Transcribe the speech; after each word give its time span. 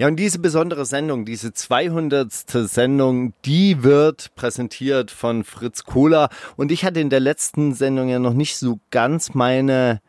Ja, 0.00 0.06
und 0.06 0.14
diese 0.14 0.38
besondere 0.38 0.86
Sendung, 0.86 1.24
diese 1.24 1.52
200. 1.52 2.32
Sendung, 2.32 3.34
die 3.44 3.82
wird 3.82 4.32
präsentiert 4.36 5.10
von 5.10 5.42
Fritz 5.42 5.82
Kohler. 5.84 6.28
Und 6.56 6.70
ich 6.70 6.84
hatte 6.84 7.00
in 7.00 7.10
der 7.10 7.18
letzten 7.18 7.74
Sendung 7.74 8.08
ja 8.08 8.20
noch 8.20 8.32
nicht 8.32 8.58
so 8.58 8.78
ganz 8.90 9.34
meine 9.34 10.00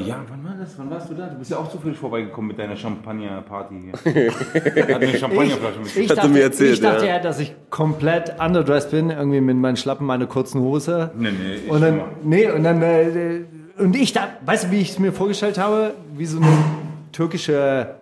ja, 0.00 0.24
wann 0.28 0.44
war 0.44 0.56
das? 0.58 0.76
Wann 0.76 0.90
warst 0.90 1.08
du 1.08 1.14
da? 1.14 1.28
Du 1.28 1.38
bist 1.38 1.52
ja 1.52 1.58
auch 1.58 1.70
zufällig 1.70 1.96
vorbeigekommen 1.96 2.48
mit 2.48 2.58
deiner 2.58 2.76
Champagner-Party 2.76 3.92
hier. 4.04 4.32
Hat 4.32 5.02
eine 5.02 5.18
Champagnerflasche 5.18 5.78
mit. 5.78 5.96
Ich 5.96 6.10
Hat 6.10 6.10
er 6.10 6.16
dachte, 6.16 6.28
mir 6.28 6.42
erzählt, 6.42 6.74
ich 6.74 6.80
dachte 6.80 7.06
ja. 7.06 7.16
ja. 7.16 7.18
dass 7.20 7.38
ich 7.38 7.54
komplett 7.70 8.34
underdressed 8.40 8.90
bin, 8.90 9.10
irgendwie 9.10 9.40
mit 9.40 9.56
meinen 9.56 9.76
Schlappen, 9.76 10.06
meiner 10.06 10.26
kurzen 10.26 10.60
Hose. 10.60 11.12
Nee, 11.16 11.30
nee, 11.30 11.54
ich 11.64 11.70
und 11.70 11.80
dann, 11.80 12.00
nee, 12.24 12.50
und 12.50 12.64
dann, 12.64 12.82
äh, 12.82 13.44
und 13.78 13.94
ich 13.94 14.12
dachte, 14.12 14.32
weißt 14.44 14.64
du, 14.64 14.70
wie 14.72 14.80
ich 14.80 14.90
es 14.90 14.98
mir 14.98 15.12
vorgestellt 15.12 15.58
habe? 15.58 15.94
Wie 16.16 16.26
so 16.26 16.38
eine 16.38 16.48
türkische 17.12 17.94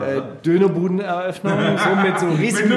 äh, 0.00 0.22
Dönerbudeneröffnung, 0.44 1.52
so 1.76 2.02
mit 2.02 2.18
so 2.18 2.26
riesigen 2.40 2.70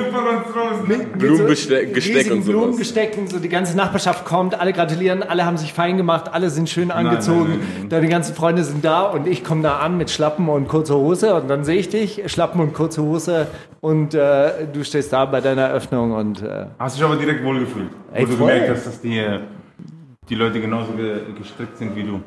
mit, 0.87 0.87
mit 0.87 1.21
Blumenbesteck- 1.21 1.87
so 1.89 1.93
Gesteck 1.93 2.15
riesigen 2.15 2.35
und 2.37 2.43
sowas. 2.43 2.45
Blumengestecken, 2.61 3.27
so 3.27 3.39
die 3.39 3.49
ganze 3.49 3.75
Nachbarschaft 3.77 4.25
kommt, 4.25 4.59
alle 4.59 4.73
gratulieren, 4.73 5.23
alle 5.23 5.45
haben 5.45 5.57
sich 5.57 5.73
fein 5.73 5.97
gemacht, 5.97 6.33
alle 6.33 6.49
sind 6.49 6.69
schön 6.69 6.91
angezogen, 6.91 7.49
nein, 7.49 7.59
nein, 7.59 7.67
nein. 7.79 7.89
deine 7.89 8.07
ganzen 8.07 8.35
Freunde 8.35 8.63
sind 8.63 8.83
da 8.83 9.01
und 9.03 9.27
ich 9.27 9.43
komme 9.43 9.61
da 9.63 9.77
an 9.79 9.97
mit 9.97 10.09
Schlappen 10.09 10.47
und 10.49 10.67
kurzer 10.67 10.95
Hose 10.95 11.33
und 11.35 11.47
dann 11.49 11.63
sehe 11.63 11.77
ich 11.77 11.89
dich, 11.89 12.21
Schlappen 12.27 12.59
und 12.61 12.73
kurze 12.73 13.01
Hose 13.03 13.47
und 13.81 14.13
äh, 14.13 14.67
du 14.71 14.83
stehst 14.83 15.11
da 15.13 15.25
bei 15.25 15.41
deiner 15.41 15.63
Eröffnung 15.63 16.11
und 16.13 16.41
äh, 16.41 16.65
Hast 16.79 16.97
dich 16.97 17.03
aber 17.03 17.15
direkt 17.15 17.43
wohlgefühlt. 17.43 17.89
Ey, 18.13 18.23
Wo 18.23 18.31
du 18.31 18.37
voll. 18.37 18.47
gemerkt 18.51 18.69
hast, 18.75 18.87
dass 18.87 19.01
die, 19.01 19.21
die 20.29 20.35
Leute 20.35 20.59
genauso 20.61 20.93
ge 20.93 21.19
gestrickt 21.37 21.77
sind 21.77 21.95
wie 21.95 22.03
du. 22.03 22.19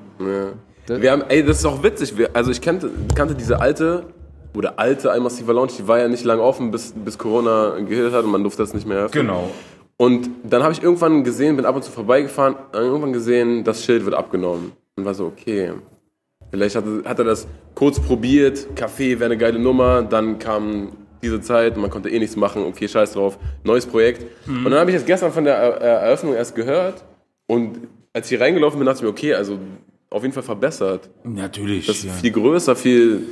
Wir 0.88 1.10
haben, 1.10 1.24
ey, 1.28 1.44
das 1.44 1.58
ist 1.58 1.64
auch 1.66 1.82
witzig, 1.82 2.16
wir, 2.16 2.30
also 2.34 2.50
ich 2.52 2.60
kannte, 2.60 2.90
kannte 3.14 3.34
diese 3.34 3.58
alte, 3.60 4.04
oder 4.56 4.78
alte 4.78 5.10
Al-Massiva 5.10 5.52
Lounge, 5.52 5.72
die 5.78 5.86
war 5.86 5.98
ja 5.98 6.08
nicht 6.08 6.24
lang 6.24 6.40
offen, 6.40 6.70
bis, 6.70 6.92
bis 6.96 7.18
Corona 7.18 7.76
gehittet 7.80 8.12
hat 8.12 8.24
und 8.24 8.30
man 8.30 8.42
durfte 8.42 8.62
das 8.62 8.74
nicht 8.74 8.86
mehr 8.86 8.98
öffnen. 9.04 9.26
Genau. 9.26 9.50
Und 9.98 10.28
dann 10.44 10.62
habe 10.62 10.72
ich 10.72 10.82
irgendwann 10.82 11.24
gesehen, 11.24 11.56
bin 11.56 11.64
ab 11.66 11.76
und 11.76 11.82
zu 11.82 11.90
vorbeigefahren, 11.90 12.56
irgendwann 12.72 13.12
gesehen, 13.12 13.64
das 13.64 13.84
Schild 13.84 14.04
wird 14.04 14.14
abgenommen. 14.14 14.72
Und 14.96 15.04
war 15.04 15.14
so, 15.14 15.26
okay. 15.26 15.72
Vielleicht 16.50 16.76
hat, 16.76 16.84
er- 16.86 17.08
hat 17.08 17.18
er 17.18 17.24
das 17.24 17.46
kurz 17.74 17.98
probiert, 18.00 18.74
Kaffee 18.76 19.18
wäre 19.18 19.26
eine 19.26 19.36
geile 19.38 19.58
Nummer, 19.58 20.02
dann 20.02 20.38
kam 20.38 20.88
diese 21.22 21.40
Zeit, 21.40 21.76
man 21.76 21.90
konnte 21.90 22.08
eh 22.10 22.18
nichts 22.18 22.36
machen, 22.36 22.62
okay, 22.64 22.86
scheiß 22.88 23.12
drauf, 23.14 23.38
neues 23.64 23.84
Projekt. 23.86 24.24
Und 24.46 24.64
dann 24.64 24.74
habe 24.74 24.90
ich 24.90 24.96
jetzt 24.96 25.06
gestern 25.06 25.32
von 25.32 25.44
der 25.44 25.54
Er- 25.56 25.80
Er- 25.80 26.00
Eröffnung 26.02 26.34
erst 26.34 26.54
gehört 26.54 27.02
und 27.46 27.78
als 28.12 28.26
ich 28.26 28.30
hier 28.36 28.40
reingelaufen 28.40 28.78
bin, 28.78 28.86
dachte 28.86 28.98
ich 28.98 29.02
mir, 29.02 29.08
okay, 29.10 29.34
also 29.34 29.58
auf 30.10 30.22
jeden 30.22 30.32
Fall 30.34 30.42
verbessert. 30.42 31.10
Natürlich. 31.24 31.86
Das 31.86 31.96
ist 31.96 32.04
ja. 32.04 32.12
viel 32.12 32.30
größer, 32.32 32.76
viel. 32.76 33.22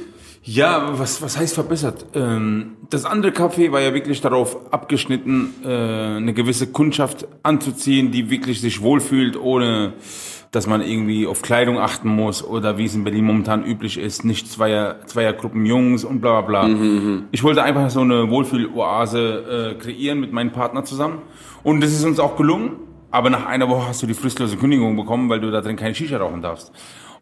Ja, 0.46 0.98
was, 0.98 1.22
was 1.22 1.38
heißt 1.38 1.54
verbessert? 1.54 2.04
Ähm, 2.14 2.76
das 2.90 3.06
andere 3.06 3.32
Café 3.32 3.72
war 3.72 3.80
ja 3.80 3.94
wirklich 3.94 4.20
darauf 4.20 4.72
abgeschnitten, 4.72 5.54
äh, 5.64 5.68
eine 5.68 6.34
gewisse 6.34 6.66
Kundschaft 6.66 7.26
anzuziehen, 7.42 8.10
die 8.10 8.28
wirklich 8.28 8.60
sich 8.60 8.82
wohlfühlt, 8.82 9.38
ohne 9.40 9.94
dass 10.50 10.66
man 10.66 10.82
irgendwie 10.82 11.26
auf 11.26 11.40
Kleidung 11.40 11.78
achten 11.78 12.08
muss 12.08 12.44
oder 12.44 12.76
wie 12.76 12.84
es 12.84 12.94
in 12.94 13.04
Berlin 13.04 13.24
momentan 13.24 13.64
üblich 13.64 13.98
ist, 13.98 14.24
nicht 14.24 14.46
zweier, 14.52 15.04
Zweiergruppen 15.06 15.64
Jungs 15.64 16.04
und 16.04 16.20
bla 16.20 16.42
bla 16.42 16.66
bla. 16.66 16.76
Ich 17.32 17.42
wollte 17.42 17.62
einfach 17.62 17.88
so 17.90 18.02
eine 18.02 18.30
Wohlfühloase 18.30 19.72
äh, 19.72 19.82
kreieren 19.82 20.20
mit 20.20 20.32
meinem 20.32 20.52
Partner 20.52 20.84
zusammen 20.84 21.22
und 21.64 21.80
das 21.80 21.90
ist 21.90 22.04
uns 22.04 22.20
auch 22.20 22.36
gelungen. 22.36 22.76
Aber 23.10 23.30
nach 23.30 23.46
einer 23.46 23.68
Woche 23.68 23.86
hast 23.86 24.02
du 24.02 24.08
die 24.08 24.14
fristlose 24.14 24.56
Kündigung 24.56 24.96
bekommen, 24.96 25.28
weil 25.28 25.38
du 25.38 25.52
da 25.52 25.60
drin 25.60 25.76
keine 25.76 25.94
Shisha 25.94 26.18
rauchen 26.18 26.42
darfst. 26.42 26.72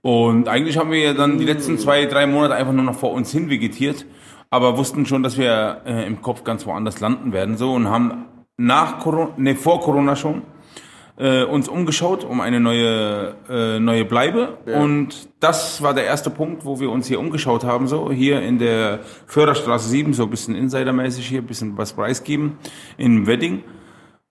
Und 0.02 0.48
eigentlich 0.48 0.76
haben 0.76 0.90
wir 0.90 0.98
ja 0.98 1.14
dann 1.14 1.38
die 1.38 1.44
letzten 1.44 1.78
zwei, 1.78 2.06
drei 2.06 2.26
Monate 2.26 2.54
einfach 2.54 2.72
nur 2.72 2.84
noch 2.84 2.96
vor 2.96 3.12
uns 3.12 3.30
hin 3.30 3.48
vegetiert, 3.48 4.04
aber 4.50 4.76
wussten 4.76 5.06
schon, 5.06 5.22
dass 5.22 5.38
wir 5.38 5.82
äh, 5.86 6.06
im 6.06 6.20
Kopf 6.20 6.42
ganz 6.42 6.66
woanders 6.66 7.00
landen 7.00 7.32
werden 7.32 7.56
so 7.56 7.72
und 7.72 7.88
haben 7.88 8.26
nach 8.56 8.98
Corona, 8.98 9.30
nee, 9.36 9.54
vor 9.54 9.80
Corona 9.80 10.16
schon 10.16 10.42
äh, 11.16 11.44
uns 11.44 11.68
umgeschaut 11.68 12.24
um 12.24 12.40
eine 12.40 12.58
neue 12.58 13.34
äh, 13.48 13.78
neue 13.78 14.04
Bleibe. 14.04 14.58
Und 14.66 15.28
das 15.40 15.82
war 15.82 15.94
der 15.94 16.04
erste 16.04 16.30
Punkt, 16.30 16.64
wo 16.64 16.80
wir 16.80 16.90
uns 16.90 17.06
hier 17.06 17.20
umgeschaut 17.20 17.64
haben 17.64 17.86
so 17.86 18.10
hier 18.10 18.42
in 18.42 18.58
der 18.58 19.00
Förderstraße 19.26 19.88
7 19.88 20.14
so 20.14 20.24
ein 20.24 20.30
bisschen 20.30 20.56
insidermäßig 20.56 21.26
hier 21.26 21.40
ein 21.40 21.46
bisschen 21.46 21.78
was 21.78 21.92
preisgeben 21.92 22.58
in 22.96 23.26
Wedding. 23.26 23.62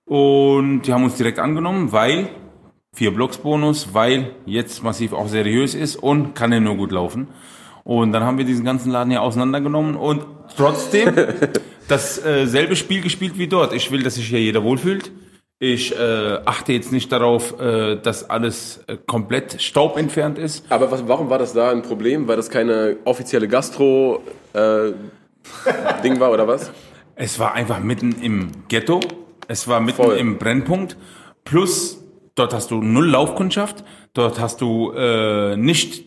Und 0.05 0.81
die 0.81 0.93
haben 0.93 1.05
uns 1.05 1.15
direkt 1.15 1.39
angenommen, 1.39 1.93
weil 1.93 2.29
vier 2.93 3.13
Blocks 3.13 3.37
Bonus, 3.37 3.93
weil 3.93 4.35
jetzt 4.45 4.83
massiv 4.83 5.13
auch 5.13 5.27
seriös 5.27 5.75
ist 5.75 5.95
und 5.95 6.35
kann 6.35 6.51
ja 6.51 6.59
nur 6.59 6.75
gut 6.75 6.91
laufen. 6.91 7.29
Und 7.83 8.11
dann 8.11 8.23
haben 8.23 8.37
wir 8.37 8.45
diesen 8.45 8.65
ganzen 8.65 8.91
Laden 8.91 9.11
hier 9.11 9.21
auseinandergenommen 9.21 9.95
und 9.95 10.25
trotzdem 10.57 11.13
dasselbe 11.87 12.75
Spiel 12.75 13.01
gespielt 13.01 13.37
wie 13.37 13.47
dort. 13.47 13.73
Ich 13.73 13.91
will, 13.91 14.03
dass 14.03 14.15
sich 14.15 14.27
hier 14.27 14.41
jeder 14.41 14.63
wohlfühlt. 14.63 15.11
Ich 15.57 15.97
äh, 15.97 16.39
achte 16.43 16.73
jetzt 16.73 16.91
nicht 16.91 17.11
darauf, 17.11 17.59
äh, 17.59 17.95
dass 17.95 18.29
alles 18.29 18.83
äh, 18.87 18.97
komplett 19.05 19.61
Staub 19.61 19.95
entfernt 19.95 20.37
ist. 20.37 20.65
Aber 20.69 20.91
was, 20.91 21.07
warum 21.07 21.29
war 21.29 21.37
das 21.37 21.53
da 21.53 21.71
ein 21.71 21.83
Problem? 21.83 22.27
Weil 22.27 22.35
das 22.35 22.49
keine 22.49 22.97
offizielle 23.05 23.47
Gastro-Ding 23.47 24.23
war 26.19 26.31
oder 26.31 26.47
was? 26.47 26.71
Es 27.15 27.39
war 27.39 27.53
einfach 27.53 27.79
mitten 27.79 28.15
im 28.21 28.51
Ghetto. 28.67 28.99
Es 29.47 29.67
war 29.67 29.79
mitten 29.79 30.03
Voll. 30.03 30.17
im 30.17 30.39
Brennpunkt. 30.39 30.97
Plus, 31.43 32.00
dort 32.35 32.53
hast 32.53 32.71
du 32.71 32.81
null 32.81 33.09
Laufkundschaft. 33.09 33.83
Dort 34.13 34.39
hast 34.39 34.61
du 34.61 34.91
äh, 34.91 35.55
nicht 35.57 36.03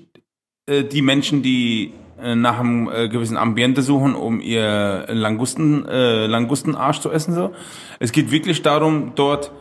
äh, 0.67 0.85
die 0.85 1.03
Menschen, 1.03 1.43
die 1.43 1.93
äh, 2.21 2.35
nach 2.35 2.61
einem 2.61 2.89
äh, 2.89 3.09
gewissen 3.09 3.37
Ambiente 3.37 3.83
suchen, 3.83 4.15
um 4.15 4.41
ihr 4.41 5.07
Langusten, 5.09 5.87
äh, 5.87 6.27
Langustenarsch 6.27 7.01
zu 7.01 7.11
essen. 7.11 7.35
So. 7.35 7.53
Es 7.99 8.13
geht 8.13 8.31
wirklich 8.31 8.63
darum, 8.63 9.13
dort 9.15 9.53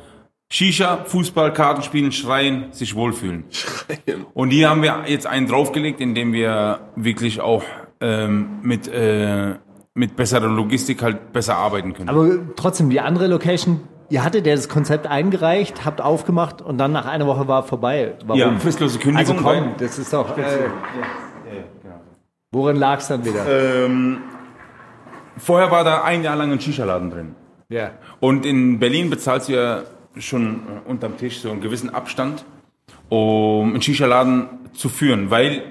Shisha, 0.52 1.04
Fußball, 1.06 1.52
Kartenspielen, 1.52 2.12
schreien, 2.12 2.68
sich 2.72 2.94
wohlfühlen. 2.94 3.46
Schreien. 3.50 4.26
Und 4.36 4.52
hier 4.52 4.70
haben 4.70 4.84
wir 4.84 5.06
jetzt 5.08 5.26
einen 5.26 5.48
draufgelegt, 5.48 6.00
indem 6.00 6.32
wir 6.32 6.92
wirklich 6.96 7.42
auch 7.42 7.64
ähm, 8.00 8.60
mit, 8.62 8.88
äh, 8.88 9.56
mit 9.96 10.16
besserer 10.16 10.48
Logistik 10.48 11.02
halt 11.02 11.34
besser 11.34 11.56
arbeiten 11.56 11.94
können. 11.94 12.10
Aber 12.10 12.38
trotzdem, 12.56 12.92
die 12.92 13.00
andere 13.00 13.28
Location, 13.28 13.82
ihr 14.10 14.24
hattet 14.24 14.46
ja 14.46 14.56
das 14.56 14.70
Konzept 14.70 15.08
eingereicht, 15.08 15.86
habt 15.86 16.02
aufgemacht 16.02 16.62
und 16.62 16.78
dann 16.78 16.92
nach 16.92 17.06
einer 17.06 17.26
Woche 17.28 17.48
war 17.48 17.64
vorbei. 17.64 18.14
Warum? 18.26 18.40
ja, 18.40 18.56
fristlose 18.60 19.00
Kündigung. 19.00 19.38
also 19.38 19.44
komm, 19.44 19.72
das 19.78 19.98
ist 20.00 20.14
doch. 20.14 20.38
Äh, 20.38 20.70
worin 22.52 22.76
lag 22.78 23.00
es 23.00 23.08
dann 23.08 23.26
wieder? 23.26 23.86
Ähm, 23.86 24.20
vorher 25.38 25.72
war 25.72 25.84
da 25.84 26.04
ein 26.04 26.24
Jahr 26.24 26.36
lang 26.36 26.52
ein 26.52 26.60
Shisha-Laden 26.60 27.10
drin. 27.10 27.36
ja. 27.70 27.92
Und 28.20 28.46
in 28.46 28.80
Berlin 28.80 29.10
bezahlst 29.10 29.50
du 29.50 29.54
ja 29.54 29.82
schon 30.18 30.56
äh, 30.86 30.90
unterm 30.90 31.18
Tisch 31.18 31.40
so 31.42 31.50
einen 31.50 31.62
gewissen 31.62 31.94
Abstand, 31.94 32.46
um 33.10 33.70
einen 33.72 33.82
Shisha-Laden 33.82 34.48
zu 34.74 34.90
führen, 34.90 35.30
weil 35.32 35.64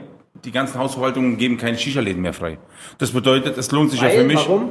die 0.44 0.50
ganzen 0.50 0.78
Hausverwaltungen 0.80 1.36
geben 1.36 1.56
keine 1.56 1.78
Shisha-Läden 1.78 2.20
mehr 2.20 2.32
frei. 2.32 2.58
Das 2.98 3.12
bedeutet, 3.12 3.56
es 3.58 3.70
lohnt 3.70 3.90
sich 3.92 4.00
ja 4.00 4.08
für 4.08 4.18
Weil, 4.18 4.24
mich. 4.26 4.36
warum? 4.48 4.70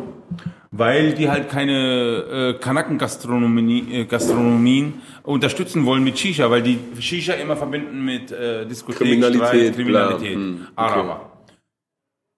Weil 0.71 1.13
die 1.13 1.29
halt 1.29 1.49
keine 1.49 2.53
äh, 2.53 2.59
Kanaken-Gastronomien 2.59 3.91
äh, 3.91 4.05
Gastronomien 4.05 5.01
unterstützen 5.23 5.85
wollen 5.85 6.03
mit 6.03 6.17
Shisha, 6.17 6.49
weil 6.49 6.61
die 6.61 6.79
Shisha 6.99 7.33
immer 7.33 7.57
verbinden 7.57 8.03
mit 8.03 8.31
äh, 8.31 8.65
Diskothek, 8.65 8.99
Kriminalität, 8.99 9.47
Streit, 9.47 9.75
Kriminalität, 9.75 10.35
hm, 10.35 10.67
okay. 10.71 10.71
Araber. 10.75 11.31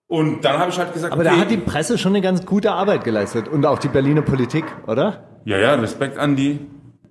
Und 0.08 0.44
dann 0.46 0.60
habe 0.60 0.70
ich 0.70 0.78
halt 0.78 0.94
gesagt, 0.94 1.14
Aber 1.14 1.22
okay, 1.22 1.32
da 1.32 1.40
hat 1.40 1.52
die 1.52 1.58
Presse 1.58 1.98
schon 1.98 2.12
eine 2.12 2.22
ganz 2.22 2.46
gute 2.46 2.72
Arbeit 2.72 3.04
geleistet 3.04 3.48
und 3.48 3.66
auch 3.66 3.80
die 3.80 3.88
Berliner 3.88 4.22
Politik, 4.22 4.66
oder? 4.88 5.30
ja, 5.46 5.58
ja, 5.58 5.74
Respekt 5.76 6.18
an 6.18 6.36
die, 6.36 6.60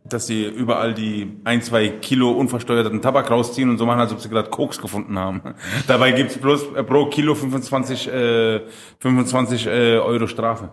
dass 0.05 0.27
sie 0.27 0.45
überall 0.47 0.95
die 0.95 1.41
ein, 1.45 1.63
zwei 1.63 1.89
Kilo 1.89 2.31
unversteuerten 2.33 3.01
Tabak 3.01 3.31
rausziehen 3.31 3.71
und 3.71 3.79
so 3.79 3.87
machen, 3.87 4.01
als 4.01 4.13
ob 4.13 4.21
sie 4.21 4.29
gerade 4.29 4.51
Koks 4.51 4.81
gefunden 4.81 5.19
haben. 5.19 5.43
Dabei 5.87 6.13
gibt's 6.13 6.39
bloß 6.39 6.75
äh, 6.75 6.83
pro 6.83 7.07
Kilo 7.07 7.35
25, 7.35 8.09
äh, 8.09 8.61
25 8.99 9.67
äh, 9.67 9.99
Euro 9.99 10.27
Strafe. 10.27 10.71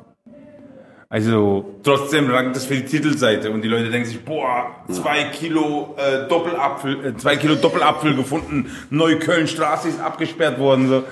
Also 1.11 1.65
trotzdem 1.81 2.29
langt 2.29 2.55
das 2.55 2.65
für 2.65 2.75
die 2.75 2.85
Titelseite 2.85 3.49
und 3.49 3.63
die 3.63 3.67
Leute 3.67 3.89
denken 3.89 4.07
sich, 4.07 4.23
boah, 4.23 4.75
zwei 4.91 5.23
Kilo 5.25 5.95
äh, 5.97 6.27
Doppelapfel, 6.27 7.03
äh, 7.03 7.17
zwei 7.17 7.35
Kilo 7.35 7.55
Doppelapfel 7.55 8.15
gefunden, 8.15 8.69
Neukölln-Straße 8.91 9.89
ist 9.89 9.99
abgesperrt 9.99 10.59
worden. 10.59 10.87
So. 10.87 11.03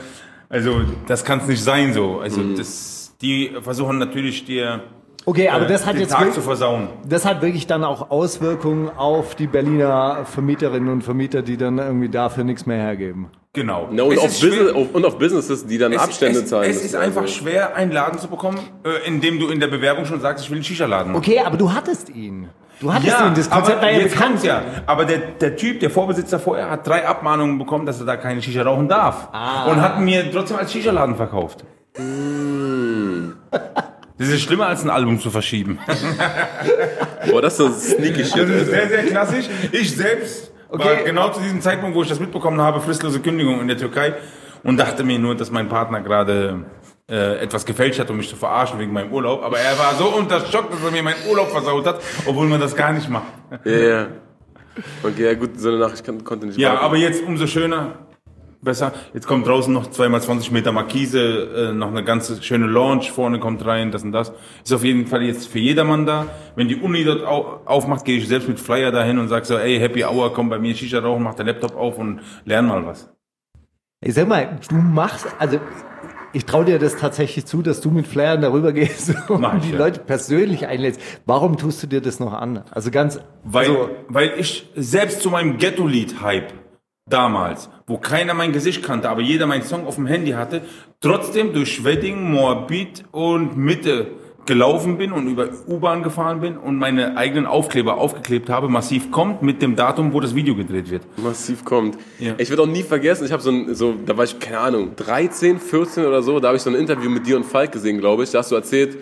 Also 0.49 0.81
das 1.07 1.25
kann 1.25 1.39
es 1.39 1.47
nicht 1.47 1.63
sein 1.63 1.93
so. 1.93 2.19
Also 2.19 2.43
das, 2.43 3.15
die 3.21 3.51
versuchen 3.63 3.97
natürlich 3.97 4.45
dir 4.45 4.83
Okay, 5.25 5.49
aber 5.49 5.65
äh, 5.65 5.67
das 5.67 5.85
hat 5.85 5.95
den 5.95 6.01
jetzt 6.01 6.11
Tag 6.11 6.19
wirklich, 6.21 6.35
zu 6.35 6.41
versauen. 6.41 6.89
das 7.05 7.25
hat 7.25 7.41
wirklich 7.41 7.67
dann 7.67 7.83
auch 7.83 8.11
Auswirkungen 8.11 8.89
auf 8.89 9.35
die 9.35 9.47
Berliner 9.47 10.25
Vermieterinnen 10.25 10.89
und 10.89 11.01
Vermieter, 11.01 11.41
die 11.41 11.57
dann 11.57 11.79
irgendwie 11.79 12.07
dafür 12.07 12.45
nichts 12.45 12.65
mehr 12.65 12.77
hergeben. 12.77 13.29
Genau. 13.57 13.87
Na, 13.91 14.03
und, 14.03 14.19
auf 14.19 14.39
Business, 14.39 14.71
auf, 14.71 14.93
und 14.93 15.03
auf 15.03 15.17
Businesses, 15.17 15.65
die 15.65 15.79
dann 15.79 15.91
es, 15.91 15.99
Abstände 15.99 16.41
es, 16.41 16.45
zahlen. 16.45 16.69
Es 16.69 16.75
müssen. 16.75 16.85
ist 16.85 16.95
einfach 16.95 17.23
Also, 17.23 17.33
schwer, 17.33 17.75
einen 17.75 17.91
Laden 17.91 18.19
zu 18.19 18.27
bekommen, 18.27 18.59
äh, 18.85 19.07
indem 19.07 19.39
du 19.39 19.47
in 19.47 19.59
der 19.59 19.65
Bewerbung 19.65 20.05
schon 20.05 20.21
sagst, 20.21 20.43
ich 20.43 20.51
will 20.51 20.57
einen 20.57 20.63
Shisha-Laden 20.63 21.11
machen. 21.11 21.23
Okay, 21.23 21.39
aber 21.39 21.57
du 21.57 21.73
hattest 21.73 22.09
ihn. 22.09 22.49
Du 22.79 22.93
hattest 22.93 23.19
ihn. 23.19 23.33
Das 23.33 23.49
Konzept 23.49 23.77
aber 23.79 23.81
war 23.87 23.91
ja 23.91 23.97
jetzt 23.97 24.13
bekannt. 24.13 24.43
ja. 24.43 24.61
Aber 24.85 25.05
der, 25.05 25.17
der 25.41 25.55
Typ, 25.55 25.79
der 25.79 25.89
Vorbesitzer 25.89 26.37
vorher, 26.39 26.69
hat 26.69 26.85
drei 26.85 27.07
Abmahnungen 27.07 27.57
bekommen, 27.57 27.87
dass 27.87 27.99
er 27.99 28.05
da 28.05 28.15
keine 28.15 28.43
Shisha 28.43 28.61
rauchen 28.61 28.87
darf. 28.87 29.29
Ah. 29.31 29.71
Und 29.71 29.81
hat 29.81 29.99
mir 30.01 30.31
trotzdem 30.31 30.57
als 30.57 30.71
Shisha-Laden 30.71 31.15
verkauft. 31.15 31.63
Mm. 31.97 33.31
Das 34.19 34.27
ist 34.29 34.41
schlimmer 34.41 34.67
als 34.67 34.83
ein 34.83 34.91
Album 34.91 35.19
zu 35.19 35.31
verschieben. 35.31 35.79
Boah, 37.31 37.41
das 37.41 37.53
ist 37.53 37.57
so 37.57 37.69
sneaky 37.71 38.23
shit. 38.23 38.43
Das 38.43 38.49
ist 38.49 38.69
sehr, 38.69 38.87
sehr 38.87 39.03
klassisch. 39.05 39.45
Ich 39.71 39.95
selbst 39.95 40.51
war 40.69 40.79
Okay. 40.79 41.03
genau 41.05 41.29
zu 41.29 41.39
diesem 41.41 41.61
Zeitpunkt, 41.61 41.95
wo 41.95 42.01
ich 42.03 42.09
das 42.09 42.19
mitbekommen 42.19 42.59
habe, 42.61 42.79
fristlose 42.81 43.19
Kündigung 43.19 43.59
in 43.61 43.67
der 43.67 43.77
Türkei 43.77 44.13
und 44.63 44.77
dachte 44.77 45.03
mir 45.03 45.19
nur, 45.19 45.35
dass 45.35 45.51
mein 45.51 45.69
Partner 45.69 46.01
gerade 46.01 46.65
äh, 47.09 47.37
etwas 47.39 47.65
gefälscht 47.65 47.99
hat, 47.99 48.09
um 48.09 48.17
mich 48.17 48.27
zu 48.29 48.35
verarschen 48.35 48.79
wegen 48.79 48.91
meinem 48.91 49.11
Urlaub. 49.13 49.43
Aber 49.43 49.57
er 49.59 49.77
war 49.79 49.93
so 49.95 50.05
unter 50.07 50.39
Schock, 50.45 50.69
dass 50.71 50.83
er 50.83 50.91
mir 50.91 51.03
meinen 51.03 51.15
Urlaub 51.29 51.49
versaut 51.49 51.85
hat, 51.87 52.01
obwohl 52.25 52.47
man 52.47 52.59
das 52.59 52.75
gar 52.75 52.91
nicht 52.91 53.09
macht. 53.09 53.27
Ja, 53.63 53.71
ja. 53.71 54.07
Okay, 55.03 55.25
ja 55.25 55.33
gut, 55.33 55.59
so 55.59 55.69
eine 55.69 55.77
Nachricht 55.79 56.05
konnte 56.25 56.45
nicht 56.47 56.57
Ja, 56.59 56.69
warten. 56.73 56.85
aber 56.85 56.97
jetzt 56.97 57.23
umso 57.23 57.47
schöner. 57.47 57.93
Besser. 58.67 58.91
Jetzt 59.13 59.27
kommt 59.27 59.47
draußen 59.47 59.73
noch 59.73 59.87
2x20 59.87 60.51
Meter 60.51 60.73
Markise, 60.73 61.69
äh, 61.69 61.73
noch 61.73 61.87
eine 61.87 62.03
ganze 62.03 62.43
schöne 62.43 62.65
Lounge, 62.65 63.03
vorne 63.03 63.39
kommt 63.39 63.65
rein, 63.65 63.91
das 63.91 64.03
und 64.03 64.11
das. 64.11 64.33
Ist 64.61 64.73
auf 64.73 64.83
jeden 64.83 65.07
Fall 65.07 65.23
jetzt 65.23 65.47
für 65.47 65.59
jedermann 65.59 66.05
da. 66.05 66.27
Wenn 66.57 66.67
die 66.67 66.75
Uni 66.75 67.05
dort 67.05 67.23
au 67.23 67.61
aufmacht, 67.63 68.03
gehe 68.03 68.17
ich 68.17 68.27
selbst 68.27 68.49
mit 68.49 68.59
Flyer 68.59 68.91
dahin 68.91 69.19
und 69.19 69.29
sag 69.29 69.45
so, 69.45 69.57
ey, 69.57 69.79
Happy 69.79 70.03
Hour, 70.03 70.33
komm 70.33 70.49
bei 70.49 70.59
mir 70.59 70.75
Shisha 70.75 70.99
rauchen, 70.99 71.23
mach 71.23 71.35
den 71.35 71.45
Laptop 71.47 71.77
auf 71.77 71.97
und 71.97 72.19
lern 72.43 72.67
mal 72.67 72.85
was. 72.85 73.09
Ich 74.01 74.13
sag 74.15 74.27
mal, 74.27 74.59
du 74.67 74.75
machst, 74.75 75.27
also 75.39 75.59
ich 76.33 76.43
traue 76.43 76.65
dir 76.65 76.77
das 76.77 76.97
tatsächlich 76.97 77.45
zu, 77.45 77.61
dass 77.61 77.79
du 77.79 77.89
mit 77.89 78.05
Flyern 78.05 78.41
darüber 78.41 78.73
gehst 78.73 79.13
und 79.29 79.39
Mach 79.39 79.61
die 79.61 79.71
ja. 79.71 79.77
Leute 79.77 80.01
persönlich 80.01 80.67
einlädst. 80.67 80.99
Warum 81.25 81.57
tust 81.57 81.81
du 81.83 81.87
dir 81.87 82.01
das 82.01 82.19
noch 82.19 82.33
an? 82.33 82.65
Also 82.69 82.91
ganz, 82.91 83.19
Weil, 83.45 83.69
also, 83.69 83.89
weil 84.09 84.33
ich 84.37 84.69
selbst 84.75 85.21
zu 85.21 85.29
meinem 85.29 85.57
Ghetto-Lied-Hype 85.57 86.66
damals, 87.09 87.69
wo 87.85 87.97
keiner 87.97 88.33
mein 88.33 88.51
Gesicht 88.51 88.83
kannte, 88.83 89.09
aber 89.09 89.21
jeder 89.21 89.47
meinen 89.47 89.63
Song 89.63 89.85
auf 89.85 89.95
dem 89.95 90.07
Handy 90.07 90.31
hatte, 90.31 90.61
trotzdem 91.01 91.53
durch 91.53 91.73
Schwedding, 91.73 92.31
Moabit 92.31 93.05
und 93.11 93.57
Mitte 93.57 94.07
gelaufen 94.45 94.97
bin 94.97 95.11
und 95.11 95.27
über 95.27 95.49
U-Bahn 95.67 96.03
gefahren 96.03 96.39
bin 96.39 96.57
und 96.57 96.77
meine 96.77 97.17
eigenen 97.17 97.45
Aufkleber 97.45 97.97
aufgeklebt 97.97 98.49
habe, 98.49 98.69
massiv 98.69 99.11
kommt 99.11 99.41
mit 99.41 99.61
dem 99.61 99.75
Datum, 99.75 100.13
wo 100.13 100.21
das 100.21 100.33
Video 100.33 100.55
gedreht 100.55 100.89
wird. 100.89 101.03
massiv 101.17 101.65
kommt. 101.65 101.97
Ja. 102.17 102.33
Ich 102.37 102.49
werde 102.49 102.63
auch 102.63 102.67
nie 102.67 102.83
vergessen, 102.83 103.25
ich 103.25 103.31
habe 103.31 103.43
so 103.43 103.51
ein, 103.51 103.75
so, 103.75 103.95
da 104.05 104.17
war 104.17 104.23
ich, 104.23 104.39
keine 104.39 104.59
Ahnung, 104.59 104.95
13, 104.95 105.59
14 105.59 106.05
oder 106.05 106.23
so, 106.23 106.39
da 106.39 106.47
habe 106.47 106.57
ich 106.57 106.63
so 106.63 106.69
ein 106.69 106.77
Interview 106.77 107.09
mit 107.09 107.27
dir 107.27 107.35
und 107.35 107.43
Falk 107.43 107.73
gesehen, 107.73 107.99
glaube 107.99 108.23
ich. 108.23 108.31
Da 108.31 108.39
hast 108.39 108.51
du 108.51 108.55
erzählt, 108.55 108.97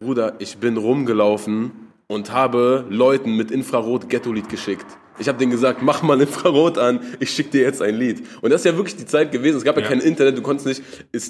Bruder, 0.00 0.34
ich 0.38 0.56
bin 0.56 0.76
rumgelaufen 0.76 1.70
und 2.06 2.32
habe 2.32 2.86
Leuten 2.88 3.36
mit 3.36 3.50
Infrarot 3.50 4.08
Ghetto-Lied 4.08 4.48
geschickt. 4.48 4.86
Ich 5.18 5.28
habe 5.28 5.38
denen 5.38 5.50
gesagt, 5.50 5.82
mach 5.82 6.02
mal 6.02 6.20
Infrarot 6.20 6.78
an, 6.78 7.00
ich 7.20 7.30
schicke 7.30 7.50
dir 7.50 7.62
jetzt 7.62 7.82
ein 7.82 7.94
Lied. 7.96 8.24
Und 8.40 8.50
das 8.50 8.60
ist 8.60 8.64
ja 8.66 8.76
wirklich 8.76 8.96
die 8.96 9.06
Zeit 9.06 9.32
gewesen. 9.32 9.56
Es 9.58 9.64
gab 9.64 9.76
ja, 9.76 9.82
Ja. 9.82 9.88
kein 9.88 10.00
Internet, 10.00 10.38
du 10.38 10.42
konntest 10.42 10.66
nicht 10.66 10.82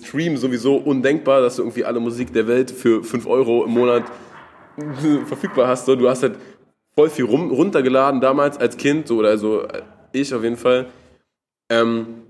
streamen, 0.06 0.37
sowieso 0.38 0.76
undenkbar, 0.76 1.40
dass 1.40 1.56
du 1.56 1.62
irgendwie 1.62 1.85
alle 1.85 2.00
Musik 2.00 2.32
der 2.32 2.46
Welt 2.46 2.70
für 2.70 3.02
5 3.02 3.26
Euro 3.26 3.64
im 3.64 3.70
Monat 3.73 4.05
verfügbar 5.26 5.69
hast. 5.69 5.87
So, 5.87 5.96
du 5.96 6.08
hast 6.08 6.23
halt 6.23 6.37
voll 6.94 7.11
viel 7.11 7.25
rum, 7.25 7.50
runtergeladen 7.50 8.20
damals 8.20 8.58
als 8.58 8.76
Kind, 8.76 9.08
so, 9.08 9.17
oder 9.19 9.29
also 9.31 9.67
ich 10.12 10.32
auf 10.34 10.43
jeden 10.43 10.56
Fall. 10.56 10.87
Ähm, 11.70 12.23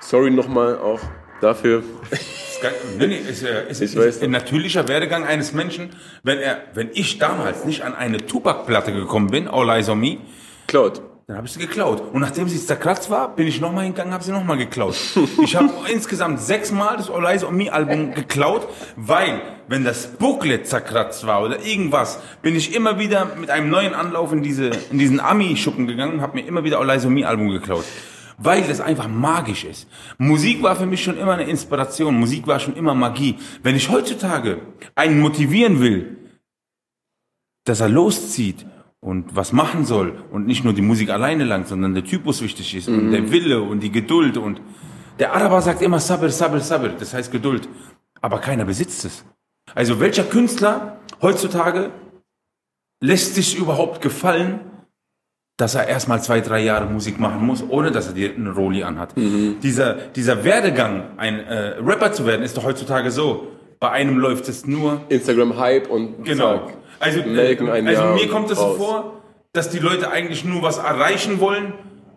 sorry 0.00 0.30
nochmal 0.30 0.78
auch 0.78 1.00
dafür. 1.40 1.82
Ist 2.10 2.60
Nee, 2.98 3.06
nee, 3.06 3.16
ist, 3.16 3.42
äh, 3.42 3.70
ist, 3.70 3.80
ist 3.80 3.96
weiß. 3.96 4.20
ein 4.22 4.30
natürlicher 4.32 4.86
Werdegang 4.86 5.24
eines 5.24 5.54
Menschen, 5.54 5.90
wenn 6.22 6.38
er, 6.38 6.60
wenn 6.74 6.90
ich 6.92 7.18
damals 7.18 7.64
nicht 7.64 7.82
an 7.84 7.94
eine 7.94 8.18
Tupac-Platte 8.18 8.92
gekommen 8.92 9.28
bin, 9.30 9.48
All 9.48 9.66
Eyes 9.70 9.88
on 9.88 9.98
Me, 9.98 10.18
Cloud. 10.70 11.02
Dann 11.26 11.36
habe 11.36 11.48
ich 11.48 11.52
sie 11.52 11.58
geklaut. 11.58 12.00
Und 12.12 12.20
nachdem 12.20 12.48
sie 12.48 12.64
zerkratzt 12.64 13.10
war, 13.10 13.34
bin 13.34 13.46
ich 13.48 13.60
nochmal 13.60 13.84
hingegangen, 13.84 14.12
habe 14.12 14.22
sie 14.22 14.30
nochmal 14.30 14.56
geklaut. 14.56 14.96
Ich 15.42 15.56
habe 15.56 15.68
insgesamt 15.92 16.40
sechsmal 16.40 16.96
das 16.96 17.10
All 17.10 17.24
Eyes 17.24 17.42
on 17.42 17.56
Me 17.56 17.72
Album 17.72 18.14
geklaut, 18.14 18.68
weil, 18.96 19.40
wenn 19.66 19.82
das 19.84 20.06
Booklet 20.06 20.68
zerkratzt 20.68 21.26
war 21.26 21.42
oder 21.42 21.64
irgendwas, 21.64 22.20
bin 22.42 22.54
ich 22.54 22.74
immer 22.74 23.00
wieder 23.00 23.36
mit 23.36 23.50
einem 23.50 23.68
neuen 23.68 23.94
Anlauf 23.94 24.32
in, 24.32 24.44
diese, 24.44 24.70
in 24.92 24.98
diesen 24.98 25.18
Ami-Schuppen 25.18 25.88
gegangen 25.88 26.14
und 26.14 26.20
habe 26.20 26.36
mir 26.36 26.46
immer 26.46 26.62
wieder 26.62 26.78
All 26.78 26.88
Eyes 26.88 27.04
on 27.04 27.14
Me 27.14 27.26
Album 27.26 27.48
geklaut. 27.48 27.84
Weil 28.38 28.62
das 28.62 28.80
einfach 28.80 29.08
magisch 29.08 29.64
ist. 29.64 29.88
Musik 30.18 30.62
war 30.62 30.76
für 30.76 30.86
mich 30.86 31.02
schon 31.02 31.18
immer 31.18 31.34
eine 31.34 31.44
Inspiration. 31.44 32.18
Musik 32.18 32.46
war 32.46 32.60
schon 32.60 32.76
immer 32.76 32.94
Magie. 32.94 33.38
Wenn 33.64 33.74
ich 33.74 33.88
heutzutage 33.90 34.60
einen 34.94 35.20
motivieren 35.20 35.80
will, 35.80 36.16
dass 37.64 37.80
er 37.80 37.88
loszieht 37.88 38.64
und 39.00 39.34
was 39.34 39.52
machen 39.52 39.84
soll 39.84 40.22
und 40.30 40.46
nicht 40.46 40.64
nur 40.64 40.72
die 40.74 40.82
Musik 40.82 41.10
alleine 41.10 41.44
lang, 41.44 41.64
sondern 41.66 41.94
der 41.94 42.04
Typus 42.04 42.42
wichtig 42.42 42.74
ist 42.74 42.88
und 42.88 43.10
der 43.12 43.30
Wille 43.30 43.62
und 43.62 43.80
die 43.80 43.90
Geduld 43.90 44.36
und 44.36 44.60
der 45.18 45.34
Araber 45.34 45.60
sagt 45.62 45.82
immer 45.82 46.00
Sabr, 46.00 46.30
Sabr, 46.30 46.60
Sabr, 46.60 46.90
das 46.98 47.14
heißt 47.14 47.32
Geduld, 47.32 47.68
aber 48.20 48.38
keiner 48.38 48.64
besitzt 48.64 49.04
es. 49.04 49.24
Also 49.74 50.00
welcher 50.00 50.24
Künstler 50.24 50.98
heutzutage 51.22 51.90
lässt 53.02 53.34
sich 53.34 53.56
überhaupt 53.58 54.00
gefallen, 54.02 54.60
dass 55.56 55.74
er 55.74 55.86
erstmal 55.88 56.22
zwei, 56.22 56.40
drei 56.40 56.60
Jahre 56.62 56.86
Musik 56.86 57.20
machen 57.20 57.44
muss, 57.44 57.62
ohne 57.68 57.90
dass 57.90 58.06
er 58.08 58.14
die 58.14 58.30
eine 58.34 58.50
Roli 58.50 58.82
anhat. 58.82 59.14
Dieser, 59.62 59.94
dieser 59.94 60.42
Werdegang, 60.44 61.18
ein 61.18 61.38
äh, 61.38 61.76
Rapper 61.84 62.12
zu 62.12 62.24
werden, 62.26 62.42
ist 62.42 62.56
doch 62.56 62.64
heutzutage 62.64 63.10
so. 63.10 63.48
Bei 63.78 63.90
einem 63.90 64.18
läuft 64.18 64.48
es 64.48 64.66
nur 64.66 65.02
Instagram-Hype 65.10 65.88
und 65.90 66.24
Genau. 66.24 66.66
zack. 66.66 66.76
Also, 67.00 67.22
Melken 67.22 67.68
ein 67.68 67.88
also 67.88 68.02
Jahr 68.02 68.14
mir 68.14 68.28
kommt 68.28 68.50
es 68.50 68.58
so 68.58 68.74
vor, 68.74 69.22
dass 69.52 69.70
die 69.70 69.78
Leute 69.78 70.10
eigentlich 70.10 70.44
nur 70.44 70.62
was 70.62 70.78
erreichen 70.78 71.40
wollen, 71.40 71.72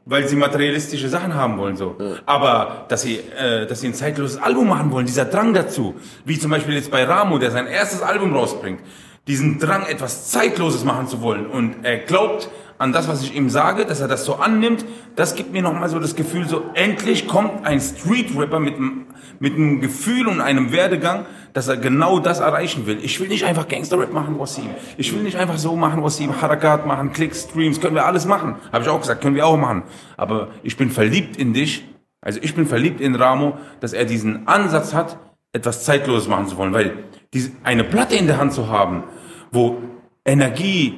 weil 0.05 0.27
sie 0.27 0.35
materialistische 0.35 1.09
Sachen 1.09 1.33
haben 1.33 1.57
wollen 1.57 1.77
so. 1.77 1.95
Aber 2.25 2.85
dass 2.89 3.01
sie, 3.01 3.19
äh, 3.19 3.65
dass 3.65 3.81
sie 3.81 3.87
ein 3.87 3.93
zeitloses 3.93 4.37
Album 4.37 4.67
machen 4.67 4.91
wollen, 4.91 5.05
dieser 5.05 5.25
Drang 5.25 5.53
dazu, 5.53 5.95
wie 6.25 6.37
zum 6.37 6.51
Beispiel 6.51 6.75
jetzt 6.75 6.91
bei 6.91 7.05
Ramo, 7.05 7.39
der 7.39 7.51
sein 7.51 7.67
erstes 7.67 8.01
Album 8.01 8.35
rausbringt, 8.35 8.81
diesen 9.27 9.57
Drang, 9.59 9.85
etwas 9.85 10.29
Zeitloses 10.29 10.83
machen 10.83 11.07
zu 11.07 11.21
wollen. 11.21 11.47
Und 11.47 11.83
er 11.83 11.99
glaubt 11.99 12.49
an 12.83 12.91
das, 12.91 13.07
was 13.07 13.23
ich 13.23 13.33
ihm 13.35 13.49
sage, 13.49 13.85
dass 13.85 14.01
er 14.01 14.07
das 14.09 14.25
so 14.25 14.35
annimmt, 14.35 14.83
das 15.15 15.35
gibt 15.35 15.53
mir 15.53 15.61
nochmal 15.61 15.87
so 15.89 15.99
das 15.99 16.15
Gefühl, 16.15 16.45
so 16.47 16.63
endlich 16.73 17.27
kommt 17.27 17.65
ein 17.65 17.79
Street-Rapper 17.79 18.59
mit, 18.59 18.75
einem- 18.75 19.05
mit 19.39 19.55
einem 19.55 19.79
Gefühl 19.79 20.27
und 20.27 20.41
einem 20.41 20.71
Werdegang, 20.73 21.25
dass 21.53 21.67
er 21.69 21.77
genau 21.77 22.19
das 22.19 22.39
erreichen 22.41 22.85
will. 22.85 22.99
Ich 23.01 23.19
will 23.21 23.29
nicht 23.29 23.45
einfach 23.45 23.67
Gangster-Rap 23.69 24.11
machen, 24.11 24.37
Wassim. 24.37 24.65
Ich 24.97 25.13
will 25.15 25.23
nicht 25.23 25.37
einfach 25.37 25.57
so 25.57 25.75
machen, 25.77 26.03
Wassim. 26.03 26.41
Harakat 26.41 26.85
machen, 26.85 27.13
Klicks, 27.13 27.43
Streams, 27.43 27.79
können 27.79 27.95
wir 27.95 28.05
alles 28.05 28.25
machen. 28.25 28.55
Habe 28.71 28.83
ich 28.83 28.89
auch 28.89 28.99
gesagt, 28.99 29.21
können 29.21 29.35
wir 29.35 29.45
auch 29.47 29.57
machen. 29.57 29.83
Aber 30.17 30.49
ich 30.63 30.75
bin 30.75 30.89
verliebt 30.89 31.37
in 31.37 31.53
dich. 31.53 31.85
Also 32.21 32.39
ich 32.41 32.53
bin 32.53 32.65
verliebt 32.65 32.99
in 33.01 33.15
Ramo, 33.15 33.57
dass 33.79 33.93
er 33.93 34.05
diesen 34.05 34.47
Ansatz 34.47 34.93
hat, 34.93 35.17
etwas 35.53 35.83
Zeitloses 35.85 36.27
machen 36.27 36.47
zu 36.47 36.57
wollen. 36.57 36.73
Weil 36.73 36.93
diese, 37.33 37.51
eine 37.63 37.83
Platte 37.83 38.15
in 38.15 38.27
der 38.27 38.37
Hand 38.39 38.51
zu 38.53 38.67
haben, 38.69 39.03
wo 39.51 39.77
Energie, 40.25 40.97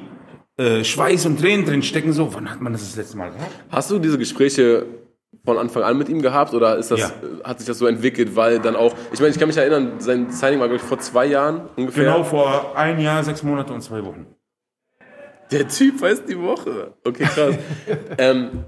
äh, 0.58 0.84
Schweiß 0.84 1.26
und 1.26 1.40
Tränen 1.40 1.66
drin 1.66 1.82
stecken, 1.82 2.12
so, 2.12 2.32
wann 2.34 2.50
hat 2.50 2.60
man 2.60 2.72
das 2.72 2.82
das 2.82 2.96
letzte 2.96 3.16
Mal 3.16 3.30
gehabt? 3.30 3.50
Hast 3.70 3.90
du 3.90 3.98
diese 3.98 4.18
Gespräche 4.18 4.86
von 5.44 5.58
Anfang 5.58 5.82
an 5.82 5.98
mit 5.98 6.08
ihm 6.08 6.22
gehabt 6.22 6.54
oder 6.54 6.76
ist 6.76 6.90
das, 6.90 7.00
Ja. 7.00 7.06
äh, 7.08 7.44
hat 7.44 7.58
sich 7.58 7.66
das 7.68 7.78
so 7.78 7.86
entwickelt, 7.86 8.34
weil 8.36 8.58
dann 8.58 8.74
auch, 8.74 8.94
ich 9.12 9.20
meine, 9.20 9.30
ich 9.32 9.38
kann 9.38 9.48
mich 9.48 9.56
erinnern, 9.56 9.92
sein 9.98 10.30
Signing 10.30 10.58
war, 10.60 10.68
glaube 10.68 10.82
ich, 10.82 10.88
vor 10.88 10.98
zwei 10.98 11.26
Jahren 11.26 11.68
ungefähr. 11.76 12.04
Genau 12.04 12.24
vor 12.24 12.76
ein 12.76 12.98
Jahr, 13.00 13.22
sechs 13.22 13.42
Monate 13.42 13.72
und 13.72 13.80
zwei 13.82 14.04
Wochen. 14.04 14.26
Der 15.52 15.68
Typ 15.68 16.00
weiß 16.00 16.24
die 16.24 16.38
Woche. 16.40 16.94
Okay, 17.04 17.24
krass. 17.24 17.54
ähm, 18.18 18.64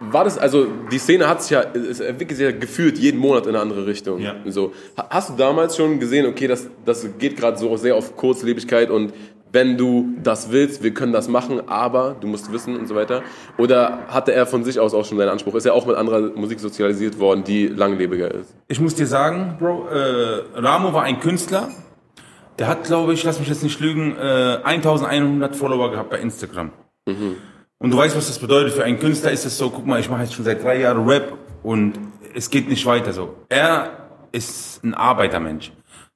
war 0.00 0.24
das, 0.24 0.36
also 0.38 0.66
die 0.90 0.98
Szene 0.98 1.28
hat 1.28 1.42
sich 1.42 1.50
ja, 1.52 1.62
es 1.62 2.00
entwickelt 2.00 2.36
sich 2.38 2.44
ja 2.44 2.52
gefühlt 2.52 2.98
jeden 2.98 3.18
Monat 3.18 3.44
in 3.46 3.50
eine 3.50 3.60
andere 3.60 3.86
Richtung. 3.86 4.18
Ja. 4.20 4.34
So, 4.46 4.72
ha- 4.98 5.06
hast 5.10 5.30
du 5.30 5.34
damals 5.36 5.76
schon 5.76 5.98
gesehen, 6.00 6.26
okay, 6.26 6.46
das, 6.46 6.68
das 6.84 7.06
geht 7.18 7.36
gerade 7.36 7.56
so 7.58 7.74
sehr 7.76 7.96
auf 7.96 8.16
Kurzlebigkeit 8.16 8.90
und 8.90 9.12
wenn 9.52 9.76
du 9.76 10.14
das 10.22 10.50
willst, 10.50 10.82
wir 10.82 10.94
können 10.94 11.12
das 11.12 11.28
machen, 11.28 11.68
aber 11.68 12.16
du 12.20 12.26
musst 12.26 12.52
wissen 12.52 12.76
und 12.76 12.86
so 12.86 12.94
weiter. 12.94 13.22
Oder 13.58 14.00
hatte 14.08 14.32
er 14.32 14.46
von 14.46 14.64
sich 14.64 14.78
aus 14.78 14.94
auch 14.94 15.04
schon 15.04 15.18
seinen 15.18 15.30
Anspruch? 15.30 15.54
Ist 15.54 15.66
er 15.66 15.74
auch 15.74 15.86
mit 15.86 15.96
anderer 15.96 16.20
Musik 16.36 16.60
sozialisiert 16.60 17.18
worden, 17.18 17.44
die 17.44 17.66
langlebiger 17.66 18.32
ist? 18.32 18.54
Ich 18.68 18.80
muss 18.80 18.94
dir 18.94 19.06
sagen, 19.06 19.56
Bro, 19.58 19.88
äh, 19.88 20.42
Ramo 20.54 20.92
war 20.92 21.02
ein 21.02 21.20
Künstler, 21.20 21.68
der 22.58 22.68
hat, 22.68 22.84
glaube 22.84 23.14
ich, 23.14 23.24
lass 23.24 23.38
mich 23.38 23.48
jetzt 23.48 23.62
nicht 23.62 23.80
lügen, 23.80 24.16
äh, 24.16 24.58
1100 24.62 25.56
Follower 25.56 25.90
gehabt 25.90 26.10
bei 26.10 26.18
Instagram. 26.18 26.70
Und 27.78 27.90
du 27.90 27.96
weißt, 27.96 28.14
was 28.16 28.26
das 28.26 28.38
bedeutet. 28.38 28.74
Für 28.74 28.84
einen 28.84 28.98
Künstler 28.98 29.30
ist 29.30 29.46
es 29.46 29.56
so, 29.56 29.70
guck 29.70 29.86
mal, 29.86 29.98
ich 29.98 30.10
mache 30.10 30.22
jetzt 30.22 30.34
schon 30.34 30.44
seit 30.44 30.62
drei 30.62 30.78
Jahren 30.80 31.08
Rap 31.08 31.32
und 31.62 31.94
es 32.34 32.50
geht 32.50 32.68
nicht 32.68 32.84
weiter 32.84 33.12
so. 33.12 33.34
Er 33.48 34.08
ist 34.32 34.84
ein 34.84 34.94
Arbeitermensch. 34.94 35.72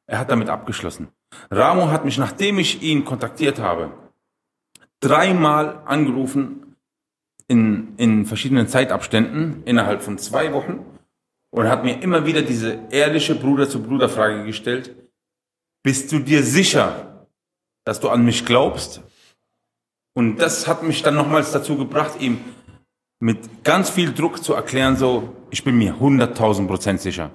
Er 0.07 0.19
hat 0.19 0.31
damit 0.31 0.51
abgeschlossen. 0.51 1.09
Ramo 1.51 1.91
hat 1.91 2.05
mich, 2.05 2.19
nachdem 2.19 2.59
ich 2.59 2.83
ihn 2.83 3.05
kontaktiert 3.05 3.59
habe, 3.59 3.93
dreimal 5.01 5.83
angerufen 5.85 6.77
in, 7.49 7.95
in 7.97 8.27
verschiedenen 8.27 8.69
Zeitabständen 8.69 9.63
innerhalb 9.65 10.03
von 10.03 10.19
zwei 10.19 10.53
Wochen 10.53 10.85
und 11.51 11.69
hat 11.69 11.85
mir 11.85 12.03
immer 12.03 12.27
wieder 12.27 12.43
diese 12.43 12.79
ehrliche 12.91 13.35
Bruder-zu-Bruder-Frage 13.35 14.45
gestellt. 14.45 14.95
Bist 15.83 16.11
du 16.11 16.19
dir 16.19 16.43
sicher, 16.43 17.27
dass 17.85 18.01
du 18.01 18.09
an 18.09 18.25
mich 18.25 18.45
glaubst? 18.47 19.03
Und 20.15 20.39
das 20.39 20.67
hat 20.67 20.83
mich 20.83 21.03
dann 21.03 21.15
nochmals 21.15 21.53
dazu 21.53 21.77
gebracht, 21.77 22.21
ihm 22.21 22.41
mit 23.21 23.65
ganz 23.65 23.91
viel 23.91 24.13
Druck 24.13 24.43
zu 24.43 24.55
erklären, 24.55 24.97
so, 24.97 25.35
ich 25.51 25.65
bin 25.65 25.77
mir 25.77 25.95
100.000 25.95 26.67
Prozent 26.67 27.01
sicher. 27.01 27.31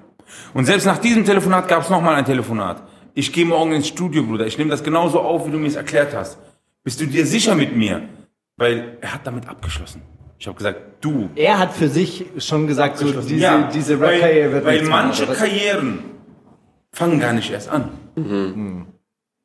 Und 0.54 0.64
selbst 0.66 0.84
nach 0.86 0.98
diesem 0.98 1.24
Telefonat 1.24 1.68
gab 1.68 1.82
es 1.82 1.90
nochmal 1.90 2.14
ein 2.14 2.24
Telefonat. 2.24 2.82
Ich 3.14 3.32
gehe 3.32 3.44
morgen 3.44 3.72
ins 3.72 3.88
Studio, 3.88 4.22
Bruder. 4.22 4.46
Ich 4.46 4.58
nehme 4.58 4.70
das 4.70 4.82
genauso 4.82 5.20
auf, 5.20 5.46
wie 5.46 5.50
du 5.50 5.58
mir 5.58 5.66
es 5.68 5.76
erklärt 5.76 6.14
hast. 6.14 6.38
Bist 6.84 7.00
du 7.00 7.06
dir 7.06 7.26
sicher 7.26 7.54
mit 7.54 7.76
mir? 7.76 8.02
Weil 8.56 8.98
er 9.00 9.14
hat 9.14 9.26
damit 9.26 9.48
abgeschlossen. 9.48 10.02
Ich 10.38 10.46
habe 10.46 10.56
gesagt, 10.56 10.80
du, 11.02 11.28
Er 11.34 11.58
hat 11.58 11.72
für 11.74 11.88
sich 11.88 12.24
schon 12.38 12.66
gesagt, 12.66 12.96
so 12.98 13.12
diese, 13.12 13.34
ja, 13.34 13.68
diese 13.72 14.00
Rap-Karriere 14.00 14.46
weil, 14.46 14.52
wird 14.52 14.64
weil 14.64 14.82
manche 14.84 15.28
was? 15.28 15.36
Karrieren 15.36 15.98
fangen 16.92 17.20
gar 17.20 17.34
nicht 17.34 17.50
erst 17.50 17.68
an. 17.68 17.90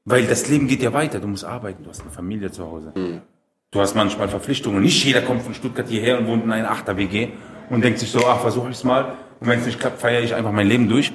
Weil 0.06 0.26
das 0.26 0.48
Leben 0.48 0.68
geht 0.68 0.82
ja 0.82 0.94
weiter. 0.94 1.20
Du 1.20 1.28
musst 1.28 1.44
arbeiten, 1.44 1.84
du 1.84 1.90
hast 1.90 2.02
eine 2.02 2.12
Familie 2.12 2.52
zu 2.52 2.66
Hause. 2.66 2.94
Du 3.72 3.82
hast 3.82 3.96
manchmal 3.96 4.30
Verpflichtungen. 4.30 4.82
Nicht 4.82 5.04
jeder 5.04 5.22
kommt 5.22 5.42
von 5.42 5.54
Stuttgart 5.54 5.88
hierher 5.90 6.18
und 6.20 6.28
wohnt 6.28 6.46
in 6.46 6.52
einer 6.52 6.72
Achter-WG 6.72 7.30
und 7.70 7.84
denkt 7.84 8.00
sich 8.00 8.12
so, 8.12 8.26
ach, 8.26 8.40
versuche 8.40 8.70
ich 8.70 8.78
es 8.78 8.84
mal. 8.86 9.16
Und 9.42 9.48
wenn 9.48 9.60
es 9.60 9.66
nicht 9.66 9.80
klappt, 9.80 10.00
feiere 10.00 10.22
ich 10.22 10.34
einfach 10.34 10.54
mein 10.54 10.68
Leben 10.68 10.88
durch. 10.88 11.12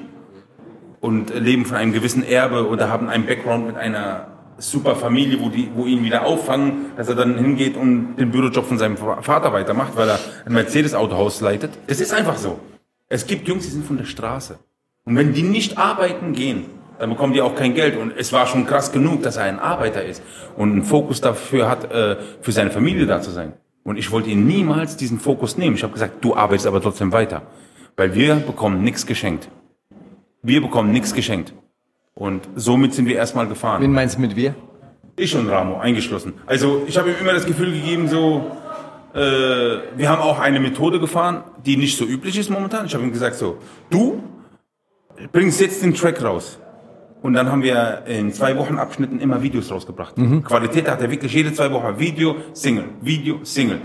Und 1.00 1.34
leben 1.34 1.64
von 1.64 1.76
einem 1.76 1.92
gewissen 1.92 2.22
Erbe 2.22 2.68
oder 2.68 2.90
haben 2.90 3.08
einen 3.08 3.24
Background 3.24 3.66
mit 3.66 3.76
einer 3.76 4.26
super 4.58 4.94
Familie, 4.96 5.40
wo, 5.40 5.48
die, 5.48 5.70
wo 5.74 5.86
ihn 5.86 6.04
wieder 6.04 6.26
auffangen, 6.26 6.92
dass 6.96 7.08
er 7.08 7.14
dann 7.14 7.38
hingeht 7.38 7.76
und 7.76 8.16
den 8.16 8.30
Bürojob 8.30 8.66
von 8.66 8.78
seinem 8.78 8.96
Vater 8.96 9.52
weitermacht, 9.52 9.96
weil 9.96 10.10
er 10.10 10.18
ein 10.44 10.52
Mercedes-Autohaus 10.52 11.40
leitet. 11.40 11.70
Das 11.86 12.00
ist 12.00 12.12
einfach 12.12 12.36
so. 12.36 12.60
Es 13.08 13.26
gibt 13.26 13.48
Jungs, 13.48 13.64
die 13.64 13.70
sind 13.70 13.86
von 13.86 13.96
der 13.96 14.04
Straße. 14.04 14.58
Und 15.04 15.16
wenn 15.16 15.32
die 15.32 15.42
nicht 15.42 15.78
arbeiten 15.78 16.32
gehen, 16.32 16.66
dann 16.98 17.10
bekommen 17.10 17.32
die 17.32 17.40
auch 17.40 17.54
kein 17.54 17.74
Geld. 17.74 17.96
Und 17.96 18.12
es 18.16 18.32
war 18.32 18.46
schon 18.46 18.66
krass 18.66 18.92
genug, 18.92 19.22
dass 19.22 19.36
er 19.36 19.44
ein 19.44 19.58
Arbeiter 19.58 20.04
ist 20.04 20.22
und 20.56 20.72
einen 20.72 20.84
Fokus 20.84 21.20
dafür 21.20 21.68
hat, 21.68 21.90
äh, 21.90 22.16
für 22.42 22.52
seine 22.52 22.70
Familie 22.70 23.06
da 23.06 23.22
zu 23.22 23.30
sein. 23.30 23.54
Und 23.82 23.96
ich 23.96 24.12
wollte 24.12 24.28
ihm 24.28 24.46
niemals 24.46 24.96
diesen 24.96 25.18
Fokus 25.18 25.56
nehmen. 25.56 25.76
Ich 25.76 25.82
habe 25.82 25.94
gesagt, 25.94 26.22
du 26.22 26.36
arbeitest 26.36 26.66
aber 26.66 26.82
trotzdem 26.82 27.12
weiter. 27.12 27.42
Weil 27.96 28.14
wir 28.14 28.36
bekommen 28.36 28.82
nichts 28.82 29.06
geschenkt. 29.06 29.48
Wir 30.42 30.60
bekommen 30.60 30.90
nichts 30.92 31.14
geschenkt. 31.14 31.52
Und 32.14 32.48
somit 32.56 32.94
sind 32.94 33.06
wir 33.06 33.16
erstmal 33.16 33.46
gefahren. 33.46 33.82
Wen 33.82 33.92
meinst 33.92 34.16
du 34.16 34.20
mit 34.20 34.36
wir? 34.36 34.54
Ich 35.16 35.36
und 35.36 35.48
Ramo 35.48 35.78
eingeschlossen. 35.78 36.34
Also 36.46 36.82
ich 36.86 36.96
habe 36.96 37.10
ihm 37.10 37.16
immer 37.20 37.32
das 37.32 37.46
Gefühl 37.46 37.72
gegeben, 37.72 38.08
so, 38.08 38.50
äh, 39.14 39.18
wir 39.96 40.08
haben 40.08 40.22
auch 40.22 40.38
eine 40.38 40.60
Methode 40.60 40.98
gefahren, 40.98 41.44
die 41.64 41.76
nicht 41.76 41.96
so 41.96 42.04
üblich 42.04 42.38
ist 42.38 42.50
momentan. 42.50 42.86
Ich 42.86 42.94
habe 42.94 43.04
ihm 43.04 43.12
gesagt, 43.12 43.36
so, 43.36 43.58
du 43.90 44.22
bringst 45.32 45.60
jetzt 45.60 45.82
den 45.82 45.94
Track 45.94 46.22
raus. 46.22 46.58
Und 47.22 47.34
dann 47.34 47.50
haben 47.50 47.62
wir 47.62 48.04
in 48.06 48.32
zwei 48.32 48.56
Wochen 48.56 48.78
Abschnitten 48.78 49.20
immer 49.20 49.42
Videos 49.42 49.70
rausgebracht. 49.70 50.14
Qualität 50.42 50.88
hat 50.88 51.02
er 51.02 51.10
wirklich 51.10 51.34
jede 51.34 51.52
zwei 51.52 51.70
Wochen 51.70 51.98
Video, 51.98 52.36
Single, 52.54 52.86
Video, 53.02 53.40
Single. 53.42 53.82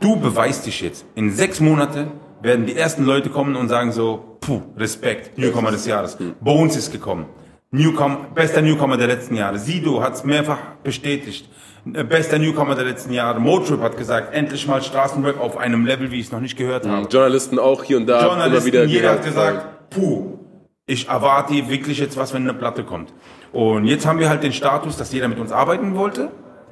Du 0.00 0.16
beweist 0.16 0.64
dich 0.64 0.80
jetzt. 0.80 1.04
In 1.14 1.30
sechs 1.30 1.60
Monate 1.60 2.06
werden 2.42 2.66
die 2.66 2.76
ersten 2.76 3.04
Leute 3.04 3.30
kommen 3.30 3.56
und 3.56 3.68
sagen 3.68 3.92
so, 3.92 4.38
puh, 4.40 4.62
Respekt, 4.76 5.38
Newcomer 5.38 5.70
des 5.70 5.86
Jahres. 5.86 6.16
Bones 6.40 6.76
ist 6.76 6.92
gekommen. 6.92 7.26
Newcomer, 7.72 8.26
bester 8.34 8.62
Newcomer 8.62 8.96
der 8.96 9.06
letzten 9.06 9.36
Jahre. 9.36 9.58
Sido 9.58 10.02
hat 10.02 10.14
es 10.14 10.24
mehrfach 10.24 10.58
bestätigt. 10.82 11.48
Äh, 11.92 12.04
Bester 12.04 12.38
Newcomer 12.38 12.74
der 12.74 12.84
letzten 12.84 13.12
Jahre. 13.12 13.40
Motrip 13.40 13.80
hat 13.80 13.96
gesagt, 13.96 14.34
endlich 14.34 14.66
mal 14.66 14.82
Straßenrap 14.82 15.40
auf 15.40 15.56
einem 15.56 15.86
Level, 15.86 16.10
wie 16.10 16.20
ich 16.20 16.26
es 16.26 16.32
noch 16.32 16.40
nicht 16.40 16.56
gehört 16.56 16.86
habe. 16.86 17.06
Journalisten 17.08 17.58
auch 17.58 17.84
hier 17.84 17.96
und 17.96 18.06
da 18.06 18.20
immer 18.20 18.28
Journalisten, 18.28 18.66
wieder 18.66 18.84
jeder 18.84 19.12
hat 19.12 19.24
gesagt, 19.24 19.90
puh, 19.90 20.38
ich 20.86 21.08
erwarte 21.08 21.52
wirklich 21.70 21.98
jetzt 21.98 22.16
was, 22.16 22.34
wenn 22.34 22.42
eine 22.42 22.54
Platte 22.54 22.82
kommt. 22.82 23.12
Und 23.52 23.86
jetzt 23.86 24.06
haben 24.06 24.18
wir 24.18 24.28
halt 24.28 24.42
den 24.42 24.52
Status, 24.52 24.96
dass 24.96 25.12
jeder 25.12 25.28
mit 25.28 25.38
uns 25.38 25.52
arbeiten 25.52 25.94
wollte, 25.94 26.30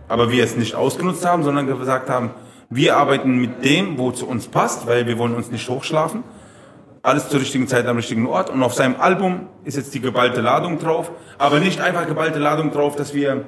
aber 0.08 0.30
wir 0.32 0.42
es 0.42 0.56
nicht 0.56 0.74
ausgenutzt 0.74 1.24
haben, 1.24 1.44
sondern 1.44 1.66
gesagt 1.66 2.10
haben, 2.10 2.30
wir 2.70 2.96
arbeiten 2.96 3.38
mit 3.38 3.64
dem, 3.64 3.98
wo 3.98 4.10
zu 4.10 4.28
uns 4.28 4.48
passt, 4.48 4.86
weil 4.86 5.06
wir 5.06 5.18
wollen 5.18 5.34
uns 5.34 5.50
nicht 5.50 5.68
hochschlafen. 5.68 6.22
Alles 7.02 7.28
zur 7.28 7.40
richtigen 7.40 7.66
Zeit 7.68 7.86
am 7.86 7.96
richtigen 7.96 8.26
Ort. 8.26 8.50
Und 8.50 8.62
auf 8.62 8.74
seinem 8.74 8.96
Album 9.00 9.46
ist 9.64 9.76
jetzt 9.76 9.94
die 9.94 10.00
geballte 10.00 10.40
Ladung 10.42 10.78
drauf. 10.78 11.10
Aber 11.38 11.60
nicht 11.60 11.80
einfach 11.80 12.06
geballte 12.06 12.38
Ladung 12.38 12.70
drauf, 12.70 12.96
dass 12.96 13.14
wir, 13.14 13.44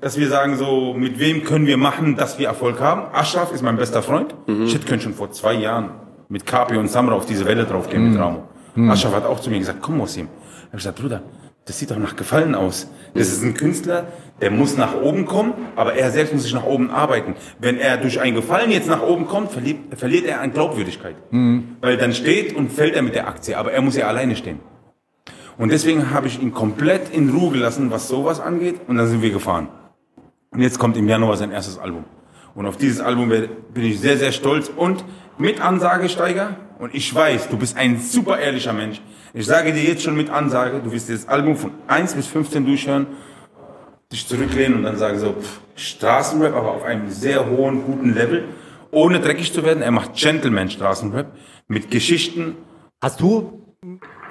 dass 0.00 0.18
wir 0.18 0.28
sagen 0.28 0.56
so, 0.56 0.92
mit 0.94 1.18
wem 1.18 1.44
können 1.44 1.66
wir 1.66 1.78
machen, 1.78 2.16
dass 2.16 2.38
wir 2.38 2.48
Erfolg 2.48 2.80
haben. 2.80 3.14
Ashraf 3.14 3.52
ist 3.52 3.62
mein 3.62 3.76
bester 3.76 4.02
Freund. 4.02 4.34
Ich 4.66 4.74
hätte 4.74 4.86
können 4.86 5.00
schon 5.00 5.14
vor 5.14 5.30
zwei 5.30 5.54
Jahren 5.54 5.90
mit 6.28 6.44
Kapi 6.44 6.76
und 6.76 6.88
Samra 6.88 7.14
auf 7.14 7.24
diese 7.24 7.46
Welle 7.46 7.64
draufgehen 7.64 8.10
mit 8.10 8.20
Ramo. 8.20 8.42
Ashraf 8.90 9.14
hat 9.14 9.24
auch 9.24 9.40
zu 9.40 9.48
mir 9.48 9.58
gesagt, 9.58 9.78
komm 9.80 10.00
aus 10.00 10.16
ihm. 10.16 10.28
Ich 10.60 10.66
habe 10.66 10.76
gesagt, 10.76 11.00
Bruder, 11.00 11.22
das 11.68 11.78
sieht 11.78 11.90
doch 11.90 11.98
nach 11.98 12.16
Gefallen 12.16 12.54
aus. 12.54 12.90
Das 13.14 13.28
ist 13.28 13.42
ein 13.42 13.52
Künstler, 13.52 14.06
der 14.40 14.50
muss 14.50 14.76
nach 14.78 15.00
oben 15.00 15.26
kommen, 15.26 15.52
aber 15.76 15.94
er 15.94 16.10
selbst 16.10 16.32
muss 16.32 16.44
sich 16.44 16.54
nach 16.54 16.64
oben 16.64 16.90
arbeiten. 16.90 17.34
Wenn 17.58 17.78
er 17.78 17.98
durch 17.98 18.20
ein 18.20 18.34
Gefallen 18.34 18.70
jetzt 18.70 18.88
nach 18.88 19.02
oben 19.02 19.26
kommt, 19.26 19.52
verliert, 19.52 19.78
verliert 19.96 20.24
er 20.24 20.40
an 20.40 20.52
Glaubwürdigkeit. 20.52 21.16
Weil 21.82 21.98
dann 21.98 22.14
steht 22.14 22.56
und 22.56 22.72
fällt 22.72 22.94
er 22.94 23.02
mit 23.02 23.14
der 23.14 23.28
Aktie, 23.28 23.58
aber 23.58 23.72
er 23.72 23.82
muss 23.82 23.96
ja 23.96 24.06
alleine 24.08 24.34
stehen. 24.34 24.60
Und 25.58 25.70
deswegen 25.70 26.10
habe 26.10 26.26
ich 26.26 26.40
ihn 26.40 26.54
komplett 26.54 27.12
in 27.12 27.28
Ruhe 27.28 27.52
gelassen, 27.52 27.90
was 27.90 28.08
sowas 28.08 28.40
angeht, 28.40 28.80
und 28.86 28.96
dann 28.96 29.06
sind 29.06 29.20
wir 29.20 29.30
gefahren. 29.30 29.68
Und 30.50 30.62
jetzt 30.62 30.78
kommt 30.78 30.96
im 30.96 31.06
Januar 31.06 31.36
sein 31.36 31.50
erstes 31.50 31.78
Album. 31.78 32.04
Und 32.54 32.64
auf 32.64 32.78
dieses 32.78 33.00
Album 33.00 33.28
bin 33.28 33.84
ich 33.84 34.00
sehr, 34.00 34.16
sehr 34.16 34.32
stolz 34.32 34.70
und 34.74 35.04
mit 35.36 35.60
Ansage, 35.60 36.08
Steiger. 36.08 36.56
Und 36.78 36.94
ich 36.94 37.14
weiß, 37.14 37.50
du 37.50 37.58
bist 37.58 37.76
ein 37.76 38.00
super 38.00 38.38
ehrlicher 38.38 38.72
Mensch. 38.72 39.02
Ich 39.38 39.46
sage 39.46 39.72
dir 39.72 39.84
jetzt 39.84 40.02
schon 40.02 40.16
mit 40.16 40.30
Ansage, 40.30 40.80
du 40.82 40.90
wirst 40.90 41.08
das 41.08 41.28
Album 41.28 41.54
von 41.54 41.70
1 41.86 42.14
bis 42.14 42.26
15 42.26 42.66
durchhören, 42.66 43.06
dich 44.10 44.26
zurücklehnen 44.26 44.78
und 44.78 44.82
dann 44.82 44.96
sagen 44.96 45.20
so, 45.20 45.32
pff, 45.32 45.60
Straßenrap, 45.76 46.56
aber 46.56 46.72
auf 46.72 46.82
einem 46.82 47.08
sehr 47.08 47.48
hohen, 47.48 47.84
guten 47.84 48.14
Level, 48.14 48.46
ohne 48.90 49.20
dreckig 49.20 49.52
zu 49.52 49.62
werden. 49.62 49.80
Er 49.80 49.92
macht 49.92 50.14
Gentleman-Straßenrap 50.14 51.28
mit 51.68 51.88
Geschichten. 51.88 52.56
Hast 53.00 53.20
du, 53.20 53.62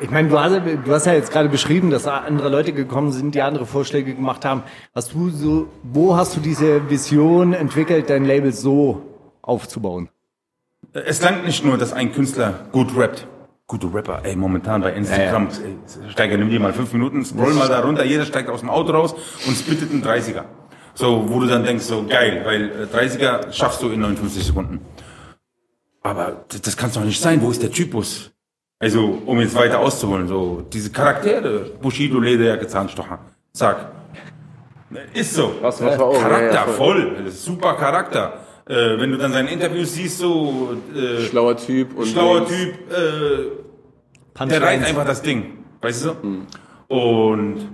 ich 0.01 0.09
meine, 0.09 0.27
du 0.27 0.37
hast, 0.37 0.59
du 0.83 0.91
hast 0.93 1.05
ja 1.05 1.13
jetzt 1.13 1.31
gerade 1.31 1.47
beschrieben, 1.47 1.89
dass 1.89 2.03
da 2.03 2.17
andere 2.17 2.49
Leute 2.49 2.73
gekommen 2.73 3.13
sind, 3.13 3.33
die 3.33 3.41
andere 3.41 3.65
Vorschläge 3.65 4.13
gemacht 4.13 4.43
haben. 4.43 4.63
Hast 4.93 5.13
du 5.13 5.29
so, 5.29 5.69
wo 5.83 6.17
hast 6.17 6.35
du 6.35 6.41
diese 6.41 6.89
Vision 6.89 7.53
entwickelt, 7.53 8.09
dein 8.09 8.25
Label 8.25 8.51
so 8.51 9.03
aufzubauen? 9.41 10.09
Es 10.91 11.21
langt 11.21 11.45
nicht 11.45 11.63
nur, 11.63 11.77
dass 11.77 11.93
ein 11.93 12.11
Künstler 12.11 12.65
gut 12.73 12.89
rappt. 12.97 13.25
Gute 13.69 13.93
Rapper, 13.93 14.21
ey, 14.23 14.33
momentan 14.37 14.81
bei 14.81 14.93
Instagram, 14.93 15.49
ey, 15.49 16.09
Steiger, 16.09 16.37
nimm 16.37 16.49
dir 16.49 16.61
mal 16.61 16.71
fünf 16.71 16.93
Minuten, 16.93 17.25
scroll 17.25 17.53
mal 17.53 17.67
da 17.67 17.81
runter, 17.81 18.05
jeder 18.05 18.25
steigt 18.25 18.49
aus 18.49 18.61
dem 18.61 18.69
Auto 18.69 18.93
raus 18.93 19.13
und 19.45 19.57
spittet 19.57 19.91
einen 19.91 20.01
30er. 20.01 20.45
So, 20.93 21.25
wo 21.29 21.41
du 21.41 21.47
dann 21.47 21.65
denkst, 21.65 21.83
so 21.83 22.05
geil, 22.07 22.43
weil 22.45 22.71
äh, 22.71 22.97
30er 22.97 23.51
schaffst 23.51 23.81
du 23.81 23.89
in 23.89 23.99
59 23.99 24.45
Sekunden. 24.45 24.79
Aber 26.01 26.45
das, 26.47 26.61
das 26.61 26.77
kann 26.77 26.93
doch 26.93 27.03
nicht 27.03 27.21
sein, 27.21 27.41
wo 27.41 27.51
ist 27.51 27.61
der 27.61 27.69
Typus? 27.69 28.31
Also, 28.79 29.21
um 29.25 29.37
jetzt 29.41 29.53
weiter 29.53 29.79
auszuholen, 29.79 30.29
so, 30.29 30.63
diese 30.71 30.89
Charaktere, 30.89 31.71
Bushido, 31.81 32.21
Lederjacke, 32.21 32.67
Zahnstocher, 32.67 33.19
zack. 33.51 33.91
Ist 35.13 35.33
so. 35.33 35.55
Was, 35.59 35.83
was 35.83 35.99
war 35.99 36.05
auch, 36.05 36.13
ja, 36.13 36.21
ja, 36.21 36.27
Charakter, 36.29 36.71
voll. 36.71 37.15
voll. 37.17 37.31
Super 37.31 37.73
Charakter. 37.73 38.46
Äh, 38.67 38.99
wenn 38.99 39.11
du 39.11 39.17
dann 39.17 39.31
seine 39.31 39.49
Interviews 39.49 39.93
siehst, 39.93 40.17
so 40.17 40.75
äh, 40.93 41.21
Schlauer 41.21 41.55
Typ 41.55 41.97
und 41.97 42.07
schlauer 42.07 42.39
links. 42.39 42.51
Typ, 42.51 42.73
äh, 42.91 44.45
der 44.45 44.61
reißt 44.61 44.85
einfach 44.85 45.05
das 45.05 45.21
Ding, 45.21 45.63
weißt 45.81 46.05
du? 46.05 46.45
Und 46.87 47.69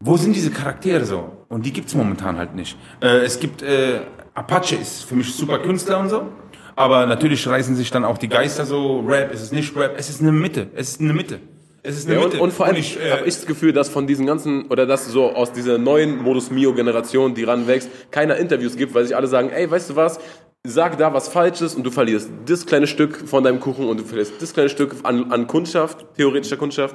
wo 0.00 0.16
sind 0.16 0.34
diese 0.34 0.50
Charaktere 0.50 1.04
so? 1.04 1.44
Und 1.48 1.66
die 1.66 1.72
gibt's 1.72 1.94
momentan 1.94 2.38
halt 2.38 2.54
nicht. 2.54 2.78
Äh, 3.00 3.18
es 3.18 3.38
gibt, 3.38 3.62
äh, 3.62 4.00
Apache 4.34 4.76
ist 4.76 5.04
für 5.04 5.14
mich 5.14 5.34
super 5.34 5.58
Künstler 5.58 6.00
und 6.00 6.08
so, 6.08 6.28
aber 6.74 7.06
natürlich 7.06 7.46
reißen 7.46 7.76
sich 7.76 7.90
dann 7.90 8.04
auch 8.04 8.16
die 8.16 8.28
Geister 8.28 8.64
so, 8.64 9.00
Rap, 9.00 9.30
es 9.32 9.42
ist 9.42 9.52
nicht 9.52 9.76
Rap, 9.76 9.94
es 9.98 10.08
ist 10.08 10.22
eine 10.22 10.32
Mitte, 10.32 10.68
es 10.74 10.92
ist 10.92 11.00
eine 11.00 11.12
Mitte. 11.12 11.40
Es 11.84 11.98
ist 11.98 12.08
eine 12.08 12.18
Ja, 12.18 12.24
und, 12.24 12.38
und 12.38 12.52
vor 12.52 12.66
allem 12.66 12.76
äh, 12.76 13.10
habe 13.10 13.26
ich 13.26 13.34
das 13.34 13.46
Gefühl, 13.46 13.72
dass 13.72 13.88
von 13.88 14.06
diesen 14.06 14.24
ganzen, 14.26 14.66
oder 14.68 14.86
dass 14.86 15.06
so 15.06 15.32
aus 15.32 15.52
dieser 15.52 15.78
neuen 15.78 16.22
Modus 16.22 16.50
Mio-Generation, 16.50 17.34
die 17.34 17.42
ranwächst, 17.44 17.90
keiner 18.10 18.36
Interviews 18.36 18.76
gibt, 18.76 18.94
weil 18.94 19.04
sich 19.04 19.16
alle 19.16 19.26
sagen, 19.26 19.50
ey, 19.50 19.68
weißt 19.68 19.90
du 19.90 19.96
was, 19.96 20.20
sag 20.64 20.96
da 20.98 21.12
was 21.12 21.28
Falsches 21.28 21.74
und 21.74 21.84
du 21.84 21.90
verlierst 21.90 22.30
das 22.46 22.66
kleine 22.66 22.86
Stück 22.86 23.28
von 23.28 23.42
deinem 23.42 23.58
Kuchen 23.58 23.88
und 23.88 23.98
du 23.98 24.04
verlierst 24.04 24.34
das 24.40 24.52
kleine 24.52 24.68
Stück 24.68 24.94
an, 25.02 25.32
an 25.32 25.48
Kundschaft, 25.48 26.06
theoretischer 26.16 26.56
Kundschaft. 26.56 26.94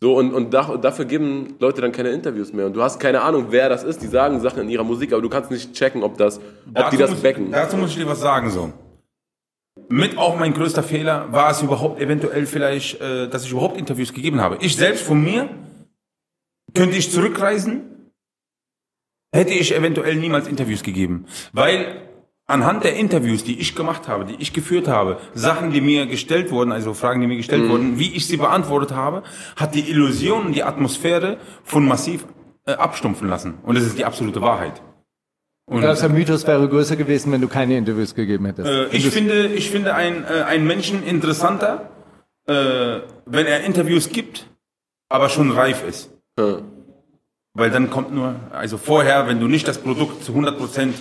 So, 0.00 0.16
und, 0.16 0.34
und 0.34 0.52
da, 0.52 0.76
dafür 0.76 1.04
geben 1.04 1.54
Leute 1.60 1.80
dann 1.80 1.92
keine 1.92 2.10
Interviews 2.10 2.52
mehr. 2.52 2.66
Und 2.66 2.74
du 2.74 2.82
hast 2.82 2.98
keine 2.98 3.22
Ahnung, 3.22 3.46
wer 3.50 3.68
das 3.68 3.84
ist. 3.84 4.02
Die 4.02 4.08
sagen 4.08 4.40
Sachen 4.40 4.62
in 4.62 4.68
ihrer 4.68 4.84
Musik, 4.84 5.12
aber 5.12 5.22
du 5.22 5.28
kannst 5.28 5.52
nicht 5.52 5.72
checken, 5.72 6.02
ob, 6.02 6.18
das, 6.18 6.40
ob 6.74 6.90
die 6.90 6.96
das 6.96 7.10
muss, 7.10 7.20
backen. 7.20 7.52
Dazu 7.52 7.76
muss 7.76 7.90
ich 7.90 7.96
dir 7.96 8.06
was 8.06 8.20
sagen 8.20 8.50
so. 8.50 8.72
Mit 9.88 10.18
auch 10.18 10.38
mein 10.38 10.54
größter 10.54 10.82
Fehler 10.82 11.30
war 11.32 11.50
es 11.50 11.62
überhaupt 11.62 12.00
eventuell 12.00 12.46
vielleicht, 12.46 13.00
äh, 13.00 13.28
dass 13.28 13.44
ich 13.44 13.52
überhaupt 13.52 13.76
Interviews 13.76 14.12
gegeben 14.12 14.40
habe. 14.40 14.58
Ich 14.60 14.76
selbst 14.76 15.04
von 15.04 15.22
mir 15.22 15.48
könnte 16.74 16.96
ich 16.96 17.10
zurückreisen, 17.10 18.10
hätte 19.32 19.52
ich 19.52 19.74
eventuell 19.74 20.16
niemals 20.16 20.48
Interviews 20.48 20.82
gegeben, 20.82 21.26
weil 21.52 22.02
anhand 22.46 22.84
der 22.84 22.96
Interviews, 22.96 23.44
die 23.44 23.58
ich 23.58 23.74
gemacht 23.74 24.08
habe, 24.08 24.24
die 24.24 24.36
ich 24.38 24.52
geführt 24.52 24.88
habe, 24.88 25.18
Sachen, 25.34 25.70
die 25.70 25.80
mir 25.80 26.06
gestellt 26.06 26.50
wurden, 26.50 26.72
also 26.72 26.94
Fragen, 26.94 27.20
die 27.20 27.26
mir 27.26 27.36
gestellt 27.36 27.68
wurden, 27.68 27.98
wie 27.98 28.14
ich 28.14 28.26
sie 28.26 28.36
beantwortet 28.36 28.92
habe, 28.92 29.22
hat 29.56 29.74
die 29.74 29.90
Illusion 29.90 30.46
und 30.46 30.52
die 30.52 30.62
Atmosphäre 30.62 31.38
von 31.62 31.86
massiv 31.86 32.26
äh, 32.66 32.72
abstumpfen 32.72 33.28
lassen. 33.28 33.54
Und 33.62 33.76
das 33.76 33.84
ist 33.84 33.98
die 33.98 34.04
absolute 34.04 34.40
Wahrheit. 34.40 34.82
Und 35.66 35.82
Das 35.82 36.00
der 36.00 36.10
Mythos 36.10 36.46
wäre 36.46 36.68
größer 36.68 36.96
gewesen, 36.96 37.32
wenn 37.32 37.40
du 37.40 37.48
keine 37.48 37.76
Interviews 37.76 38.14
gegeben 38.14 38.44
hättest. 38.46 38.68
äh, 38.68 38.86
ich 38.88 39.08
finde, 39.08 39.46
ich 39.46 39.70
finde 39.70 39.94
ein, 39.94 40.24
äh, 40.24 40.42
einen 40.42 40.66
Menschen 40.66 41.02
interessanter, 41.02 41.90
äh, 42.46 43.00
wenn 43.24 43.46
er 43.46 43.64
Interviews 43.64 44.10
gibt, 44.10 44.46
aber 45.08 45.28
schon 45.30 45.50
reif 45.50 45.82
ist. 45.86 46.10
Ja. 46.38 46.58
Weil 47.54 47.70
dann 47.70 47.88
kommt 47.88 48.12
nur, 48.12 48.34
also 48.52 48.76
vorher, 48.76 49.26
wenn 49.26 49.40
du 49.40 49.48
nicht 49.48 49.66
das 49.66 49.78
Produkt 49.78 50.24
zu 50.24 50.32
100% 50.32 50.92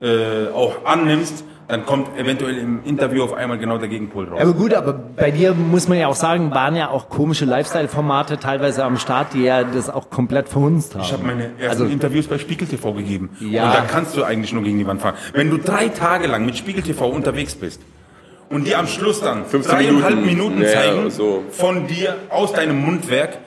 äh, 0.00 0.48
auch 0.54 0.84
annimmst, 0.84 1.44
dann 1.66 1.86
kommt 1.86 2.18
eventuell 2.18 2.58
im 2.58 2.84
Interview 2.84 3.22
auf 3.24 3.32
einmal 3.32 3.56
genau 3.56 3.78
der 3.78 3.88
Gegenpol 3.88 4.28
raus. 4.28 4.38
Aber 4.40 4.52
gut, 4.52 4.74
aber 4.74 4.92
bei 4.92 5.30
dir 5.30 5.54
muss 5.54 5.88
man 5.88 5.96
ja 5.98 6.08
auch 6.08 6.14
sagen, 6.14 6.50
waren 6.50 6.76
ja 6.76 6.90
auch 6.90 7.08
komische 7.08 7.46
Lifestyle-Formate 7.46 8.38
teilweise 8.38 8.84
am 8.84 8.98
Start, 8.98 9.32
die 9.32 9.44
ja 9.44 9.64
das 9.64 9.88
auch 9.88 10.10
komplett 10.10 10.48
verhunzt 10.50 10.94
haben. 10.94 11.02
Ich 11.04 11.12
habe 11.14 11.24
meine 11.24 11.44
ersten 11.58 11.82
Also- 11.82 11.84
Interviews 11.86 12.26
bei 12.26 12.36
Spiegel 12.38 12.68
TV 12.68 12.92
gegeben. 12.92 13.30
Ja. 13.40 13.64
Und 13.66 13.74
da 13.74 13.80
kannst 13.80 14.14
du 14.16 14.24
eigentlich 14.24 14.52
nur 14.52 14.62
gegen 14.62 14.78
die 14.78 14.86
Wand 14.86 15.00
fahren. 15.00 15.14
Wenn 15.32 15.48
du 15.50 15.56
drei 15.56 15.88
Tage 15.88 16.26
lang 16.26 16.44
mit 16.44 16.56
Spiegel 16.58 16.82
TV 16.82 17.08
unterwegs 17.08 17.54
bist 17.54 17.80
und 18.50 18.66
die 18.66 18.74
am 18.76 18.86
Schluss 18.86 19.22
dann 19.22 19.46
15 19.46 19.74
dreieinhalb 19.74 20.16
Minuten. 20.16 20.56
Minuten, 20.58 20.62
Ja, 20.62 20.68
zeigen 20.68 21.10
so. 21.10 21.44
von 21.50 21.86
dir 21.86 22.16
aus 22.28 22.52
deinem 22.52 22.78
Mundwerk, 22.84 23.38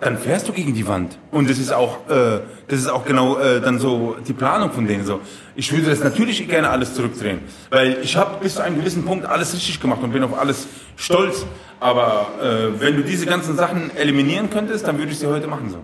dann 0.00 0.18
fährst 0.18 0.48
du 0.48 0.52
gegen 0.52 0.74
die 0.74 0.86
Wand. 0.86 1.18
Und 1.30 1.50
das 1.50 1.58
ist 1.58 1.72
auch, 1.72 2.08
äh, 2.08 2.40
das 2.68 2.80
ist 2.80 2.88
auch 2.88 3.04
genau 3.04 3.38
äh, 3.38 3.60
dann 3.60 3.78
so 3.78 4.16
die 4.26 4.32
Planung 4.32 4.70
von 4.70 4.86
denen 4.86 5.04
so. 5.04 5.20
Ich 5.56 5.72
würde 5.72 5.90
das 5.90 6.02
natürlich 6.02 6.46
gerne 6.48 6.70
alles 6.70 6.94
zurückdrehen, 6.94 7.40
weil 7.70 7.98
ich 8.02 8.16
habe 8.16 8.38
bis 8.40 8.54
zu 8.54 8.62
einem 8.62 8.76
gewissen 8.76 9.04
Punkt 9.04 9.26
alles 9.26 9.54
richtig 9.54 9.80
gemacht 9.80 10.02
und 10.02 10.12
bin 10.12 10.22
auf 10.22 10.38
alles 10.38 10.68
stolz. 10.96 11.44
Aber 11.80 12.28
äh, 12.42 12.80
wenn 12.80 12.96
du 12.96 13.02
diese 13.02 13.26
ganzen 13.26 13.56
Sachen 13.56 13.96
eliminieren 13.96 14.50
könntest, 14.50 14.86
dann 14.86 14.98
würde 14.98 15.12
ich 15.12 15.18
sie 15.18 15.26
heute 15.26 15.46
machen 15.46 15.70
so. 15.70 15.78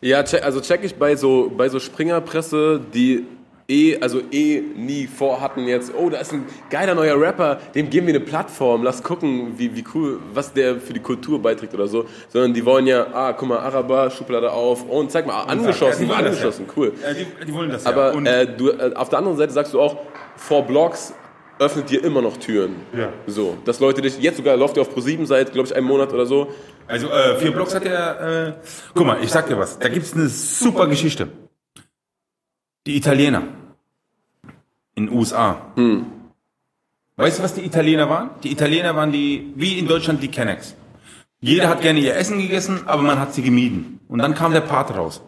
Ja, 0.00 0.24
check, 0.24 0.42
also 0.42 0.60
check 0.60 0.82
ich 0.82 0.96
bei 0.96 1.14
so, 1.14 1.52
bei 1.56 1.68
so 1.68 1.78
Springerpresse, 1.78 2.80
die 2.92 3.24
eh, 3.68 3.98
also 4.00 4.20
eh 4.32 4.60
nie 4.60 5.06
vorhatten 5.06 5.68
jetzt, 5.68 5.92
oh, 5.94 6.08
da 6.08 6.18
ist 6.18 6.32
ein 6.32 6.46
geiler 6.70 6.94
neuer 6.94 7.20
Rapper, 7.20 7.58
dem 7.74 7.90
geben 7.90 8.06
wir 8.06 8.14
eine 8.14 8.24
Plattform, 8.24 8.82
lass 8.82 9.02
gucken, 9.02 9.54
wie, 9.58 9.76
wie 9.76 9.84
cool, 9.94 10.20
was 10.32 10.52
der 10.52 10.80
für 10.80 10.94
die 10.94 11.00
Kultur 11.00 11.40
beiträgt 11.40 11.74
oder 11.74 11.86
so, 11.86 12.06
sondern 12.28 12.54
die 12.54 12.64
wollen 12.64 12.86
ja, 12.86 13.06
ah, 13.12 13.32
guck 13.32 13.48
mal, 13.48 13.58
Araber, 13.58 14.10
Schublade 14.10 14.50
auf 14.50 14.88
und 14.88 15.10
zeig 15.10 15.26
mal, 15.26 15.42
angeschossen, 15.42 16.08
Ja, 16.08 16.16
angeschossen, 16.16 16.66
cool. 16.76 16.92
Ja, 17.02 17.12
die, 17.12 17.26
die 17.46 17.52
wollen 17.52 17.70
das 17.70 17.84
Aber 17.84 18.08
ja. 18.08 18.14
Und 18.14 18.26
äh, 18.26 18.46
du, 18.56 18.70
äh, 18.70 18.94
auf 18.94 19.10
der 19.10 19.18
anderen 19.18 19.36
Seite 19.36 19.52
sagst 19.52 19.74
du 19.74 19.80
auch, 19.80 19.98
vor 20.36 20.66
Blogs 20.66 21.12
öffnet 21.58 21.90
dir 21.90 22.04
immer 22.04 22.22
noch 22.22 22.36
Türen. 22.36 22.76
Ja. 22.96 23.12
So, 23.26 23.58
dass 23.64 23.80
Leute 23.80 24.00
dich, 24.00 24.18
jetzt 24.20 24.36
sogar 24.36 24.56
läuft 24.56 24.76
ihr 24.76 24.82
auf 24.82 24.96
Pro7 24.96 25.26
seit, 25.26 25.52
glaube 25.52 25.68
ich, 25.68 25.74
einem 25.74 25.88
Monat 25.88 26.12
oder 26.12 26.24
so. 26.24 26.52
Also 26.86 27.08
äh, 27.08 27.36
vier 27.36 27.50
Blocks 27.50 27.74
hat 27.74 27.84
er. 27.84 28.46
Äh, 28.48 28.52
guck 28.94 29.06
mal, 29.06 29.18
ich 29.22 29.30
sag 29.30 29.48
dir 29.48 29.58
was. 29.58 29.78
Da 29.78 29.88
gibt's 29.88 30.14
eine 30.14 30.28
super 30.28 30.86
Geschichte. 30.86 31.28
Die 32.88 32.96
Italiener 32.96 33.42
in 34.94 35.12
USA. 35.12 35.74
Weißt 37.16 37.38
du, 37.38 37.42
was 37.42 37.52
die 37.52 37.66
Italiener 37.66 38.08
waren? 38.08 38.30
Die 38.42 38.50
Italiener 38.50 38.96
waren 38.96 39.12
die, 39.12 39.52
wie 39.56 39.78
in 39.78 39.86
Deutschland 39.86 40.22
die 40.22 40.28
Kennex. 40.28 40.74
Jeder 41.38 41.68
hat 41.68 41.82
gerne 41.82 42.00
ihr 42.00 42.16
Essen 42.16 42.38
gegessen, 42.38 42.84
aber 42.86 43.02
man 43.02 43.20
hat 43.20 43.34
sie 43.34 43.42
gemieden. 43.42 44.00
Und 44.08 44.20
dann 44.20 44.34
kam 44.34 44.54
der 44.54 44.62
Part 44.62 44.96
raus. 44.96 45.20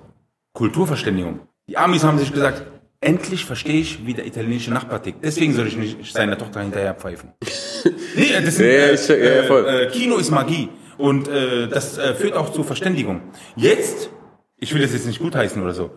Kulturverständigung. 0.55 1.41
Die 1.69 1.77
Amis 1.77 2.03
haben 2.03 2.19
sich 2.19 2.33
gesagt, 2.33 2.63
endlich 3.03 3.45
verstehe 3.45 3.83
ich, 3.83 4.07
wie 4.07 4.15
der 4.15 4.27
italienische 4.27 4.73
Nachbar 4.73 5.03
tickt. 5.03 5.23
Deswegen 5.23 5.53
soll 5.53 5.67
ich 5.67 5.77
nicht 5.77 6.15
seiner 6.15 6.39
Tochter 6.39 6.63
hinterher 6.63 6.95
pfeifen. 6.95 7.35
nee, 8.17 8.41
das 8.43 8.57
sind, 8.57 9.23
ja, 9.23 9.43
voll. 9.43 9.69
äh, 9.69 9.91
Kino 9.91 10.17
ist 10.17 10.31
Magie. 10.31 10.71
Und 10.97 11.29
äh, 11.29 11.69
das 11.69 11.99
äh, 11.99 12.15
führt 12.15 12.33
auch 12.33 12.55
zur 12.55 12.65
Verständigung. 12.65 13.21
Jetzt, 13.55 14.09
ich 14.57 14.73
will 14.73 14.81
das 14.81 14.95
jetzt 14.95 15.07
nicht 15.07 15.19
gutheißen 15.19 15.63
oder 15.63 15.75
so, 15.75 15.91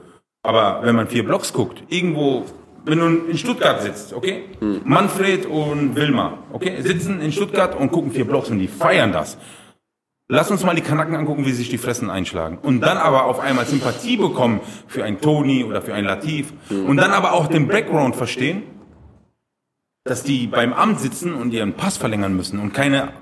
aber 0.44 0.82
wenn 0.84 0.96
man 0.96 1.08
vier 1.08 1.26
Blocks 1.26 1.54
guckt, 1.54 1.84
irgendwo, 1.88 2.46
wenn 2.86 3.00
du 3.00 3.08
in 3.32 3.38
Stuttgart 3.38 3.82
sitzt, 3.82 4.14
okay? 4.14 4.44
Manfred 4.84 5.46
und 5.46 5.96
Wilma, 5.96 6.38
okay? 6.52 6.82
Sitzen 6.82 7.22
in 7.22 7.32
Stuttgart 7.32 7.76
und 7.76 7.92
gucken 7.92 8.12
vier 8.12 8.26
Blocks 8.26 8.50
und 8.50 8.60
die 8.60 8.68
feiern 8.68 9.14
das. 9.14 9.38
Lass 10.30 10.52
uns 10.52 10.64
mal 10.64 10.76
die 10.76 10.82
Kanaken 10.82 11.16
angucken, 11.16 11.46
wie 11.46 11.52
sich 11.52 11.70
die 11.70 11.78
Fressen 11.78 12.10
einschlagen. 12.10 12.58
Und 12.58 12.82
dann 12.82 12.98
aber 12.98 13.26
auf 13.26 13.40
einmal 13.40 13.66
Sympathie 13.66 14.18
bekommen 14.18 14.62
für 14.88 15.04
ein 15.04 15.22
Tony 15.22 15.64
oder 15.64 15.82
für 15.82 15.94
ein 15.94 16.06
Latif. 16.06 16.54
Und 16.70 16.98
dann 16.98 17.12
aber 17.12 17.34
auch 17.34 17.48
den 17.48 17.68
Background 17.68 18.16
verstehen, 18.16 18.64
dass 20.06 20.24
die 20.24 20.48
beim 20.48 20.74
Amt 20.74 21.00
sitzen 21.00 21.34
und 21.34 21.54
ihren 21.54 21.74
Pass 21.74 21.98
verlängern 21.98 22.36
müssen 22.36 22.60
und 22.60 22.74
keine 22.74 23.14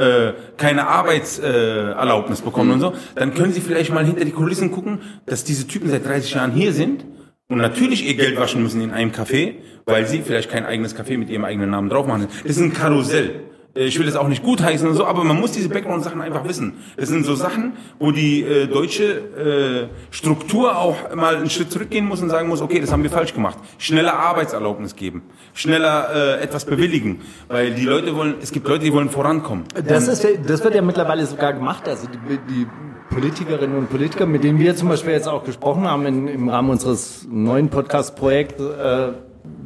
äh, 0.00 0.32
keine 0.56 0.88
Arbeitserlaubnis 0.88 2.40
äh, 2.40 2.44
bekommen 2.44 2.72
und 2.72 2.80
so, 2.80 2.94
dann 3.14 3.34
können 3.34 3.52
sie 3.52 3.60
vielleicht 3.60 3.92
mal 3.92 4.04
hinter 4.04 4.24
die 4.24 4.32
Kulissen 4.32 4.70
gucken, 4.70 5.00
dass 5.26 5.44
diese 5.44 5.66
Typen 5.66 5.90
seit 5.90 6.06
30 6.06 6.34
Jahren 6.34 6.52
hier 6.52 6.72
sind 6.72 7.04
und 7.48 7.58
natürlich 7.58 8.06
ihr 8.06 8.14
Geld 8.14 8.38
waschen 8.38 8.62
müssen 8.62 8.80
in 8.80 8.92
einem 8.92 9.10
Café, 9.10 9.54
weil 9.84 10.06
sie 10.06 10.22
vielleicht 10.22 10.50
kein 10.50 10.64
eigenes 10.64 10.96
Café 10.96 11.18
mit 11.18 11.30
ihrem 11.30 11.44
eigenen 11.44 11.70
Namen 11.70 11.88
drauf 11.88 12.06
machen. 12.06 12.28
Das 12.42 12.56
ist 12.56 12.62
ein 12.62 12.72
Karussell. 12.72 13.49
Ich 13.74 13.98
will 13.98 14.06
das 14.06 14.16
auch 14.16 14.26
nicht 14.26 14.42
gutheißen 14.42 14.88
und 14.88 14.94
so, 14.94 15.04
aber 15.04 15.22
man 15.22 15.38
muss 15.38 15.52
diese 15.52 15.68
Background-Sachen 15.68 16.20
einfach 16.20 16.44
wissen. 16.44 16.74
Das 16.96 17.08
sind 17.08 17.24
so 17.24 17.36
Sachen, 17.36 17.74
wo 18.00 18.10
die 18.10 18.42
äh, 18.42 18.66
deutsche 18.66 19.88
äh, 20.10 20.14
Struktur 20.14 20.76
auch 20.76 21.14
mal 21.14 21.36
einen 21.36 21.50
Schritt 21.50 21.70
zurückgehen 21.70 22.04
muss 22.06 22.20
und 22.20 22.30
sagen 22.30 22.48
muss, 22.48 22.62
okay, 22.62 22.80
das 22.80 22.90
haben 22.90 23.04
wir 23.04 23.10
falsch 23.10 23.32
gemacht. 23.32 23.58
Schneller 23.78 24.14
Arbeitserlaubnis 24.14 24.96
geben, 24.96 25.22
schneller 25.54 26.08
äh, 26.12 26.42
etwas 26.42 26.64
bewilligen, 26.64 27.20
weil 27.46 27.72
die 27.72 27.84
Leute 27.84 28.16
wollen, 28.16 28.34
es 28.42 28.50
gibt 28.50 28.66
Leute, 28.66 28.84
die 28.84 28.92
wollen 28.92 29.08
vorankommen. 29.08 29.64
Das, 29.86 30.08
ist, 30.08 30.26
das 30.46 30.64
wird 30.64 30.74
ja 30.74 30.82
mittlerweile 30.82 31.24
sogar 31.24 31.52
gemacht. 31.52 31.86
Also 31.86 32.08
die, 32.08 32.38
die 32.52 32.66
Politikerinnen 33.10 33.76
und 33.76 33.90
Politiker, 33.90 34.26
mit 34.26 34.42
denen 34.42 34.58
wir 34.58 34.74
zum 34.74 34.88
Beispiel 34.88 35.12
jetzt 35.12 35.28
auch 35.28 35.44
gesprochen 35.44 35.88
haben 35.88 36.06
in, 36.06 36.28
im 36.28 36.48
Rahmen 36.48 36.70
unseres 36.70 37.26
neuen 37.30 37.68
Podcast-Projekts, 37.68 38.60
äh, 38.60 39.12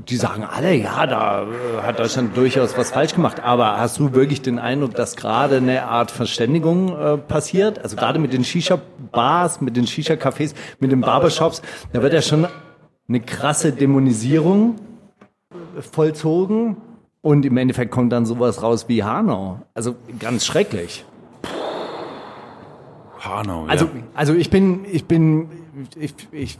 die 0.08 0.16
sagen 0.16 0.44
alle, 0.44 0.74
ja, 0.74 1.06
da 1.06 1.42
äh, 1.42 1.82
hat 1.82 1.98
Deutschland 1.98 2.36
durchaus 2.36 2.76
was 2.76 2.90
falsch 2.90 3.14
gemacht. 3.14 3.40
Aber 3.40 3.78
hast 3.78 3.98
du 3.98 4.12
wirklich 4.12 4.42
den 4.42 4.58
Eindruck, 4.58 4.94
dass 4.94 5.16
gerade 5.16 5.56
eine 5.56 5.84
Art 5.86 6.10
Verständigung 6.10 6.96
äh, 6.96 7.16
passiert? 7.16 7.78
Also 7.78 7.96
gerade 7.96 8.18
mit 8.18 8.32
den 8.32 8.44
Shisha-Bars, 8.44 9.60
mit 9.60 9.76
den 9.76 9.86
Shisha-Cafés, 9.86 10.54
mit 10.78 10.92
den 10.92 11.00
Barbershops, 11.00 11.62
da 11.92 12.02
wird 12.02 12.12
ja 12.12 12.22
schon 12.22 12.46
eine 13.08 13.20
krasse 13.20 13.72
Dämonisierung 13.72 14.76
vollzogen. 15.80 16.76
Und 17.22 17.46
im 17.46 17.56
Endeffekt 17.56 17.90
kommt 17.90 18.12
dann 18.12 18.26
sowas 18.26 18.62
raus 18.62 18.84
wie 18.88 19.02
Hanau. 19.02 19.60
Also 19.72 19.96
ganz 20.18 20.44
schrecklich. 20.44 21.06
Hanau, 23.20 23.64
Also, 23.66 23.86
ja. 23.86 23.90
also 24.14 24.34
ich 24.34 24.50
bin, 24.50 24.84
ich 24.90 25.06
bin, 25.06 25.48
ich, 25.98 26.14
ich 26.32 26.58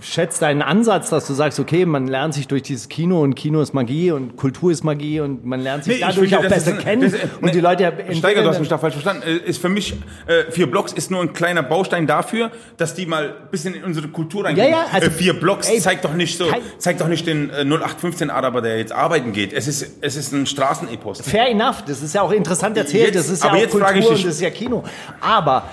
schätze 0.00 0.38
deinen 0.40 0.62
Ansatz, 0.62 1.10
dass 1.10 1.26
du 1.26 1.34
sagst, 1.34 1.58
okay, 1.58 1.84
man 1.84 2.06
lernt 2.06 2.32
sich 2.32 2.46
durch 2.46 2.62
dieses 2.62 2.88
Kino 2.88 3.20
und 3.20 3.34
Kino 3.34 3.60
ist 3.60 3.74
Magie 3.74 4.12
und 4.12 4.36
Kultur 4.36 4.70
ist 4.70 4.84
Magie 4.84 5.18
und 5.20 5.44
man 5.44 5.58
lernt 5.60 5.82
sich 5.84 5.94
Nee, 5.94 6.00
dadurch 6.00 6.30
finde, 6.30 6.38
auch 6.38 6.48
besser 6.48 6.76
ist 6.76 6.84
kennen 6.84 7.02
ist- 7.02 7.16
und 7.40 7.52
die 7.52 7.58
Leute 7.60 7.92
Steiger, 8.12 8.42
du 8.42 8.48
hast 8.48 8.60
mich 8.60 8.68
da 8.68 8.78
falsch 8.78 8.94
verstanden. 8.94 9.24
Äh, 9.26 9.48
Ist 9.48 9.60
für 9.60 9.68
mich, 9.68 9.94
äh, 10.28 10.52
vier 10.52 10.70
Blocks 10.70 10.92
ist 10.92 11.10
nur 11.10 11.20
ein 11.20 11.32
kleiner 11.32 11.64
Baustein 11.64 12.06
dafür, 12.06 12.52
dass 12.76 12.94
die 12.94 13.06
mal 13.06 13.24
ein 13.42 13.50
bisschen 13.50 13.74
in 13.74 13.82
unsere 13.82 14.06
Kultur 14.06 14.44
reingehen. 14.44 14.68
Ja, 14.70 14.78
ja, 14.82 14.86
also- 14.92 15.08
äh, 15.08 15.10
vier 15.10 15.32
Blocks 15.38 15.68
ey, 15.68 15.80
zeigt 15.80 16.04
doch 16.04 16.14
nicht 16.14 16.38
so, 16.38 16.44
zeigt 16.78 17.00
doch 17.00 17.08
nicht 17.08 17.26
den 17.26 17.50
äh, 17.50 17.64
0815-Araber, 17.64 18.62
der 18.62 18.78
jetzt 18.78 18.92
arbeiten 18.92 19.32
geht. 19.32 19.52
Es 19.52 19.66
ist, 19.66 19.96
es 20.00 20.14
ist 20.14 20.32
ein 20.32 20.46
Straßenepos. 20.46 21.22
Fair 21.22 21.48
enough, 21.48 21.82
das 21.84 22.02
ist 22.02 22.14
ja 22.14 22.22
auch 22.22 22.30
interessant 22.32 22.76
erzählt, 22.76 23.14
Jetzt- 23.14 23.26
das 23.26 23.28
ist 23.30 23.42
ja 23.42 23.48
aber 23.50 23.58
auch 23.58 23.62
jetzt 23.62 23.72
Kultur 23.72 23.90
ich 23.96 24.06
und 24.08 24.12
das 24.26 24.34
ist 24.34 24.40
ja 24.40 24.50
Kino. 24.50 24.84
Aber, 25.20 25.64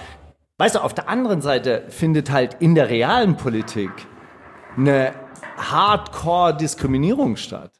weißt 0.57 0.75
du, 0.75 0.79
auf 0.79 0.93
der 0.93 1.09
anderen 1.09 1.41
Seite 1.41 1.83
findet 1.89 2.31
halt 2.31 2.57
in 2.59 2.75
der 2.75 2.89
realen 2.89 3.37
Politik 3.37 3.91
eine 4.77 5.13
Hardcore-Diskriminierung 5.57 7.35
statt. 7.37 7.71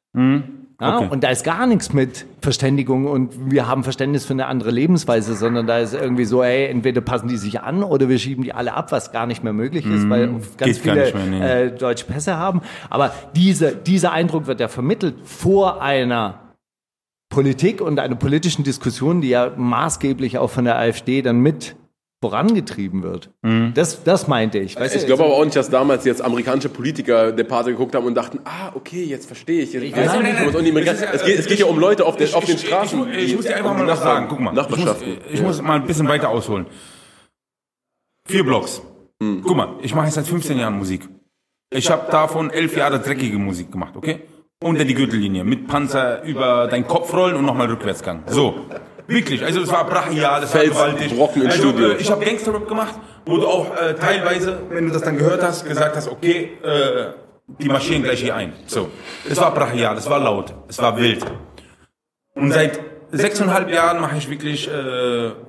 Ja, 0.82 0.98
okay. 0.98 1.08
Und 1.10 1.24
da 1.24 1.30
ist 1.30 1.46
gar 1.46 1.68
nichts 1.68 1.94
mit 1.94 2.26
Verständigung 2.42 3.06
und 3.06 3.50
wir 3.50 3.68
haben 3.68 3.84
Verständnis 3.84 4.26
für 4.26 4.34
eine 4.34 4.48
andere 4.48 4.72
Lebensweise, 4.72 5.36
sondern 5.36 5.68
da 5.68 5.80
ist 5.80 5.94
irgendwie 5.94 6.26
so, 6.26 6.44
ey, 6.44 6.66
entweder 6.68 7.00
passen 7.00 7.30
die 7.30 7.38
sich 7.38 7.62
an 7.62 7.82
oder 7.84 8.10
wir 8.10 8.20
schieben 8.20 8.44
die 8.44 8.54
alle 8.54 8.74
ab, 8.74 8.92
was 8.92 9.14
gar 9.14 9.26
nicht 9.26 9.42
mehr 9.42 9.54
möglich 9.54 9.86
ist, 9.86 10.10
weil 10.10 10.28
ganz 10.58 10.78
Mhm. 10.78 10.82
Viele 10.82 11.30
mehr, 11.30 11.64
äh, 11.64 11.72
deutsche 11.72 12.06
Pässe 12.06 12.38
haben. 12.38 12.62
Aber 12.90 13.14
diese, 13.36 13.74
dieser 13.74 14.12
Eindruck 14.12 14.48
wird 14.48 14.60
ja 14.60 14.68
vermittelt 14.68 15.16
vor 15.24 15.82
einer 15.82 16.40
Politik 17.30 17.80
und 17.80 17.98
einer 18.00 18.16
politischen 18.16 18.64
Diskussion, 18.64 19.22
die 19.22 19.30
ja 19.30 19.52
maßgeblich 19.56 20.38
auch 20.38 20.50
von 20.50 20.66
der 20.66 20.78
AfD 20.78 21.22
dann 21.22 21.40
mit 21.40 21.76
vorangetrieben 22.30 23.04
wird. 23.04 23.30
Mhm. 23.44 23.74
Das, 23.76 24.04
das 24.04 24.28
meinte 24.28 24.58
ich. 24.58 24.76
Weißt 24.76 24.96
Ich 24.96 25.02
du, 25.02 25.08
glaube 25.08 25.26
aber 25.26 25.34
auch 25.36 25.44
nicht, 25.44 25.56
dass 25.56 25.70
damals 25.70 26.06
jetzt 26.06 26.22
amerikanische 26.24 26.70
Politiker 26.70 27.32
der 27.32 27.44
Pate 27.44 27.70
geguckt 27.72 27.94
haben 27.96 28.06
und 28.08 28.16
dachten, 28.16 28.40
ah, 28.46 28.72
okay, 28.74 29.04
jetzt 29.04 29.28
verstehe 29.28 29.62
ich. 29.62 29.74
Jetzt, 29.74 29.96
weiß 29.96 30.10
auch 30.10 30.22
nicht. 30.22 30.32
um 30.40 30.52
Das 30.52 30.56
ist 30.56 30.70
Amerikaner- 30.70 31.02
ja- 31.04 31.12
es, 31.14 31.24
geht, 31.24 31.40
es 31.40 31.46
geht 31.46 31.60
ja 31.60 31.66
um 31.68 31.78
Leute 31.78 32.06
auf, 32.06 32.16
den, 32.18 32.34
auf 32.34 32.46
den 32.46 32.58
Straßen. 32.58 33.10
Ich, 33.12 33.18
ich, 33.18 33.24
ich 33.32 33.36
muss 33.36 33.46
dir 33.46 33.56
einfach 33.58 33.72
um 33.72 33.78
mal 33.78 33.88
was 33.88 34.00
Nachbarn- 34.00 34.16
sagen. 34.16 34.28
Guck 34.30 34.40
mal, 34.40 34.50
ich 34.52 34.56
muss, 34.56 34.70
Nachbarschaften. 34.70 35.18
ich 35.32 35.42
muss 35.44 35.62
mal 35.62 35.76
ein 35.76 35.86
bisschen 35.86 36.08
weiter 36.08 36.30
ausholen. 36.30 36.66
Vier 38.28 38.44
Blocks. 38.44 38.82
Hm. 39.22 39.44
Guck 39.46 39.56
mal, 39.56 39.76
ich 39.82 39.94
mache 39.94 40.06
jetzt 40.06 40.16
seit 40.16 40.26
15 40.28 40.58
Jahren 40.58 40.78
Musik. 40.78 41.08
Ich 41.72 41.90
habe 41.92 42.10
davon 42.12 42.50
elf 42.50 42.76
Jahre 42.76 43.00
dreckige 43.00 43.38
Musik 43.38 43.72
gemacht, 43.72 43.96
okay? 43.96 44.22
Unter 44.64 44.84
die 44.86 44.94
Gürtellinie, 44.94 45.44
mit 45.44 45.68
Panzer 45.68 46.24
über 46.24 46.68
deinen 46.68 46.88
Kopf 46.88 47.14
rollen 47.14 47.36
und 47.36 47.46
nochmal 47.46 47.68
Rückwärtsgang. 47.68 48.24
So. 48.28 48.66
Wirklich, 49.08 49.44
also 49.44 49.62
es 49.62 49.72
war 49.72 49.86
brachial, 49.86 50.44
es 50.44 50.54
war 50.54 50.62
Fels- 50.62 50.74
gewaltig. 50.74 51.16
Brocken 51.16 51.42
im 51.44 51.50
also, 51.50 51.70
Studio. 51.70 51.90
Äh, 51.92 51.98
ich 51.98 52.10
habe 52.10 52.26
Gangsterrap 52.26 52.68
gemacht, 52.68 52.96
wo 53.26 53.38
du 53.38 53.48
auch 53.48 53.76
äh, 53.76 53.94
teilweise, 53.94 54.60
wenn 54.70 54.88
du 54.88 54.94
das 54.94 55.04
dann 55.04 55.18
gehört 55.18 55.44
hast, 55.44 55.66
gesagt 55.68 55.96
hast, 55.96 56.08
okay, 56.08 56.58
äh, 56.64 57.12
die 57.60 57.68
marschieren 57.68 58.04
gleich 58.04 58.22
hier 58.22 58.36
ein. 58.36 58.54
So. 58.66 58.90
Es 59.30 59.40
war 59.40 59.54
brachial, 59.54 59.96
es 59.98 60.10
war 60.10 60.20
laut, 60.20 60.54
es 60.68 60.80
war 60.80 60.98
wild. 60.98 61.24
Und 62.34 62.52
seit 62.52 62.80
sechseinhalb 63.12 63.72
Jahren 63.72 64.02
mache 64.02 64.18
ich 64.18 64.30
wirklich 64.30 64.68
äh, 64.68 64.72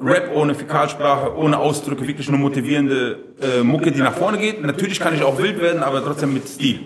Rap 0.03 0.31
ohne 0.35 0.55
Fäkalsprache, 0.55 1.35
ohne 1.37 1.59
Ausdrücke, 1.59 2.07
wirklich 2.07 2.29
nur 2.29 2.38
motivierende 2.38 3.19
äh, 3.40 3.62
Mucke, 3.62 3.90
die 3.90 4.01
nach 4.01 4.14
vorne 4.14 4.37
geht. 4.38 4.62
Natürlich 4.62 5.01
kann 5.01 5.14
ich 5.14 5.23
auch 5.23 5.38
wild 5.38 5.61
werden, 5.61 5.83
aber 5.83 6.05
trotzdem 6.05 6.35
mit 6.35 6.47
Stil. 6.47 6.81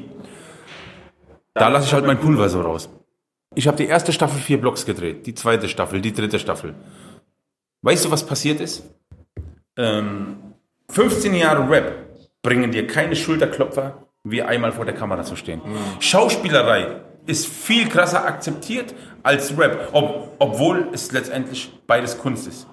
Da 1.55 1.69
lasse 1.69 1.87
ich 1.87 1.93
halt 1.93 2.07
mein 2.07 2.19
Pulver 2.19 2.49
so 2.49 2.61
raus. 2.61 2.89
Ich 3.55 3.67
habe 3.67 3.77
die 3.77 3.87
erste 3.87 4.13
Staffel 4.13 4.41
vier 4.41 4.61
Blocks 4.61 4.87
gedreht, 4.87 5.27
die 5.27 5.35
zweite 5.35 5.69
Staffel, 5.69 6.01
die 6.01 6.13
dritte 6.13 6.39
Staffel. 6.39 6.75
Weißt 7.83 8.05
du, 8.05 8.11
was 8.11 8.25
passiert 8.25 8.61
ist? 8.61 8.85
Ähm, 9.77 10.37
15 10.91 11.35
Jahre 11.35 11.69
Rap 11.69 11.93
bringen 12.43 12.71
dir 12.71 12.87
keine 12.87 13.17
Schulterklopfer, 13.17 14.07
wie 14.25 14.43
einmal 14.43 14.73
vor 14.73 14.85
der 14.85 14.95
Kamera 14.95 15.25
zu 15.25 15.35
stehen. 15.35 15.61
Schauspielerei 15.99 17.01
ist 17.27 17.47
viel 17.47 17.89
krasser 17.89 18.25
akzeptiert 18.25 18.95
als 19.23 19.57
Rap, 19.59 19.91
ob, 19.93 20.37
obwohl 20.39 20.89
es 20.93 21.13
letztendlich 21.13 21.73
beides 21.87 22.19
Kunst 22.19 22.47
ist. 22.47 22.67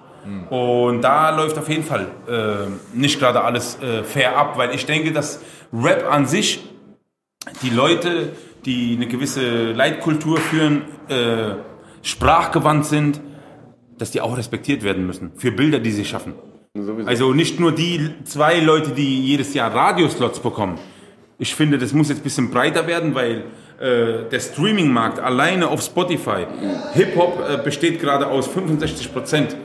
Und 0.50 1.02
da 1.02 1.30
läuft 1.30 1.58
auf 1.58 1.68
jeden 1.68 1.84
Fall 1.84 2.06
äh, 2.28 2.96
nicht 2.96 3.18
gerade 3.18 3.42
alles 3.42 3.80
äh, 3.80 4.04
fair 4.04 4.36
ab, 4.36 4.58
weil 4.58 4.74
ich 4.74 4.84
denke, 4.84 5.12
dass 5.12 5.40
Rap 5.72 6.10
an 6.10 6.26
sich 6.26 6.64
die 7.62 7.70
Leute, 7.70 8.32
die 8.64 8.94
eine 8.96 9.06
gewisse 9.06 9.72
Leitkultur 9.72 10.38
führen, 10.38 10.82
äh, 11.08 11.54
sprachgewandt 12.02 12.86
sind, 12.86 13.20
dass 13.98 14.10
die 14.10 14.20
auch 14.20 14.36
respektiert 14.36 14.82
werden 14.82 15.06
müssen 15.06 15.32
für 15.36 15.50
Bilder, 15.50 15.80
die 15.80 15.90
sie 15.90 16.04
schaffen. 16.04 16.34
Also 17.06 17.34
nicht 17.34 17.58
nur 17.58 17.72
die 17.72 18.10
zwei 18.24 18.60
Leute, 18.60 18.92
die 18.92 19.20
jedes 19.24 19.54
Jahr 19.54 19.74
Radioslots 19.74 20.40
bekommen. 20.40 20.78
Ich 21.38 21.54
finde, 21.54 21.78
das 21.78 21.92
muss 21.92 22.08
jetzt 22.08 22.18
ein 22.18 22.24
bisschen 22.24 22.50
breiter 22.50 22.86
werden, 22.86 23.14
weil 23.14 23.44
äh, 23.80 24.28
der 24.30 24.40
Streaming-Markt 24.40 25.18
alleine 25.18 25.68
auf 25.68 25.82
Spotify, 25.82 26.46
Hip-Hop 26.94 27.44
äh, 27.48 27.56
besteht 27.62 28.00
gerade 28.00 28.26
aus 28.28 28.48
65 28.48 29.12
Prozent. 29.12 29.56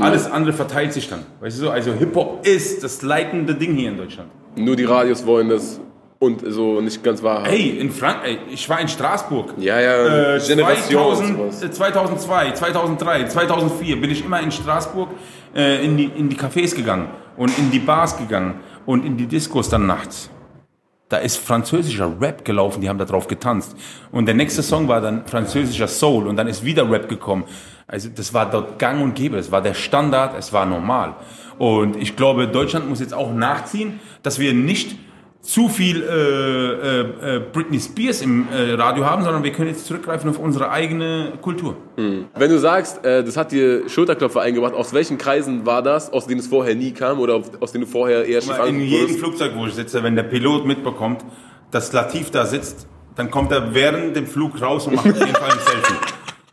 Alles 0.00 0.30
andere 0.30 0.54
verteilt 0.54 0.92
sich 0.92 1.08
dann. 1.08 1.26
Weißt 1.40 1.58
du 1.58 1.64
so? 1.64 1.70
Also 1.70 1.92
Hip-Hop 1.92 2.46
ist 2.46 2.82
das 2.82 3.02
leitende 3.02 3.54
Ding 3.54 3.74
hier 3.76 3.90
in 3.90 3.98
Deutschland. 3.98 4.30
Nur 4.56 4.76
die 4.76 4.84
Radios 4.84 5.26
wollen 5.26 5.48
das 5.48 5.80
und 6.22 6.42
so 6.46 6.80
nicht 6.80 7.02
ganz 7.02 7.20
wahr. 7.22 7.42
Hey, 7.44 7.78
in 7.80 7.90
Frank 7.90 8.18
ey, 8.24 8.38
ich 8.50 8.68
war 8.68 8.80
in 8.80 8.86
Straßburg. 8.88 9.54
Ja, 9.58 9.80
ja, 9.80 10.36
Äh, 10.36 10.40
Generation 10.40 11.16
2000, 11.16 11.30
und 11.40 11.52
sowas. 11.52 11.62
äh, 11.62 11.70
2002, 11.70 12.52
2003, 12.52 13.24
2004 13.28 14.00
bin 14.00 14.10
ich 14.10 14.24
immer 14.24 14.40
in 14.40 14.52
Straßburg 14.52 15.08
äh, 15.54 15.84
in, 15.84 15.96
die, 15.96 16.04
in 16.04 16.28
die 16.28 16.36
Cafés 16.36 16.74
gegangen 16.76 17.08
und 17.36 17.56
in 17.58 17.70
die 17.72 17.80
Bars 17.80 18.16
gegangen 18.16 18.60
und 18.86 19.04
in 19.04 19.16
die 19.16 19.26
Discos 19.26 19.68
dann 19.68 19.86
nachts. 19.86 20.30
Da 21.08 21.18
ist 21.18 21.36
französischer 21.38 22.10
Rap 22.20 22.44
gelaufen, 22.44 22.80
die 22.80 22.88
haben 22.88 22.98
da 22.98 23.04
drauf 23.04 23.26
getanzt. 23.26 23.76
Und 24.12 24.24
der 24.26 24.34
nächste 24.34 24.62
Song 24.62 24.88
war 24.88 25.00
dann 25.00 25.26
französischer 25.26 25.88
Soul 25.88 26.26
und 26.28 26.36
dann 26.36 26.46
ist 26.46 26.64
wieder 26.64 26.90
Rap 26.90 27.08
gekommen. 27.08 27.44
Also 27.88 28.08
das 28.14 28.32
war 28.32 28.48
dort 28.48 28.78
gang 28.78 29.02
und 29.02 29.14
gäbe, 29.14 29.36
es 29.38 29.50
war 29.50 29.60
der 29.60 29.74
Standard, 29.74 30.38
es 30.38 30.52
war 30.52 30.64
normal. 30.66 31.16
Und 31.58 31.96
ich 31.96 32.16
glaube, 32.16 32.46
Deutschland 32.48 32.88
muss 32.88 33.00
jetzt 33.00 33.12
auch 33.12 33.32
nachziehen, 33.34 34.00
dass 34.22 34.38
wir 34.38 34.54
nicht 34.54 34.96
zu 35.42 35.68
viel 35.68 36.02
äh, 36.04 36.06
äh, 36.06 37.36
äh, 37.36 37.40
Britney 37.52 37.80
Spears 37.80 38.22
im 38.22 38.46
äh, 38.48 38.74
Radio 38.74 39.04
haben, 39.04 39.24
sondern 39.24 39.42
wir 39.42 39.50
können 39.50 39.70
jetzt 39.70 39.86
zurückgreifen 39.86 40.30
auf 40.30 40.38
unsere 40.38 40.70
eigene 40.70 41.32
Kultur. 41.42 41.76
Wenn 41.96 42.50
du 42.50 42.58
sagst, 42.60 43.04
äh, 43.04 43.24
das 43.24 43.36
hat 43.36 43.50
dir 43.50 43.88
Schulterklopfer 43.88 44.40
eingebracht, 44.40 44.72
aus 44.74 44.92
welchen 44.94 45.18
Kreisen 45.18 45.66
war 45.66 45.82
das, 45.82 46.12
aus 46.12 46.28
denen 46.28 46.38
es 46.38 46.46
vorher 46.46 46.76
nie 46.76 46.92
kam 46.92 47.18
oder 47.18 47.42
aus 47.58 47.72
denen 47.72 47.84
du 47.84 47.90
vorher 47.90 48.24
eher 48.24 48.40
schief 48.40 48.56
In 48.66 48.80
jedem 48.80 49.00
wurdest? 49.02 49.18
Flugzeug, 49.18 49.52
wo 49.56 49.66
ich 49.66 49.74
sitze, 49.74 50.02
wenn 50.04 50.14
der 50.14 50.22
Pilot 50.22 50.64
mitbekommt, 50.64 51.24
dass 51.72 51.92
Latif 51.92 52.30
da 52.30 52.46
sitzt, 52.46 52.86
dann 53.16 53.30
kommt 53.30 53.50
er 53.50 53.74
während 53.74 54.14
dem 54.14 54.28
Flug 54.28 54.60
raus 54.62 54.86
und 54.86 54.94
macht 54.94 55.10
auf 55.10 55.18
jeden 55.18 55.34
Fall 55.34 55.50
ein 55.50 55.58
Selfie. 55.58 55.94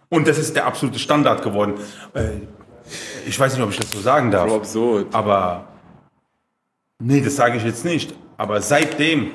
Und 0.10 0.28
das 0.28 0.40
ist 0.40 0.56
der 0.56 0.66
absolute 0.66 0.98
Standard 0.98 1.44
geworden. 1.44 1.76
Äh, 2.16 2.22
Ich 3.28 3.40
weiß 3.40 3.54
nicht, 3.54 3.62
ob 3.64 3.70
ich 3.70 3.78
das 3.78 3.92
so 3.92 4.00
sagen 4.00 4.32
darf. 4.32 4.48
Bro, 4.48 4.56
absurd. 4.56 5.08
Aber 5.14 5.68
nee, 7.00 7.22
das 7.22 7.36
sage 7.36 7.58
ich 7.58 7.64
jetzt 7.64 7.86
nicht. 7.86 8.16
Aber 8.40 8.62
seitdem, 8.62 9.32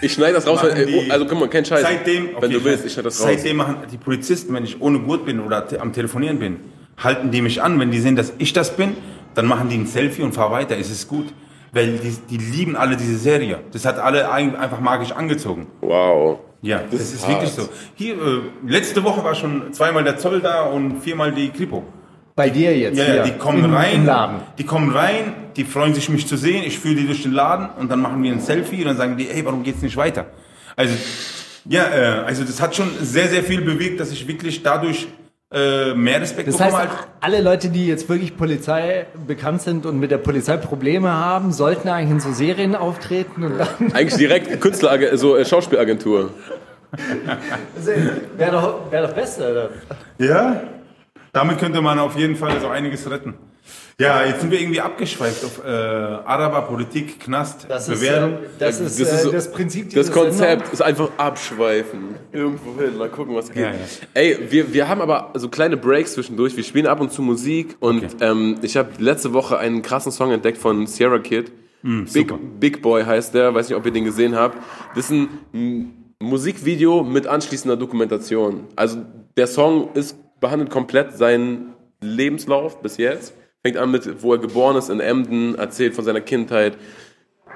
Ich 0.00 0.12
schneide 0.12 0.34
das 0.34 0.46
raus, 0.48 0.60
weil, 0.62 0.76
äh, 0.78 0.86
die- 0.86 1.10
also 1.10 1.26
guck 1.26 1.38
mal, 1.40 1.48
kein 1.48 1.64
Scheiß. 1.64 1.82
seitdem, 1.82 2.26
Wenn 2.28 2.36
okay, 2.36 2.48
du 2.50 2.64
willst, 2.64 2.84
ich 2.84 2.92
schneide 2.92 3.08
das 3.08 3.20
raus. 3.20 3.26
Seitdem 3.28 3.56
machen 3.56 3.76
die 3.90 3.96
Polizisten, 3.98 4.52
wenn 4.54 4.64
ich 4.64 4.80
ohne 4.80 4.98
Gurt 5.00 5.24
bin 5.26 5.38
oder 5.40 5.66
te- 5.66 5.80
am 5.80 5.92
Telefonieren 5.92 6.38
bin, 6.40 6.56
halten 6.98 7.30
die 7.30 7.40
mich 7.40 7.62
an. 7.62 7.78
Wenn 7.80 7.90
die 7.92 8.00
sehen, 8.00 8.16
dass 8.16 8.32
ich 8.38 8.52
das 8.52 8.76
bin, 8.76 8.96
dann 9.34 9.46
machen 9.46 9.68
die 9.68 9.76
ein 9.78 9.86
Selfie 9.86 10.22
und 10.22 10.32
fahren 10.34 10.50
weiter. 10.52 10.76
Es 10.76 10.90
ist 10.90 11.06
gut. 11.08 11.26
Weil 11.72 11.98
die, 11.98 12.16
die 12.30 12.36
lieben 12.38 12.74
alle 12.76 12.96
diese 12.96 13.16
Serie. 13.18 13.60
Das 13.72 13.84
hat 13.84 13.98
alle 13.98 14.30
ein- 14.32 14.56
einfach 14.56 14.80
magisch 14.80 15.12
angezogen. 15.12 15.66
Wow. 15.82 16.38
Ja, 16.62 16.80
das, 16.90 17.00
ist 17.00 17.14
ist, 17.14 17.28
wirklich 17.28 17.50
so. 17.50 17.68
Hier, 17.94 18.14
äh, 18.14 18.40
letzte 18.66 19.04
Woche 19.04 19.22
war 19.22 19.34
schon 19.36 19.72
zweimal 19.72 20.02
der 20.02 20.16
Zoll 20.18 20.40
da 20.40 20.62
und 20.62 21.00
viermal 21.02 21.30
die 21.32 21.50
Kripo. 21.50 21.84
Bei 22.38 22.50
dir 22.50 22.76
jetzt. 22.78 22.96
Ja, 22.96 23.14
ja, 23.16 23.22
die 23.24 23.32
kommen 23.32 23.64
im, 23.64 23.74
rein, 23.74 23.94
Im 23.96 24.06
Laden. 24.06 24.36
die 24.58 24.64
kommen 24.64 24.90
rein, 24.96 25.34
die 25.56 25.64
freuen 25.64 25.92
sich, 25.92 26.08
mich 26.08 26.24
zu 26.28 26.36
sehen, 26.36 26.62
ich 26.64 26.78
führe 26.78 26.94
die 26.94 27.04
durch 27.06 27.24
den 27.24 27.32
Laden 27.32 27.68
und 27.80 27.90
dann 27.90 28.00
machen 28.00 28.22
wir 28.22 28.30
ein 28.32 28.38
Selfie 28.40 28.76
und 28.82 28.86
dann 28.86 28.96
sagen 28.96 29.16
die, 29.16 29.24
hey, 29.24 29.44
warum 29.44 29.64
geht's 29.64 29.82
nicht 29.82 29.96
weiter? 29.96 30.26
Also, 30.76 30.94
ja, 31.68 31.82
äh, 31.88 32.04
also 32.24 32.44
das 32.44 32.62
hat 32.62 32.76
schon 32.76 32.88
sehr, 33.02 33.26
sehr 33.28 33.42
viel 33.42 33.60
bewegt, 33.62 33.98
dass 33.98 34.12
ich 34.12 34.28
wirklich 34.28 34.62
dadurch 34.62 35.08
äh, 35.52 35.94
mehr 35.94 36.20
Respekt 36.20 36.46
Das 36.48 36.58
bekomme. 36.58 36.78
heißt, 36.78 36.88
als- 36.90 36.98
alle 37.20 37.40
Leute, 37.40 37.70
die 37.70 37.88
jetzt 37.88 38.08
wirklich 38.08 38.36
Polizei 38.36 39.06
bekannt 39.26 39.62
sind 39.62 39.84
und 39.84 39.98
mit 39.98 40.10
der 40.12 40.18
Polizei 40.18 40.58
Probleme 40.58 41.10
haben, 41.10 41.50
sollten 41.52 41.88
eigentlich 41.88 42.10
in 42.12 42.20
so 42.20 42.32
Serien 42.32 42.76
auftreten 42.76 43.42
und 43.42 43.58
dann 43.58 43.68
Eigentlich 43.94 44.14
direkt 44.16 44.60
Künstler, 44.60 45.16
so 45.18 45.36
äh, 45.36 45.44
Schauspielagentur. 45.44 46.30
wäre 48.36 48.52
doch, 48.52 48.92
wär 48.92 49.02
doch 49.08 49.12
besser. 49.12 49.50
Oder? 49.50 49.70
ja? 50.18 50.60
Damit 51.32 51.58
könnte 51.58 51.80
man 51.82 51.98
auf 51.98 52.16
jeden 52.16 52.36
Fall 52.36 52.60
so 52.60 52.68
einiges 52.68 53.08
retten. 53.10 53.34
Ja, 54.00 54.24
jetzt 54.24 54.40
sind 54.42 54.52
wir 54.52 54.60
irgendwie 54.60 54.80
abgeschweift 54.80 55.44
auf 55.44 55.60
äh, 55.64 55.68
Araber, 55.68 56.62
Politik, 56.62 57.18
Knast, 57.18 57.66
Bewertung. 57.68 58.34
äh, 58.34 58.46
das, 58.58 58.78
ist, 58.80 59.00
Das 59.00 59.12
ist 59.12 59.20
äh, 59.20 59.22
so- 59.24 59.32
das 59.32 59.50
Prinzip 59.52 59.92
Das 59.92 60.12
Konzept 60.12 60.38
Sendung. 60.38 60.72
ist 60.72 60.80
einfach 60.82 61.10
abschweifen. 61.18 62.14
Irgendwo 62.32 62.80
hin, 62.80 62.96
mal 62.96 63.08
gucken, 63.08 63.34
was 63.34 63.48
geht. 63.50 63.62
Ja, 63.64 63.70
ja. 63.72 63.76
Ey, 64.14 64.38
wir, 64.50 64.72
wir 64.72 64.88
haben 64.88 65.00
aber 65.00 65.32
so 65.34 65.48
kleine 65.48 65.76
Breaks 65.76 66.14
zwischendurch. 66.14 66.56
Wir 66.56 66.62
spielen 66.62 66.86
ab 66.86 67.00
und 67.00 67.12
zu 67.12 67.22
Musik 67.22 67.76
und 67.80 68.04
Okay. 68.04 68.14
ähm, 68.20 68.54
ich 68.62 68.76
habe 68.76 68.90
letzte 68.98 69.32
Woche 69.32 69.58
einen 69.58 69.82
krassen 69.82 70.12
Song 70.12 70.30
entdeckt 70.30 70.58
von 70.58 70.86
Sierra 70.86 71.18
Kid. 71.18 71.50
Mm, 71.82 72.04
Big, 72.12 72.32
Big 72.60 72.82
Boy 72.82 73.04
heißt 73.04 73.34
der, 73.34 73.52
weiß 73.52 73.68
nicht, 73.68 73.76
ob 73.76 73.84
ihr 73.84 73.92
den 73.92 74.04
gesehen 74.04 74.36
habt. 74.36 74.56
Das 74.94 75.06
ist 75.06 75.10
ein 75.10 76.12
Musikvideo 76.20 77.02
mit 77.02 77.26
anschließender 77.26 77.76
Dokumentation. 77.76 78.64
Also 78.76 78.98
der 79.36 79.46
Song 79.48 79.90
ist 79.94 80.16
behandelt 80.40 80.70
komplett 80.70 81.16
seinen 81.16 81.74
Lebenslauf 82.00 82.80
bis 82.80 82.96
jetzt. 82.96 83.34
Fängt 83.62 83.76
an 83.76 83.90
mit, 83.90 84.22
wo 84.22 84.32
er 84.32 84.38
geboren 84.38 84.76
ist 84.76 84.88
in 84.88 85.00
Emden, 85.00 85.56
erzählt 85.56 85.94
von 85.94 86.04
seiner 86.04 86.20
Kindheit, 86.20 86.76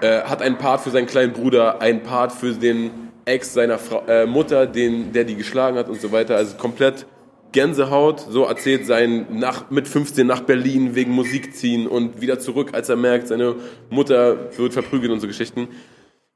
äh, 0.00 0.22
hat 0.22 0.42
einen 0.42 0.58
Part 0.58 0.80
für 0.80 0.90
seinen 0.90 1.06
kleinen 1.06 1.32
Bruder, 1.32 1.80
einen 1.80 2.02
Part 2.02 2.32
für 2.32 2.52
den 2.52 2.90
Ex 3.24 3.54
seiner 3.54 3.78
Frau, 3.78 4.04
äh, 4.06 4.26
Mutter, 4.26 4.66
den, 4.66 5.12
der 5.12 5.24
die 5.24 5.36
geschlagen 5.36 5.76
hat 5.76 5.88
und 5.88 6.00
so 6.00 6.10
weiter. 6.10 6.36
Also 6.36 6.56
komplett 6.56 7.06
Gänsehaut. 7.52 8.20
So 8.20 8.44
erzählt 8.44 8.86
sein 8.86 9.26
nach, 9.30 9.70
mit 9.70 9.86
15 9.86 10.26
nach 10.26 10.40
Berlin 10.40 10.94
wegen 10.94 11.12
Musik 11.12 11.54
ziehen 11.54 11.86
und 11.86 12.20
wieder 12.20 12.40
zurück, 12.40 12.70
als 12.72 12.88
er 12.88 12.96
merkt, 12.96 13.28
seine 13.28 13.54
Mutter 13.90 14.50
wird 14.56 14.72
verprügelt 14.72 15.12
und 15.12 15.20
so 15.20 15.26
Geschichten. 15.26 15.68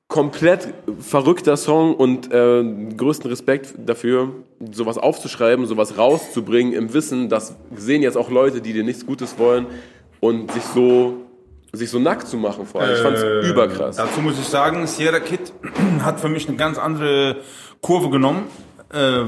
Komplett 0.09 0.73
verrückter 1.01 1.57
Song 1.57 1.95
und 1.95 2.33
äh, 2.33 2.63
größten 2.97 3.29
Respekt 3.29 3.75
dafür, 3.77 4.31
sowas 4.71 4.99
aufzuschreiben, 4.99 5.67
sowas 5.67 5.99
rauszubringen, 5.99 6.73
im 6.75 6.95
Wissen, 6.95 7.29
das 7.29 7.57
sehen 7.75 8.03
jetzt 8.03 8.17
auch 8.17 8.31
Leute, 8.31 8.61
die 8.61 8.73
dir 8.73 8.85
nichts 8.85 9.05
Gutes 9.05 9.37
wollen 9.37 9.67
und 10.21 10.53
sich 10.53 10.63
so, 10.63 11.23
sich 11.73 11.91
so 11.91 11.99
nackt 11.99 12.29
zu 12.29 12.37
machen 12.37 12.67
vor 12.67 12.83
allem. 12.83 12.95
Ich 12.95 13.01
fand's 13.01 13.23
Äh, 13.23 13.51
überkrass. 13.51 13.97
Dazu 13.97 14.21
muss 14.21 14.39
ich 14.39 14.47
sagen, 14.47 14.87
Sierra 14.87 15.19
Kid 15.19 15.53
hat 16.01 16.21
für 16.21 16.29
mich 16.29 16.47
eine 16.47 16.57
ganz 16.57 16.79
andere 16.79 17.39
Kurve 17.81 18.09
genommen, 18.09 18.45
äh, 18.93 19.25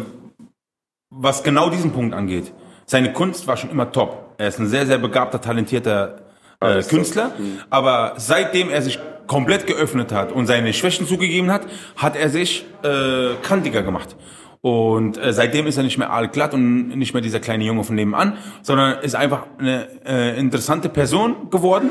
was 1.11 1.43
genau 1.43 1.71
diesen 1.71 1.91
Punkt 1.91 2.15
angeht. 2.15 2.53
Seine 2.87 3.13
Kunst 3.13 3.49
war 3.49 3.57
schon 3.57 3.71
immer 3.71 3.91
top. 3.91 4.35
Er 4.39 4.47
ist 4.47 4.61
ein 4.61 4.69
sehr, 4.69 4.87
sehr 4.87 4.99
begabter, 4.99 5.41
talentierter 5.41 6.21
äh. 6.61 6.83
Künstler. 6.83 7.33
Aber 7.71 8.15
seitdem 8.17 8.71
er 8.71 8.83
sich 8.83 8.99
komplett 9.27 9.67
geöffnet 9.67 10.13
hat 10.13 10.33
und 10.33 10.47
seine 10.47 10.73
Schwächen 10.73 11.07
zugegeben 11.07 11.51
hat, 11.51 11.67
hat 11.97 12.17
er 12.17 12.31
sich 12.31 12.67
äh, 12.83 13.35
kantiger 13.43 13.83
gemacht. 13.83 14.17
Und 14.61 15.19
äh, 15.19 15.33
seitdem 15.33 15.67
ist 15.67 15.77
er 15.77 15.85
nicht 15.85 15.99
mehr 15.99 16.13
allglatt 16.13 16.53
und 16.55 16.89
nicht 16.89 17.15
mehr 17.15 17.23
dieser 17.23 17.39
kleine 17.39 17.65
Junge 17.65 17.85
von 17.85 17.95
nebenan, 17.95 18.39
sondern 18.63 19.01
ist 19.03 19.15
einfach 19.15 19.47
eine 19.59 19.87
äh, 20.05 20.39
interessante 20.39 20.89
Person 20.89 21.51
geworden, 21.51 21.91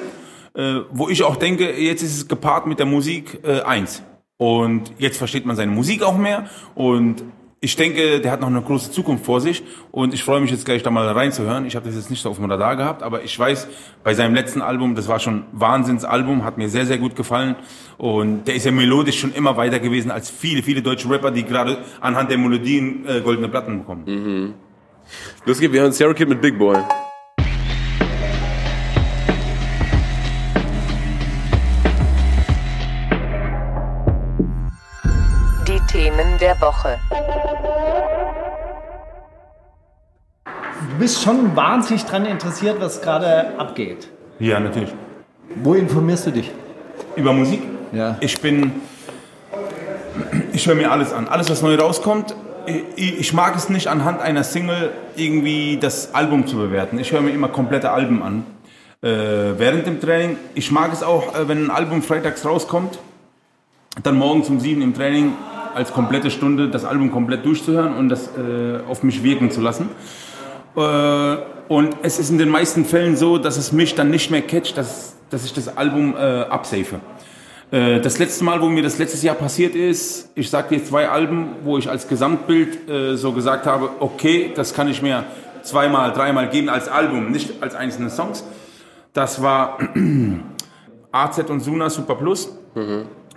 äh, 0.53 0.81
wo 0.91 1.07
ich 1.07 1.23
auch 1.23 1.37
denke, 1.37 1.79
jetzt 1.79 2.03
ist 2.03 2.17
es 2.17 2.27
gepaart 2.27 2.67
mit 2.67 2.79
der 2.79 2.85
Musik 2.85 3.39
äh, 3.43 3.61
eins. 3.61 4.03
Und 4.37 4.91
jetzt 4.97 5.17
versteht 5.17 5.45
man 5.45 5.55
seine 5.55 5.71
Musik 5.71 6.03
auch 6.03 6.17
mehr 6.17 6.49
und 6.75 7.23
ich 7.67 7.75
denke, 7.75 8.21
der 8.21 8.31
hat 8.31 8.39
noch 8.39 8.47
eine 8.47 8.61
große 8.61 8.91
Zukunft 8.91 9.25
vor 9.25 9.41
sich 9.41 9.61
und 9.91 10.13
ich 10.13 10.23
freue 10.23 10.39
mich 10.39 10.51
jetzt 10.51 10.63
gleich 10.63 10.83
da 10.83 10.89
mal 10.89 11.05
reinzuhören. 11.05 11.65
Ich 11.65 11.75
habe 11.75 11.85
das 11.85 11.95
jetzt 11.95 12.09
nicht 12.09 12.21
so 12.21 12.29
auf 12.29 12.37
dem 12.37 12.49
Radar 12.49 12.77
gehabt, 12.77 13.03
aber 13.03 13.23
ich 13.23 13.37
weiß, 13.37 13.67
bei 14.05 14.13
seinem 14.13 14.35
letzten 14.35 14.61
Album, 14.61 14.95
das 14.95 15.09
war 15.09 15.19
schon 15.19 15.39
ein 15.39 15.45
Wahnsinnsalbum, 15.51 16.45
hat 16.45 16.57
mir 16.57 16.69
sehr, 16.69 16.85
sehr 16.85 16.97
gut 16.97 17.17
gefallen 17.17 17.57
und 17.97 18.45
der 18.47 18.55
ist 18.55 18.65
ja 18.65 18.71
melodisch 18.71 19.19
schon 19.19 19.33
immer 19.33 19.57
weiter 19.57 19.79
gewesen 19.79 20.11
als 20.11 20.29
viele, 20.29 20.63
viele 20.63 20.81
deutsche 20.81 21.09
Rapper, 21.09 21.31
die 21.31 21.43
gerade 21.43 21.79
anhand 21.99 22.31
der 22.31 22.37
Melodien 22.37 23.05
äh, 23.05 23.19
goldene 23.19 23.49
Platten 23.49 23.79
bekommen. 23.79 24.53
Los 25.43 25.59
geht's, 25.59 25.73
wir 25.73 25.81
hören 25.81 25.91
Sarah 25.91 26.13
Kid 26.13 26.29
mit 26.29 26.39
Big 26.39 26.57
Boy. 26.57 26.77
Die 35.67 35.81
Themen 35.91 36.37
der 36.39 36.55
Woche. 36.61 36.97
Bist 40.97 41.23
schon 41.23 41.55
wahnsinnig 41.55 42.05
dran 42.05 42.25
interessiert, 42.25 42.79
was 42.79 43.01
gerade 43.01 43.57
abgeht. 43.57 44.07
Ja, 44.39 44.59
natürlich. 44.59 44.93
Wo 45.63 45.73
informierst 45.73 46.27
du 46.27 46.31
dich? 46.31 46.51
Über 47.15 47.33
Musik? 47.33 47.61
Ja. 47.91 48.17
Ich 48.19 48.39
bin, 48.41 48.73
ich 50.53 50.67
höre 50.67 50.75
mir 50.75 50.91
alles 50.91 51.13
an. 51.13 51.27
Alles, 51.27 51.49
was 51.49 51.61
neu 51.61 51.75
rauskommt. 51.75 52.35
Ich, 52.95 53.19
ich 53.19 53.33
mag 53.33 53.55
es 53.55 53.69
nicht 53.69 53.87
anhand 53.87 54.19
einer 54.19 54.43
Single 54.43 54.91
irgendwie 55.15 55.77
das 55.79 56.13
Album 56.13 56.47
zu 56.47 56.57
bewerten. 56.57 56.99
Ich 56.99 57.11
höre 57.11 57.21
mir 57.21 57.31
immer 57.31 57.47
komplette 57.47 57.91
Alben 57.91 58.21
an. 58.21 58.43
Äh, 59.01 59.57
während 59.57 59.85
dem 59.85 60.01
Training. 60.01 60.37
Ich 60.55 60.71
mag 60.71 60.91
es 60.91 61.03
auch, 61.03 61.35
äh, 61.35 61.47
wenn 61.47 61.65
ein 61.65 61.71
Album 61.71 62.01
freitags 62.01 62.45
rauskommt, 62.45 62.99
dann 64.03 64.15
morgens 64.15 64.49
um 64.49 64.59
sieben 64.59 64.81
im 64.81 64.93
Training 64.93 65.33
als 65.75 65.93
komplette 65.93 66.31
Stunde 66.31 66.69
das 66.69 66.83
Album 66.85 67.11
komplett 67.11 67.45
durchzuhören 67.45 67.93
und 67.93 68.09
das 68.09 68.27
äh, 68.27 68.79
auf 68.87 69.03
mich 69.03 69.23
wirken 69.23 69.51
zu 69.51 69.61
lassen. 69.61 69.89
Äh, 70.77 71.37
und 71.67 71.97
es 72.03 72.19
ist 72.19 72.29
in 72.29 72.37
den 72.37 72.49
meisten 72.49 72.85
Fällen 72.85 73.17
so, 73.17 73.37
dass 73.37 73.57
es 73.57 73.71
mich 73.71 73.95
dann 73.95 74.09
nicht 74.09 74.31
mehr 74.31 74.41
catcht, 74.41 74.77
dass, 74.77 75.15
dass 75.29 75.43
ich 75.43 75.53
das 75.53 75.75
Album 75.75 76.15
äh, 76.15 76.19
absafe. 76.43 77.01
Äh, 77.71 77.99
das 77.99 78.19
letzte 78.19 78.43
Mal, 78.45 78.61
wo 78.61 78.67
mir 78.67 78.83
das 78.83 78.97
letztes 78.97 79.23
Jahr 79.23 79.35
passiert 79.35 79.75
ist, 79.75 80.29
ich 80.35 80.49
sage 80.49 80.77
dir 80.77 80.85
zwei 80.85 81.09
Alben, 81.09 81.55
wo 81.63 81.77
ich 81.77 81.89
als 81.89 82.07
Gesamtbild 82.07 82.89
äh, 82.89 83.15
so 83.17 83.33
gesagt 83.33 83.65
habe, 83.65 83.89
okay, 83.99 84.51
das 84.55 84.73
kann 84.73 84.87
ich 84.87 85.01
mir 85.01 85.25
zweimal, 85.63 86.13
dreimal 86.13 86.47
geben 86.47 86.69
als 86.69 86.87
Album, 86.87 87.31
nicht 87.31 87.61
als 87.61 87.75
einzelne 87.75 88.09
Songs. 88.09 88.45
Das 89.11 89.41
war 89.41 89.79
AZ 91.11 91.49
und 91.49 91.59
Suna 91.59 91.89
Super 91.89 92.15
Plus 92.15 92.55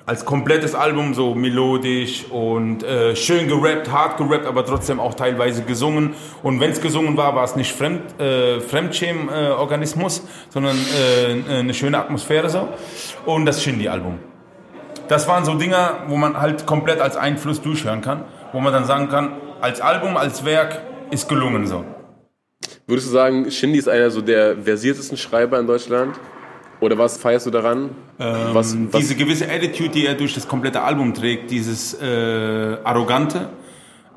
als 0.06 0.24
komplettes 0.24 0.74
Album 0.74 1.14
so 1.14 1.34
melodisch 1.34 2.24
und 2.30 2.82
äh, 2.82 3.14
schön 3.14 3.48
gerappt, 3.48 3.90
hart 3.90 4.16
gerappt, 4.16 4.46
aber 4.46 4.64
trotzdem 4.64 4.98
auch 4.98 5.14
teilweise 5.14 5.62
gesungen. 5.62 6.14
Und 6.42 6.60
wenn 6.60 6.70
es 6.70 6.80
gesungen 6.80 7.16
war, 7.16 7.34
war 7.36 7.44
es 7.44 7.56
nicht 7.56 7.72
Fremd, 7.72 8.20
äh, 8.20 8.60
Fremdschämen-Organismus, 8.60 10.26
sondern 10.48 10.76
äh, 10.76 11.58
eine 11.58 11.74
schöne 11.74 11.98
Atmosphäre 11.98 12.48
so. 12.48 12.68
Und 13.26 13.46
das 13.46 13.62
Shindy-Album. 13.62 14.18
Das 15.08 15.26
waren 15.28 15.44
so 15.44 15.54
Dinger, 15.54 16.04
wo 16.08 16.16
man 16.16 16.40
halt 16.40 16.66
komplett 16.66 17.00
als 17.00 17.16
Einfluss 17.16 17.60
durchhören 17.60 18.00
kann, 18.00 18.24
wo 18.52 18.60
man 18.60 18.72
dann 18.72 18.84
sagen 18.84 19.08
kann, 19.08 19.32
als 19.60 19.80
Album, 19.80 20.16
als 20.16 20.44
Werk 20.44 20.82
ist 21.10 21.28
gelungen 21.28 21.66
so. 21.66 21.84
Würdest 22.86 23.08
du 23.08 23.12
sagen, 23.12 23.50
Shindy 23.50 23.78
ist 23.78 23.88
einer 23.88 24.10
so 24.10 24.20
der 24.20 24.56
versiertesten 24.56 25.16
Schreiber 25.16 25.58
in 25.58 25.66
Deutschland? 25.66 26.18
Oder 26.80 26.96
was 26.96 27.18
feierst 27.18 27.46
du 27.46 27.50
daran? 27.50 27.90
was, 28.18 28.54
was, 28.54 28.72
Ähm, 28.74 28.88
Diese 28.96 29.14
gewisse 29.14 29.48
Attitude, 29.50 29.90
die 29.90 30.06
er 30.06 30.14
durch 30.14 30.34
das 30.34 30.48
komplette 30.48 30.82
Album 30.82 31.12
trägt, 31.14 31.50
dieses 31.50 31.94
äh, 32.00 32.76
arrogante, 32.84 33.50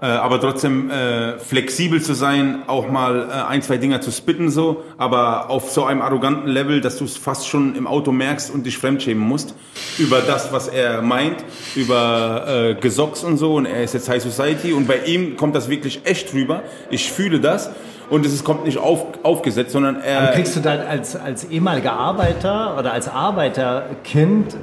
äh, 0.01 0.05
aber 0.05 0.39
trotzdem 0.39 0.89
äh, 0.89 1.39
flexibel 1.39 2.01
zu 2.01 2.13
sein, 2.13 2.63
auch 2.67 2.89
mal 2.89 3.29
äh, 3.29 3.49
ein, 3.49 3.61
zwei 3.61 3.77
Dinger 3.77 4.01
zu 4.01 4.11
spitten 4.11 4.49
so, 4.49 4.83
aber 4.97 5.49
auf 5.49 5.71
so 5.71 5.85
einem 5.85 6.01
arroganten 6.01 6.49
Level, 6.49 6.81
dass 6.81 6.97
du 6.97 7.05
es 7.05 7.15
fast 7.17 7.47
schon 7.47 7.75
im 7.75 7.87
Auto 7.87 8.11
merkst 8.11 8.53
und 8.53 8.65
dich 8.65 8.77
fremdschämen 8.77 9.23
musst 9.25 9.55
über 9.97 10.19
das, 10.21 10.51
was 10.51 10.67
er 10.67 11.01
meint, 11.01 11.43
über 11.75 12.45
äh, 12.47 12.75
Gesocks 12.75 13.23
und 13.23 13.37
so 13.37 13.55
und 13.55 13.65
er 13.65 13.83
ist 13.83 13.93
jetzt 13.93 14.09
High 14.09 14.23
Society 14.23 14.73
und 14.73 14.87
bei 14.87 14.99
ihm 15.05 15.37
kommt 15.37 15.55
das 15.55 15.69
wirklich 15.69 16.01
echt 16.05 16.33
rüber. 16.33 16.63
Ich 16.89 17.11
fühle 17.11 17.39
das 17.39 17.69
und 18.09 18.25
es 18.25 18.43
kommt 18.43 18.65
nicht 18.65 18.77
auf, 18.77 19.05
aufgesetzt, 19.23 19.71
sondern 19.71 20.01
er... 20.01 20.31
Kriegst 20.31 20.55
du 20.55 20.59
dann 20.59 20.79
als, 20.81 21.15
als 21.15 21.45
ehemaliger 21.45 21.93
Arbeiter 21.93 22.77
oder 22.77 22.93
als 22.93 23.07
Arbeiterkind, 23.07 24.55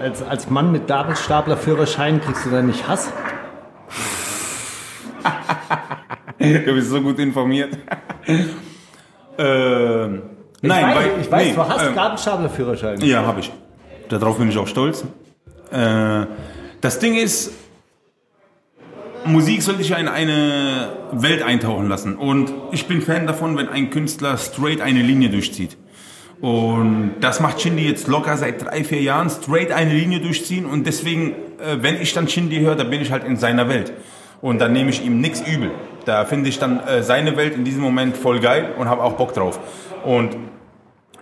als, 0.00 0.22
als 0.22 0.50
Mann 0.50 0.72
mit 0.72 0.86
Gabelstaplerführerschein, 0.86 2.20
kriegst 2.20 2.46
du 2.46 2.50
dann 2.50 2.66
nicht 2.66 2.86
Hass? 2.88 3.12
Du 6.36 6.74
bist 6.74 6.90
so 6.90 7.00
gut 7.00 7.18
informiert. 7.18 7.78
Ich 10.64 10.70
nein, 10.70 10.86
weiß, 10.86 10.96
weil, 10.96 11.20
ich 11.20 11.30
weiß 11.30 11.46
nee, 11.46 11.52
du 11.54 11.68
hast 11.68 11.86
ähm, 11.86 11.94
Gabelstaplerführerschein. 11.94 13.00
Ja, 13.02 13.26
habe 13.26 13.40
ich. 13.40 13.52
Darauf 14.08 14.38
bin 14.38 14.48
ich 14.48 14.56
auch 14.56 14.66
stolz. 14.66 15.04
Äh, 15.70 16.24
das 16.80 16.98
Ding 17.00 17.16
ist, 17.16 17.52
Musik 19.26 19.62
soll 19.62 19.76
dich 19.76 19.88
ja 19.88 19.96
in 19.96 20.08
eine 20.08 20.90
Welt 21.12 21.42
eintauchen 21.42 21.88
lassen. 21.88 22.16
Und 22.16 22.52
ich 22.72 22.86
bin 22.86 23.00
Fan 23.00 23.26
davon, 23.26 23.56
wenn 23.56 23.68
ein 23.68 23.90
Künstler 23.90 24.36
straight 24.36 24.80
eine 24.80 25.02
Linie 25.02 25.30
durchzieht. 25.30 25.76
Und 26.40 27.14
das 27.20 27.40
macht 27.40 27.60
Shindy 27.60 27.88
jetzt 27.88 28.06
locker 28.06 28.36
seit 28.36 28.62
drei, 28.64 28.84
vier 28.84 29.00
Jahren, 29.00 29.30
straight 29.30 29.72
eine 29.72 29.94
Linie 29.94 30.20
durchziehen. 30.20 30.66
Und 30.66 30.86
deswegen, 30.86 31.30
äh, 31.58 31.78
wenn 31.80 32.00
ich 32.00 32.12
dann 32.12 32.28
Shindy 32.28 32.60
höre, 32.60 32.76
dann 32.76 32.90
bin 32.90 33.00
ich 33.00 33.12
halt 33.12 33.24
in 33.24 33.36
seiner 33.36 33.68
Welt. 33.68 33.92
Und 34.42 34.60
dann 34.60 34.72
nehme 34.72 34.90
ich 34.90 35.04
ihm 35.04 35.20
nichts 35.20 35.40
übel. 35.40 35.70
Da 36.04 36.26
finde 36.26 36.50
ich 36.50 36.58
dann 36.58 36.80
äh, 36.80 37.02
seine 37.02 37.36
Welt 37.38 37.54
in 37.54 37.64
diesem 37.64 37.80
Moment 37.80 38.16
voll 38.16 38.40
geil 38.40 38.74
und 38.78 38.88
habe 38.88 39.02
auch 39.02 39.14
Bock 39.14 39.32
drauf. 39.32 39.58
Und 40.04 40.36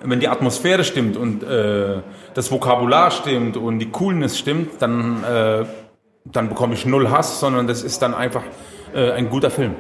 wenn 0.02 0.18
die 0.18 0.26
Atmosphäre 0.26 0.82
stimmt 0.82 1.16
und 1.16 1.44
äh, 1.44 2.00
das 2.34 2.50
Vokabular 2.50 3.12
stimmt 3.12 3.56
und 3.56 3.78
die 3.78 3.90
Coolness 3.90 4.36
stimmt, 4.36 4.82
dann, 4.82 5.22
äh, 5.22 5.64
dann 6.24 6.48
bekomme 6.48 6.74
ich 6.74 6.87
null 6.87 7.11
Hass, 7.11 7.40
sondern 7.40 7.66
das 7.66 7.82
ist 7.82 8.00
dann 8.02 8.14
einfach 8.14 8.42
äh, 8.94 9.11
ein 9.12 9.28
guter 9.30 9.50
Film. 9.50 9.74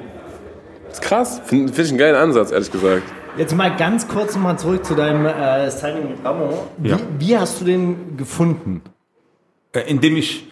Das 0.88 0.94
ist 0.98 1.02
krass. 1.02 1.40
Finde 1.44 1.72
find 1.72 1.86
ich 1.86 1.92
einen 1.92 1.98
geilen 1.98 2.16
Ansatz, 2.16 2.50
ehrlich 2.50 2.70
gesagt. 2.70 3.02
Jetzt 3.36 3.54
mal 3.56 3.74
ganz 3.76 4.08
kurz 4.08 4.34
nochmal 4.34 4.58
zurück 4.58 4.84
zu 4.84 4.94
deinem 4.94 5.24
äh, 5.24 5.70
Signing 5.70 6.10
mit 6.10 6.24
Ramo. 6.24 6.66
Wie, 6.76 6.88
Ja. 6.90 6.98
wie 7.18 7.38
hast 7.38 7.60
du 7.60 7.64
den 7.64 8.16
gefunden? 8.16 8.82
Äh, 9.72 9.80
indem 9.88 10.16
ich, 10.16 10.46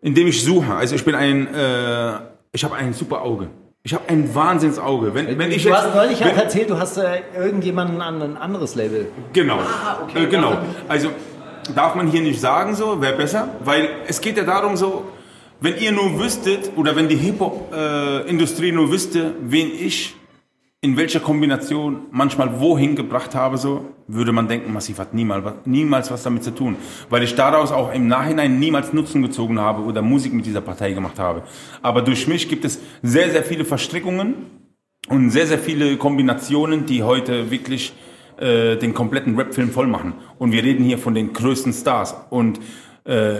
indem 0.00 0.26
ich 0.28 0.42
suche. 0.42 0.72
Also 0.74 0.94
ich 0.94 1.04
bin 1.04 1.14
ein, 1.14 1.52
äh, 1.54 2.12
ich 2.52 2.64
habe 2.64 2.76
ein 2.76 2.94
super 2.94 3.20
Auge. 3.22 3.48
Ich 3.82 3.92
habe 3.92 4.04
ein 4.08 4.34
Wahnsinnsauge. 4.34 5.14
Wenn, 5.14 5.38
wenn 5.38 5.50
ich 5.52 5.64
du 5.64 5.68
jetzt, 5.68 5.82
hast 5.82 5.94
neulich 5.94 6.20
wenn, 6.20 6.30
auch 6.30 6.36
erzählt, 6.38 6.70
du 6.70 6.78
hast 6.78 6.96
äh, 6.96 7.20
irgendjemanden 7.36 8.00
an 8.00 8.22
ein 8.22 8.36
anderes 8.38 8.74
Label. 8.76 9.08
Genau. 9.34 9.58
okay. 10.04 10.24
Äh, 10.24 10.26
genau. 10.28 10.56
Also 10.88 11.10
darf 11.74 11.94
man 11.94 12.06
hier 12.06 12.22
nicht 12.22 12.40
sagen 12.40 12.74
so, 12.74 13.02
wäre 13.02 13.16
besser, 13.16 13.48
weil 13.62 13.88
es 14.06 14.22
geht 14.22 14.38
ja 14.38 14.44
darum 14.44 14.78
so, 14.78 15.04
wenn 15.64 15.78
ihr 15.78 15.92
nur 15.92 16.20
wüsstet 16.20 16.72
oder 16.76 16.94
wenn 16.94 17.08
die 17.08 17.16
Hip-Hop-Industrie 17.16 18.70
nur 18.70 18.92
wüsste, 18.92 19.34
wen 19.40 19.70
ich 19.72 20.14
in 20.82 20.98
welcher 20.98 21.20
Kombination 21.20 22.00
manchmal 22.10 22.60
wohin 22.60 22.94
gebracht 22.94 23.34
habe, 23.34 23.56
so 23.56 23.86
würde 24.06 24.32
man 24.32 24.46
denken, 24.46 24.74
Massiv 24.74 24.98
hat 24.98 25.14
niemals, 25.14 25.42
niemals 25.64 26.10
was 26.10 26.22
damit 26.22 26.44
zu 26.44 26.50
tun, 26.50 26.76
weil 27.08 27.22
ich 27.22 27.34
daraus 27.34 27.72
auch 27.72 27.94
im 27.94 28.06
Nachhinein 28.08 28.58
niemals 28.60 28.92
Nutzen 28.92 29.22
gezogen 29.22 29.58
habe 29.58 29.82
oder 29.84 30.02
Musik 30.02 30.34
mit 30.34 30.44
dieser 30.44 30.60
Partei 30.60 30.92
gemacht 30.92 31.18
habe. 31.18 31.44
Aber 31.80 32.02
durch 32.02 32.28
mich 32.28 32.46
gibt 32.50 32.66
es 32.66 32.78
sehr, 33.00 33.30
sehr 33.30 33.42
viele 33.42 33.64
Verstrickungen 33.64 34.34
und 35.08 35.30
sehr, 35.30 35.46
sehr 35.46 35.58
viele 35.58 35.96
Kombinationen, 35.96 36.84
die 36.84 37.02
heute 37.02 37.50
wirklich 37.50 37.94
äh, 38.36 38.76
den 38.76 38.92
kompletten 38.92 39.36
Rap-Film 39.36 39.70
voll 39.70 39.86
machen. 39.86 40.12
Und 40.38 40.52
wir 40.52 40.62
reden 40.62 40.84
hier 40.84 40.98
von 40.98 41.14
den 41.14 41.32
größten 41.32 41.72
Stars. 41.72 42.14
Und 42.28 42.60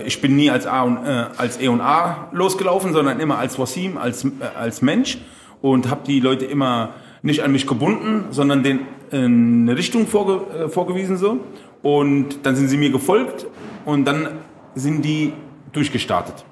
ich 0.06 0.20
bin 0.20 0.36
nie 0.36 0.50
als 0.50 0.66
A 0.66 0.82
und 0.82 0.98
äh, 1.06 1.24
als 1.36 1.60
E 1.60 1.68
und 1.68 1.80
A 1.80 2.28
losgelaufen, 2.32 2.92
sondern 2.92 3.18
immer 3.20 3.38
als 3.38 3.58
Wasim, 3.58 3.96
als 3.96 4.24
äh, 4.24 4.28
als 4.58 4.82
Mensch 4.82 5.18
und 5.62 5.88
habe 5.90 6.02
die 6.06 6.20
Leute 6.20 6.44
immer 6.44 6.90
nicht 7.22 7.42
an 7.42 7.52
mich 7.52 7.66
gebunden, 7.66 8.26
sondern 8.30 8.62
den 8.62 8.80
äh, 9.10 9.16
eine 9.24 9.76
Richtung 9.76 10.06
vorge 10.06 10.64
äh, 10.64 10.68
vorgewiesen 10.68 11.16
so. 11.16 11.38
Und 11.82 12.44
dann 12.44 12.56
sind 12.56 12.68
sie 12.68 12.76
mir 12.76 12.90
gefolgt 12.90 13.46
und 13.84 14.04
dann 14.06 14.28
sind 14.74 15.02
die 15.04 15.32
durchgestartet. 15.72 16.44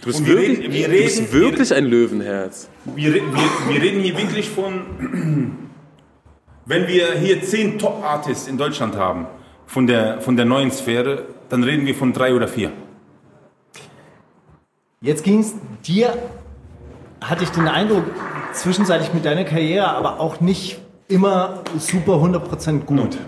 Du 0.00 0.06
bist, 0.06 0.26
wir 0.26 0.36
wirklich, 0.36 0.58
reden- 0.58 0.72
wir 0.72 0.86
du 0.86 0.92
reden- 0.92 1.04
bist 1.04 1.32
wirklich 1.32 1.74
ein 1.74 1.84
Löwenherz. 1.86 2.68
Wir, 2.84 3.14
wir, 3.14 3.22
wir 3.68 3.82
reden 3.82 4.00
hier 4.02 4.16
wirklich 4.18 4.48
von, 4.50 4.82
wenn 6.66 6.88
wir 6.88 7.14
hier 7.18 7.42
zehn 7.42 7.78
Top-Artists 7.78 8.48
in 8.48 8.58
Deutschland 8.58 8.96
haben, 8.96 9.26
von 9.66 9.86
der, 9.86 10.20
von 10.20 10.36
der 10.36 10.44
neuen 10.44 10.70
Sphäre, 10.70 11.22
dann 11.54 11.62
reden 11.62 11.86
wir 11.86 11.94
von 11.94 12.12
drei 12.12 12.34
oder 12.34 12.48
vier. 12.48 12.72
Jetzt 15.00 15.22
ging 15.22 15.38
es 15.38 15.54
dir, 15.86 16.12
hatte 17.22 17.44
ich 17.44 17.50
den 17.50 17.68
Eindruck, 17.68 18.02
zwischenzeitlich 18.52 19.14
mit 19.14 19.24
deiner 19.24 19.44
Karriere, 19.44 19.86
aber 19.86 20.18
auch 20.18 20.40
nicht 20.40 20.80
immer 21.06 21.62
super 21.78 22.14
100% 22.14 22.80
gut. 22.80 23.18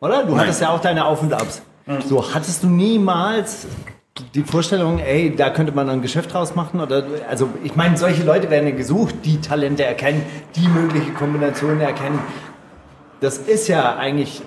Oder? 0.00 0.24
Du 0.24 0.36
hattest 0.36 0.60
ja 0.60 0.70
auch 0.70 0.80
deine 0.80 1.04
Auf 1.04 1.22
und 1.22 1.32
Abs. 1.32 1.62
So, 2.08 2.34
hattest 2.34 2.64
du 2.64 2.68
niemals 2.68 3.68
die 4.34 4.42
Vorstellung, 4.42 4.98
ey, 4.98 5.36
da 5.36 5.50
könnte 5.50 5.70
man 5.72 5.88
ein 5.88 6.02
Geschäft 6.02 6.34
draus 6.34 6.56
machen? 6.56 6.80
Oder, 6.80 7.04
also, 7.30 7.50
ich 7.62 7.76
meine, 7.76 7.96
solche 7.96 8.24
Leute 8.24 8.50
werden 8.50 8.66
ja 8.68 8.74
gesucht, 8.74 9.14
die 9.24 9.40
Talente 9.40 9.84
erkennen, 9.84 10.24
die 10.56 10.66
mögliche 10.66 11.12
Kombinationen 11.12 11.80
erkennen. 11.80 12.18
Das 13.20 13.38
ist 13.38 13.68
ja 13.68 13.94
eigentlich 13.94 14.42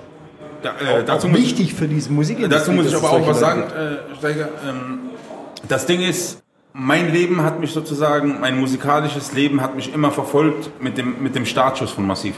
Da, 0.62 0.70
äh, 0.70 1.02
auch 1.02 1.06
dazu, 1.06 1.28
muss, 1.28 1.40
wichtig 1.40 1.74
für 1.74 1.88
diese 1.88 2.12
Musik. 2.12 2.38
dazu 2.50 2.72
muss 2.72 2.88
ich 2.88 2.96
aber 2.96 3.12
auch 3.12 3.28
was 3.28 3.40
sagen, 3.40 3.64
äh, 3.64 4.16
Steiger. 4.18 4.50
Ähm, 4.68 5.00
das 5.68 5.86
Ding 5.86 6.02
ist, 6.02 6.42
mein 6.74 7.12
Leben 7.12 7.44
hat 7.44 7.60
mich 7.60 7.72
sozusagen, 7.72 8.40
mein 8.40 8.60
musikalisches 8.60 9.34
Leben 9.34 9.62
hat 9.62 9.76
mich 9.76 9.94
immer 9.94 10.12
verfolgt 10.12 10.82
mit 10.82 10.98
dem, 10.98 11.22
mit 11.22 11.36
dem 11.36 11.46
Startschuss 11.46 11.92
von 11.92 12.06
Massiv. 12.06 12.36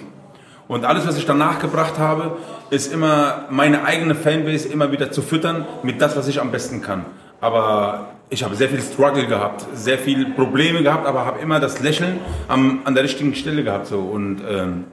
Und 0.67 0.85
alles, 0.85 1.05
was 1.05 1.17
ich 1.17 1.25
danach 1.25 1.59
gebracht 1.59 1.99
habe, 1.99 2.37
ist 2.69 2.93
immer 2.93 3.45
meine 3.49 3.83
eigene 3.83 4.15
Fanbase 4.15 4.69
immer 4.69 4.91
wieder 4.91 5.11
zu 5.11 5.21
füttern 5.21 5.65
mit 5.83 6.01
das, 6.01 6.15
was 6.15 6.27
ich 6.27 6.39
am 6.39 6.51
besten 6.51 6.81
kann. 6.81 7.05
Aber 7.41 8.11
ich 8.29 8.43
habe 8.43 8.55
sehr 8.55 8.69
viel 8.69 8.81
Struggle 8.81 9.27
gehabt, 9.27 9.65
sehr 9.73 9.97
viel 9.97 10.31
Probleme 10.31 10.81
gehabt, 10.81 11.05
aber 11.05 11.25
habe 11.25 11.39
immer 11.39 11.59
das 11.59 11.81
Lächeln 11.81 12.19
am, 12.47 12.81
an 12.85 12.95
der 12.95 13.03
richtigen 13.03 13.35
Stelle 13.35 13.63
gehabt 13.63 13.87
so 13.87 13.99
und 13.99 14.41
ähm, 14.49 14.85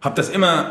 habe 0.00 0.14
das 0.14 0.30
immer 0.30 0.70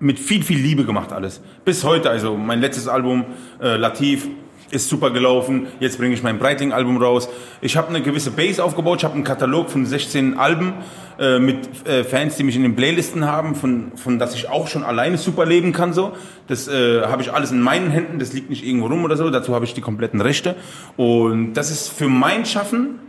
mit 0.00 0.18
viel, 0.18 0.42
viel 0.42 0.58
Liebe 0.58 0.84
gemacht 0.84 1.12
alles. 1.12 1.40
Bis 1.64 1.84
heute, 1.84 2.10
also 2.10 2.36
mein 2.36 2.60
letztes 2.60 2.88
Album, 2.88 3.24
äh, 3.60 3.76
Latif, 3.76 4.28
ist 4.70 4.88
super 4.88 5.10
gelaufen. 5.10 5.66
Jetzt 5.80 5.98
bringe 5.98 6.14
ich 6.14 6.22
mein 6.22 6.38
Breitling-Album 6.38 6.98
raus. 6.98 7.28
Ich 7.60 7.76
habe 7.76 7.88
eine 7.88 8.02
gewisse 8.02 8.30
Base 8.30 8.62
aufgebaut. 8.62 8.98
Ich 8.98 9.04
habe 9.04 9.14
einen 9.14 9.24
Katalog 9.24 9.70
von 9.70 9.86
16 9.86 10.38
Alben 10.38 10.74
äh, 11.18 11.38
mit 11.38 11.86
äh, 11.88 12.04
Fans, 12.04 12.36
die 12.36 12.42
mich 12.42 12.54
in 12.54 12.62
den 12.62 12.76
Playlisten 12.76 13.24
haben, 13.24 13.54
von, 13.54 13.92
von 13.96 14.18
das 14.18 14.34
ich 14.34 14.50
auch 14.50 14.68
schon 14.68 14.84
alleine 14.84 15.16
super 15.16 15.46
leben 15.46 15.72
kann. 15.72 15.94
So, 15.94 16.12
Das 16.48 16.68
äh, 16.68 17.02
habe 17.06 17.22
ich 17.22 17.32
alles 17.32 17.50
in 17.50 17.60
meinen 17.60 17.90
Händen. 17.90 18.18
Das 18.18 18.32
liegt 18.32 18.50
nicht 18.50 18.64
irgendwo 18.64 18.88
rum 18.88 19.04
oder 19.04 19.16
so. 19.16 19.30
Dazu 19.30 19.54
habe 19.54 19.64
ich 19.64 19.72
die 19.72 19.80
kompletten 19.80 20.20
Rechte. 20.20 20.54
Und 20.96 21.54
das 21.54 21.70
ist 21.70 21.88
für 21.88 22.08
mein 22.08 22.44
Schaffen 22.44 23.00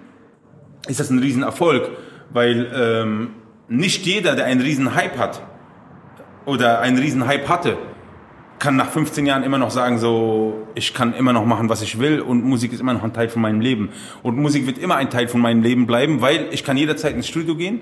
ist 0.88 1.00
das 1.00 1.10
ein 1.10 1.20
Riesenerfolg, 1.20 1.90
weil 2.32 2.72
ähm, 2.74 3.32
nicht 3.68 4.06
jeder, 4.06 4.36
der 4.36 4.46
einen 4.46 4.62
riesen 4.62 4.96
Hype 4.96 5.18
hat, 5.18 5.42
oder 6.50 6.82
einen 6.82 6.98
riesen 6.98 7.28
Hype 7.28 7.48
hatte, 7.48 7.78
kann 8.60 8.76
nach 8.76 8.90
15 8.90 9.26
Jahren 9.26 9.44
immer 9.44 9.58
noch 9.58 9.72
sagen, 9.72 10.00
so, 10.00 10.68
ich 10.76 10.94
kann 10.94 11.14
immer 11.14 11.32
noch 11.32 11.46
machen, 11.46 11.70
was 11.70 11.82
ich 11.82 12.00
will 12.00 12.20
und 12.20 12.44
Musik 12.44 12.74
ist 12.74 12.82
immer 12.82 12.94
noch 12.94 13.04
ein 13.04 13.14
Teil 13.14 13.30
von 13.30 13.42
meinem 13.42 13.62
Leben. 13.62 13.90
Und 14.22 14.38
Musik 14.38 14.68
wird 14.68 14.78
immer 14.78 14.98
ein 14.98 15.10
Teil 15.10 15.28
von 15.30 15.40
meinem 15.40 15.64
Leben 15.64 15.88
bleiben, 15.88 16.22
weil 16.22 16.48
ich 16.52 16.64
kann 16.64 16.76
jederzeit 16.76 17.16
ins 17.16 17.28
Studio 17.28 17.56
gehen. 17.56 17.82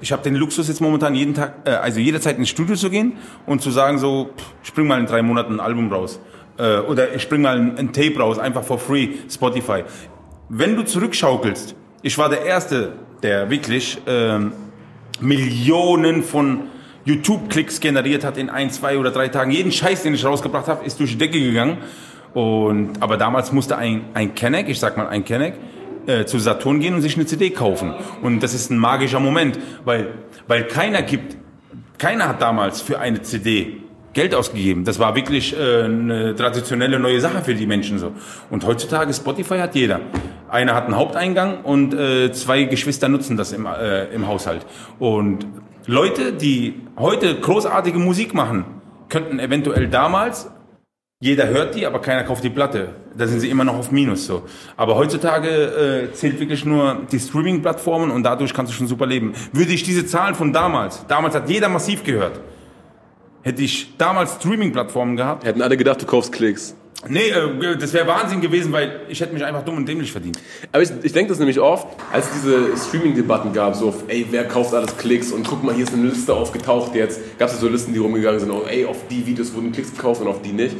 Ich 0.00 0.10
habe 0.10 0.22
den 0.22 0.34
Luxus 0.34 0.66
jetzt 0.66 0.80
momentan 0.80 1.14
jeden 1.14 1.34
Tag, 1.34 1.54
äh, 1.64 1.70
also 1.70 2.00
jederzeit 2.00 2.36
ins 2.38 2.48
Studio 2.48 2.74
zu 2.74 2.90
gehen 2.90 3.12
und 3.46 3.62
zu 3.62 3.70
sagen 3.70 3.98
so, 3.98 4.30
pff, 4.36 4.44
ich 4.64 4.74
bring 4.74 4.88
mal 4.88 4.98
in 4.98 5.06
drei 5.06 5.22
Monaten 5.22 5.54
ein 5.54 5.60
Album 5.60 5.92
raus. 5.92 6.20
Äh, 6.58 6.78
oder 6.78 7.14
ich 7.14 7.28
bring 7.28 7.42
mal 7.42 7.56
ein, 7.56 7.78
ein 7.78 7.92
Tape 7.92 8.18
raus, 8.18 8.38
einfach 8.38 8.64
for 8.64 8.78
free, 8.78 9.10
Spotify. 9.30 9.84
Wenn 10.48 10.74
du 10.74 10.84
zurückschaukelst, 10.84 11.76
ich 12.02 12.18
war 12.18 12.28
der 12.28 12.44
Erste, 12.44 12.92
der 13.22 13.48
wirklich 13.48 13.98
ähm, 14.06 14.52
Millionen 15.20 16.22
von 16.22 16.73
YouTube-Klicks 17.04 17.80
generiert 17.80 18.24
hat 18.24 18.36
in 18.38 18.50
ein, 18.50 18.70
zwei 18.70 18.98
oder 18.98 19.10
drei 19.10 19.28
Tagen. 19.28 19.50
Jeden 19.50 19.72
Scheiß, 19.72 20.02
den 20.02 20.14
ich 20.14 20.24
rausgebracht 20.24 20.68
habe, 20.68 20.84
ist 20.84 21.00
durch 21.00 21.12
die 21.12 21.18
Decke 21.18 21.40
gegangen. 21.40 21.78
Und, 22.32 23.00
aber 23.00 23.16
damals 23.16 23.52
musste 23.52 23.76
ein, 23.76 24.06
ein 24.14 24.34
Kenneck, 24.34 24.68
ich 24.68 24.80
sag 24.80 24.96
mal 24.96 25.08
ein 25.08 25.24
Kenneck, 25.24 25.54
äh, 26.06 26.24
zu 26.24 26.38
Saturn 26.38 26.80
gehen 26.80 26.94
und 26.94 27.02
sich 27.02 27.16
eine 27.16 27.26
CD 27.26 27.50
kaufen. 27.50 27.94
Und 28.22 28.42
das 28.42 28.54
ist 28.54 28.70
ein 28.70 28.78
magischer 28.78 29.20
Moment, 29.20 29.58
weil, 29.84 30.08
weil 30.48 30.64
keiner 30.64 31.02
gibt, 31.02 31.36
keiner 31.98 32.28
hat 32.28 32.42
damals 32.42 32.80
für 32.80 32.98
eine 32.98 33.22
CD 33.22 33.78
Geld 34.14 34.34
ausgegeben. 34.34 34.84
Das 34.84 34.98
war 34.98 35.14
wirklich 35.16 35.56
äh, 35.58 35.82
eine 35.84 36.34
traditionelle 36.34 36.98
neue 36.98 37.20
Sache 37.20 37.42
für 37.42 37.54
die 37.54 37.66
Menschen 37.66 37.98
so. 37.98 38.12
Und 38.48 38.64
heutzutage 38.64 39.12
Spotify 39.12 39.58
hat 39.58 39.74
jeder. 39.74 40.00
Einer 40.48 40.74
hat 40.74 40.84
einen 40.84 40.96
Haupteingang 40.96 41.62
und 41.62 41.94
äh, 41.94 42.32
zwei 42.32 42.64
Geschwister 42.64 43.08
nutzen 43.08 43.36
das 43.36 43.52
im, 43.52 43.66
äh, 43.66 44.04
im 44.14 44.28
Haushalt. 44.28 44.64
Und 45.00 45.46
Leute, 45.86 46.32
die 46.32 46.74
heute 46.96 47.38
großartige 47.38 47.98
Musik 47.98 48.32
machen, 48.32 48.64
könnten 49.08 49.38
eventuell 49.38 49.88
damals 49.88 50.50
jeder 51.20 51.48
hört 51.48 51.74
die, 51.74 51.86
aber 51.86 52.00
keiner 52.00 52.22
kauft 52.22 52.44
die 52.44 52.50
Platte. 52.50 52.96
Da 53.16 53.26
sind 53.26 53.40
sie 53.40 53.48
immer 53.48 53.64
noch 53.64 53.78
auf 53.78 53.90
Minus 53.90 54.26
so. 54.26 54.42
Aber 54.76 54.96
heutzutage 54.96 55.48
äh, 55.48 56.12
zählt 56.12 56.38
wirklich 56.38 56.66
nur 56.66 56.98
die 57.10 57.18
Streaming-Plattformen 57.18 58.10
und 58.10 58.24
dadurch 58.24 58.52
kannst 58.52 58.72
du 58.72 58.76
schon 58.76 58.88
super 58.88 59.06
leben. 59.06 59.32
Würde 59.52 59.72
ich 59.72 59.84
diese 59.84 60.04
Zahlen 60.04 60.34
von 60.34 60.52
damals, 60.52 61.06
damals 61.06 61.34
hat 61.34 61.48
jeder 61.48 61.70
massiv 61.70 62.04
gehört, 62.04 62.40
hätte 63.40 63.62
ich 63.62 63.96
damals 63.96 64.34
Streaming-Plattformen 64.34 65.16
gehabt, 65.16 65.44
Hätten 65.44 65.62
alle 65.62 65.78
gedacht, 65.78 66.02
du 66.02 66.06
kaufst 66.06 66.30
Klicks. 66.30 66.76
Nee, 67.08 67.28
äh, 67.28 67.76
das 67.78 67.92
wäre 67.92 68.06
Wahnsinn 68.06 68.40
gewesen, 68.40 68.72
weil 68.72 69.00
ich 69.08 69.20
hätte 69.20 69.32
mich 69.34 69.44
einfach 69.44 69.64
dumm 69.64 69.76
und 69.76 69.88
dämlich 69.88 70.10
verdient. 70.12 70.38
Aber 70.72 70.82
ich, 70.82 70.90
ich 71.02 71.12
denke 71.12 71.30
das 71.30 71.38
nämlich 71.38 71.58
oft, 71.60 71.86
als 72.12 72.26
diese 72.30 72.76
Streaming-Debatten 72.76 73.52
gab, 73.52 73.74
so, 73.74 73.88
auf, 73.88 74.04
ey, 74.08 74.26
wer 74.30 74.44
kauft 74.44 74.74
alles 74.74 74.96
Klicks 74.96 75.32
und 75.32 75.46
guck 75.46 75.62
mal, 75.62 75.74
hier 75.74 75.84
ist 75.84 75.92
eine 75.92 76.06
Liste 76.08 76.34
aufgetaucht 76.34 76.94
jetzt. 76.94 77.20
Gab 77.38 77.48
es 77.48 77.54
ja 77.54 77.60
so 77.60 77.68
Listen, 77.68 77.92
die 77.92 77.98
rumgegangen 77.98 78.40
sind, 78.40 78.50
oh, 78.50 78.62
ey, 78.68 78.84
auf 78.86 78.96
die 79.10 79.26
Videos 79.26 79.54
wurden 79.54 79.72
Klicks 79.72 79.92
gekauft 79.94 80.20
und 80.20 80.28
auf 80.28 80.42
die 80.42 80.52
nicht. 80.52 80.76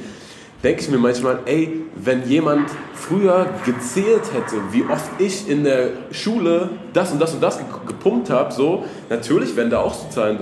Denke 0.63 0.81
ich 0.81 0.89
mir 0.89 0.97
manchmal, 0.99 1.41
ey, 1.45 1.83
wenn 1.95 2.27
jemand 2.27 2.71
früher 2.95 3.47
gezählt 3.67 4.23
hätte, 4.33 4.57
wie 4.73 4.83
oft 4.85 5.11
ich 5.19 5.47
in 5.47 5.63
der 5.63 5.91
Schule 6.11 6.71
das 6.95 7.13
und 7.13 7.21
das 7.21 7.35
und 7.35 7.43
das 7.43 7.59
ge- 7.59 7.67
gepumpt 7.87 8.31
habe, 8.31 8.51
so, 8.51 8.85
natürlich 9.11 9.55
werden 9.57 9.69
da 9.69 9.81
auch 9.81 9.93
so 9.93 10.09
Zahlen 10.09 10.39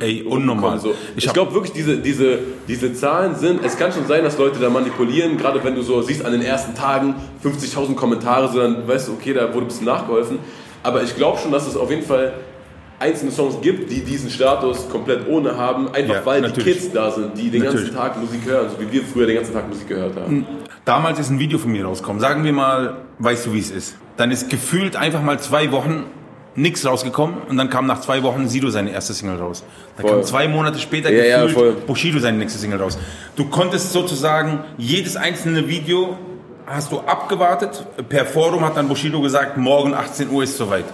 Ey, 0.00 0.22
unnormal. 0.22 0.78
So. 0.78 0.94
Ich 1.16 1.26
Ich, 1.26 1.32
glaube 1.32 1.52
wirklich, 1.54 1.72
diese, 1.72 1.96
diese, 1.98 2.38
diese 2.68 2.92
Zahlen 2.94 3.34
sind, 3.34 3.64
es 3.64 3.76
kann 3.76 3.92
schon 3.92 4.06
sein, 4.06 4.22
dass 4.24 4.38
Leute 4.38 4.58
da 4.60 4.70
manipulieren, 4.70 5.36
gerade 5.36 5.62
wenn 5.64 5.74
du 5.74 5.82
so 5.82 6.00
siehst 6.02 6.24
an 6.24 6.32
den 6.32 6.42
ersten 6.42 6.74
Tagen 6.74 7.14
50.000 7.44 7.94
Kommentare, 7.94 8.48
so 8.52 8.58
dann 8.60 8.86
weißt 8.86 9.08
du, 9.08 9.12
okay, 9.12 9.32
da 9.34 9.48
wurde 9.52 9.66
ein 9.66 9.68
bisschen 9.68 9.86
nachgeholfen. 9.86 10.38
Aber 10.82 11.02
ich 11.02 11.16
glaube 11.16 11.38
schon, 11.38 11.50
dass 11.50 11.66
es 11.66 11.76
auf 11.76 11.90
jeden 11.90 12.04
Fall 12.04 12.34
einzelne 13.00 13.30
Songs 13.30 13.60
gibt, 13.60 13.90
die 13.90 14.00
diesen 14.00 14.28
Status 14.30 14.88
komplett 14.88 15.28
ohne 15.28 15.56
haben, 15.56 15.88
einfach 15.94 16.14
Ja, 16.16 16.26
weil 16.26 16.42
die 16.42 16.48
natürlich. 16.48 16.78
Kids 16.80 16.92
da 16.92 17.10
sind, 17.10 17.36
die 17.38 17.50
den 17.50 17.62
Natürlich. 17.62 17.86
ganzen 17.92 17.96
Tag 17.96 18.20
Musik 18.20 18.40
hören, 18.44 18.68
so 18.70 18.80
wie 18.84 18.90
wir 18.92 19.02
früher 19.04 19.26
den 19.26 19.36
ganzen 19.36 19.52
Tag 19.54 19.68
Musik 19.68 19.88
gehört 19.88 20.16
haben. 20.16 20.46
Damals 20.84 21.18
ist 21.20 21.30
ein 21.30 21.38
Video 21.38 21.58
von 21.58 21.70
mir 21.70 21.84
rausgekommen. 21.84 22.20
Sagen 22.20 22.42
wir 22.44 22.52
mal, 22.52 22.96
weißt 23.18 23.46
du, 23.46 23.52
wie 23.52 23.58
es 23.60 23.70
ist. 23.70 23.96
Dann 24.16 24.30
ist 24.32 24.50
gefühlt 24.50 24.96
einfach 24.96 25.22
mal 25.22 25.38
zwei 25.38 25.70
Wochen 25.70 26.04
nichts 26.58 26.84
rausgekommen 26.84 27.36
und 27.48 27.56
dann 27.56 27.70
kam 27.70 27.86
nach 27.86 28.00
zwei 28.00 28.22
Wochen 28.22 28.48
Sido 28.48 28.68
seine 28.70 28.90
erste 28.90 29.14
Single 29.14 29.38
raus. 29.38 29.64
Da 29.96 30.02
Voll. 30.02 30.10
kam 30.10 30.22
zwei 30.24 30.48
Monate 30.48 30.78
später 30.78 31.10
Ja, 31.10 31.24
ja, 31.24 31.42
gefühlt 31.42 31.58
voll. 31.58 31.72
Bushido 31.86 32.18
seine 32.18 32.38
nächste 32.38 32.58
Single 32.58 32.80
raus. 32.80 32.98
Du 33.36 33.46
konntest 33.46 33.92
sozusagen 33.92 34.60
jedes 34.76 35.16
einzelne 35.16 35.68
Video 35.68 36.18
hast 36.66 36.92
du 36.92 36.98
abgewartet. 37.00 37.86
Per 38.08 38.26
Forum 38.26 38.64
hat 38.64 38.76
dann 38.76 38.88
Bushido 38.88 39.20
gesagt, 39.20 39.56
morgen 39.56 39.94
18 39.94 40.30
Uhr 40.30 40.42
ist 40.42 40.56
soweit. 40.56 40.84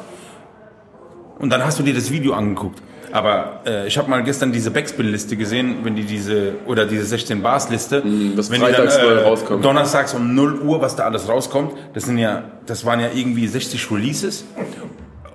Und 1.39 1.51
dann 1.51 1.65
hast 1.65 1.79
du 1.79 1.83
dir 1.83 1.95
das 1.95 2.11
Video 2.11 2.35
angeguckt. 2.35 2.81
Aber 3.11 3.61
äh, 3.65 3.87
ich 3.87 3.97
habe 3.97 4.11
mal 4.11 4.25
gestern 4.25 4.51
diese 4.51 4.73
Backspin-Liste 4.73 5.37
gesehen, 5.37 5.79
wenn 5.85 5.95
die 5.95 6.03
diese, 6.03 6.55
oder 6.67 6.85
diese 6.85 7.05
16 7.05 7.43
Bars-Liste, 7.43 8.03
was 8.35 8.51
wenn 8.51 8.61
die 8.61 8.67
dann 8.67 8.75
freitags 8.75 8.97
äh, 8.97 9.23
rauskommt. 9.23 9.65
donnerstags 9.65 10.15
um 10.15 10.35
0 10.35 10.63
Uhr, 10.63 10.81
was 10.81 10.97
da 10.97 11.05
alles 11.05 11.29
rauskommt, 11.29 11.73
das 11.95 12.05
sind 12.05 12.19
ja, 12.19 12.43
das 12.67 12.85
waren 12.85 12.99
ja 12.99 13.09
irgendwie 13.15 13.47
60 13.47 13.89
Releases, 13.93 14.45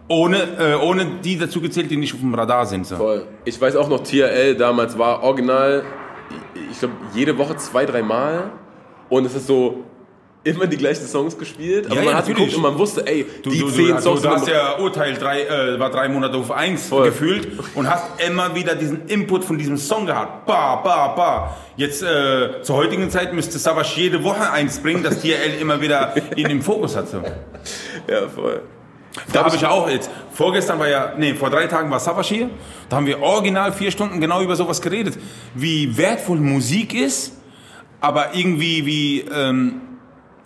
ohne, 0.09 0.37
äh, 0.59 0.75
ohne 0.75 1.05
die 1.23 1.37
dazu 1.37 1.61
gezählt, 1.61 1.89
die 1.89 1.95
nicht 1.97 2.13
auf 2.13 2.19
dem 2.19 2.33
Radar 2.35 2.65
sind. 2.65 2.85
So. 2.85 2.97
Voll. 2.97 3.25
Ich 3.45 3.59
weiß 3.61 3.75
auch 3.77 3.87
noch, 3.87 4.03
TRL 4.03 4.55
damals 4.55 4.97
war 4.97 5.23
original, 5.23 5.83
ich 6.71 6.79
glaube, 6.79 6.95
jede 7.15 7.37
Woche 7.37 7.55
zwei, 7.57 7.85
drei 7.85 8.01
Mal. 8.03 8.51
Und 9.07 9.25
es 9.25 9.33
ist 9.35 9.47
so 9.47 9.83
immer 10.43 10.67
die 10.67 10.77
gleichen 10.77 11.05
Songs 11.05 11.37
gespielt. 11.37 11.87
Aber 11.87 11.95
Ja, 11.95 12.01
man 12.01 12.11
ja, 12.11 12.17
hat 12.17 12.27
natürlich. 12.27 12.51
geguckt 12.51 12.55
und 12.55 12.61
man 12.71 12.79
wusste, 12.79 13.05
ey, 13.05 13.25
Du, 13.43 13.49
die 13.49 13.59
du, 13.59 13.69
zehn 13.69 13.95
du, 13.95 14.01
Songs 14.01 14.21
du 14.21 14.29
hast 14.29 14.47
ja 14.47 14.77
Urteil 14.79 15.13
drei, 15.15 15.43
äh, 15.43 15.79
war 15.79 15.89
drei 15.91 16.07
Monate 16.09 16.37
auf 16.37 16.51
eins 16.51 16.87
Voll. 16.87 17.05
gefühlt 17.05 17.47
und 17.75 17.89
hast 17.89 18.05
immer 18.25 18.55
wieder 18.55 18.75
diesen 18.75 19.05
Input 19.07 19.43
von 19.43 19.57
diesem 19.57 19.77
Song 19.77 20.05
gehabt. 20.05 20.45
Ba, 20.45 20.77
ba, 20.77 21.07
ba. 21.09 21.57
Jetzt 21.75 22.01
äh, 22.03 22.61
zur 22.61 22.77
heutigen 22.77 23.09
Zeit 23.09 23.33
müsste 23.33 23.57
Savas 23.59 23.95
jede 23.95 24.23
Woche 24.23 24.49
eins 24.51 24.79
bringen, 24.79 25.03
dass 25.03 25.21
DRL 25.21 25.59
immer 25.59 25.81
wieder 25.81 26.13
ihn 26.35 26.47
im 26.49 26.61
Fokus 26.61 26.95
hat. 26.95 27.09
So. 27.09 27.21
Ja, 28.07 28.27
voll. 28.27 28.61
Da 29.33 29.43
habe 29.43 29.55
ich 29.55 29.65
auch 29.65 29.89
jetzt, 29.89 30.09
vorgestern 30.33 30.79
war 30.79 30.87
ja, 30.87 31.13
nee, 31.17 31.33
vor 31.33 31.49
drei 31.49 31.67
Tagen 31.67 31.89
war 31.89 31.99
Savas 31.99 32.27
hier, 32.27 32.49
da 32.89 32.97
haben 32.97 33.05
wir 33.05 33.21
original 33.21 33.73
vier 33.73 33.91
Stunden 33.91 34.21
genau 34.21 34.41
über 34.41 34.55
sowas 34.55 34.81
geredet. 34.81 35.17
Wie 35.55 35.97
wertvoll 35.97 36.37
Musik 36.37 36.93
ist, 36.93 37.33
aber 38.01 38.35
irgendwie 38.35 38.85
wie, 38.85 39.21
ähm, 39.21 39.81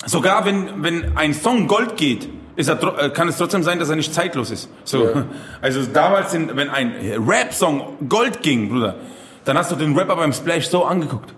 sogar 0.06 0.46
wenn, 0.46 0.82
wenn 0.82 1.18
ein 1.18 1.34
Song 1.34 1.68
Gold 1.68 1.98
geht, 1.98 2.30
ist 2.56 2.70
er, 2.70 2.82
äh, 3.00 3.10
kann 3.10 3.28
es 3.28 3.38
trotzdem 3.38 3.64
sein, 3.64 3.80
dass 3.80 3.90
er 3.90 3.96
nicht 3.96 4.14
zeitlos 4.14 4.52
ist. 4.52 4.70
So. 4.84 5.06
Ja. 5.06 5.26
Also 5.62 5.82
damals, 5.86 6.32
sind, 6.32 6.56
wenn 6.56 6.70
ein 6.70 6.94
Rap-Song 7.26 7.98
Gold 8.10 8.42
ging, 8.42 8.70
Bruder, 8.70 8.96
dann 9.46 9.58
hast 9.58 9.72
du 9.72 9.76
den 9.76 9.98
Rapper 9.98 10.16
beim 10.16 10.34
Splash 10.34 10.68
so 10.68 10.84
angeguckt. 10.86 11.34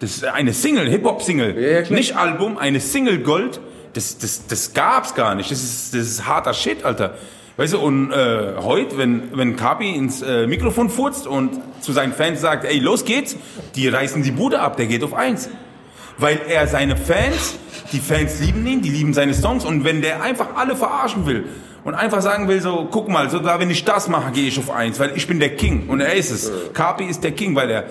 Das 0.00 0.10
ist 0.10 0.24
eine 0.24 0.52
Single, 0.52 0.88
Hip-Hop-Single. 0.88 1.58
Ja, 1.60 1.94
nicht 1.94 2.16
Album, 2.16 2.58
eine 2.58 2.80
Single 2.80 3.18
Gold. 3.18 3.60
Das, 3.92 4.18
das, 4.18 4.46
das 4.46 4.72
gab's 4.72 5.14
gar 5.14 5.34
nicht. 5.34 5.50
Das 5.50 5.62
ist, 5.62 5.94
das 5.94 6.02
ist 6.02 6.26
harter 6.26 6.54
Shit, 6.54 6.84
Alter. 6.84 7.14
Weißt 7.56 7.74
du, 7.74 7.78
und 7.78 8.10
äh, 8.10 8.54
heute, 8.62 8.96
wenn, 8.96 9.36
wenn 9.36 9.56
Kapi 9.56 9.90
ins 9.90 10.22
äh, 10.22 10.46
Mikrofon 10.46 10.88
furzt 10.88 11.26
und 11.26 11.60
zu 11.82 11.92
seinen 11.92 12.12
Fans 12.12 12.40
sagt, 12.40 12.64
ey, 12.64 12.78
los 12.78 13.04
geht's, 13.04 13.36
die 13.74 13.88
reißen 13.88 14.22
die 14.22 14.30
Bude 14.30 14.60
ab, 14.60 14.76
der 14.76 14.86
geht 14.86 15.04
auf 15.04 15.12
eins. 15.12 15.50
Weil 16.16 16.40
er 16.48 16.66
seine 16.68 16.96
Fans, 16.96 17.56
die 17.92 17.98
Fans 17.98 18.40
lieben 18.40 18.66
ihn, 18.66 18.80
die 18.80 18.88
lieben 18.88 19.12
seine 19.12 19.34
Songs 19.34 19.64
und 19.64 19.84
wenn 19.84 20.00
der 20.00 20.22
einfach 20.22 20.54
alle 20.56 20.76
verarschen 20.76 21.26
will 21.26 21.48
und 21.84 21.94
einfach 21.94 22.22
sagen 22.22 22.48
will, 22.48 22.60
so, 22.60 22.88
guck 22.90 23.08
mal, 23.08 23.28
sogar 23.28 23.60
wenn 23.60 23.70
ich 23.70 23.84
das 23.84 24.08
mache, 24.08 24.32
gehe 24.32 24.48
ich 24.48 24.58
auf 24.58 24.70
eins, 24.70 24.98
weil 24.98 25.16
ich 25.16 25.26
bin 25.26 25.40
der 25.40 25.56
King 25.56 25.88
und 25.88 26.00
er 26.00 26.14
ist 26.14 26.30
es. 26.30 26.50
Kapi 26.72 27.04
ist 27.04 27.24
der 27.24 27.32
King, 27.32 27.54
weil 27.56 27.70
er 27.70 27.84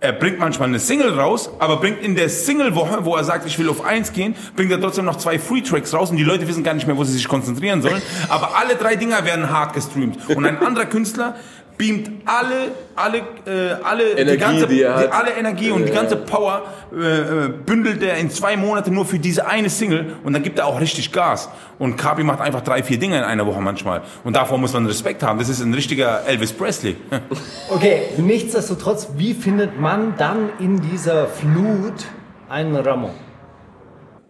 er 0.00 0.12
bringt 0.12 0.38
manchmal 0.38 0.68
eine 0.68 0.78
Single 0.78 1.18
raus, 1.18 1.50
aber 1.58 1.78
bringt 1.78 2.02
in 2.02 2.14
der 2.14 2.28
Single-Woche, 2.28 3.04
wo 3.04 3.16
er 3.16 3.24
sagt, 3.24 3.46
ich 3.46 3.58
will 3.58 3.68
auf 3.68 3.84
eins 3.84 4.12
gehen, 4.12 4.34
bringt 4.54 4.70
er 4.70 4.80
trotzdem 4.80 5.04
noch 5.04 5.16
zwei 5.16 5.38
Free-Tracks 5.38 5.94
raus 5.94 6.10
und 6.10 6.16
die 6.16 6.24
Leute 6.24 6.46
wissen 6.46 6.62
gar 6.62 6.74
nicht 6.74 6.86
mehr, 6.86 6.96
wo 6.96 7.04
sie 7.04 7.12
sich 7.12 7.26
konzentrieren 7.26 7.80
sollen. 7.82 8.02
Aber 8.28 8.56
alle 8.56 8.76
drei 8.76 8.96
Dinger 8.96 9.24
werden 9.24 9.50
hart 9.50 9.72
gestreamt. 9.74 10.18
Und 10.28 10.44
ein 10.44 10.58
anderer 10.58 10.86
Künstler 10.86 11.36
beamt 11.76 12.10
alle, 12.24 12.72
alle, 12.94 13.18
äh, 13.46 13.82
alle, 13.82 14.10
Energie, 14.12 14.30
die 14.30 14.38
ganze, 14.38 14.66
die 14.66 14.82
er 14.82 14.96
hat. 14.96 15.12
alle 15.12 15.30
Energie 15.32 15.70
und 15.70 15.86
die 15.86 15.92
ganze 15.92 16.16
Power 16.16 16.62
äh, 16.92 16.96
äh, 16.96 17.48
bündelt 17.48 18.02
er 18.02 18.16
in 18.16 18.30
zwei 18.30 18.56
Monate 18.56 18.90
nur 18.90 19.04
für 19.04 19.18
diese 19.18 19.46
eine 19.46 19.68
Single 19.68 20.14
und 20.22 20.32
dann 20.32 20.42
gibt 20.42 20.58
er 20.58 20.66
auch 20.66 20.80
richtig 20.80 21.12
Gas. 21.12 21.48
Und 21.78 21.96
Kapi 21.96 22.22
macht 22.22 22.40
einfach 22.40 22.60
drei, 22.60 22.82
vier 22.82 22.98
Dinge 22.98 23.18
in 23.18 23.24
einer 23.24 23.46
Woche 23.46 23.60
manchmal. 23.60 24.02
Und 24.22 24.36
davor 24.36 24.58
muss 24.58 24.72
man 24.72 24.86
Respekt 24.86 25.22
haben. 25.22 25.38
Das 25.38 25.48
ist 25.48 25.60
ein 25.60 25.74
richtiger 25.74 26.24
Elvis 26.26 26.52
Presley. 26.52 26.96
Okay, 27.70 28.02
nichtsdestotrotz, 28.18 29.08
wie 29.16 29.34
findet 29.34 29.80
man 29.80 30.14
dann 30.16 30.50
in 30.60 30.80
dieser 30.80 31.26
Flut 31.26 32.04
einen 32.48 32.76
Ramon? 32.76 33.10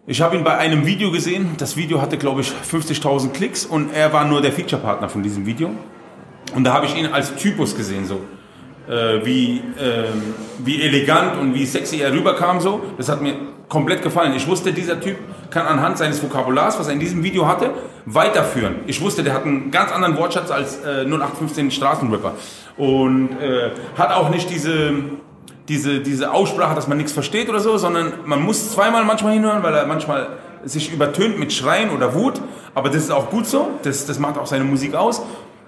Ich 0.07 0.21
habe 0.21 0.37
ihn 0.37 0.43
bei 0.43 0.57
einem 0.57 0.85
Video 0.85 1.11
gesehen. 1.11 1.55
Das 1.57 1.77
Video 1.77 2.01
hatte, 2.01 2.17
glaube 2.17 2.41
ich, 2.41 2.47
50.000 2.47 3.31
Klicks 3.31 3.65
und 3.65 3.93
er 3.93 4.13
war 4.13 4.25
nur 4.25 4.41
der 4.41 4.51
Featurepartner 4.51 5.09
von 5.09 5.21
diesem 5.21 5.45
Video. 5.45 5.71
Und 6.55 6.63
da 6.63 6.73
habe 6.73 6.85
ich 6.85 6.97
ihn 6.97 7.07
als 7.07 7.35
Typus 7.35 7.75
gesehen, 7.75 8.05
so. 8.05 8.21
Äh, 8.87 9.25
wie, 9.25 9.63
ähm, 9.79 10.33
wie 10.59 10.81
elegant 10.81 11.39
und 11.39 11.53
wie 11.53 11.65
sexy 11.65 11.99
er 11.99 12.13
rüberkam, 12.13 12.61
so. 12.61 12.81
Das 12.97 13.09
hat 13.09 13.21
mir 13.21 13.35
komplett 13.67 14.01
gefallen. 14.01 14.33
Ich 14.35 14.47
wusste, 14.47 14.71
dieser 14.73 14.99
Typ 14.99 15.17
kann 15.49 15.65
anhand 15.65 15.97
seines 15.97 16.21
Vokabulars, 16.21 16.79
was 16.79 16.87
er 16.87 16.93
in 16.93 16.99
diesem 16.99 17.23
Video 17.23 17.47
hatte, 17.47 17.71
weiterführen. 18.05 18.75
Ich 18.87 19.01
wusste, 19.01 19.23
der 19.23 19.33
hat 19.33 19.45
einen 19.45 19.71
ganz 19.71 19.91
anderen 19.91 20.17
Wortschatz 20.17 20.51
als 20.51 20.77
äh, 20.83 21.03
0815 21.05 21.71
Straßenrapper. 21.71 22.33
Und 22.77 23.29
äh, 23.41 23.71
hat 23.97 24.11
auch 24.11 24.29
nicht 24.29 24.49
diese, 24.49 24.93
diese, 25.67 25.99
diese 26.01 26.31
Aussprache, 26.31 26.75
dass 26.75 26.87
man 26.87 26.97
nichts 26.97 27.11
versteht 27.11 27.49
oder 27.49 27.59
so, 27.59 27.77
sondern 27.77 28.13
man 28.25 28.41
muss 28.41 28.71
zweimal 28.71 29.03
manchmal 29.03 29.33
hinhören, 29.33 29.63
weil 29.63 29.73
er 29.73 29.87
manchmal 29.87 30.27
sich 30.63 30.91
übertönt 30.91 31.39
mit 31.39 31.53
Schreien 31.53 31.89
oder 31.89 32.13
Wut. 32.13 32.41
Aber 32.73 32.89
das 32.89 33.03
ist 33.03 33.11
auch 33.11 33.29
gut 33.29 33.47
so, 33.47 33.71
das, 33.83 34.05
das 34.05 34.19
macht 34.19 34.37
auch 34.37 34.47
seine 34.47 34.63
Musik 34.63 34.95
aus. 34.95 35.21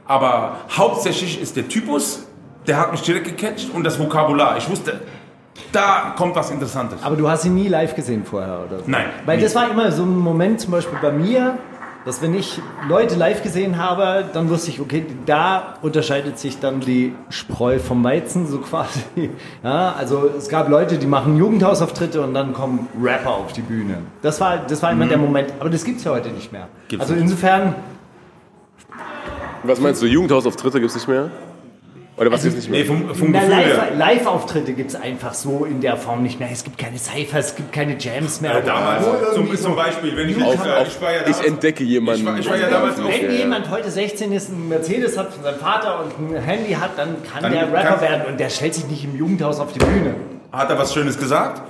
Aber 0.07 0.57
hauptsächlich 0.75 1.41
ist 1.41 1.55
der 1.55 1.67
Typus, 1.67 2.25
der 2.65 2.79
hat 2.79 2.91
mich 2.91 3.01
direkt 3.01 3.25
gecatcht 3.25 3.69
und 3.73 3.83
das 3.83 3.99
Vokabular. 3.99 4.57
Ich 4.57 4.69
wusste, 4.69 5.01
da 5.71 6.13
kommt 6.17 6.35
was 6.35 6.51
Interessantes. 6.51 6.99
Aber 7.03 7.15
du 7.15 7.29
hast 7.29 7.45
ihn 7.45 7.55
nie 7.55 7.67
live 7.67 7.95
gesehen 7.95 8.23
vorher, 8.25 8.59
oder? 8.67 8.79
so? 8.79 8.83
Nein, 8.87 9.05
Weil 9.25 9.37
nie. 9.37 9.43
das 9.43 9.55
war 9.55 9.69
immer 9.69 9.91
so 9.91 10.03
ein 10.03 10.17
Moment, 10.17 10.61
zum 10.61 10.71
Beispiel 10.71 10.97
bei 11.01 11.11
mir, 11.11 11.57
dass 12.05 12.21
wenn 12.21 12.33
ich 12.33 12.61
Leute 12.87 13.15
live 13.15 13.43
gesehen 13.43 13.77
habe, 13.77 14.23
dann 14.31 14.49
wusste 14.49 14.69
ich, 14.69 14.79
okay, 14.79 15.05
da 15.25 15.73
unterscheidet 15.81 16.39
sich 16.39 16.57
dann 16.59 16.79
die 16.79 17.13
Spreu 17.29 17.79
vom 17.79 18.01
Weizen, 18.03 18.47
so 18.47 18.59
quasi. 18.59 19.01
Ja, 19.63 19.93
also 19.97 20.29
es 20.37 20.47
gab 20.47 20.69
Leute, 20.69 20.97
die 20.97 21.07
machen 21.07 21.37
Jugendhausauftritte 21.37 22.21
und 22.21 22.33
dann 22.33 22.53
kommen 22.53 22.87
Rapper 23.01 23.31
auf 23.31 23.51
die 23.51 23.61
Bühne. 23.61 23.97
Das 24.21 24.39
war, 24.39 24.57
das 24.57 24.81
war 24.81 24.91
immer 24.91 25.07
der 25.07 25.17
Moment. 25.17 25.51
Aber 25.59 25.69
das 25.69 25.83
gibt 25.83 25.97
es 25.97 26.05
ja 26.05 26.11
heute 26.11 26.29
nicht 26.29 26.51
mehr. 26.53 26.65
Mhm. 26.65 26.87
Gibt's 26.87 27.09
also 27.09 27.21
nicht. 27.21 27.35
Was 29.67 29.79
meinst 29.79 30.01
du, 30.01 30.05
Jugendhausauftritte 30.05 30.79
gibt 30.79 30.89
es 30.89 30.95
nicht 30.95 31.07
mehr? 31.07 31.29
Oder 32.19 32.31
was 32.31 32.43
ist 32.45 32.55
nicht 32.55 32.67
mehr? 32.67 32.79
Nee, 32.79 32.85
vom, 32.85 33.13
vom 33.13 33.31
na, 33.31 33.41
Gefühl 33.41 33.55
her. 33.57 33.67
Live- 33.91 33.97
Live-Auftritte 33.97 34.73
gibt 34.73 34.89
es 34.89 34.95
einfach 34.95 35.35
so 35.35 35.65
in 35.65 35.81
der 35.81 35.97
Form 35.97 36.23
nicht 36.23 36.39
mehr. 36.39 36.49
Es 36.51 36.63
gibt 36.63 36.79
keine 36.79 36.97
Cyphers, 36.97 37.47
es 37.49 37.55
gibt 37.55 37.71
keine 37.71 37.95
Jams 37.99 38.41
mehr. 38.41 38.55
Äh, 38.57 38.63
damals, 38.63 39.05
zum, 39.35 39.55
zum 39.55 39.75
Beispiel, 39.75 40.17
wenn 40.17 40.27
ich, 40.29 40.43
Auf, 40.43 40.65
äh, 40.65 40.69
auf, 40.81 40.87
ich 40.87 40.99
war 40.99 41.11
ja 41.11 41.19
ich 41.19 41.25
damals, 41.25 41.45
entdecke 41.45 41.83
jemanden. 41.83 42.21
Ich 42.21 42.25
war, 42.27 42.39
ich 42.39 42.49
war 42.49 42.57
ja 42.57 42.69
damals 42.71 42.97
Wenn 42.97 43.05
Ja, 43.07 43.17
ja. 43.21 43.31
jemand 43.33 43.69
heute 43.69 43.91
16 43.91 44.31
ist, 44.31 44.49
ein 44.49 44.67
Mercedes 44.67 45.15
hat 45.15 45.31
von 45.31 45.43
seinem 45.43 45.59
Vater 45.59 46.03
und 46.03 46.35
ein 46.35 46.41
Handy 46.41 46.73
hat, 46.73 46.97
dann 46.97 47.17
kann 47.31 47.43
Dann 47.43 47.51
der 47.51 47.71
Rapper 47.71 48.01
werden 48.01 48.23
und 48.31 48.39
der 48.39 48.49
stellt 48.49 48.73
sich 48.73 48.87
nicht 48.87 49.03
im 49.03 49.15
Jugendhaus 49.15 49.59
auf 49.59 49.73
die 49.73 49.79
Bühne. 49.79 50.15
hat 50.51 50.71
er 50.71 50.79
was 50.79 50.95
Schönes 50.95 51.19
gesagt. 51.19 51.61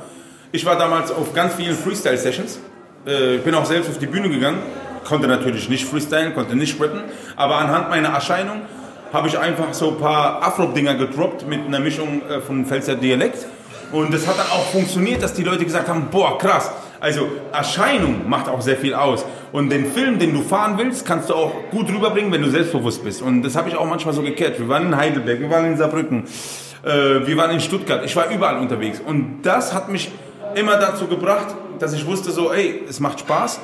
Ich 0.54 0.66
war 0.66 0.78
damals 0.78 1.12
auf 1.12 1.34
ganz 1.34 1.56
vielen 1.56 1.76
Freestyle-Sessions. 1.76 2.60
Äh, 3.06 3.36
Ich 3.36 3.42
bin 3.44 3.54
auch 3.54 3.66
selbst 3.66 3.90
auf 3.90 3.98
die 3.98 4.08
Bühne 4.08 4.30
gegangen. 4.30 4.60
Konnte 5.08 5.28
natürlich 5.28 5.70
nicht 5.70 5.86
freestylen, 5.86 6.34
konnte 6.34 6.58
nicht 6.58 6.82
rappen. 6.82 7.02
Aber 7.38 7.56
anhand 7.56 7.90
meiner 7.90 8.10
Erscheinung 8.10 8.64
habe 9.14 9.30
ich 9.30 9.40
einfach 9.40 9.74
so 9.74 9.92
ein 9.92 9.98
paar 9.98 10.44
Afro-Dinger 10.44 10.96
gedroppt 10.96 11.48
mit 11.48 11.66
einer 11.66 11.80
Mischung 11.80 12.22
äh, 12.30 12.42
von 12.42 12.66
Pfälzer 12.66 12.96
Dialekt. 12.96 13.46
Und 13.94 14.14
das 14.14 14.28
hat 14.28 14.38
dann 14.38 14.48
auch 14.48 14.66
funktioniert, 14.66 15.24
dass 15.24 15.34
die 15.34 15.44
Leute 15.44 15.64
gesagt 15.64 15.88
haben, 15.88 16.10
boah, 16.12 16.38
krass. 16.38 16.70
Also 17.00 17.30
Erscheinung 17.54 18.28
macht 18.28 18.50
auch 18.50 18.60
sehr 18.60 18.76
viel 18.76 18.94
aus. 18.94 19.24
Und 19.54 19.70
den 19.70 19.86
Film, 19.86 20.20
den 20.20 20.34
du 20.34 20.42
fahren 20.42 20.78
willst, 20.78 21.06
kannst 21.06 21.30
du 21.30 21.36
auch 21.36 21.54
gut 21.72 21.88
rüberbringen, 21.90 22.30
wenn 22.34 22.42
du 22.42 22.50
selbstbewusst 22.50 23.02
bist. 23.02 23.22
Und 23.22 23.44
das 23.44 23.56
habe 23.56 23.70
ich 23.70 23.78
auch 23.78 23.86
manchmal 23.86 24.14
so 24.14 24.22
gekehrt. 24.22 24.60
Wir 24.60 24.68
waren 24.68 24.88
in 24.88 24.98
Heidelberg, 24.98 25.40
wir 25.40 25.50
waren 25.50 25.68
in 25.68 25.78
Saarbrücken, 25.78 26.26
äh, 26.84 27.26
wir 27.26 27.38
waren 27.38 27.52
in 27.52 27.62
Stuttgart. 27.62 28.04
Ich 28.04 28.14
war 28.18 28.30
überall 28.30 28.58
unterwegs. 28.58 29.00
Und 29.00 29.44
das 29.44 29.74
hat 29.74 29.88
mich 29.88 30.12
immer 30.56 30.76
dazu 30.76 31.08
gebracht, 31.08 31.56
dass 31.80 31.94
ich 31.94 32.06
wusste 32.06 32.32
so, 32.32 32.52
ey, 32.52 32.84
es 32.90 33.00
macht 33.00 33.22
Spaß. 33.22 33.62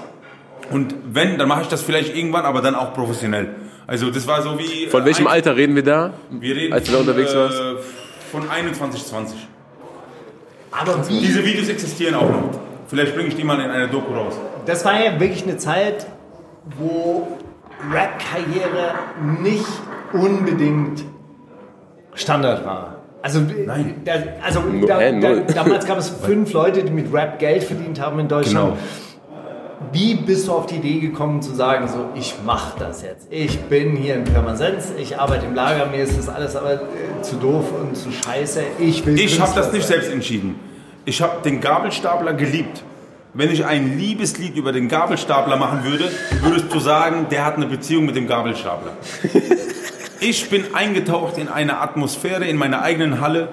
Und 0.71 0.95
wenn, 1.11 1.37
dann 1.37 1.47
mache 1.47 1.61
ich 1.63 1.67
das 1.67 1.81
vielleicht 1.81 2.15
irgendwann, 2.15 2.45
aber 2.45 2.61
dann 2.61 2.75
auch 2.75 2.93
professionell. 2.93 3.49
Also 3.85 4.09
das 4.11 4.25
war 4.27 4.41
so 4.41 4.57
wie... 4.57 4.87
Von 4.87 5.03
welchem 5.05 5.27
ein- 5.27 5.33
Alter 5.33 5.55
reden 5.57 5.75
wir 5.75 5.83
da? 5.83 6.13
Wir 6.31 6.55
reden 6.55 6.73
als 6.73 6.85
du 6.85 6.91
da 6.93 6.97
von, 6.99 7.07
unterwegs 7.07 7.35
warst? 7.35 7.59
äh, 7.59 7.75
Von 8.31 8.49
21, 8.49 9.05
20. 9.05 9.47
Aber 10.71 11.07
wie, 11.09 11.19
Diese 11.19 11.45
Videos 11.45 11.69
existieren 11.69 12.15
auch 12.15 12.29
noch. 12.29 12.49
Vielleicht 12.87 13.13
bringe 13.15 13.27
ich 13.29 13.35
die 13.35 13.43
mal 13.43 13.59
in 13.59 13.69
eine 13.69 13.87
Doku 13.87 14.13
raus. 14.13 14.35
das 14.65 14.83
war 14.85 14.93
ja 15.03 15.19
wirklich 15.19 15.43
eine 15.43 15.57
Zeit, 15.57 16.07
wo 16.77 17.27
Rap-Karriere 17.91 18.93
nicht 19.41 19.65
unbedingt 20.13 21.03
Standard 22.15 22.65
war. 22.65 22.97
Also, 23.21 23.41
Da, 23.41 24.13
also 24.43 24.61
da, 24.85 24.99
Hä, 24.99 25.19
da, 25.19 25.29
null. 25.29 25.43
damals 25.53 25.85
gab 25.85 25.97
es 25.97 26.09
fünf 26.23 26.51
Leute, 26.53 26.83
die 26.83 26.91
mit 26.91 27.11
Rap 27.13 27.39
Geld 27.39 27.63
verdient 27.63 27.99
haben 27.99 28.19
in 28.19 28.27
Deutschland. 28.27 28.73
Genau. 28.75 28.77
Wie 29.91 30.15
bist 30.15 30.47
du 30.47 30.53
auf 30.53 30.65
die 30.65 30.75
Idee 30.75 30.99
gekommen 30.99 31.41
zu 31.41 31.53
sagen, 31.53 31.87
so 31.87 32.09
ich 32.15 32.35
mache 32.45 32.79
das 32.79 33.01
jetzt. 33.01 33.27
Ich 33.29 33.59
bin 33.61 33.95
hier 33.95 34.15
in 34.15 34.23
Pirmasens, 34.23 34.93
ich 34.97 35.19
arbeite 35.19 35.45
im 35.45 35.55
Lager, 35.55 35.85
mir 35.87 36.03
ist 36.03 36.17
das 36.17 36.29
alles 36.29 36.55
aber 36.55 36.73
äh, 36.73 37.21
zu 37.21 37.35
doof 37.35 37.65
und 37.79 37.95
zu 37.95 38.11
scheiße. 38.11 38.61
Ich 38.79 39.05
will 39.05 39.19
Ich 39.19 39.39
habe 39.39 39.51
das 39.55 39.71
nicht 39.71 39.85
selbst 39.85 40.11
entschieden. 40.11 40.55
Ich 41.05 41.21
habe 41.21 41.41
den 41.43 41.59
Gabelstapler 41.59 42.33
geliebt. 42.33 42.83
Wenn 43.35 43.51
ich 43.51 43.65
ein 43.65 43.97
Liebeslied 43.97 44.55
über 44.55 44.71
den 44.71 44.87
Gabelstapler 44.87 45.57
machen 45.57 45.83
würde, 45.83 46.11
würdest 46.41 46.71
du 46.71 46.79
sagen, 46.79 47.27
der 47.31 47.45
hat 47.45 47.55
eine 47.55 47.65
Beziehung 47.65 48.05
mit 48.05 48.15
dem 48.15 48.27
Gabelstapler. 48.27 48.93
Ich 50.25 50.49
bin 50.49 50.73
eingetaucht 50.73 51.37
in 51.37 51.49
eine 51.49 51.81
Atmosphäre 51.81 52.45
in 52.45 52.55
meiner 52.55 52.81
eigenen 52.81 53.19
Halle. 53.19 53.49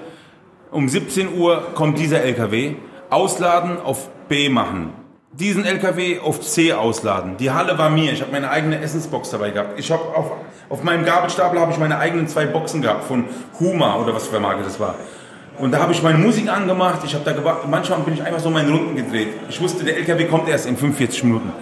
Um 0.71 0.87
17 0.87 1.37
Uhr 1.37 1.73
kommt 1.75 1.99
dieser 1.99 2.21
LKW. 2.21 2.75
Ausladen 3.09 3.77
auf 3.77 4.09
B 4.29 4.47
machen. 4.47 4.93
Diesen 5.33 5.63
LKW 5.65 6.19
auf 6.19 6.41
C 6.41 6.73
ausladen. 6.73 7.37
Die 7.37 7.51
Halle 7.51 7.77
war 7.77 7.89
mir. 7.89 8.11
Ich 8.11 8.21
habe 8.21 8.33
meine 8.33 8.49
eigene 8.49 8.81
Essensbox 8.81 9.29
dabei 9.29 9.51
gehabt. 9.51 9.79
Ich 9.79 9.89
habe 9.89 10.03
auf, 10.13 10.31
auf 10.67 10.83
meinem 10.83 11.05
Gabelstapler 11.05 11.61
habe 11.61 11.71
ich 11.71 11.77
meine 11.77 11.99
eigenen 11.99 12.27
zwei 12.27 12.45
Boxen 12.45 12.81
gehabt 12.81 13.05
von 13.05 13.23
Huma 13.57 13.95
oder 13.95 14.13
was 14.13 14.27
für 14.27 14.35
eine 14.35 14.45
Marke 14.45 14.63
das 14.63 14.77
war. 14.77 14.95
Und 15.57 15.71
da 15.71 15.79
habe 15.79 15.93
ich 15.93 16.03
meine 16.03 16.17
Musik 16.17 16.51
angemacht. 16.51 16.99
Ich 17.05 17.13
habe 17.13 17.23
da 17.23 17.31
gewartet. 17.31 17.69
Manchmal 17.69 17.99
bin 17.99 18.15
ich 18.15 18.21
einfach 18.21 18.41
so 18.41 18.49
meine 18.49 18.71
Runden 18.71 18.93
gedreht. 18.97 19.29
Ich 19.47 19.61
wusste, 19.61 19.85
der 19.85 19.95
LKW 19.95 20.25
kommt 20.25 20.49
erst 20.49 20.65
in 20.65 20.75
45 20.75 21.23
Minuten. 21.23 21.53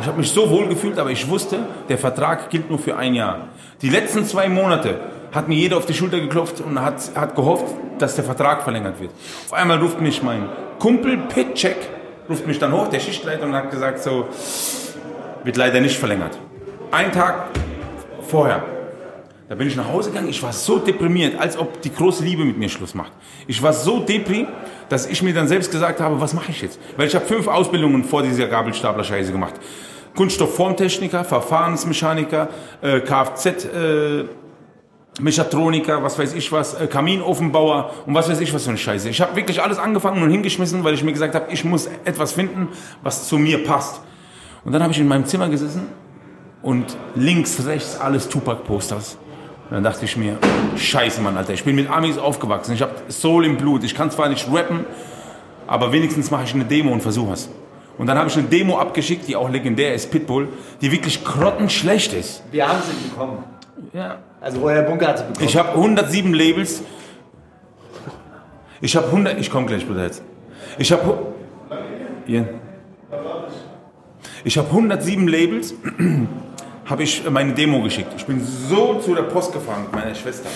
Ich 0.00 0.06
habe 0.06 0.16
mich 0.16 0.30
so 0.30 0.48
wohl 0.48 0.66
gefühlt, 0.68 0.98
aber 0.98 1.10
ich 1.10 1.28
wusste, 1.28 1.58
der 1.90 1.98
Vertrag 1.98 2.48
gilt 2.48 2.70
nur 2.70 2.78
für 2.78 2.96
ein 2.96 3.14
Jahr. 3.14 3.48
Die 3.82 3.90
letzten 3.90 4.24
zwei 4.24 4.48
Monate 4.48 4.98
hat 5.30 5.46
mir 5.46 5.56
jeder 5.56 5.76
auf 5.76 5.84
die 5.84 5.92
Schulter 5.92 6.20
geklopft 6.20 6.62
und 6.62 6.80
hat, 6.80 7.10
hat 7.14 7.36
gehofft, 7.36 7.66
dass 7.98 8.14
der 8.14 8.24
Vertrag 8.24 8.62
verlängert 8.62 8.98
wird. 8.98 9.10
Auf 9.44 9.52
einmal 9.52 9.78
ruft 9.78 10.00
mich 10.00 10.22
mein 10.22 10.48
Kumpel 10.78 11.18
Pitcheck, 11.18 11.76
ruft 12.30 12.46
mich 12.46 12.58
dann 12.58 12.72
hoch, 12.72 12.88
der 12.88 13.00
Schichtleiter, 13.00 13.44
und 13.44 13.54
hat 13.54 13.70
gesagt 13.70 14.02
so, 14.02 14.28
wird 15.42 15.56
leider 15.56 15.80
nicht 15.80 15.98
verlängert. 15.98 16.38
Ein 16.92 17.12
Tag 17.12 17.48
vorher. 18.28 18.62
Da 19.48 19.56
bin 19.56 19.66
ich 19.66 19.74
nach 19.74 19.88
Hause 19.88 20.10
gegangen, 20.10 20.28
ich 20.28 20.40
war 20.44 20.52
so 20.52 20.78
deprimiert, 20.78 21.38
als 21.40 21.58
ob 21.58 21.82
die 21.82 21.92
große 21.92 22.22
Liebe 22.22 22.44
mit 22.44 22.56
mir 22.56 22.68
Schluss 22.68 22.94
macht. 22.94 23.10
Ich 23.48 23.60
war 23.60 23.72
so 23.72 23.98
depri, 23.98 24.46
dass 24.88 25.06
ich 25.06 25.22
mir 25.24 25.34
dann 25.34 25.48
selbst 25.48 25.72
gesagt 25.72 26.00
habe, 26.00 26.20
was 26.20 26.34
mache 26.34 26.52
ich 26.52 26.62
jetzt? 26.62 26.78
Weil 26.96 27.08
ich 27.08 27.16
habe 27.16 27.26
fünf 27.26 27.48
Ausbildungen 27.48 28.04
vor 28.04 28.22
dieser 28.22 28.46
Gabelstapler-Scheiße 28.46 29.32
gemacht. 29.32 29.54
Kunststoffformtechniker, 30.14 31.24
Verfahrensmechaniker, 31.24 32.48
äh, 32.80 33.00
Kfz, 33.00 33.46
äh, 33.46 34.24
Mechatroniker, 35.22 36.02
was 36.02 36.18
weiß 36.18 36.34
ich 36.34 36.50
was, 36.52 36.74
äh, 36.74 36.86
Kaminofenbauer 36.86 37.92
und 38.06 38.14
was 38.14 38.28
weiß 38.28 38.40
ich 38.40 38.52
was 38.52 38.64
für 38.64 38.70
eine 38.70 38.78
Scheiße. 38.78 39.08
Ich 39.08 39.20
habe 39.20 39.36
wirklich 39.36 39.62
alles 39.62 39.78
angefangen 39.78 40.22
und 40.22 40.30
hingeschmissen, 40.30 40.84
weil 40.84 40.94
ich 40.94 41.04
mir 41.04 41.12
gesagt 41.12 41.34
habe, 41.34 41.52
ich 41.52 41.64
muss 41.64 41.88
etwas 42.04 42.32
finden, 42.32 42.68
was 43.02 43.28
zu 43.28 43.38
mir 43.38 43.64
passt. 43.64 44.00
Und 44.64 44.72
dann 44.72 44.82
habe 44.82 44.92
ich 44.92 44.98
in 44.98 45.08
meinem 45.08 45.26
Zimmer 45.26 45.48
gesessen 45.48 45.86
und 46.62 46.96
links, 47.14 47.64
rechts 47.66 47.98
alles 47.98 48.28
Tupac-Posters. 48.28 49.18
Und 49.68 49.74
dann 49.74 49.84
dachte 49.84 50.04
ich 50.04 50.16
mir, 50.16 50.36
scheiße 50.76 51.20
Mann, 51.20 51.36
Alter, 51.36 51.52
ich 51.52 51.64
bin 51.64 51.76
mit 51.76 51.88
Amis 51.88 52.18
aufgewachsen, 52.18 52.74
ich 52.74 52.82
habe 52.82 52.92
Soul 53.08 53.46
im 53.46 53.56
Blut, 53.56 53.84
ich 53.84 53.94
kann 53.94 54.10
zwar 54.10 54.28
nicht 54.28 54.52
rappen, 54.52 54.84
aber 55.66 55.92
wenigstens 55.92 56.30
mache 56.30 56.44
ich 56.44 56.54
eine 56.54 56.64
Demo 56.64 56.92
und 56.92 57.00
versuche 57.00 57.34
es. 57.34 57.48
Und 57.96 58.06
dann 58.06 58.18
habe 58.18 58.28
ich 58.28 58.36
eine 58.36 58.48
Demo 58.48 58.78
abgeschickt, 58.78 59.28
die 59.28 59.36
auch 59.36 59.48
legendär 59.48 59.94
ist, 59.94 60.10
Pitbull, 60.10 60.48
die 60.80 60.90
wirklich 60.90 61.24
grottenschlecht 61.24 62.12
ist. 62.14 62.42
Wir 62.50 62.66
haben 62.66 62.80
sie 62.82 63.08
bekommen. 63.08 63.44
Ja. 63.92 64.18
Also 64.40 64.60
woher 64.60 64.82
Bunker 64.82 65.08
hat 65.08 65.18
sie 65.18 65.24
bekommen? 65.24 65.46
Ich 65.46 65.56
habe 65.56 65.70
107 65.70 66.32
Labels. 66.32 66.82
Ich 68.80 68.96
habe 68.96 69.06
100. 69.06 69.38
Ich 69.38 69.50
komme 69.50 69.66
gleich, 69.66 69.86
Bruder, 69.86 70.04
jetzt. 70.04 70.22
Ich 70.78 70.90
habe. 70.92 71.26
Hier. 72.26 72.48
Ich 74.44 74.56
habe 74.56 74.68
107 74.68 75.28
Labels. 75.28 75.74
habe 76.86 77.02
ich 77.02 77.28
meine 77.30 77.52
Demo 77.52 77.82
geschickt. 77.82 78.12
Ich 78.16 78.24
bin 78.24 78.40
so 78.44 78.98
zu 78.98 79.14
der 79.14 79.22
Post 79.22 79.52
gefahren 79.52 79.82
mit 79.84 79.92
meiner 79.92 80.14
Schwester. 80.14 80.48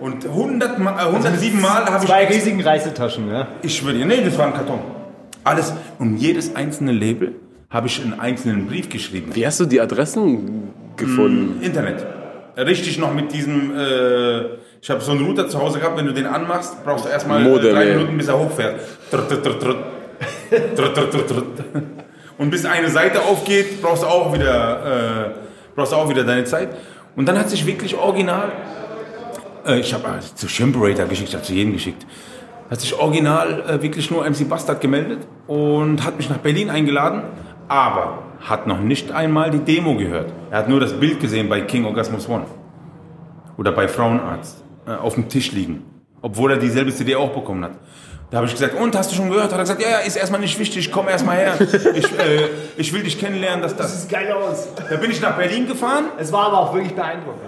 Und 0.00 0.24
100 0.24 0.78
Mal, 0.78 0.94
äh, 0.98 1.08
107 1.08 1.60
Mal 1.60 1.84
habe 1.84 2.06
Zwei 2.06 2.24
ich. 2.24 2.30
riesigen 2.30 2.60
Reisetaschen, 2.62 3.28
ja? 3.30 3.48
Ich 3.62 3.76
schwöre 3.76 3.94
dir, 3.94 4.06
nee, 4.06 4.22
das 4.24 4.36
war 4.38 4.46
ein 4.46 4.54
Karton. 4.54 4.80
Alles. 5.44 5.72
Und 5.98 6.16
jedes 6.16 6.56
einzelne 6.56 6.92
Label 6.92 7.34
habe 7.70 7.86
ich 7.88 8.02
einen 8.02 8.18
einzelnen 8.18 8.66
Brief 8.66 8.88
geschrieben. 8.88 9.34
Wie 9.34 9.46
hast 9.46 9.60
du 9.60 9.66
die 9.66 9.80
Adressen 9.80 10.70
gefunden? 10.96 11.62
Internet. 11.62 12.04
Richtig 12.56 12.98
noch 12.98 13.14
mit 13.14 13.32
diesem, 13.32 13.76
äh, 13.76 14.40
ich 14.80 14.90
habe 14.90 15.00
so 15.00 15.12
einen 15.12 15.24
Router 15.24 15.48
zu 15.48 15.58
Hause 15.58 15.78
gehabt, 15.78 15.96
wenn 15.96 16.06
du 16.06 16.12
den 16.12 16.26
anmachst, 16.26 16.84
brauchst 16.84 17.06
du 17.06 17.08
erstmal 17.08 17.40
Modem, 17.40 17.74
drei. 17.74 17.86
Minuten, 17.86 18.16
bis 18.18 18.28
er 18.28 18.38
hochfährt. 18.38 18.80
Trut, 19.10 19.28
trut, 19.28 19.42
trut, 19.42 19.60
trut. 19.60 19.76
Trut, 20.76 21.28
trut. 21.28 21.44
Und 22.38 22.50
bis 22.50 22.64
eine 22.64 22.88
Seite 22.88 23.22
aufgeht, 23.22 23.80
brauchst 23.80 24.02
du 24.02 24.06
auch 24.06 24.32
wieder, 24.34 25.26
äh, 25.26 25.30
brauchst 25.74 25.92
du 25.92 25.96
auch 25.96 26.08
wieder 26.08 26.24
deine 26.24 26.44
Zeit. 26.44 26.68
Und 27.16 27.26
dann 27.26 27.38
hat 27.38 27.50
sich 27.50 27.66
wirklich 27.66 27.96
original, 27.96 28.52
äh, 29.66 29.80
ich 29.80 29.92
habe 29.94 30.08
äh, 30.08 30.34
zu 30.34 30.48
Shimperator 30.48 31.06
geschickt, 31.06 31.28
ich 31.28 31.34
habe 31.34 31.44
zu 31.44 31.52
jedem 31.52 31.72
geschickt, 31.72 32.06
hat 32.70 32.80
sich 32.80 32.94
original 32.94 33.64
äh, 33.68 33.82
wirklich 33.82 34.10
nur 34.10 34.28
MC 34.28 34.48
Bastard 34.48 34.80
gemeldet 34.80 35.20
und 35.46 36.04
hat 36.04 36.16
mich 36.16 36.30
nach 36.30 36.38
Berlin 36.38 36.70
eingeladen, 36.70 37.22
aber 37.68 38.18
hat 38.42 38.66
noch 38.66 38.80
nicht 38.80 39.12
einmal 39.12 39.50
die 39.50 39.58
Demo 39.60 39.96
gehört. 39.96 40.32
Er 40.50 40.58
hat 40.58 40.68
nur 40.68 40.80
das 40.80 40.92
Bild 40.98 41.20
gesehen 41.20 41.48
bei 41.48 41.60
King 41.62 41.84
Orgasmus 41.84 42.28
One 42.28 42.46
oder 43.56 43.72
bei 43.72 43.88
Frauenarzt 43.88 44.62
äh, 44.86 44.92
auf 44.92 45.14
dem 45.14 45.28
Tisch 45.28 45.52
liegen, 45.52 45.84
obwohl 46.20 46.52
er 46.52 46.58
dieselbe 46.58 46.92
CD 46.92 47.14
auch 47.14 47.30
bekommen 47.30 47.64
hat. 47.64 47.72
Da 48.30 48.38
habe 48.38 48.46
ich 48.46 48.54
gesagt, 48.54 48.74
und 48.74 48.96
hast 48.96 49.12
du 49.12 49.14
schon 49.16 49.28
gehört? 49.28 49.52
Hat 49.52 49.52
er 49.52 49.58
gesagt, 49.58 49.82
ja, 49.82 49.90
ja, 49.90 49.98
ist 49.98 50.16
erstmal 50.16 50.40
nicht 50.40 50.58
wichtig, 50.58 50.90
komm 50.90 51.06
erstmal 51.06 51.36
her. 51.36 51.54
Ich, 51.60 52.04
äh, 52.18 52.48
ich 52.78 52.92
will 52.94 53.02
dich 53.02 53.20
kennenlernen, 53.20 53.60
dass 53.60 53.76
das. 53.76 54.00
sieht 54.02 54.10
geil 54.10 54.32
aus. 54.32 54.68
Da 54.88 54.96
bin 54.96 55.10
ich 55.10 55.20
nach 55.20 55.36
Berlin 55.36 55.68
gefahren. 55.68 56.06
Es 56.18 56.32
war 56.32 56.46
aber 56.46 56.58
auch 56.60 56.74
wirklich 56.74 56.94
beeindruckend. 56.94 57.42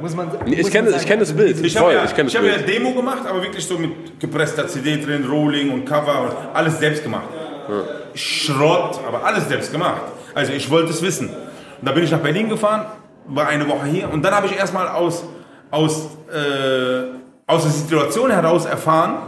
Muss 0.00 0.16
man, 0.16 0.30
Ich 0.46 0.62
muss 0.62 0.70
kenne 0.70 0.88
ich 0.88 0.94
sagen. 0.94 1.06
kenn 1.06 1.18
das 1.20 1.32
Bild. 1.34 1.62
Ich 1.62 1.76
habe 1.76 1.92
ja, 1.92 2.04
ich 2.04 2.16
ich 2.16 2.36
hab 2.36 2.42
ja. 2.42 2.56
Demo 2.56 2.94
gemacht, 2.94 3.26
aber 3.28 3.42
wirklich 3.42 3.66
so 3.66 3.76
mit 3.76 4.18
gepresster 4.18 4.66
CD 4.66 4.96
drin, 4.96 5.26
Rolling 5.28 5.70
und 5.72 5.84
Cover 5.84 6.22
und 6.22 6.32
alles 6.54 6.78
selbst 6.78 7.02
gemacht. 7.02 7.28
Schrott, 8.14 8.98
aber 9.06 9.22
alles 9.24 9.46
selbst 9.46 9.70
gemacht. 9.70 10.00
Also 10.34 10.52
ich 10.52 10.70
wollte 10.70 10.90
es 10.90 11.02
wissen. 11.02 11.28
Und 11.28 11.88
da 11.88 11.92
bin 11.92 12.04
ich 12.04 12.10
nach 12.10 12.20
Berlin 12.20 12.48
gefahren, 12.48 12.86
war 13.26 13.46
eine 13.48 13.68
Woche 13.68 13.86
hier 13.86 14.10
und 14.12 14.22
dann 14.24 14.34
habe 14.34 14.46
ich 14.46 14.56
erstmal 14.56 14.88
aus, 14.88 15.24
aus, 15.70 16.08
äh, 16.32 17.04
aus 17.46 17.62
der 17.62 17.70
Situation 17.72 18.30
heraus 18.30 18.64
erfahren, 18.66 19.18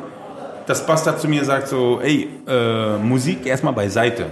dass 0.66 0.86
Bastard 0.86 1.20
zu 1.20 1.28
mir 1.28 1.44
sagt 1.44 1.68
so, 1.68 2.00
ey, 2.02 2.28
äh, 2.46 2.96
Musik 2.98 3.46
erstmal 3.46 3.72
beiseite. 3.72 4.26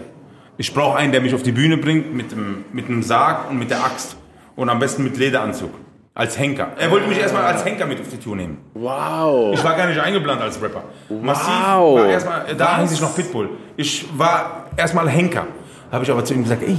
Ich 0.57 0.73
brauche 0.75 0.97
einen, 0.99 1.13
der 1.13 1.21
mich 1.21 1.35
auf 1.35 1.43
die 1.43 1.53
Bühne 1.53 1.77
bringt 1.79 2.15
mit 2.15 2.33
dem, 2.33 2.65
mit 2.73 2.89
dem 2.89 3.03
Sarg 3.03 3.49
und 3.51 3.59
mit 3.59 3.71
der 3.71 3.83
Axt. 3.85 4.17
Und 4.57 4.69
am 4.69 4.79
besten 4.79 5.03
mit 5.05 5.17
Lederanzug. 5.17 5.71
Als 6.13 6.39
Henker. 6.39 6.69
Er 6.77 6.91
wollte 6.91 7.07
mich 7.09 7.19
erstmal 7.19 7.45
als 7.45 7.65
Henker 7.65 7.87
mit 7.87 7.99
auf 8.01 8.09
die 8.09 8.19
Tour 8.19 8.37
nehmen. 8.37 8.59
Wow. 8.75 9.55
Ich 9.55 9.65
war 9.65 9.75
gar 9.75 9.87
nicht 9.87 9.99
eingeplant 9.99 10.43
als 10.43 10.61
Rapper. 10.61 10.83
Massiv 11.23 11.47
Wow. 11.49 11.99
war 12.01 12.07
erstmal, 12.09 12.45
da 12.57 12.79
hieß 12.81 12.93
ich 12.93 13.01
noch 13.01 13.15
Pitbull. 13.15 13.49
Ich 13.77 14.07
war 14.19 14.67
erstmal 14.77 15.09
Henker. 15.09 15.47
Habe 15.91 16.05
ich 16.05 16.11
aber 16.11 16.25
zu 16.25 16.35
ihm 16.35 16.43
gesagt, 16.43 16.63
ey, 16.63 16.79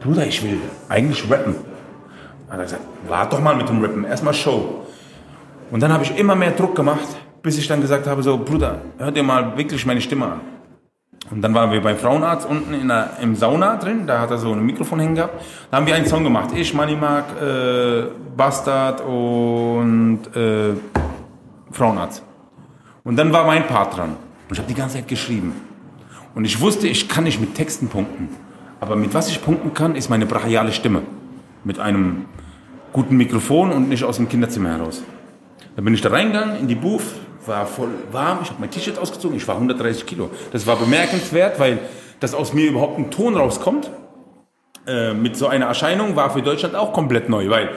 Bruder, 0.00 0.26
ich 0.26 0.42
will 0.42 0.60
eigentlich 0.88 1.28
rappen. 1.30 1.56
Hat 2.48 2.58
er 2.58 2.64
gesagt, 2.64 2.82
wart 3.08 3.32
doch 3.32 3.40
mal 3.40 3.56
mit 3.56 3.68
dem 3.68 3.82
Rappen, 3.82 4.04
erstmal 4.04 4.34
Show. 4.34 4.86
Und 5.70 5.82
dann 5.82 5.92
habe 5.92 6.04
ich 6.04 6.16
immer 6.16 6.36
mehr 6.36 6.52
Druck 6.52 6.76
gemacht, 6.76 7.08
bis 7.42 7.58
ich 7.58 7.66
dann 7.66 7.80
gesagt 7.80 8.06
habe, 8.06 8.22
so, 8.22 8.38
Bruder, 8.38 8.82
hör 8.98 9.10
dir 9.10 9.24
mal 9.24 9.56
wirklich 9.58 9.84
meine 9.84 10.00
Stimme 10.00 10.26
an. 10.26 10.40
Und 11.28 11.42
dann 11.42 11.52
waren 11.54 11.72
wir 11.72 11.82
beim 11.82 11.96
Frauenarzt 11.96 12.48
unten 12.48 12.72
in 12.72 12.86
der, 12.86 13.10
im 13.20 13.34
Sauna 13.34 13.76
drin, 13.76 14.06
da 14.06 14.20
hat 14.20 14.30
er 14.30 14.38
so 14.38 14.52
ein 14.52 14.64
Mikrofon 14.64 15.00
hängen 15.00 15.16
gehabt. 15.16 15.42
Da 15.70 15.78
haben 15.78 15.86
wir 15.86 15.94
einen 15.96 16.06
Song 16.06 16.22
gemacht, 16.22 16.50
ich, 16.54 16.72
Money 16.72 16.94
Mark, 16.94 17.24
äh, 17.42 18.04
Bastard 18.36 19.00
und 19.00 20.20
äh, 20.36 20.74
Frauenarzt. 21.72 22.22
Und 23.02 23.16
dann 23.16 23.32
war 23.32 23.44
mein 23.44 23.66
Part 23.66 23.96
dran. 23.96 24.10
Und 24.10 24.52
ich 24.52 24.58
habe 24.58 24.68
die 24.68 24.74
ganze 24.74 24.98
Zeit 24.98 25.08
geschrieben. 25.08 25.65
Und 26.36 26.44
ich 26.44 26.60
wusste, 26.60 26.86
ich 26.86 27.08
kann 27.08 27.24
nicht 27.24 27.40
mit 27.40 27.54
Texten 27.54 27.88
punkten. 27.88 28.28
Aber 28.78 28.94
mit 28.94 29.14
was 29.14 29.30
ich 29.30 29.42
punkten 29.42 29.72
kann, 29.72 29.96
ist 29.96 30.10
meine 30.10 30.26
brachiale 30.26 30.70
Stimme. 30.70 31.00
Mit 31.64 31.80
einem 31.80 32.26
guten 32.92 33.16
Mikrofon 33.16 33.72
und 33.72 33.88
nicht 33.88 34.04
aus 34.04 34.16
dem 34.16 34.28
Kinderzimmer 34.28 34.68
heraus. 34.68 35.02
Dann 35.74 35.84
bin 35.86 35.94
ich 35.94 36.02
da 36.02 36.10
reingegangen 36.10 36.60
in 36.60 36.68
die 36.68 36.74
Booth, 36.74 37.00
war 37.46 37.66
voll 37.66 37.88
warm, 38.12 38.40
ich 38.42 38.50
habe 38.50 38.60
mein 38.60 38.70
T-Shirt 38.70 38.98
ausgezogen, 38.98 39.34
ich 39.34 39.48
war 39.48 39.54
130 39.54 40.04
Kilo. 40.04 40.28
Das 40.52 40.66
war 40.66 40.76
bemerkenswert, 40.76 41.58
weil 41.58 41.78
das 42.20 42.34
aus 42.34 42.52
mir 42.52 42.68
überhaupt 42.68 42.98
ein 42.98 43.10
Ton 43.10 43.34
rauskommt. 43.34 43.90
Äh, 44.86 45.14
mit 45.14 45.38
so 45.38 45.46
einer 45.46 45.66
Erscheinung 45.66 46.16
war 46.16 46.28
für 46.28 46.42
Deutschland 46.42 46.74
auch 46.74 46.92
komplett 46.92 47.30
neu, 47.30 47.48
weil 47.48 47.70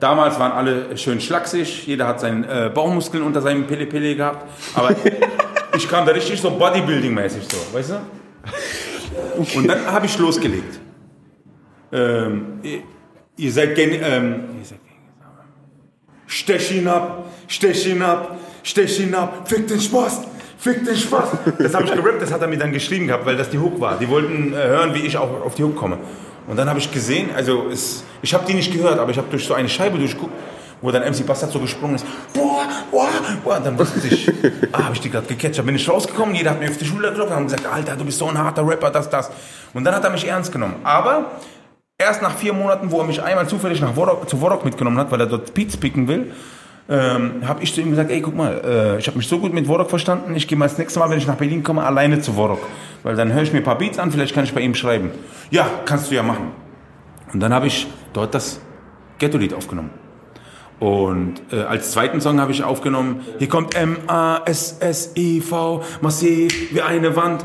damals 0.00 0.40
waren 0.40 0.50
alle 0.50 0.96
schön 0.96 1.20
schlaksig, 1.20 1.86
jeder 1.86 2.08
hat 2.08 2.18
seinen 2.18 2.42
äh, 2.42 2.72
Bauchmuskeln 2.74 3.22
unter 3.22 3.40
seinem 3.40 3.68
Pille-Pille 3.68 4.16
gehabt. 4.16 4.46
Aber 4.74 4.96
ich 5.80 5.88
kam 5.88 6.06
da 6.06 6.12
richtig 6.12 6.40
so 6.40 6.48
Bodybuilding-mäßig 6.50 7.42
so, 7.50 7.76
weißt 7.76 7.90
du? 7.90 9.56
Und 9.56 9.66
dann 9.66 9.86
habe 9.86 10.06
ich 10.06 10.18
losgelegt. 10.18 10.78
Ähm, 11.92 12.60
ihr, 12.62 12.82
ihr 13.36 13.52
seid 13.52 13.74
gen 13.74 13.90
ähm, 14.02 14.44
Stech 16.26 16.70
ihn 16.70 16.86
ab, 16.86 17.24
stech 17.48 17.86
ihn 17.88 18.02
ab, 18.02 18.38
stech 18.62 19.00
ihn 19.00 19.14
ab, 19.14 19.48
fick 19.48 19.66
den 19.66 19.80
Spaß, 19.80 20.20
Fick 20.60 20.84
den 20.84 20.94
Spaß. 20.94 21.30
Das 21.58 21.74
habe 21.74 21.84
ich 21.86 21.92
gerappt, 21.92 22.20
das 22.20 22.30
hat 22.30 22.42
er 22.42 22.46
mir 22.46 22.58
dann 22.58 22.70
geschrieben 22.70 23.06
gehabt, 23.06 23.24
weil 23.24 23.34
das 23.34 23.48
die 23.48 23.58
Hook 23.58 23.80
war. 23.80 23.98
Die 23.98 24.06
wollten 24.10 24.52
äh, 24.52 24.56
hören, 24.56 24.94
wie 24.94 25.06
ich 25.06 25.16
auch 25.16 25.42
auf 25.42 25.54
die 25.54 25.64
Hook 25.64 25.74
komme. 25.74 25.96
Und 26.46 26.58
dann 26.58 26.68
habe 26.68 26.78
ich 26.78 26.92
gesehen, 26.92 27.30
also 27.34 27.68
es, 27.72 28.04
ich 28.20 28.34
habe 28.34 28.44
die 28.46 28.52
nicht 28.52 28.70
gehört, 28.70 28.98
aber 28.98 29.10
ich 29.10 29.16
habe 29.16 29.28
durch 29.30 29.46
so 29.46 29.54
eine 29.54 29.70
Scheibe 29.70 29.98
durchgeguckt, 29.98 30.34
wo 30.82 30.90
dann 30.90 31.02
MC 31.02 31.26
Bastard 31.26 31.52
so 31.52 31.58
gesprungen 31.58 31.96
ist. 31.96 32.06
Boah, 32.34 32.66
boah, 32.90 33.08
boah. 33.44 33.60
Dann 33.60 33.78
wusste 33.78 34.06
ich, 34.06 34.30
ah, 34.72 34.84
habe 34.84 34.94
ich 34.94 35.00
die 35.00 35.10
gerade 35.10 35.26
gecatcht. 35.26 35.58
Dann 35.58 35.66
bin 35.66 35.76
ich 35.76 35.88
rausgekommen, 35.88 36.34
jeder 36.34 36.50
hat 36.50 36.60
mir 36.60 36.70
auf 36.70 36.78
die 36.78 36.84
Schulter 36.84 37.08
geklopft 37.08 37.30
und 37.30 37.36
haben 37.36 37.44
gesagt, 37.44 37.66
Alter, 37.66 37.96
du 37.96 38.04
bist 38.04 38.18
so 38.18 38.28
ein 38.28 38.38
harter 38.38 38.66
Rapper, 38.66 38.90
das, 38.90 39.10
das. 39.10 39.30
Und 39.74 39.84
dann 39.84 39.94
hat 39.94 40.04
er 40.04 40.10
mich 40.10 40.26
ernst 40.26 40.52
genommen. 40.52 40.76
Aber 40.84 41.32
erst 41.98 42.22
nach 42.22 42.34
vier 42.34 42.52
Monaten, 42.52 42.90
wo 42.90 42.98
er 42.98 43.04
mich 43.04 43.22
einmal 43.22 43.46
zufällig 43.48 43.80
nach 43.80 43.94
Worok, 43.96 44.28
zu 44.28 44.40
Worok 44.40 44.64
mitgenommen 44.64 44.98
hat, 44.98 45.10
weil 45.10 45.20
er 45.20 45.26
dort 45.26 45.52
Beats 45.54 45.76
picken 45.76 46.08
will, 46.08 46.32
ähm, 46.88 47.46
habe 47.46 47.62
ich 47.62 47.72
zu 47.72 47.80
ihm 47.80 47.90
gesagt, 47.90 48.10
ey, 48.10 48.20
guck 48.20 48.34
mal, 48.34 48.60
äh, 48.64 48.98
ich 48.98 49.06
habe 49.06 49.16
mich 49.16 49.28
so 49.28 49.38
gut 49.38 49.52
mit 49.52 49.68
Worok 49.68 49.90
verstanden, 49.90 50.34
ich 50.34 50.48
gehe 50.48 50.58
mal 50.58 50.66
das 50.66 50.76
nächste 50.76 50.98
Mal, 50.98 51.08
wenn 51.08 51.18
ich 51.18 51.26
nach 51.26 51.36
Berlin 51.36 51.62
komme, 51.62 51.84
alleine 51.84 52.20
zu 52.20 52.36
Worok. 52.36 52.66
Weil 53.04 53.14
dann 53.14 53.32
höre 53.32 53.42
ich 53.42 53.52
mir 53.52 53.58
ein 53.58 53.64
paar 53.64 53.78
Beats 53.78 53.98
an, 53.98 54.10
vielleicht 54.10 54.34
kann 54.34 54.44
ich 54.44 54.52
bei 54.52 54.60
ihm 54.60 54.74
schreiben. 54.74 55.10
Ja, 55.50 55.68
kannst 55.84 56.10
du 56.10 56.14
ja 56.16 56.22
machen. 56.22 56.50
Und 57.32 57.40
dann 57.40 57.54
habe 57.54 57.68
ich 57.68 57.86
dort 58.12 58.34
das 58.34 58.60
Ghetto-Lied 59.18 59.54
aufgenommen. 59.54 59.90
Und 60.80 61.40
äh, 61.52 61.60
als 61.60 61.92
zweiten 61.92 62.20
Song 62.22 62.40
habe 62.40 62.50
ich 62.52 62.64
aufgenommen, 62.64 63.20
hier 63.38 63.48
kommt 63.48 63.76
M-A-S-S-I-V, 63.76 64.24
massiv 66.00 66.74
wie 66.74 66.80
eine 66.80 67.14
Wand. 67.16 67.44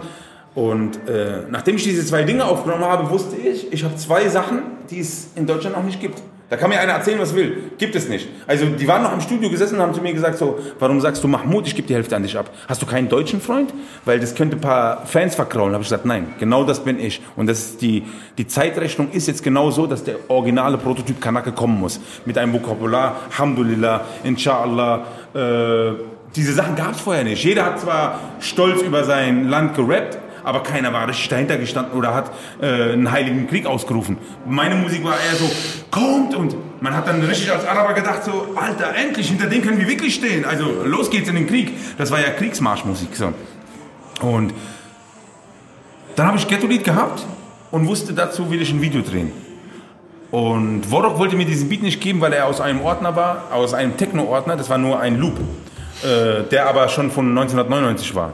Und 0.55 1.07
äh, 1.09 1.41
nachdem 1.49 1.75
ich 1.75 1.83
diese 1.83 2.05
zwei 2.05 2.23
Dinge 2.23 2.45
aufgenommen 2.45 2.85
habe, 2.85 3.09
wusste 3.09 3.35
ich, 3.35 3.73
ich 3.73 3.83
habe 3.83 3.97
zwei 3.97 4.29
Sachen, 4.29 4.61
die 4.89 5.01
es 5.01 5.27
in 5.35 5.45
Deutschland 5.45 5.75
noch 5.75 5.83
nicht 5.83 5.99
gibt. 5.99 6.21
Da 6.49 6.57
kann 6.57 6.69
mir 6.69 6.79
einer 6.79 6.93
erzählen, 6.93 7.19
was 7.19 7.33
will. 7.33 7.71
Gibt 7.79 7.95
es 7.95 8.07
nicht. 8.07 8.27
Also 8.45 8.67
die 8.67 8.87
waren 8.87 9.01
noch 9.01 9.13
im 9.13 9.21
Studio 9.21 9.49
gesessen 9.49 9.75
und 9.75 9.81
haben 9.81 9.93
zu 9.95 10.01
mir 10.01 10.13
gesagt 10.13 10.37
so, 10.37 10.59
warum 10.77 11.01
sagst 11.01 11.23
du 11.23 11.27
Mahmoud, 11.27 11.65
ich 11.65 11.75
gebe 11.75 11.87
die 11.87 11.95
Hälfte 11.95 12.15
an 12.15 12.21
dich 12.21 12.37
ab. 12.37 12.51
Hast 12.67 12.81
du 12.81 12.85
keinen 12.85 13.09
deutschen 13.09 13.41
Freund? 13.41 13.73
Weil 14.05 14.19
das 14.19 14.35
könnte 14.35 14.55
ein 14.57 14.61
paar 14.61 15.07
Fans 15.07 15.33
verkraulen. 15.33 15.73
habe 15.73 15.81
ich 15.81 15.89
gesagt, 15.89 16.05
nein, 16.05 16.33
genau 16.39 16.63
das 16.63 16.83
bin 16.83 16.99
ich. 16.99 17.21
Und 17.35 17.47
das 17.47 17.59
ist 17.59 17.81
die, 17.81 18.03
die 18.37 18.45
Zeitrechnung 18.45 19.09
ist 19.11 19.27
jetzt 19.27 19.43
genau 19.43 19.71
so, 19.71 19.87
dass 19.87 20.03
der 20.03 20.17
originale 20.27 20.77
Prototyp 20.77 21.19
Kanake 21.19 21.51
kommen 21.51 21.79
muss. 21.79 21.99
Mit 22.25 22.37
einem 22.37 22.53
Vokabular, 22.53 23.15
Alhamdulillah, 23.31 24.01
Inshallah, 24.23 25.05
äh, 25.33 25.93
diese 26.35 26.53
Sachen 26.53 26.75
gab 26.75 26.91
es 26.91 27.01
vorher 27.01 27.23
nicht. 27.23 27.43
Jeder 27.43 27.65
hat 27.65 27.79
zwar 27.79 28.19
stolz 28.39 28.81
über 28.81 29.03
sein 29.03 29.47
Land 29.47 29.75
gerappt, 29.75 30.17
aber 30.45 30.61
keiner 30.61 30.93
war 30.93 31.07
richtig 31.07 31.27
dahinter 31.27 31.57
gestanden 31.57 31.97
oder 31.97 32.13
hat 32.13 32.31
äh, 32.61 32.93
einen 32.93 33.11
heiligen 33.11 33.47
Krieg 33.47 33.65
ausgerufen. 33.65 34.17
Meine 34.45 34.75
Musik 34.75 35.03
war 35.03 35.13
eher 35.13 35.35
so, 35.35 35.49
kommt 35.89 36.35
und 36.35 36.55
man 36.81 36.95
hat 36.95 37.07
dann 37.07 37.21
richtig 37.23 37.51
als 37.51 37.65
Araber 37.65 37.93
gedacht 37.93 38.23
so, 38.23 38.49
Alter, 38.55 38.95
endlich, 38.95 39.27
hinter 39.29 39.47
dem 39.47 39.63
können 39.63 39.79
wir 39.79 39.87
wirklich 39.87 40.13
stehen. 40.13 40.45
Also 40.45 40.65
los 40.85 41.09
geht's 41.09 41.27
in 41.27 41.35
den 41.35 41.47
Krieg. 41.47 41.73
Das 41.97 42.11
war 42.11 42.19
ja 42.19 42.29
Kriegsmarschmusik. 42.29 43.15
So. 43.15 43.33
Und 44.21 44.53
dann 46.15 46.27
habe 46.27 46.37
ich 46.37 46.47
Ghetto-Lied 46.47 46.83
gehabt 46.83 47.25
und 47.71 47.87
wusste 47.87 48.13
dazu, 48.13 48.51
will 48.51 48.61
ich 48.61 48.71
ein 48.71 48.81
Video 48.81 49.01
drehen. 49.01 49.31
Und 50.29 50.91
Worok 50.91 51.17
wollte 51.17 51.35
mir 51.35 51.45
diesen 51.45 51.69
Beat 51.69 51.81
nicht 51.81 52.01
geben, 52.01 52.21
weil 52.21 52.33
er 52.33 52.45
aus 52.45 52.61
einem 52.61 52.81
Ordner 52.81 53.15
war, 53.15 53.51
aus 53.51 53.73
einem 53.73 53.97
Techno-Ordner, 53.97 54.57
das 54.57 54.69
war 54.69 54.77
nur 54.77 54.99
ein 54.99 55.17
Loop, 55.17 55.39
äh, 56.03 56.43
der 56.51 56.67
aber 56.67 56.87
schon 56.89 57.09
von 57.09 57.29
1999 57.29 58.13
war 58.13 58.33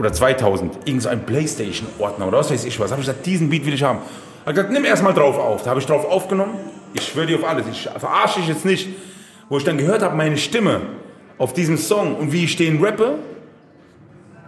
oder 0.00 0.12
2000, 0.12 0.88
irgend 0.88 1.02
so 1.02 1.08
ein 1.10 1.24
Playstation-Ordner 1.26 2.26
oder 2.26 2.38
was 2.38 2.50
weiß 2.50 2.64
ich 2.64 2.80
was. 2.80 2.90
habe 2.90 3.02
ich 3.02 3.06
gesagt, 3.06 3.26
diesen 3.26 3.50
Beat 3.50 3.66
will 3.66 3.74
ich 3.74 3.82
haben. 3.82 3.98
Hat 4.46 4.54
gesagt, 4.54 4.72
nimm 4.72 4.84
erstmal 4.84 5.12
drauf 5.12 5.38
auf. 5.38 5.62
Da 5.62 5.70
habe 5.70 5.80
ich 5.80 5.86
drauf 5.86 6.06
aufgenommen. 6.06 6.54
Ich 6.94 7.06
schwöre 7.06 7.26
dir 7.26 7.36
auf 7.36 7.44
alles. 7.44 7.66
Ich 7.70 7.82
verarsche 7.82 8.40
dich 8.40 8.48
jetzt 8.48 8.64
nicht. 8.64 8.88
Wo 9.50 9.58
ich 9.58 9.64
dann 9.64 9.76
gehört 9.76 10.02
habe, 10.02 10.16
meine 10.16 10.38
Stimme 10.38 10.80
auf 11.36 11.52
diesem 11.52 11.76
Song 11.76 12.16
und 12.16 12.32
wie 12.32 12.44
ich 12.44 12.56
den 12.56 12.82
rappe, 12.82 13.16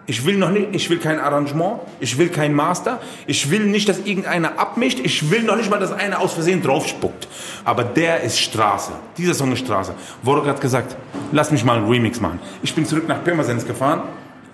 ich 0.06 0.24
will 0.24 0.36
noch 0.36 0.50
nicht, 0.50 0.68
ich 0.72 0.90
will 0.90 0.98
kein 0.98 1.20
Arrangement, 1.20 1.80
ich 2.00 2.18
will 2.18 2.28
kein 2.28 2.54
Master, 2.54 3.00
ich 3.26 3.50
will 3.50 3.66
nicht, 3.66 3.88
dass 3.88 4.00
irgendeiner 4.00 4.58
abmischt, 4.58 4.98
ich 5.02 5.30
will 5.30 5.42
noch 5.42 5.56
nicht 5.56 5.70
mal, 5.70 5.78
dass 5.78 5.92
einer 5.92 6.20
aus 6.20 6.32
Versehen 6.34 6.62
draufspuckt. 6.62 7.28
Aber 7.64 7.84
der 7.84 8.22
ist 8.22 8.38
Straße. 8.40 8.92
Dieser 9.16 9.34
Song 9.34 9.52
ist 9.52 9.60
Straße. 9.60 9.94
Worok 10.22 10.46
hat 10.46 10.60
gesagt, 10.60 10.96
lass 11.30 11.50
mich 11.50 11.64
mal 11.64 11.78
einen 11.78 11.88
Remix 11.88 12.20
machen. 12.20 12.40
Ich 12.62 12.74
bin 12.74 12.86
zurück 12.86 13.06
nach 13.06 13.22
Pirmasens 13.22 13.66
gefahren 13.66 14.02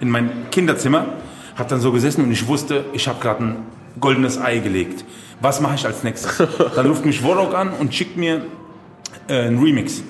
in 0.00 0.10
mein 0.10 0.50
Kinderzimmer, 0.50 1.06
habe 1.56 1.68
dann 1.68 1.80
so 1.80 1.92
gesessen 1.92 2.24
und 2.24 2.32
ich 2.32 2.46
wusste, 2.46 2.84
ich 2.92 3.08
habe 3.08 3.20
gerade 3.20 3.44
ein 3.44 3.56
goldenes 4.00 4.40
Ei 4.40 4.58
gelegt. 4.58 5.04
Was 5.40 5.60
mache 5.60 5.74
ich 5.76 5.86
als 5.86 6.02
nächstes? 6.02 6.42
Dann 6.74 6.86
ruft 6.86 7.04
mich 7.04 7.22
Worok 7.22 7.54
an 7.54 7.70
und 7.70 7.94
schickt 7.94 8.16
mir 8.16 8.42
äh, 9.28 9.42
einen 9.42 9.58
Remix. 9.58 10.02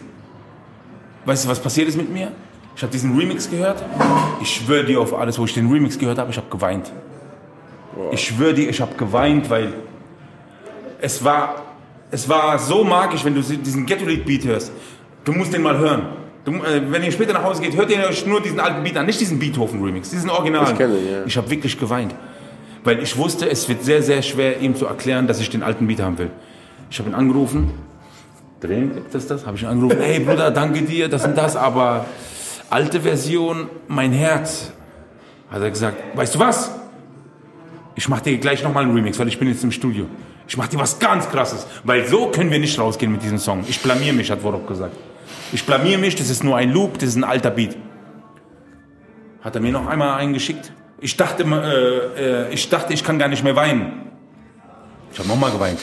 Weißt 1.24 1.44
du, 1.44 1.48
was 1.48 1.60
passiert 1.60 1.88
ist 1.88 1.96
mit 1.96 2.10
mir? 2.10 2.32
Ich 2.76 2.82
habe 2.82 2.92
diesen 2.92 3.16
Remix 3.18 3.50
gehört. 3.50 3.84
Ich 4.40 4.54
schwöre 4.54 4.84
dir 4.84 5.00
auf 5.00 5.12
alles, 5.12 5.38
wo 5.38 5.44
ich 5.44 5.52
den 5.52 5.70
Remix 5.70 5.98
gehört 5.98 6.18
habe, 6.18 6.30
ich 6.30 6.36
habe 6.36 6.48
geweint. 6.48 6.92
Ich 8.12 8.24
schwöre 8.28 8.54
dir, 8.54 8.68
ich 8.68 8.80
habe 8.80 8.94
geweint, 8.94 9.50
weil 9.50 9.74
es 11.00 11.24
war, 11.24 11.62
es 12.10 12.28
war 12.28 12.58
so 12.58 12.84
magisch, 12.84 13.24
wenn 13.24 13.34
du 13.34 13.42
diesen 13.42 13.84
Ghetto-Lead-Beat 13.84 14.44
hörst. 14.44 14.72
Du 15.24 15.32
musst 15.32 15.52
den 15.52 15.62
mal 15.62 15.76
hören. 15.76 16.06
Du, 16.48 16.54
äh, 16.64 16.80
wenn 16.90 17.02
ihr 17.02 17.12
später 17.12 17.34
nach 17.34 17.42
Hause 17.42 17.60
geht, 17.60 17.76
hört 17.76 17.90
ihr 17.90 17.98
euch 18.08 18.24
nur 18.24 18.40
diesen 18.40 18.58
alten 18.58 18.82
Beat 18.82 18.96
an, 18.96 19.04
nicht 19.04 19.20
diesen 19.20 19.38
Beethoven-Remix, 19.38 20.08
diesen 20.08 20.30
Original. 20.30 20.72
Ich 20.72 20.78
kenne 20.78 20.94
ja. 20.94 21.24
Ich 21.26 21.36
habe 21.36 21.50
wirklich 21.50 21.78
geweint. 21.78 22.14
Weil 22.84 23.02
ich 23.02 23.18
wusste, 23.18 23.50
es 23.50 23.68
wird 23.68 23.84
sehr, 23.84 24.02
sehr 24.02 24.22
schwer, 24.22 24.58
ihm 24.60 24.74
zu 24.74 24.86
erklären, 24.86 25.26
dass 25.26 25.40
ich 25.40 25.50
den 25.50 25.62
alten 25.62 25.86
Beat 25.86 26.00
haben 26.00 26.16
will. 26.16 26.30
Ich 26.90 26.98
habe 26.98 27.10
ihn 27.10 27.14
angerufen. 27.14 27.72
Drehen, 28.60 28.92
das 29.12 29.26
das? 29.26 29.44
Habe 29.44 29.58
ich 29.58 29.62
ihn 29.62 29.68
angerufen. 29.68 29.98
Hey 30.00 30.20
Bruder, 30.20 30.50
danke 30.50 30.80
dir, 30.82 31.08
das 31.08 31.26
und 31.26 31.36
das, 31.36 31.54
aber 31.54 32.06
alte 32.70 33.02
Version, 33.02 33.68
mein 33.86 34.12
Herz. 34.12 34.72
Hat 35.50 35.60
er 35.60 35.70
gesagt, 35.70 36.16
weißt 36.16 36.34
du 36.34 36.38
was? 36.38 36.70
Ich 37.94 38.08
mache 38.08 38.22
dir 38.22 38.38
gleich 38.38 38.62
nochmal 38.62 38.84
einen 38.84 38.94
Remix, 38.94 39.18
weil 39.18 39.28
ich 39.28 39.38
bin 39.38 39.48
jetzt 39.48 39.62
im 39.64 39.72
Studio. 39.72 40.06
Ich 40.46 40.56
mache 40.56 40.70
dir 40.70 40.78
was 40.78 40.98
ganz 40.98 41.28
krasses, 41.28 41.66
weil 41.84 42.06
so 42.06 42.30
können 42.30 42.50
wir 42.50 42.58
nicht 42.58 42.78
rausgehen 42.78 43.12
mit 43.12 43.22
diesem 43.22 43.38
Song. 43.38 43.64
Ich 43.68 43.80
blamier 43.82 44.14
mich, 44.14 44.30
hat 44.30 44.42
Worok 44.42 44.66
gesagt. 44.66 44.96
Ich 45.52 45.64
blamier 45.64 45.98
mich, 45.98 46.14
das 46.14 46.28
ist 46.28 46.44
nur 46.44 46.56
ein 46.56 46.72
Loop, 46.72 46.98
das 46.98 47.10
ist 47.10 47.16
ein 47.16 47.24
alter 47.24 47.50
Beat. 47.50 47.76
Hat 49.40 49.54
er 49.54 49.62
mir 49.62 49.72
noch 49.72 49.86
einmal 49.86 50.18
eingeschickt. 50.18 50.72
Ich 51.00 51.16
dachte, 51.16 51.44
äh, 51.44 52.48
äh, 52.48 52.52
ich 52.52 52.68
dachte, 52.68 52.92
ich 52.92 53.02
kann 53.02 53.18
gar 53.18 53.28
nicht 53.28 53.44
mehr 53.44 53.56
weinen. 53.56 54.10
Ich 55.12 55.18
habe 55.18 55.28
nochmal 55.28 55.50
geweint. 55.50 55.80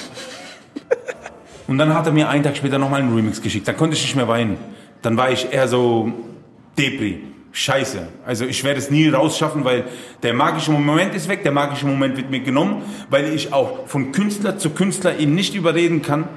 Und 1.67 1.79
dann 1.79 1.95
hat 1.95 2.05
er 2.05 2.11
mir 2.11 2.29
einen 2.29 2.43
Tag 2.43 2.55
später 2.57 2.77
nochmal 2.77 3.01
einen 3.01 3.15
Remix 3.15 3.41
geschickt. 3.41 3.67
Dann 3.67 3.77
konnte 3.77 3.95
ich 3.95 4.03
nicht 4.03 4.15
mehr 4.15 4.27
weinen. 4.27 4.57
Dann 5.01 5.17
war 5.17 5.31
ich 5.31 5.51
eher 5.51 5.67
so 5.67 6.11
Depri. 6.77 7.21
Scheiße. 7.51 8.09
Also 8.25 8.45
ich 8.45 8.65
werde 8.65 8.79
es 8.79 8.91
nie 8.91 9.07
rausschaffen, 9.07 9.63
weil 9.63 9.85
der 10.23 10.33
magische 10.33 10.71
Moment 10.71 11.15
ist 11.15 11.29
weg, 11.29 11.43
der 11.43 11.53
magische 11.53 11.85
Moment 11.85 12.17
wird 12.17 12.29
mir 12.29 12.41
genommen, 12.41 12.81
weil 13.09 13.33
ich 13.33 13.53
auch 13.53 13.87
von 13.87 14.11
Künstler 14.11 14.57
zu 14.57 14.71
Künstler 14.71 15.17
ihn 15.17 15.33
nicht 15.35 15.55
überreden 15.55 16.01
kann, 16.01 16.27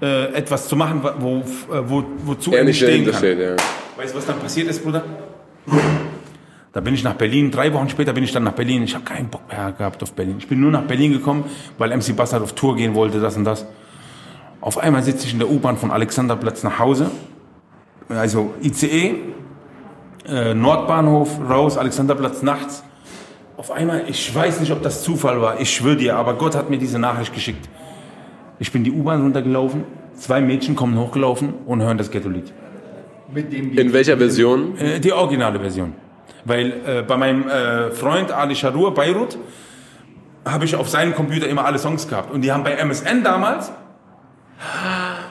äh, 0.00 0.34
etwas 0.34 0.68
zu 0.68 0.76
machen, 0.76 1.02
wo, 1.18 1.42
wo, 1.68 2.04
wozu 2.24 2.52
er, 2.52 2.64
nicht 2.64 2.76
stehen 2.76 3.04
kann. 3.04 3.14
Steht, 3.14 3.38
ja. 3.38 3.56
Weißt 3.96 4.12
du, 4.12 4.18
was 4.18 4.26
dann 4.26 4.38
passiert 4.38 4.68
ist, 4.68 4.82
Bruder? 4.82 5.02
Da 6.72 6.80
bin 6.80 6.92
ich 6.92 7.02
nach 7.02 7.14
Berlin, 7.14 7.50
drei 7.50 7.72
Wochen 7.72 7.88
später 7.88 8.12
bin 8.12 8.22
ich 8.22 8.32
dann 8.32 8.44
nach 8.44 8.52
Berlin. 8.52 8.82
Ich 8.82 8.94
habe 8.94 9.04
keinen 9.04 9.28
Bock 9.28 9.48
mehr 9.48 9.72
gehabt 9.72 10.02
auf 10.02 10.12
Berlin. 10.12 10.36
Ich 10.38 10.46
bin 10.46 10.60
nur 10.60 10.70
nach 10.70 10.82
Berlin 10.82 11.12
gekommen, 11.12 11.44
weil 11.78 11.96
MC 11.96 12.14
Bassard 12.14 12.42
auf 12.42 12.52
Tour 12.52 12.76
gehen 12.76 12.94
wollte, 12.94 13.20
das 13.20 13.36
und 13.36 13.44
das. 13.44 13.64
Auf 14.60 14.78
einmal 14.78 15.02
sitze 15.02 15.26
ich 15.26 15.32
in 15.32 15.38
der 15.38 15.50
U-Bahn 15.50 15.78
von 15.78 15.90
Alexanderplatz 15.90 16.62
nach 16.62 16.78
Hause. 16.78 17.10
Also 18.08 18.52
ICE, 18.62 19.14
äh, 20.28 20.54
Nordbahnhof, 20.54 21.40
raus, 21.48 21.78
Alexanderplatz 21.78 22.42
nachts. 22.42 22.82
Auf 23.56 23.70
einmal, 23.70 24.04
ich 24.08 24.34
weiß 24.34 24.60
nicht, 24.60 24.70
ob 24.72 24.82
das 24.82 25.02
Zufall 25.02 25.40
war, 25.40 25.60
ich 25.60 25.74
schwöre 25.74 25.96
dir, 25.96 26.16
aber 26.16 26.34
Gott 26.34 26.54
hat 26.54 26.68
mir 26.68 26.78
diese 26.78 26.98
Nachricht 26.98 27.32
geschickt. 27.32 27.66
Ich 28.58 28.72
bin 28.72 28.84
die 28.84 28.92
U-Bahn 28.92 29.22
runtergelaufen, 29.22 29.84
zwei 30.14 30.40
Mädchen 30.40 30.76
kommen 30.76 30.98
hochgelaufen 30.98 31.54
und 31.66 31.82
hören 31.82 31.98
das 31.98 32.10
Ghetto-Lied. 32.10 32.52
In 33.34 33.92
welcher 33.92 34.16
Version? 34.16 34.78
Äh, 34.78 35.00
die 35.00 35.12
originale 35.12 35.58
Version. 35.60 35.94
Weil 36.44 36.72
äh, 36.86 37.02
bei 37.02 37.16
meinem 37.16 37.48
äh, 37.48 37.90
Freund 37.90 38.30
Ali 38.30 38.54
Sharur, 38.54 38.94
Beirut, 38.94 39.36
habe 40.44 40.64
ich 40.64 40.76
auf 40.76 40.88
seinem 40.88 41.14
Computer 41.14 41.48
immer 41.48 41.64
alle 41.64 41.78
Songs 41.78 42.08
gehabt. 42.08 42.32
Und 42.32 42.42
die 42.42 42.52
haben 42.52 42.62
bei 42.62 42.72
MSN 42.72 43.24
damals, 43.24 43.72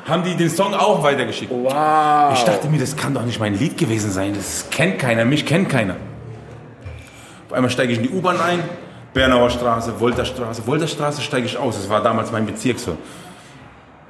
haben 0.05 0.23
die 0.23 0.35
den 0.35 0.49
Song 0.49 0.73
auch 0.73 1.03
weitergeschickt. 1.03 1.51
Wow. 1.51 2.33
Ich 2.33 2.43
dachte 2.43 2.67
mir, 2.69 2.79
das 2.79 2.95
kann 2.95 3.13
doch 3.13 3.25
nicht 3.25 3.39
mein 3.39 3.57
Lied 3.57 3.77
gewesen 3.77 4.11
sein. 4.11 4.33
Das 4.35 4.67
kennt 4.69 4.99
keiner, 4.99 5.25
mich 5.25 5.45
kennt 5.45 5.69
keiner. 5.69 5.95
Auf 7.47 7.53
einmal 7.53 7.71
steige 7.71 7.93
ich 7.93 7.99
in 7.99 8.03
die 8.03 8.09
U-Bahn 8.09 8.39
ein, 8.39 8.59
Bernauer 9.15 9.49
Straße, 9.49 9.97
Wolterstraße. 9.97 10.67
Wolterstraße 10.67 11.21
steige 11.21 11.45
ich 11.45 11.57
aus, 11.57 11.77
das 11.77 11.89
war 11.89 12.03
damals 12.03 12.33
mein 12.33 12.45
Bezirk 12.45 12.77
so. 12.77 12.97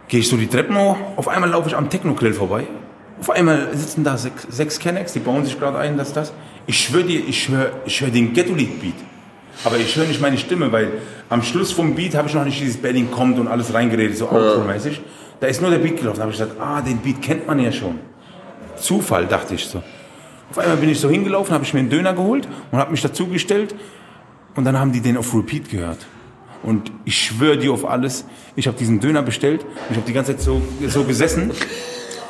Gehe 0.08 0.22
ich 0.22 0.28
so 0.28 0.36
die 0.36 0.48
Treppen 0.48 0.76
hoch, 0.76 0.98
auf 1.16 1.28
einmal 1.28 1.52
laufe 1.52 1.70
ich 1.70 1.76
am 1.76 1.92
Techno-Grill 1.92 2.34
vorbei. 2.34 2.66
Auf 3.20 3.30
einmal 3.30 3.68
sitzen 3.74 4.04
da 4.04 4.18
sechs, 4.18 4.48
sechs 4.50 4.80
Kennex, 4.80 5.14
die 5.14 5.20
bauen 5.20 5.46
sich 5.46 5.60
gerade 5.60 5.78
ein, 5.78 5.96
das, 5.96 6.12
das. 6.12 6.34
Ich 6.66 6.80
schwöre 6.80 7.04
dir, 7.04 7.20
ich 7.20 7.48
höre 7.50 7.72
ich 7.86 8.02
hör 8.02 8.10
den 8.10 8.34
Ghetto-Lied-Beat. 8.34 8.96
Aber 9.64 9.78
ich 9.78 9.96
höre 9.96 10.08
nicht 10.08 10.22
meine 10.22 10.40
Stimme, 10.40 10.72
weil 10.72 10.94
am 11.30 11.44
Schluss 11.44 11.72
vom 11.72 11.94
Beat 11.94 12.16
habe 12.16 12.28
ich 12.28 12.34
noch 12.34 12.44
nicht 12.44 12.60
dieses 12.60 12.78
Berlin 12.78 13.12
kommt 13.12 13.38
und 13.38 13.48
alles 13.48 13.76
reingeredet, 13.76 14.18
so 14.18 14.26
outro-mäßig. 14.26 15.02
Da 15.40 15.46
ist 15.46 15.62
nur 15.62 15.70
der 15.70 15.78
Beat 15.78 15.98
gelaufen. 15.98 16.18
Da 16.18 16.24
habe 16.24 16.32
ich 16.34 16.40
gesagt, 16.40 16.60
ah, 16.60 16.82
den 16.82 16.98
Beat 16.98 17.22
kennt 17.22 17.46
man 17.46 17.60
ja 17.60 17.72
schon. 17.72 18.00
Zufall, 18.76 19.28
dachte 19.28 19.54
ich 19.54 19.68
so. 19.68 19.84
Auf 20.50 20.58
einmal 20.58 20.78
bin 20.78 20.90
ich 20.90 21.00
so 21.00 21.12
hingelaufen, 21.12 21.54
habe 21.54 21.64
ich 21.64 21.76
mir 21.76 21.82
einen 21.82 21.92
Döner 21.92 22.14
geholt 22.14 22.48
und 22.72 22.80
habe 22.80 22.90
mich 22.90 23.04
dazugestellt 23.04 23.76
und 24.56 24.66
dann 24.66 24.80
haben 24.80 24.92
die 24.92 25.02
den 25.02 25.18
auf 25.18 25.34
Repeat 25.34 25.70
gehört. 25.70 26.06
Und 26.64 26.92
ich 27.04 27.18
schwöre 27.18 27.58
dir 27.58 27.74
auf 27.74 27.86
alles, 27.86 28.26
ich 28.56 28.68
habe 28.68 28.78
diesen 28.78 29.00
Döner 29.00 29.22
bestellt 29.22 29.66
ich 29.90 29.98
habe 29.98 30.08
die 30.08 30.14
ganze 30.14 30.36
Zeit 30.36 30.42
so, 30.42 30.62
so 30.88 31.04
gesessen 31.04 31.52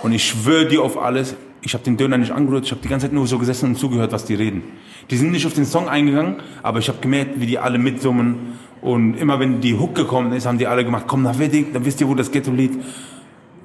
und 0.04 0.12
ich 0.12 0.28
schwöre 0.28 0.68
dir 0.68 0.82
auf 0.84 0.98
alles, 0.98 1.36
ich 1.62 1.74
habe 1.74 1.84
den 1.84 1.96
Döner 1.96 2.18
nicht 2.18 2.32
angerührt, 2.32 2.66
ich 2.66 2.72
habe 2.72 2.82
die 2.82 2.90
ganze 2.90 3.06
Zeit 3.06 3.14
nur 3.14 3.28
so 3.28 3.40
gesessen 3.40 3.70
und 3.70 3.76
zugehört, 3.78 4.12
was 4.12 4.26
die 4.26 4.36
reden. 4.36 4.64
Die 5.10 5.18
sind 5.18 5.32
nicht 5.32 5.46
auf 5.46 5.54
den 5.54 5.66
Song 5.66 5.88
eingegangen, 5.88 6.38
aber 6.64 6.80
ich 6.80 6.90
habe 6.90 7.00
gemerkt, 7.00 7.40
wie 7.40 7.46
die 7.46 7.60
alle 7.60 7.78
mitsummen 7.78 8.58
und 8.82 9.16
immer 9.16 9.40
wenn 9.40 9.62
die 9.62 9.74
Hook 9.76 9.96
gekommen 9.96 10.34
ist, 10.34 10.46
haben 10.46 10.58
die 10.58 10.68
alle 10.68 10.84
gemacht, 10.84 11.06
komm 11.08 11.24
nach 11.24 11.40
Wedding, 11.40 11.72
dann 11.74 11.86
wisst 11.86 12.02
ihr, 12.02 12.08
wo 12.08 12.14
das 12.14 12.32
Ghetto 12.32 12.52
liegt. 12.52 12.84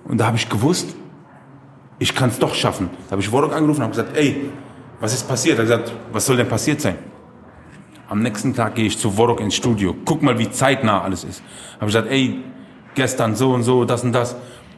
Und 0.04 0.18
da 0.18 0.26
habe 0.26 0.36
ich 0.36 0.48
gewusst, 0.48 0.94
ich 1.98 2.14
kann 2.14 2.30
es 2.30 2.38
doch 2.38 2.54
schaffen. 2.54 2.88
Da 3.06 3.12
habe 3.12 3.22
ich 3.22 3.30
Warrock 3.30 3.52
angerufen 3.52 3.82
und 3.82 3.88
habe 3.88 3.90
gesagt, 3.90 4.16
ey, 4.16 4.50
was 5.00 5.12
ist 5.12 5.28
passiert? 5.28 5.58
Er 5.58 5.64
hat 5.64 5.84
gesagt, 5.84 5.92
was 6.12 6.24
soll 6.24 6.36
denn 6.36 6.48
passiert 6.48 6.80
sein? 6.80 6.94
Am 8.10 8.22
nächsten 8.22 8.56
Tag 8.56 8.74
gehe 8.74 8.86
ich 8.86 8.98
zu 8.98 9.16
Warrock 9.16 9.38
ins 9.38 9.54
Studio. 9.54 9.94
Guck 10.04 10.20
mal, 10.20 10.36
wie 10.36 10.50
zeitnah 10.50 11.02
alles 11.02 11.22
ist. 11.22 11.44
Habe 11.74 11.90
ich 11.90 11.94
gesagt, 11.94 12.10
ey, 12.10 12.40
gestern 12.96 13.36
so 13.36 13.52
und 13.52 13.62
so, 13.62 13.84
das 13.84 14.02
und 14.02 14.10
das. 14.10 14.34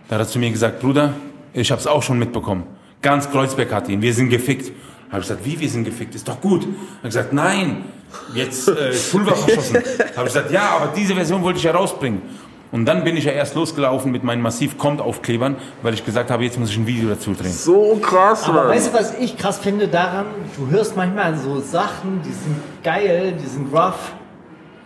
Da 0.08 0.16
hat 0.16 0.20
er 0.20 0.28
zu 0.28 0.38
mir 0.38 0.50
gesagt, 0.50 0.80
Bruder, 0.80 1.14
ich 1.54 1.70
habe 1.70 1.80
es 1.80 1.86
auch 1.86 2.02
schon 2.02 2.18
mitbekommen. 2.18 2.64
Ganz 3.00 3.30
Kreuzberg 3.30 3.72
hat 3.72 3.88
ihn, 3.88 4.02
wir 4.02 4.12
sind 4.12 4.28
gefickt. 4.28 4.70
Habe 5.10 5.22
ich 5.22 5.28
gesagt, 5.28 5.46
wie, 5.46 5.58
wir 5.58 5.70
sind 5.70 5.84
gefickt? 5.84 6.14
Ist 6.14 6.28
doch 6.28 6.42
gut. 6.42 6.64
Hat 6.64 7.04
gesagt, 7.04 7.32
nein, 7.32 7.86
jetzt 8.34 8.68
äh, 8.68 8.92
Pulver 9.10 9.34
verschossen. 9.34 9.76
Habe 9.76 10.28
ich 10.28 10.34
gesagt, 10.34 10.50
ja, 10.50 10.76
aber 10.76 10.92
diese 10.94 11.14
Version 11.14 11.42
wollte 11.42 11.56
ich 11.56 11.64
ja 11.64 11.72
rausbringen. 11.72 12.20
Und 12.72 12.86
dann 12.86 13.04
bin 13.04 13.16
ich 13.18 13.24
ja 13.24 13.32
erst 13.32 13.54
losgelaufen 13.54 14.10
mit 14.10 14.24
meinen 14.24 14.40
massiv 14.42 14.78
kommt 14.78 15.00
Aufklebern, 15.02 15.56
weil 15.82 15.92
ich 15.92 16.04
gesagt 16.06 16.30
habe, 16.30 16.42
jetzt 16.42 16.58
muss 16.58 16.70
ich 16.70 16.78
ein 16.78 16.86
Video 16.86 17.08
dazu 17.10 17.34
drehen. 17.34 17.52
So 17.52 17.98
krass, 18.02 18.44
Aber 18.48 18.62
Mann. 18.64 18.68
weißt 18.70 18.88
du, 18.92 18.98
was 18.98 19.14
ich 19.18 19.36
krass 19.36 19.58
finde 19.58 19.88
daran? 19.88 20.24
Du 20.56 20.68
hörst 20.70 20.96
manchmal 20.96 21.36
so 21.36 21.60
Sachen, 21.60 22.22
die 22.24 22.32
sind 22.32 22.56
geil, 22.82 23.34
die 23.40 23.46
sind 23.46 23.72
rough. 23.74 24.12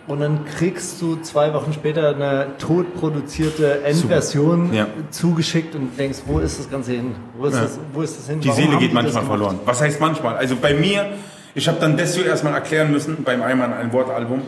Und 0.08 0.20
dann 0.20 0.44
kriegst 0.44 1.00
du 1.02 1.16
zwei 1.22 1.52
Wochen 1.54 1.72
später 1.72 2.10
eine 2.14 2.48
totproduzierte 2.58 3.82
Endversion 3.84 4.72
Ja. 4.72 4.86
zugeschickt 5.10 5.74
und 5.74 5.98
denkst, 5.98 6.18
wo 6.26 6.38
ist 6.38 6.58
das 6.60 6.70
Ganze 6.70 6.92
hin? 6.92 7.14
Wo 7.38 7.46
ist, 7.46 7.54
Ja. 7.54 7.62
das, 7.62 7.78
wo 7.92 8.02
ist 8.02 8.18
das 8.18 8.28
hin? 8.28 8.40
Die 8.40 8.48
Warum 8.48 8.62
Seele 8.62 8.76
geht 8.78 8.90
die 8.90 8.94
manchmal 8.94 9.24
verloren. 9.24 9.58
Was 9.64 9.80
heißt 9.80 10.00
manchmal? 10.00 10.36
Also 10.36 10.54
bei 10.56 10.74
mir, 10.74 11.06
ich 11.54 11.66
habe 11.66 11.78
dann 11.80 11.96
Desio 11.96 12.22
erstmal 12.24 12.54
erklären 12.54 12.90
müssen, 12.92 13.22
beim 13.24 13.42
einmal 13.42 13.72
ein 13.72 13.92
Wortalbum. 13.92 14.42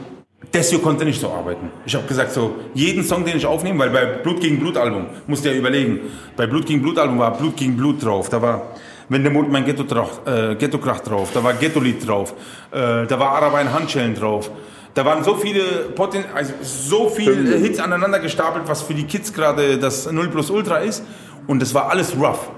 Desio 0.55 0.78
konnte 0.78 1.05
nicht 1.05 1.20
so 1.20 1.30
arbeiten. 1.30 1.70
Ich 1.84 1.95
habe 1.95 2.07
gesagt, 2.07 2.32
so 2.32 2.55
jeden 2.72 3.03
Song, 3.03 3.24
den 3.24 3.36
ich 3.36 3.47
aufnehme, 3.47 3.80
weil 3.80 3.91
bei 3.91 4.05
Blut 4.05 4.41
gegen 4.41 4.59
Blut 4.59 4.76
Album, 4.76 5.07
musst 5.26 5.45
du 5.45 5.51
ja 5.51 5.57
überlegen, 5.57 6.01
bei 6.36 6.47
Blut 6.47 6.66
gegen 6.66 6.80
Blut 6.80 6.99
Album 6.99 7.18
war 7.18 7.36
Blut 7.36 7.57
gegen 7.57 7.76
Blut 7.76 8.03
drauf, 8.03 8.28
da 8.28 8.41
war 8.41 8.74
wenn 9.09 9.22
der 9.22 9.32
Mond 9.32 9.51
mein 9.51 9.64
Ghetto, 9.64 9.84
drauf, 9.84 10.20
äh, 10.26 10.55
Ghetto 10.55 10.78
Kracht 10.78 11.09
drauf, 11.09 11.30
da 11.32 11.43
war 11.43 11.55
Ghetto-Lied 11.55 12.07
drauf, 12.07 12.34
äh, 12.70 13.07
da 13.07 13.18
war 13.18 13.30
Araber 13.30 13.61
in 13.61 13.72
Handschellen 13.72 14.14
drauf. 14.14 14.51
Da 14.95 15.05
waren 15.05 15.22
so 15.22 15.36
viele 15.36 15.62
Poten 15.95 16.24
also 16.34 16.53
so 16.62 17.09
viele 17.09 17.57
Hits 17.57 17.78
aneinander 17.78 18.18
gestapelt, 18.18 18.64
was 18.66 18.82
für 18.82 18.95
die 18.95 19.05
Kids 19.05 19.32
gerade 19.32 19.78
das 19.78 20.11
0 20.11 20.28
plus 20.28 20.51
Ultra 20.51 20.78
ist. 20.78 21.05
Und 21.47 21.62
das 21.62 21.72
war 21.72 21.89
alles 21.91 22.16
rough. 22.16 22.51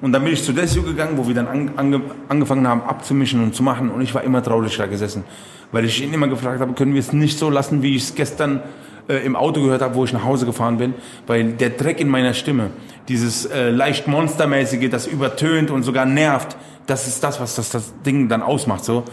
Und 0.00 0.12
dann 0.12 0.24
bin 0.24 0.32
ich 0.32 0.42
zu 0.42 0.52
Desio 0.52 0.82
gegangen, 0.82 1.16
wo 1.16 1.26
wir 1.26 1.34
dann 1.34 1.46
ange, 1.46 1.72
ange, 1.76 2.00
angefangen 2.28 2.66
haben 2.66 2.82
abzumischen 2.82 3.42
und 3.42 3.54
zu 3.54 3.62
machen. 3.62 3.90
Und 3.90 4.00
ich 4.00 4.14
war 4.14 4.22
immer 4.22 4.42
traurig 4.42 4.76
da 4.76 4.86
gesessen, 4.86 5.24
weil 5.72 5.84
ich 5.84 6.02
ihn 6.02 6.12
immer 6.12 6.28
gefragt 6.28 6.60
habe, 6.60 6.72
können 6.72 6.94
wir 6.94 7.00
es 7.00 7.12
nicht 7.12 7.38
so 7.38 7.50
lassen, 7.50 7.82
wie 7.82 7.96
ich 7.96 8.04
es 8.04 8.14
gestern 8.14 8.62
äh, 9.08 9.24
im 9.26 9.36
Auto 9.36 9.60
gehört 9.62 9.82
habe, 9.82 9.94
wo 9.94 10.04
ich 10.04 10.12
nach 10.12 10.24
Hause 10.24 10.46
gefahren 10.46 10.78
bin. 10.78 10.94
Weil 11.26 11.52
der 11.52 11.70
Dreck 11.70 12.00
in 12.00 12.08
meiner 12.08 12.32
Stimme, 12.32 12.70
dieses 13.08 13.44
äh, 13.46 13.70
leicht 13.70 14.06
monstermäßige, 14.06 14.88
das 14.88 15.06
übertönt 15.06 15.70
und 15.70 15.82
sogar 15.82 16.06
nervt, 16.06 16.56
das 16.86 17.06
ist 17.06 17.22
das, 17.22 17.40
was 17.40 17.54
das, 17.56 17.70
das 17.70 17.92
Ding 18.04 18.28
dann 18.28 18.42
ausmacht. 18.42 18.84
So 18.84 19.04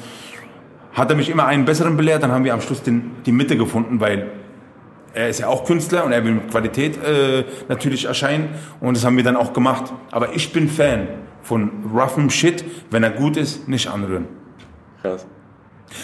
hat 0.94 1.12
er 1.12 1.16
mich 1.16 1.30
immer 1.30 1.46
einen 1.46 1.66
besseren 1.66 1.96
belehrt, 1.96 2.24
dann 2.24 2.32
haben 2.32 2.44
wir 2.44 2.54
am 2.54 2.62
Schluss 2.62 2.82
den, 2.82 3.12
die 3.26 3.32
Mitte 3.32 3.56
gefunden, 3.56 4.00
weil 4.00 4.32
er 5.14 5.30
ist 5.30 5.40
ja 5.40 5.48
auch 5.48 5.66
Künstler 5.66 6.06
und 6.06 6.12
er 6.12 6.24
will 6.24 6.34
mit 6.34 6.52
Qualität 6.52 7.02
äh, 7.04 7.44
natürlich 7.68 8.06
erscheinen 8.06 8.50
und 8.80 8.96
das 8.96 9.06
haben 9.06 9.18
wir 9.18 9.24
dann 9.24 9.36
auch 9.36 9.54
gemacht. 9.54 9.94
Aber 10.12 10.36
ich 10.36 10.54
bin 10.54 10.70
Fan 10.70 11.08
von 11.42 11.72
roughem 11.94 12.30
Shit, 12.30 12.64
wenn 12.92 13.04
er 13.04 13.12
gut 13.12 13.38
ist, 13.38 13.68
nicht 13.68 13.88
anrühren. 13.88 14.26
Krass. 15.02 15.26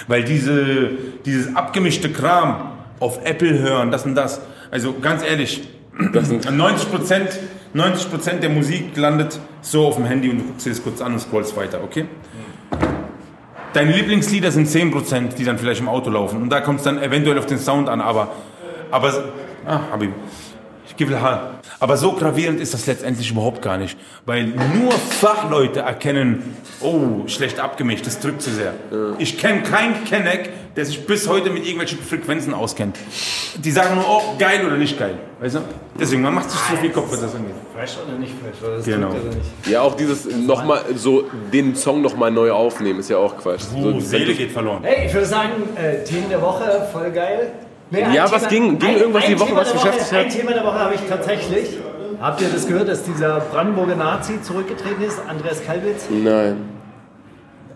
Weil 0.08 0.24
diese, 0.24 0.91
dieses 1.26 1.56
abgemischte 1.56 2.12
Kram 2.12 2.72
auf 2.99 3.20
Apple 3.26 3.60
hören, 3.60 3.91
das 3.91 4.06
und 4.06 4.16
das, 4.16 4.41
also 4.72 4.95
ganz 5.01 5.24
ehrlich, 5.24 5.68
Das 6.12 6.28
sind 6.28 6.49
90 6.58 6.91
Prozent 6.91 7.39
90 7.74 8.39
der 8.39 8.49
Musik 8.49 8.95
landet 8.97 9.39
so 9.62 9.88
auf 9.88 9.95
dem 9.95 10.06
Handy 10.06 10.30
und 10.30 10.39
du 10.39 10.43
guckst 10.43 10.66
dir 10.66 10.70
das 10.70 10.84
kurz 10.84 11.01
an 11.01 11.14
und 11.14 11.20
scrollst 11.20 11.56
weiter, 11.58 11.84
okay? 11.84 12.06
Deine 13.74 13.91
Lieblingslieder 13.91 14.51
sind 14.51 14.68
10 14.68 14.91
Prozent, 14.91 15.39
die 15.39 15.43
dann 15.43 15.58
vielleicht 15.58 15.82
im 15.82 15.89
Auto 15.89 16.12
laufen 16.12 16.41
und 16.41 16.49
da 16.49 16.62
kommt 16.62 16.80
es 16.80 16.84
dann 16.84 17.01
eventuell 17.01 17.39
auf 17.39 17.47
den 17.47 17.58
Sound 17.58 17.89
an, 17.89 18.01
aber, 18.01 18.32
aber, 18.93 19.23
ah, 19.65 19.79
Habib, 19.91 20.11
ich 20.87 20.95
gebe. 20.95 21.17
Aber 21.79 21.97
so 21.97 22.11
gravierend 22.13 22.59
ist 22.61 22.73
das 22.73 22.85
letztendlich 22.85 23.29
überhaupt 23.31 23.61
gar 23.61 23.77
nicht, 23.77 23.97
weil 24.25 24.45
nur 24.45 24.91
Fachleute 24.91 25.79
erkennen, 25.81 26.55
oh, 26.81 27.27
schlecht 27.27 27.59
abgemischt, 27.59 28.05
das 28.05 28.19
drückt 28.19 28.41
zu 28.41 28.51
sehr. 28.51 28.73
Ich 29.17 29.37
kenne 29.37 29.63
keinen 29.63 30.03
Kenneck, 30.05 30.51
der 30.75 30.85
sich 30.85 31.05
bis 31.05 31.27
heute 31.27 31.49
mit 31.49 31.63
irgendwelchen 31.63 31.99
Frequenzen 31.99 32.53
auskennt. 32.53 32.97
Die 33.57 33.71
sagen 33.71 33.95
nur, 33.95 34.05
oh, 34.07 34.21
geil 34.39 34.65
oder 34.65 34.77
nicht 34.77 34.97
geil. 34.99 35.15
Weißt 35.39 35.55
du? 35.55 35.59
Deswegen, 35.99 36.21
man 36.21 36.33
macht 36.35 36.49
sich 36.51 36.59
zu 36.61 36.75
viel 36.77 36.89
Kopf, 36.91 37.11
was 37.11 37.21
das 37.21 37.35
angeht. 37.35 37.55
Fresh 37.75 37.97
oder 38.07 38.17
nicht 38.17 38.33
fresh? 38.41 38.61
Oder 38.67 38.77
das 38.77 38.85
Genau. 38.85 39.09
drückt 39.09 39.25
oder 39.25 39.35
nicht? 39.35 39.67
Ja, 39.69 39.81
auch 39.81 39.95
dieses 39.95 40.25
nochmal 40.35 40.81
so 40.95 41.25
den 41.51 41.75
Song 41.75 42.01
nochmal 42.01 42.31
neu 42.31 42.51
aufnehmen 42.51 42.99
ist 42.99 43.09
ja 43.09 43.17
auch 43.17 43.37
Quatsch. 43.37 43.61
so, 43.61 43.77
Oh, 43.95 43.99
Seele 43.99 44.33
geht 44.35 44.51
verloren. 44.51 44.79
Hey, 44.83 45.07
ich 45.07 45.13
würde 45.13 45.27
sagen, 45.27 45.51
äh, 45.75 46.03
Themen 46.03 46.29
der 46.29 46.41
Woche, 46.41 46.87
voll 46.91 47.11
geil. 47.11 47.51
Ja, 48.13 48.31
was 48.31 48.47
ging- 48.47 48.79
ging 48.79 48.97
irgendwas 48.97 49.25
die 49.25 49.39
Woche, 49.39 49.47
Thema 49.49 49.61
was 49.61 49.73
beschäftigt 49.73 50.11
hat? 50.11 50.19
Ein 50.19 50.29
Thema 50.29 50.53
der 50.53 50.63
Woche 50.65 50.79
habe 50.79 50.95
ich 50.95 51.01
tatsächlich. 51.07 51.77
Habt 52.21 52.41
ihr 52.41 52.47
das 52.49 52.67
gehört, 52.67 52.87
dass 52.87 53.03
dieser 53.03 53.39
Brandenburger 53.41 53.95
Nazi 53.95 54.41
zurückgetreten 54.41 55.03
ist, 55.03 55.19
Andreas 55.27 55.63
Kalbitz? 55.65 56.07
Nein. 56.09 56.69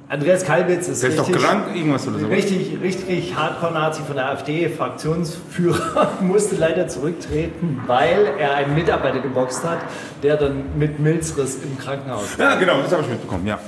Andreas 0.09 0.45
Kalbitz 0.45 0.87
ist 0.87 1.03
Der 1.03 1.09
ist 1.09 1.19
doch 1.19 1.27
richtig, 1.27 1.43
krank, 1.43 1.63
irgendwas 1.75 2.07
oder 2.07 2.19
so. 2.19 2.27
richtig, 2.27 2.77
richtig 2.81 3.35
Hardcore-Nazi 3.35 4.03
von 4.07 4.15
der 4.15 4.29
AfD, 4.29 4.69
Fraktionsführer, 4.69 6.11
musste 6.21 6.55
leider 6.55 6.87
zurücktreten, 6.87 7.81
weil 7.87 8.25
er 8.39 8.55
einen 8.55 8.73
Mitarbeiter 8.73 9.19
geboxt 9.19 9.65
hat, 9.65 9.79
der 10.23 10.37
dann 10.37 10.63
mit 10.79 10.97
Milzriss 10.99 11.57
im 11.61 11.77
Krankenhaus 11.77 12.39
war. 12.39 12.51
Ja, 12.51 12.55
genau, 12.55 12.81
das 12.81 12.91
habe 12.93 13.01
ich 13.03 13.09
mitbekommen, 13.09 13.45
ja. 13.47 13.59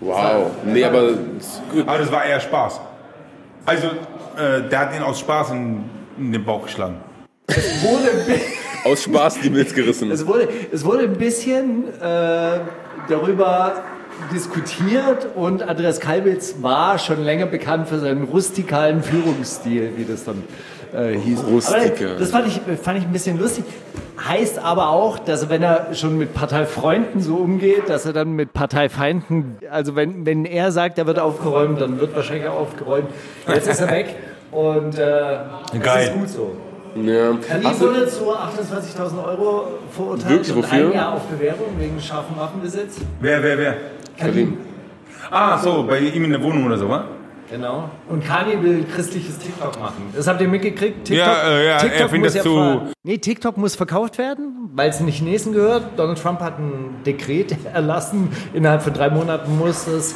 Wow. 0.00 0.52
Nee, 0.64 0.84
aber 0.84 1.02
Aber 1.84 1.98
das 1.98 2.12
war 2.12 2.24
eher 2.24 2.38
Spaß. 2.38 2.80
Also, 3.66 3.88
äh, 3.88 4.68
der 4.70 4.78
hat 4.78 4.94
ihn 4.96 5.02
aus 5.02 5.18
Spaß 5.18 5.50
in, 5.50 5.82
in 6.18 6.32
den 6.32 6.44
Bauch 6.44 6.64
geschlagen. 6.64 6.96
Wurde 7.48 8.10
ein 8.10 8.26
bi- 8.26 8.88
aus 8.90 9.02
Spaß 9.04 9.40
die 9.40 9.50
Milz 9.50 9.74
gerissen. 9.74 10.10
Es 10.10 10.26
wurde, 10.26 10.48
es 10.72 10.84
wurde 10.84 11.04
ein 11.04 11.14
bisschen 11.14 11.84
äh, 12.00 12.60
darüber 13.08 13.82
diskutiert 14.32 15.28
und 15.34 15.62
Andreas 15.62 16.00
Kalbitz 16.00 16.56
war 16.60 16.98
schon 16.98 17.24
länger 17.24 17.46
bekannt 17.46 17.88
für 17.88 17.98
seinen 17.98 18.24
rustikalen 18.24 19.02
Führungsstil, 19.02 19.92
wie 19.96 20.04
das 20.04 20.24
dann 20.24 20.42
äh, 20.92 21.16
hieß. 21.16 21.44
Rustikal. 21.48 22.10
Aber 22.10 22.18
das 22.18 22.30
fand 22.30 22.48
ich, 22.48 22.60
fand 22.82 22.98
ich 22.98 23.04
ein 23.04 23.12
bisschen 23.12 23.38
lustig. 23.38 23.64
Heißt 24.26 24.58
aber 24.58 24.88
auch, 24.90 25.18
dass 25.20 25.48
wenn 25.48 25.62
er 25.62 25.94
schon 25.94 26.18
mit 26.18 26.34
Parteifreunden 26.34 27.20
so 27.20 27.36
umgeht, 27.36 27.88
dass 27.88 28.04
er 28.04 28.12
dann 28.12 28.32
mit 28.32 28.52
Parteifeinden, 28.52 29.56
also 29.70 29.94
wenn, 29.94 30.26
wenn 30.26 30.44
er 30.44 30.72
sagt, 30.72 30.98
er 30.98 31.06
wird 31.06 31.20
aufgeräumt, 31.20 31.80
dann 31.80 32.00
wird 32.00 32.16
wahrscheinlich 32.16 32.48
auch 32.48 32.58
aufgeräumt. 32.60 33.06
Jetzt 33.46 33.68
ist 33.68 33.80
er 33.80 33.90
weg 33.90 34.16
und 34.52 34.98
äh, 34.98 35.38
das 35.72 35.80
Geil. 35.82 36.08
ist 36.08 36.14
gut 36.14 36.28
so. 36.28 36.56
Ja. 36.96 37.32
Du, 37.32 37.80
wurde 37.80 38.06
zu 38.08 38.24
28.000 38.34 39.24
Euro 39.24 39.68
verurteilt 39.90 40.30
Wirklich, 40.30 40.56
und 40.56 40.62
wofür? 40.64 40.86
ein 40.88 40.92
Jahr 40.92 41.12
auf 41.14 41.22
Bewährung 41.26 41.66
wegen 41.78 42.00
scharfen 42.00 42.36
Waffenbesitz. 42.36 42.96
Wer, 43.20 43.42
wer, 43.42 43.58
wer? 43.58 43.76
Khalid. 44.18 44.48
Ah, 45.30 45.58
so, 45.58 45.84
bei 45.84 45.98
ihm 46.00 46.24
in 46.24 46.30
der 46.30 46.42
Wohnung 46.42 46.64
oder 46.66 46.78
so, 46.78 46.88
wa? 46.88 47.04
Genau. 47.50 47.88
Und 48.10 48.22
Kanye 48.26 48.62
will 48.62 48.84
christliches 48.84 49.38
TikTok 49.38 49.78
machen. 49.80 50.02
Das 50.14 50.26
habt 50.26 50.38
ihr 50.40 50.48
mitgekriegt? 50.48 51.04
TikTok, 51.06 51.26
Ja, 51.26 51.48
äh, 51.48 51.66
ja, 51.66 51.76
er 51.76 52.08
findet 52.08 52.20
muss 52.24 52.34
das 52.34 52.42
zu- 52.42 52.80
Nee, 53.04 53.16
TikTok 53.18 53.56
muss 53.56 53.74
verkauft 53.74 54.18
werden, 54.18 54.68
weil 54.74 54.90
es 54.90 54.98
den 54.98 55.08
Chinesen 55.08 55.52
gehört. 55.54 55.84
Donald 55.96 56.20
Trump 56.20 56.40
hat 56.40 56.58
ein 56.58 56.96
Dekret 57.06 57.56
erlassen. 57.72 58.30
Innerhalb 58.52 58.82
von 58.82 58.92
drei 58.92 59.08
Monaten 59.08 59.56
muss 59.58 59.86
es, 59.86 60.14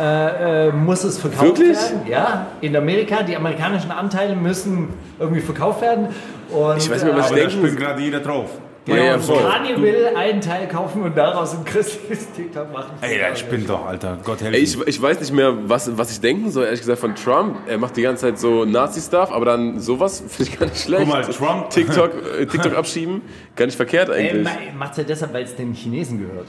äh, 0.00 0.68
äh, 0.68 0.72
muss 0.72 1.04
es 1.04 1.18
verkauft 1.18 1.58
Wirklich? 1.58 1.76
werden. 1.76 2.06
Ja, 2.08 2.46
in 2.60 2.76
Amerika. 2.76 3.22
Die 3.22 3.36
amerikanischen 3.36 3.90
Anteile 3.90 4.34
müssen 4.36 4.88
irgendwie 5.18 5.40
verkauft 5.40 5.80
werden. 5.82 6.08
Und, 6.50 6.76
Ich 6.78 6.90
weiß 6.90 7.02
nicht 7.02 7.12
mehr, 7.14 7.16
was 7.22 7.30
denken 7.32 7.50
springt 7.50 7.70
Sie- 7.70 7.76
gerade 7.76 8.00
jeder 8.02 8.20
drauf. 8.20 8.50
Ja, 8.86 8.96
ja, 8.96 9.18
voll. 9.18 9.38
Kanye 9.42 9.80
will 9.80 10.08
einen 10.14 10.42
Teil 10.42 10.68
kaufen 10.68 11.00
und 11.04 11.16
daraus 11.16 11.54
ein 11.56 11.64
christliches 11.64 12.30
TikTok 12.32 12.70
machen. 12.70 12.90
Ey, 13.00 13.16
der 13.16 13.34
spinnt 13.34 13.66
doch, 13.70 13.86
Alter. 13.86 14.18
Gott 14.22 14.42
helfe 14.42 14.58
ich, 14.58 14.78
ich 14.86 15.00
weiß 15.00 15.20
nicht 15.20 15.32
mehr, 15.32 15.54
was, 15.66 15.96
was 15.96 16.10
ich 16.10 16.20
denken 16.20 16.50
soll, 16.50 16.66
ehrlich 16.66 16.80
gesagt, 16.80 16.98
von 16.98 17.14
Trump. 17.14 17.56
Er 17.66 17.78
macht 17.78 17.96
die 17.96 18.02
ganze 18.02 18.26
Zeit 18.26 18.38
so 18.38 18.66
Nazi-Stuff, 18.66 19.32
aber 19.32 19.46
dann 19.46 19.80
sowas 19.80 20.22
finde 20.28 20.50
ich 20.52 20.58
gar 20.58 20.66
nicht 20.66 20.82
schlecht. 20.82 21.02
Guck 21.02 21.12
mal, 21.14 21.22
Trump- 21.24 21.70
TikTok, 21.70 22.10
äh, 22.38 22.44
TikTok 22.44 22.76
abschieben, 22.76 23.22
gar 23.56 23.64
nicht 23.64 23.76
verkehrt 23.76 24.10
Ey, 24.10 24.28
eigentlich. 24.28 24.44
ma- 24.44 24.76
macht's 24.78 24.98
ja 24.98 25.04
deshalb, 25.04 25.32
weil 25.32 25.44
es 25.44 25.56
den 25.56 25.72
Chinesen 25.72 26.18
gehört. 26.18 26.48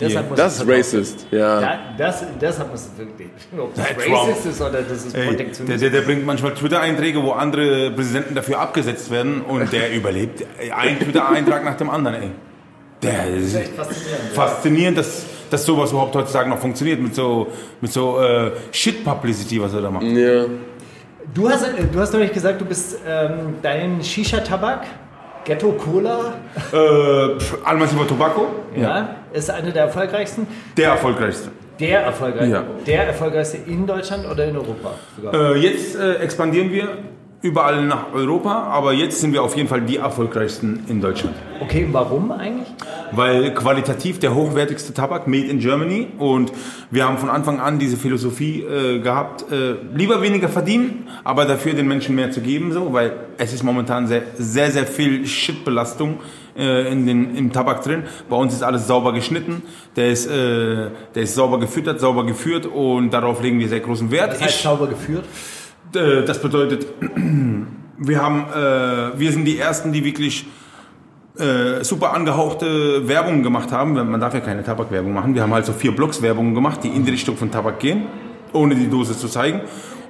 Deshalb 0.00 0.28
muss 0.30 0.36
Das 0.38 0.52
ist 0.52 0.62
verkauft 0.62 0.78
racist, 0.78 1.26
ja. 1.30 1.60
Ja, 1.60 1.78
das, 1.98 2.24
deshalb 2.40 2.70
muss 2.70 2.80
es 2.86 2.98
wirklich. 2.98 3.28
Ob 3.58 3.74
das 3.74 3.84
Ja, 3.88 3.94
racist 3.96 4.42
Trump. 4.42 4.46
ist 4.54 4.60
oder 4.62 4.82
das 4.82 5.04
ist 5.04 5.14
Ey, 5.14 5.20
der, 5.20 5.28
Protektionismus. 5.30 5.80
der, 5.80 5.90
der 5.90 6.00
bringt 6.02 6.26
manchmal 6.26 6.54
Twitter-Einträge, 6.54 7.22
wo 7.22 7.32
andere 7.32 7.90
Präsidenten 7.90 8.34
dafür 8.34 8.58
abgesetzt 8.60 9.10
werden 9.10 9.42
und 9.42 9.72
der 9.72 9.92
überlebt 9.94 10.44
ein 10.76 10.98
Twitter-Eintrag 10.98 11.64
nach 11.64 11.76
dem 11.76 11.90
anderen, 11.90 12.16
ey. 12.22 12.30
Der 13.02 13.28
ist 13.28 13.54
echt 13.54 13.74
faszinierend. 13.74 14.32
faszinierend, 14.34 14.98
dass, 14.98 15.24
dass 15.50 15.64
sowas 15.64 15.90
überhaupt 15.90 16.14
heutzutage 16.14 16.50
noch 16.50 16.58
funktioniert 16.58 17.00
mit 17.00 17.14
so, 17.14 17.46
mit 17.80 17.90
so 17.92 18.20
äh, 18.20 18.50
Shit-Publicity, 18.72 19.60
was 19.62 19.72
er 19.74 19.82
da 19.82 19.90
macht. 19.90 20.04
ja. 20.04 20.44
Du 21.32 21.48
hast, 21.48 21.64
du 21.92 22.00
hast 22.00 22.12
nämlich 22.12 22.32
gesagt, 22.32 22.60
du 22.60 22.64
bist 22.64 22.98
ähm, 23.06 23.54
dein 23.62 24.02
Shisha-Tabak, 24.02 24.80
Ghetto 25.44 25.70
Cola, 25.72 26.34
Äh, 26.72 26.76
Almacibo 27.64 28.02
Tobacco, 28.04 28.46
ja. 28.74 29.16
Ist 29.32 29.50
einer 29.50 29.70
der 29.70 29.84
erfolgreichsten. 29.84 30.46
der 30.76 30.90
erfolgreichste. 30.90 31.50
Der 31.78 32.02
erfolgreichste. 32.02 32.50
Ja. 32.50 32.64
Der 32.86 33.06
erfolgreichste 33.06 33.58
in 33.66 33.86
Deutschland 33.86 34.26
oder 34.30 34.44
in 34.44 34.56
Europa. 34.56 34.94
Äh, 35.32 35.58
jetzt 35.58 35.96
äh, 35.96 36.16
expandieren 36.16 36.70
wir 36.70 36.88
überall 37.42 37.86
nach 37.86 38.12
Europa, 38.12 38.64
aber 38.64 38.92
jetzt 38.92 39.20
sind 39.20 39.32
wir 39.32 39.42
auf 39.42 39.56
jeden 39.56 39.68
Fall 39.68 39.80
die 39.80 39.96
erfolgreichsten 39.96 40.84
in 40.88 41.00
Deutschland. 41.00 41.34
Okay, 41.60 41.88
warum 41.90 42.30
eigentlich? 42.32 42.68
Weil 43.12 43.54
qualitativ 43.54 44.18
der 44.18 44.34
hochwertigste 44.34 44.92
Tabak, 44.92 45.26
made 45.26 45.46
in 45.46 45.58
Germany. 45.58 46.08
Und 46.18 46.52
wir 46.90 47.06
haben 47.06 47.16
von 47.16 47.30
Anfang 47.30 47.58
an 47.58 47.78
diese 47.78 47.96
Philosophie 47.96 48.62
äh, 48.62 48.98
gehabt, 48.98 49.50
äh, 49.50 49.76
lieber 49.94 50.20
weniger 50.20 50.48
verdienen, 50.48 51.08
aber 51.24 51.46
dafür 51.46 51.72
den 51.72 51.88
Menschen 51.88 52.14
mehr 52.14 52.30
zu 52.30 52.42
geben, 52.42 52.72
so, 52.72 52.92
weil 52.92 53.12
es 53.38 53.54
ist 53.54 53.62
momentan 53.62 54.06
sehr, 54.06 54.22
sehr, 54.36 54.70
sehr 54.70 54.86
viel 54.86 55.26
Shitbelastung 55.26 56.18
äh, 56.60 56.92
in 56.92 57.06
den, 57.06 57.34
im 57.34 57.52
Tabak 57.52 57.82
drin. 57.82 58.04
Bei 58.28 58.36
uns 58.36 58.52
ist 58.52 58.62
alles 58.62 58.86
sauber 58.86 59.12
geschnitten, 59.12 59.62
der 59.96 60.10
ist, 60.10 60.26
äh, 60.26 60.90
der 61.14 61.22
ist 61.22 61.34
sauber 61.34 61.58
gefüttert, 61.58 61.98
sauber 61.98 62.24
geführt 62.26 62.66
und 62.66 63.10
darauf 63.10 63.42
legen 63.42 63.58
wir 63.58 63.68
sehr 63.68 63.80
großen 63.80 64.10
Wert. 64.10 64.32
Das 64.34 64.42
heißt 64.42 64.56
Ich- 64.56 64.62
sauber 64.62 64.86
geführt. 64.86 65.24
äh, 65.96 66.22
das 66.24 66.40
bedeutet, 66.40 66.86
wir 67.98 68.22
haben, 68.22 68.44
äh, 68.54 69.18
wir 69.18 69.32
sind 69.32 69.44
die 69.44 69.58
ersten, 69.58 69.92
die 69.92 70.04
wirklich 70.04 70.46
äh, 71.38 71.82
super 71.84 72.12
angehauchte 72.12 73.08
Werbung 73.08 73.42
gemacht 73.42 73.72
haben. 73.72 73.94
Man 73.94 74.20
darf 74.20 74.34
ja 74.34 74.40
keine 74.40 74.62
Tabakwerbung 74.62 75.12
machen. 75.14 75.34
Wir 75.34 75.42
haben 75.42 75.54
halt 75.54 75.64
so 75.64 75.72
vier 75.72 75.92
Blocks 75.92 76.20
Werbungen 76.22 76.54
gemacht, 76.54 76.80
die 76.82 76.88
in 76.88 77.04
die 77.04 77.12
Richtung 77.12 77.36
von 77.36 77.50
Tabak 77.50 77.78
gehen, 77.78 78.02
ohne 78.52 78.74
die 78.74 78.88
Dose 78.90 79.16
zu 79.16 79.26
zeigen. 79.28 79.62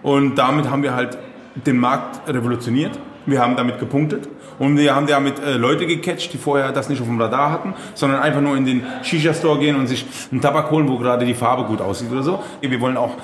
Und 0.03 0.37
damit 0.37 0.69
haben 0.71 0.83
wir 0.83 0.95
halt 0.95 1.19
den 1.67 1.77
Markt 1.79 2.27
revolutioniert. 2.29 2.99
Wir 3.27 3.41
haben 3.41 3.57
damit 3.57 3.79
gepunktet 3.79 4.29
und 4.59 4.77
wir 4.79 4.95
haben 4.95 5.07
damit 5.07 5.39
äh, 5.39 5.53
Leute 5.57 5.87
gecatcht, 5.87 6.33
die 6.33 6.39
vorher 6.39 6.73
das 6.73 6.89
nicht 6.89 7.01
auf 7.01 7.07
dem 7.07 7.21
Radar 7.21 7.51
hatten, 7.53 7.75
sondern 7.95 8.21
einfach 8.21 8.41
nur 8.41 8.57
in 8.57 8.65
den 8.67 8.83
Shisha-Store 9.03 9.59
gehen 9.59 9.77
und 9.77 9.87
sich 9.87 10.07
einen 10.33 10.41
Tabak 10.41 10.71
holen, 10.71 10.89
wo 10.89 10.99
gerade 10.99 11.25
die 11.27 11.35
Farbe 11.35 11.65
gut 11.65 11.81
aussieht 11.81 12.11
oder 12.11 12.23
so. 12.23 12.43
Wir 12.61 12.81
wollen 12.81 12.97
auch, 12.97 13.15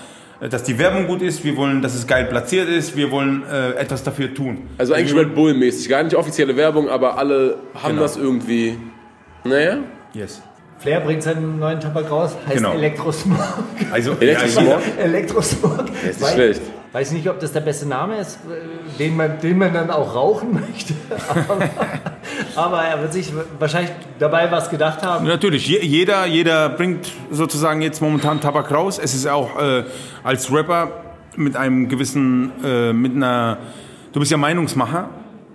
äh, 0.41 0.49
dass 0.49 0.63
die 0.65 0.79
Werbung 0.79 1.07
gut 1.07 1.23
ist, 1.23 1.45
wir 1.45 1.57
wollen, 1.57 1.81
dass 1.83 1.95
es 1.95 2.07
geil 2.07 2.27
platziert 2.27 2.69
ist, 2.69 2.97
wir 2.97 3.11
wollen 3.11 3.43
äh, 3.51 3.71
etwas 3.73 4.03
dafür 4.03 4.33
tun. 4.35 4.59
Also 4.79 4.93
eigentlich 4.95 5.15
Red 5.17 5.35
Bull-mäßig. 5.35 5.89
Gar 5.89 6.03
nicht 6.03 6.15
offizielle 6.15 6.57
Werbung, 6.57 6.89
aber 6.89 7.19
alle 7.19 7.57
haben 7.75 7.91
Genau. 7.93 8.03
das 8.03 8.17
irgendwie. 8.17 8.77
Naja. 9.45 9.79
Yes. 10.13 10.43
Flair 10.79 11.01
bringt 11.01 11.23
seinen 11.23 11.59
neuen 11.59 11.81
Tabak 11.81 12.11
raus, 12.11 12.37
heißt 12.47 12.57
Genau. 12.59 12.73
Elektrosmog. 12.75 13.39
Also, 13.91 14.13
Elektrosmog? 14.21 14.79
Elektrosmog. 14.99 15.85
ist 16.09 16.21
nicht 16.21 16.33
schlecht. 16.35 16.61
Weiß 16.93 17.13
nicht, 17.13 17.29
ob 17.29 17.41
das 17.41 17.53
der 17.53 17.61
beste 17.61 17.87
Name 17.87 18.19
ist, 18.19 18.37
äh, 18.37 18.99
den 18.99 19.17
man, 19.17 19.41
den 19.41 19.59
man 19.59 19.73
dann 19.73 19.91
auch 19.91 20.15
rauchen 20.15 20.55
möchte. 20.69 20.95
Aber, 21.29 21.69
aber 22.55 22.83
er 22.83 23.03
wird 23.03 23.13
sich 23.13 23.33
wahrscheinlich 23.59 23.93
dabei 24.19 24.51
was 24.51 24.71
gedacht 24.71 25.03
haben. 25.03 25.27
Natürlich, 25.27 25.67
je, 25.67 25.81
jeder, 25.83 26.27
jeder 26.27 26.69
bringt 26.71 27.13
sozusagen 27.31 27.83
jetzt 27.83 28.01
momentan 28.01 28.41
Tabak 28.41 28.71
raus. 28.73 28.99
Es 29.03 29.15
ist 29.15 29.27
auch 29.27 29.61
äh, 29.61 29.85
als 30.25 30.53
Rapper 30.53 31.05
mit 31.37 31.57
einem 31.57 31.89
gewissen, 31.89 32.53
äh, 32.65 32.93
mit 32.93 33.15
einer, 33.15 33.59
du 34.13 34.21
bist 34.21 34.33
ja 34.33 34.39
Meinungsmacher 34.39 35.11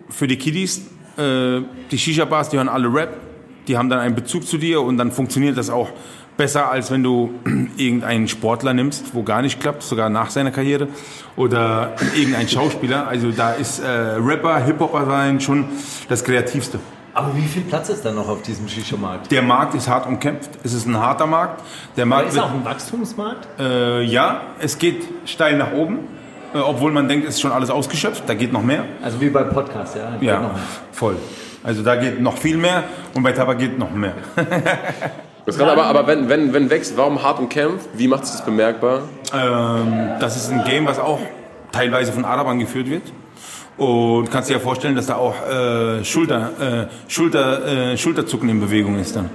für 0.09 0.27
die 0.27 0.37
Kiddies. 0.37 0.87
Äh, 1.17 1.61
die 1.91 1.97
Shisha-Bars, 1.97 2.49
die 2.49 2.57
hören 2.57 2.69
alle 2.69 2.93
Rap, 2.93 3.17
die 3.67 3.77
haben 3.77 3.89
dann 3.89 3.99
einen 3.99 4.15
Bezug 4.15 4.45
zu 4.45 4.57
dir 4.57 4.81
und 4.81 4.97
dann 4.97 5.11
funktioniert 5.11 5.57
das 5.57 5.69
auch 5.69 5.89
besser, 6.41 6.71
als 6.71 6.89
wenn 6.89 7.03
du 7.03 7.35
irgendeinen 7.77 8.27
Sportler 8.27 8.73
nimmst, 8.73 9.13
wo 9.13 9.21
gar 9.21 9.43
nicht 9.43 9.59
klappt, 9.59 9.83
sogar 9.83 10.09
nach 10.09 10.31
seiner 10.31 10.49
Karriere, 10.49 10.87
oder 11.35 11.93
irgendein 12.15 12.49
Schauspieler. 12.49 13.07
Also 13.07 13.29
da 13.31 13.51
ist 13.51 13.79
äh, 13.79 13.87
Rapper, 13.87 14.57
Hip-Hopper 14.57 15.05
sein 15.05 15.39
schon 15.39 15.65
das 16.09 16.23
Kreativste. 16.23 16.79
Aber 17.13 17.35
wie 17.35 17.45
viel 17.45 17.61
Platz 17.61 17.89
ist 17.89 18.03
da 18.03 18.11
noch 18.11 18.27
auf 18.27 18.41
diesem 18.41 18.67
Shisha-Markt? 18.67 19.31
Der 19.31 19.43
Markt 19.43 19.75
ist 19.75 19.87
hart 19.87 20.07
umkämpft. 20.07 20.49
Es 20.63 20.73
ist 20.73 20.87
ein 20.87 20.97
harter 20.97 21.27
Markt. 21.27 21.61
Der 21.95 22.07
Markt 22.07 22.29
Ist 22.29 22.35
wird, 22.35 22.45
auch 22.45 22.53
ein 22.53 22.65
Wachstumsmarkt? 22.65 23.47
äh, 23.59 24.01
ja, 24.01 24.41
es 24.59 24.79
geht 24.79 25.03
steil 25.25 25.57
nach 25.57 25.73
oben, 25.73 25.99
äh, 26.55 26.57
obwohl 26.57 26.91
man 26.91 27.07
denkt, 27.07 27.27
es 27.27 27.35
ist 27.35 27.41
schon 27.41 27.51
alles 27.51 27.69
ausgeschöpft. 27.69 28.23
Da 28.25 28.33
geht 28.33 28.51
noch 28.51 28.63
mehr. 28.63 28.85
Also 29.03 29.21
wie 29.21 29.29
bei 29.29 29.43
Podcast, 29.43 29.95
ja? 29.95 30.09
Geht 30.19 30.27
Ja, 30.29 30.55
voll. 30.91 31.17
Also 31.63 31.83
da 31.83 31.97
geht 31.97 32.19
noch 32.19 32.37
viel 32.37 32.57
mehr 32.57 32.85
und 33.13 33.21
bei 33.21 33.31
Tabak 33.31 33.59
geht 33.59 33.77
noch 33.77 33.91
mehr. 33.91 34.15
Das 35.45 35.57
kann 35.57 35.69
aber, 35.69 35.85
aber 35.85 36.05
wenn, 36.07 36.29
wenn, 36.29 36.53
wenn 36.53 36.69
wächst, 36.69 36.95
warum 36.97 37.23
hart 37.23 37.39
umkämpft? 37.39 37.89
Wie 37.93 38.07
macht 38.07 38.25
sich 38.25 38.35
das 38.35 38.45
bemerkbar? 38.45 39.01
Ähm, 39.33 40.11
das 40.19 40.35
ist 40.35 40.51
ein 40.51 40.63
Game, 40.65 40.85
was 40.85 40.99
auch 40.99 41.19
teilweise 41.71 42.11
von 42.11 42.25
Arabern 42.25 42.59
geführt 42.59 42.89
wird. 42.89 43.03
Und 43.77 44.29
kannst 44.29 44.49
dir 44.49 44.53
ja 44.53 44.59
vorstellen, 44.59 44.95
dass 44.95 45.07
da 45.07 45.15
auch 45.15 45.33
äh, 45.47 46.03
Schulter, 46.03 46.87
äh, 46.89 47.11
Schulter, 47.11 47.93
äh, 47.93 47.97
Schulterzucken 47.97 48.49
in 48.49 48.59
Bewegung 48.59 48.99
ist 48.99 49.15
dann. 49.15 49.29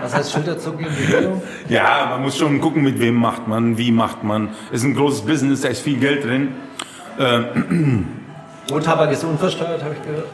Was 0.00 0.14
heißt 0.14 0.32
Schulterzucken 0.32 0.86
in 0.86 0.94
Bewegung? 0.94 1.42
Ja, 1.68 2.06
man 2.10 2.22
muss 2.22 2.38
schon 2.38 2.60
gucken, 2.62 2.82
mit 2.82 2.98
wem 3.00 3.16
macht 3.16 3.46
man, 3.46 3.76
wie 3.76 3.92
macht 3.92 4.24
man. 4.24 4.50
Es 4.72 4.80
ist 4.80 4.84
ein 4.84 4.94
großes 4.94 5.22
Business, 5.22 5.60
da 5.60 5.68
ist 5.68 5.82
viel 5.82 5.98
Geld 5.98 6.24
drin. 6.24 6.54
Rohtabak 8.70 9.12
ist 9.12 9.24
unversteuert, 9.24 9.82
habe 9.82 9.94
ich 9.94 10.02
gehört. 10.02 10.28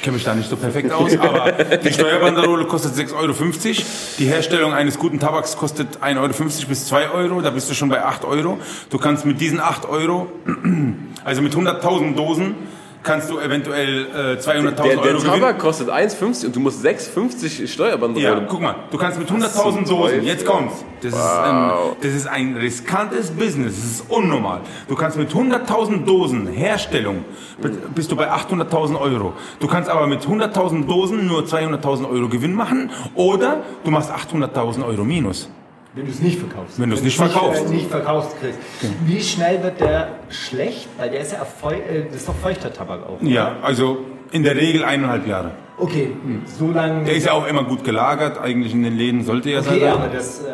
Ich 0.00 0.04
kenne 0.04 0.14
mich 0.14 0.24
da 0.24 0.34
nicht 0.34 0.48
so 0.48 0.56
perfekt 0.56 0.90
aus, 0.92 1.14
aber 1.18 1.52
die 1.52 1.92
Steuerbanderole 1.92 2.64
kostet 2.64 2.94
6,50 2.94 3.16
Euro. 3.16 3.34
Die 4.18 4.24
Herstellung 4.24 4.72
eines 4.72 4.98
guten 4.98 5.20
Tabaks 5.20 5.58
kostet 5.58 5.98
1,50 5.98 6.16
Euro 6.16 6.68
bis 6.68 6.86
2 6.86 7.10
Euro. 7.10 7.42
Da 7.42 7.50
bist 7.50 7.68
du 7.68 7.74
schon 7.74 7.90
bei 7.90 8.02
8 8.02 8.24
Euro. 8.24 8.58
Du 8.88 8.96
kannst 8.96 9.26
mit 9.26 9.42
diesen 9.42 9.60
8 9.60 9.86
Euro, 9.86 10.32
also 11.24 11.42
mit 11.42 11.54
100.000 11.54 12.14
Dosen, 12.14 12.54
kannst 13.02 13.30
du 13.30 13.38
eventuell 13.38 14.06
äh, 14.06 14.40
200.000 14.40 14.42
Der, 14.42 14.72
der 14.72 14.84
Euro 14.84 15.00
gewinnen. 15.00 15.22
Tabak 15.22 15.58
kostet 15.58 15.88
1,50 15.88 16.46
und 16.46 16.56
du 16.56 16.60
musst 16.60 16.84
6,50 16.84 17.66
Steuerbandrolle. 17.66 18.26
Ja, 18.26 18.40
guck 18.48 18.60
mal, 18.60 18.76
du 18.90 18.98
kannst 18.98 19.18
mit 19.18 19.28
100.000 19.30 19.88
Dosen, 19.88 20.22
jetzt 20.22 20.44
kommt's. 20.44 20.84
Das, 21.02 21.14
ist 21.14 21.18
ein, 21.18 21.72
das 22.02 22.12
ist 22.12 22.26
ein 22.26 22.56
riskantes 22.56 23.30
Business, 23.30 23.76
das 23.76 23.84
ist 23.84 24.04
unnormal. 24.10 24.60
Du 24.86 24.94
kannst 24.94 25.16
mit 25.16 25.30
100.000 25.30 26.04
Dosen 26.04 26.46
Herstellung, 26.46 27.24
bist 27.94 28.12
du 28.12 28.16
bei 28.16 28.30
800.000 28.30 29.00
Euro. 29.00 29.32
Du 29.60 29.66
kannst 29.66 29.88
aber 29.88 30.06
mit 30.06 30.20
100.000 30.20 30.86
Dosen 30.86 31.26
nur 31.26 31.44
200.000 31.44 32.10
Euro 32.10 32.28
Gewinn 32.28 32.54
machen 32.54 32.90
oder 33.14 33.62
du 33.84 33.90
machst 33.90 34.10
800.000 34.10 34.86
Euro 34.86 35.04
Minus. 35.04 35.48
Wenn 35.94 36.04
du 36.04 36.10
es 36.12 36.20
nicht 36.20 36.38
verkaufst. 36.38 36.80
Wenn 36.80 36.90
du 36.90 36.96
es 36.96 37.02
nicht 37.02 37.18
Wenn 37.18 37.26
du's 37.26 37.34
verkaufst. 37.34 37.62
Nicht, 37.62 37.70
äh, 37.72 37.76
nicht 37.76 37.90
verkaufst, 37.90 38.36
Chris. 38.40 38.54
Wie 39.06 39.20
schnell 39.22 39.62
wird 39.62 39.80
der 39.80 40.08
schlecht? 40.28 40.88
Weil 40.98 41.10
der 41.10 41.20
ist 41.20 41.32
ja 41.32 41.38
äh, 41.70 42.04
das 42.06 42.16
ist 42.16 42.28
doch 42.28 42.34
feuchter 42.36 42.72
Tabak 42.72 43.00
auch. 43.08 43.20
Ja, 43.22 43.56
also 43.62 43.98
in 44.30 44.44
der 44.44 44.54
Regel 44.56 44.84
eineinhalb 44.84 45.26
Jahre. 45.26 45.50
Okay, 45.76 46.12
so 46.58 46.70
lange. 46.70 47.04
Der 47.04 47.14
ist 47.14 47.26
ja 47.26 47.32
auch 47.32 47.46
immer 47.46 47.64
gut 47.64 47.82
gelagert, 47.84 48.38
eigentlich 48.38 48.72
in 48.72 48.82
den 48.82 48.96
Läden 48.96 49.24
sollte 49.24 49.50
er 49.50 49.60
Okay, 49.60 49.80
sein. 49.80 49.92
aber 49.92 50.08
das 50.08 50.40
äh, 50.40 50.44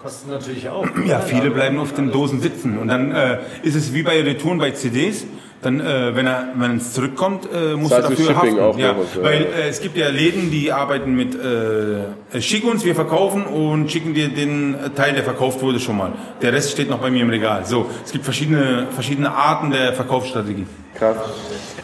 kostet 0.00 0.30
natürlich 0.30 0.68
auch. 0.70 0.86
Ja, 1.04 1.20
viele 1.20 1.50
bleiben 1.50 1.78
auf 1.78 1.92
den 1.92 2.10
Dosen 2.10 2.40
sitzen. 2.40 2.78
Und 2.78 2.88
dann 2.88 3.10
äh, 3.10 3.38
ist 3.62 3.74
es 3.74 3.92
wie 3.92 4.02
bei 4.02 4.22
Retouren 4.22 4.58
bei 4.58 4.70
CDs. 4.70 5.26
Dann, 5.60 5.80
äh, 5.80 6.14
wenn 6.14 6.26
er, 6.26 6.48
wenn 6.54 6.76
es 6.76 6.92
zurückkommt, 6.92 7.48
äh, 7.52 7.74
musst 7.74 7.90
du 7.90 8.00
Zahlst 8.00 8.10
du 8.10 8.14
dafür 8.14 8.26
Shipping 8.26 8.36
haften. 8.36 8.60
auch 8.60 8.78
ja, 8.78 8.92
noch 8.92 9.00
was, 9.00 9.14
ja. 9.16 9.22
weil 9.24 9.42
äh, 9.42 9.68
es 9.68 9.80
gibt 9.80 9.96
ja 9.96 10.08
Läden, 10.08 10.52
die 10.52 10.70
arbeiten 10.70 11.16
mit 11.16 11.34
äh, 11.34 12.40
schick 12.40 12.64
uns, 12.64 12.84
wir 12.84 12.94
verkaufen 12.94 13.44
und 13.44 13.90
schicken 13.90 14.14
dir 14.14 14.28
den 14.28 14.76
Teil, 14.94 15.14
der 15.14 15.24
verkauft 15.24 15.60
wurde, 15.60 15.80
schon 15.80 15.96
mal. 15.96 16.12
Der 16.42 16.52
Rest 16.52 16.70
steht 16.70 16.88
noch 16.88 16.98
bei 16.98 17.10
mir 17.10 17.22
im 17.22 17.30
Regal. 17.30 17.64
So, 17.66 17.90
es 18.04 18.12
gibt 18.12 18.24
verschiedene 18.24 18.86
verschiedene 18.92 19.32
Arten 19.32 19.70
der 19.70 19.94
Verkaufsstrategie. 19.94 20.66
Krass. 20.94 21.16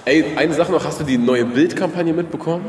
Ey, 0.05 0.25
eine 0.37 0.55
Sache 0.55 0.71
noch, 0.71 0.85
hast 0.85 1.01
du 1.01 1.05
die 1.05 1.19
neue 1.19 1.45
Bildkampagne 1.45 2.13
mitbekommen? 2.13 2.67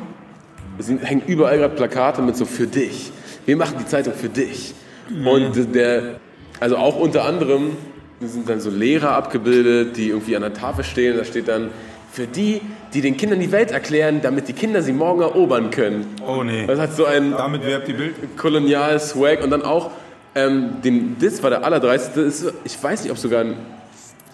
Es 0.78 0.90
hängen 0.90 1.22
überall 1.28 1.58
gerade 1.58 1.76
Plakate 1.76 2.22
mit 2.22 2.36
so 2.36 2.46
für 2.46 2.68
dich. 2.68 3.12
Wir 3.46 3.58
machen 3.58 3.76
die 3.80 3.86
Zeitung 3.86 4.14
für 4.14 4.30
dich. 4.30 4.74
Und 5.10 5.76
der, 5.76 6.20
also 6.60 6.78
auch 6.78 6.96
unter 6.98 7.26
anderem 7.26 7.78
sind 8.22 8.50
dann 8.50 8.60
so 8.60 8.70
Lehrer 8.70 9.12
abgebildet, 9.12 9.98
die 9.98 10.10
irgendwie 10.10 10.36
an 10.36 10.42
der 10.42 10.54
Tafel 10.54 10.84
stehen. 10.84 11.18
Da 11.18 11.26
steht 11.26 11.48
dann 11.48 11.70
für 12.12 12.28
die, 12.28 12.62
die 12.94 13.02
den 13.02 13.18
Kindern 13.18 13.40
die 13.40 13.52
Welt 13.52 13.72
erklären, 13.72 14.22
damit 14.22 14.48
die 14.48 14.54
Kinder 14.54 14.82
sie 14.82 14.94
morgen 14.94 15.22
erobern 15.22 15.70
können. 15.70 16.08
Oh 16.26 16.44
nee. 16.44 16.66
Das 16.66 16.80
hat 16.80 16.96
so 16.96 17.06
ein 17.06 17.32
Damit 17.32 17.66
werbt 17.66 17.88
die 17.88 17.94
Bild. 17.94 18.38
kolonial 18.38 19.00
Swag 19.00 19.44
und 19.44 19.50
dann 19.50 19.64
auch 19.64 19.92
ähm, 20.34 20.82
den 20.84 21.18
das 21.20 21.42
war 21.44 21.50
der 21.50 21.64
allerdreiste 21.64 22.22
ist 22.22 22.54
ich 22.64 22.82
weiß 22.82 23.04
nicht 23.04 23.12
ob 23.12 23.18
sogar 23.18 23.42
ein, 23.42 23.56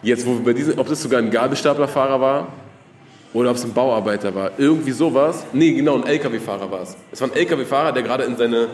jetzt 0.01 0.25
wo 0.25 0.33
wir 0.33 0.43
bei 0.43 0.53
diesem 0.53 0.77
ob 0.77 0.87
das 0.87 1.01
sogar 1.01 1.19
ein 1.19 1.31
Gabelstaplerfahrer 1.31 2.21
war 2.21 2.47
oder 3.33 3.49
ob 3.49 3.55
es 3.55 3.63
ein 3.63 3.73
Bauarbeiter 3.73 4.35
war. 4.35 4.51
Irgendwie 4.57 4.91
sowas. 4.91 5.43
Nee, 5.53 5.71
genau, 5.71 5.95
ein 5.95 6.05
LKW-Fahrer 6.05 6.69
war 6.69 6.81
es. 6.81 6.97
Es 7.11 7.21
war 7.21 7.29
ein 7.29 7.35
LKW-Fahrer, 7.35 7.93
der 7.93 8.03
gerade 8.03 8.25
in 8.25 8.35
seine 8.35 8.67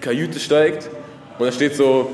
Kajüte 0.00 0.40
steigt 0.40 0.90
und 1.38 1.46
da 1.46 1.52
steht 1.52 1.76
so, 1.76 2.10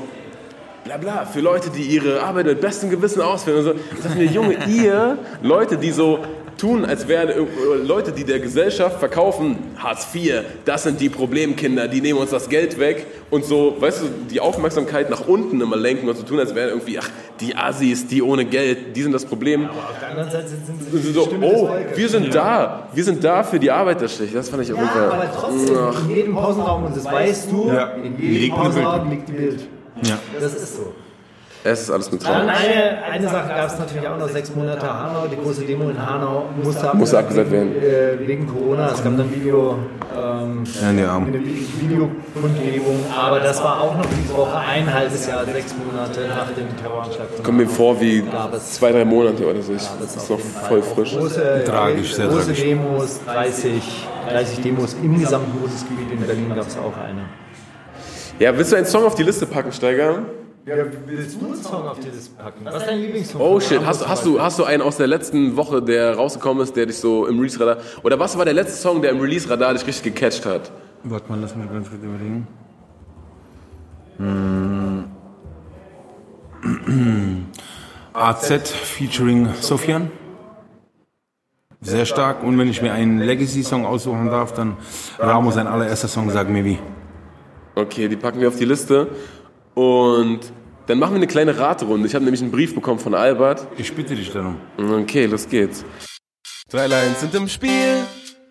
bla 0.87 0.97
bla, 0.97 1.25
für 1.25 1.41
Leute, 1.41 1.69
die 1.69 1.83
ihre 1.83 2.21
Arbeit 2.23 2.45
mit 2.45 2.61
bestem 2.61 2.89
Gewissen 2.89 3.21
ausführen. 3.21 3.57
Und 3.59 3.63
so. 3.65 3.71
Ich 3.95 4.03
dachte 4.03 4.17
mir, 4.17 4.25
Junge, 4.25 4.57
ihr, 4.67 5.17
Leute, 5.43 5.77
die 5.77 5.91
so 5.91 6.19
tun, 6.57 6.85
als 6.85 7.07
wären 7.07 7.29
äh, 7.29 7.45
Leute, 7.85 8.11
die 8.11 8.23
der 8.23 8.39
Gesellschaft 8.39 8.97
verkaufen, 8.99 9.57
Hartz 9.77 10.07
IV, 10.15 10.41
das 10.65 10.83
sind 10.83 10.99
die 10.99 11.09
Problemkinder, 11.09 11.87
die 11.87 12.01
nehmen 12.01 12.17
uns 12.19 12.31
das 12.31 12.49
Geld 12.49 12.79
weg 12.79 13.05
und 13.29 13.45
so, 13.45 13.75
weißt 13.79 14.01
du, 14.01 14.05
die 14.31 14.39
Aufmerksamkeit 14.39 15.11
nach 15.11 15.27
unten 15.27 15.61
immer 15.61 15.75
lenken 15.77 16.09
und 16.09 16.17
so 16.17 16.23
tun, 16.23 16.39
als 16.39 16.55
wären 16.55 16.69
irgendwie, 16.69 16.97
ach, 16.97 17.09
die 17.41 17.55
Assis, 17.55 18.07
die 18.07 18.23
ohne 18.23 18.43
Geld, 18.45 18.95
die 18.95 19.03
sind 19.03 19.11
das 19.11 19.23
Problem. 19.25 19.65
Aber 19.65 19.73
auf 19.73 19.99
der 19.99 20.09
anderen 20.09 20.31
Seite 20.31 20.47
sind 20.47 20.91
Und 20.91 21.03
sie 21.03 21.11
so, 21.11 21.25
Stimme 21.25 21.45
oh, 21.45 21.69
wir 21.95 22.09
sind 22.09 22.33
da, 22.33 22.87
wir 22.91 23.03
sind 23.03 23.23
da 23.23 23.43
für 23.43 23.59
die 23.59 23.69
Arbeiterschicht. 23.69 24.33
Das 24.33 24.49
fand 24.49 24.63
ich 24.63 24.73
auf 24.73 24.79
jeden 24.79 24.89
Ja, 24.95 25.09
Fall. 25.09 25.11
aber 25.11 25.31
trotzdem, 25.31 26.09
in 26.09 26.15
jedem 26.15 26.33
Pausenraum, 26.35 26.85
und 26.85 26.95
das 26.97 27.05
weißt 27.05 27.51
du, 27.51 27.67
Ja. 27.71 27.91
in 28.03 28.19
jedem 28.19 28.55
Pausenraum 28.55 29.11
liegt 29.11 29.29
die 29.29 29.33
Bild. 29.33 29.59
Ja. 30.03 30.17
Das 30.39 30.53
ist 30.53 30.75
so. 30.77 30.93
Es 31.63 31.81
ist 31.81 31.91
alles 31.91 32.09
mit 32.11 32.21
Traum. 32.23 32.35
eine, 32.35 33.03
eine 33.11 33.27
Sache 33.27 33.49
gab 33.49 33.67
es 33.67 33.77
natürlich 33.77 34.07
auch 34.07 34.17
noch, 34.17 34.29
sechs 34.29 34.55
Monate 34.55 34.87
Hanau, 34.87 35.25
die 35.29 35.35
große 35.35 35.65
Demo 35.65 35.89
in 35.89 35.99
Hanau 35.99 36.45
musste, 36.63 36.95
Musste 36.95 37.17
abgesagt 37.19 37.51
wegen, 37.51 37.75
äh, 37.75 38.27
wegen 38.27 38.47
Corona. 38.47 38.91
Es 38.93 39.03
gab 39.03 39.17
dann 39.17 39.29
Video, 39.35 39.75
ähm, 40.15 40.63
Ja, 40.81 40.87
eine 41.17 41.39
Vi- 41.39 41.67
Videokundgebung, 41.81 42.99
aber 43.13 43.39
das 43.41 43.61
war 43.61 43.81
auch 43.81 43.97
noch 43.97 44.05
diese 44.05 44.37
Woche, 44.37 44.55
ein 44.57 44.93
halbes 44.93 45.27
Jahr, 45.27 45.43
sechs 45.45 45.73
Monate 45.75 46.21
nach 46.29 46.49
dem 46.51 46.77
Terroranschlag. 46.81 47.27
Kommt 47.43 47.57
mir 47.57 47.67
vor 47.67 47.99
wie 47.99 48.23
zwei, 48.69 48.91
drei 48.93 49.03
Monate 49.03 49.45
oder 49.49 49.61
so. 49.61 49.73
Ich, 49.73 49.83
das 49.99 50.15
ist 50.15 50.29
noch 50.29 50.39
voll 50.39 50.81
frisch. 50.83 51.17
Große, 51.17 51.63
Tragisch, 51.65 52.13
sehr 52.13 52.27
große 52.27 52.45
tragisch. 52.45 52.61
Demos, 52.61 53.19
30, 53.25 54.07
30 54.31 54.61
Demos 54.61 54.95
im 55.03 55.19
gesamten 55.19 55.51
Bundesgebiet. 55.59 56.11
In 56.13 56.19
Berlin 56.25 56.49
gab 56.55 56.67
es 56.67 56.77
auch 56.77 56.95
eine. 57.03 57.23
Ja, 58.39 58.55
willst 58.55 58.71
du 58.71 58.75
einen 58.75 58.85
Song 58.85 59.03
auf 59.03 59.15
die 59.15 59.23
Liste 59.23 59.47
packen, 59.47 59.71
Steiger? 59.71 60.23
willst 60.65 61.41
du 61.41 61.45
einen 61.45 61.55
Song 61.55 61.87
auf 61.87 61.99
dieses 61.99 62.29
packen? 62.29 62.65
Was 62.65 62.75
ist 62.75 62.87
dein 62.87 62.99
Lieblingssong? 62.99 63.41
Oh 63.41 63.59
shit, 63.59 63.83
hast, 63.85 64.07
hast, 64.07 64.25
du, 64.25 64.39
hast 64.41 64.59
du 64.59 64.63
einen 64.65 64.83
aus 64.83 64.97
der 64.97 65.07
letzten 65.07 65.55
Woche, 65.55 65.81
der 65.81 66.15
rausgekommen 66.15 66.61
ist, 66.61 66.75
der 66.75 66.85
dich 66.85 66.97
so 66.97 67.25
im 67.25 67.37
Release-Radar... 67.39 67.77
Oder 68.03 68.19
was 68.19 68.37
war 68.37 68.45
der 68.45 68.53
letzte 68.53 68.75
Song, 68.77 69.01
der 69.01 69.11
im 69.11 69.19
Release-Radar 69.19 69.73
dich 69.73 69.87
richtig 69.87 70.13
gecatcht 70.13 70.45
hat? 70.45 70.71
Warte 71.03 71.31
mal, 71.31 71.39
lass 71.39 71.55
mich 71.55 71.71
ganz 71.71 71.89
kurz 71.89 72.03
überlegen. 72.03 72.47
Hm. 74.17 75.05
AZ 78.13 78.71
featuring 78.71 79.49
Sofian. 79.61 80.11
Sehr 81.81 82.05
stark. 82.05 82.43
Und 82.43 82.57
wenn 82.59 82.69
ich 82.69 82.81
mir 82.81 82.91
einen 82.91 83.19
Legacy-Song 83.19 83.85
aussuchen 83.85 84.27
darf, 84.27 84.53
dann 84.53 84.77
Ramo 85.17 85.51
sein 85.51 85.67
allererster 85.67 86.07
Song, 86.07 86.29
Sag 86.29 86.49
mir 86.49 86.65
wie. 86.65 86.77
Okay, 87.77 88.07
die 88.07 88.15
packen 88.15 88.41
wir 88.41 88.47
auf 88.47 88.55
die 88.55 88.65
Liste. 88.65 89.07
Und 89.75 90.39
dann 90.87 90.97
machen 90.97 91.11
wir 91.11 91.17
eine 91.17 91.27
kleine 91.27 91.59
Raterunde. 91.59 92.07
Ich 92.07 92.15
habe 92.15 92.25
nämlich 92.25 92.41
einen 92.41 92.49
Brief 92.49 92.73
bekommen 92.73 92.97
von 92.97 93.13
Albert. 93.13 93.67
Ich 93.77 93.93
bitte 93.93 94.15
dich 94.15 94.31
darum. 94.31 94.59
Okay, 94.79 95.27
los 95.27 95.47
geht's. 95.47 95.85
Drei 96.71 96.87
Lines 96.87 97.19
sind 97.19 97.35
im 97.35 97.47
Spiel, 97.47 98.03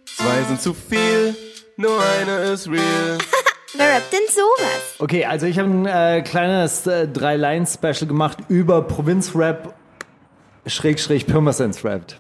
zwei 0.05 0.43
sind 0.47 0.61
zu 0.61 0.72
viel, 0.72 1.35
nur 1.77 1.99
eine 2.20 2.53
ist 2.53 2.68
real. 2.68 3.18
Wer 3.74 3.97
rappt 3.97 4.12
denn 4.12 4.20
sowas? 4.29 4.95
Okay, 5.01 5.24
also 5.24 5.47
ich 5.47 5.59
habe 5.59 5.70
ein 5.70 5.87
äh, 5.87 6.22
kleines 6.22 6.87
äh, 6.87 7.09
Drei-Lines-Special 7.09 8.07
gemacht 8.07 8.39
über 8.49 8.83
Provinzrap 8.83 9.74
Schrägstrich 10.66 11.27
Pirmasens-Rap. 11.27 12.14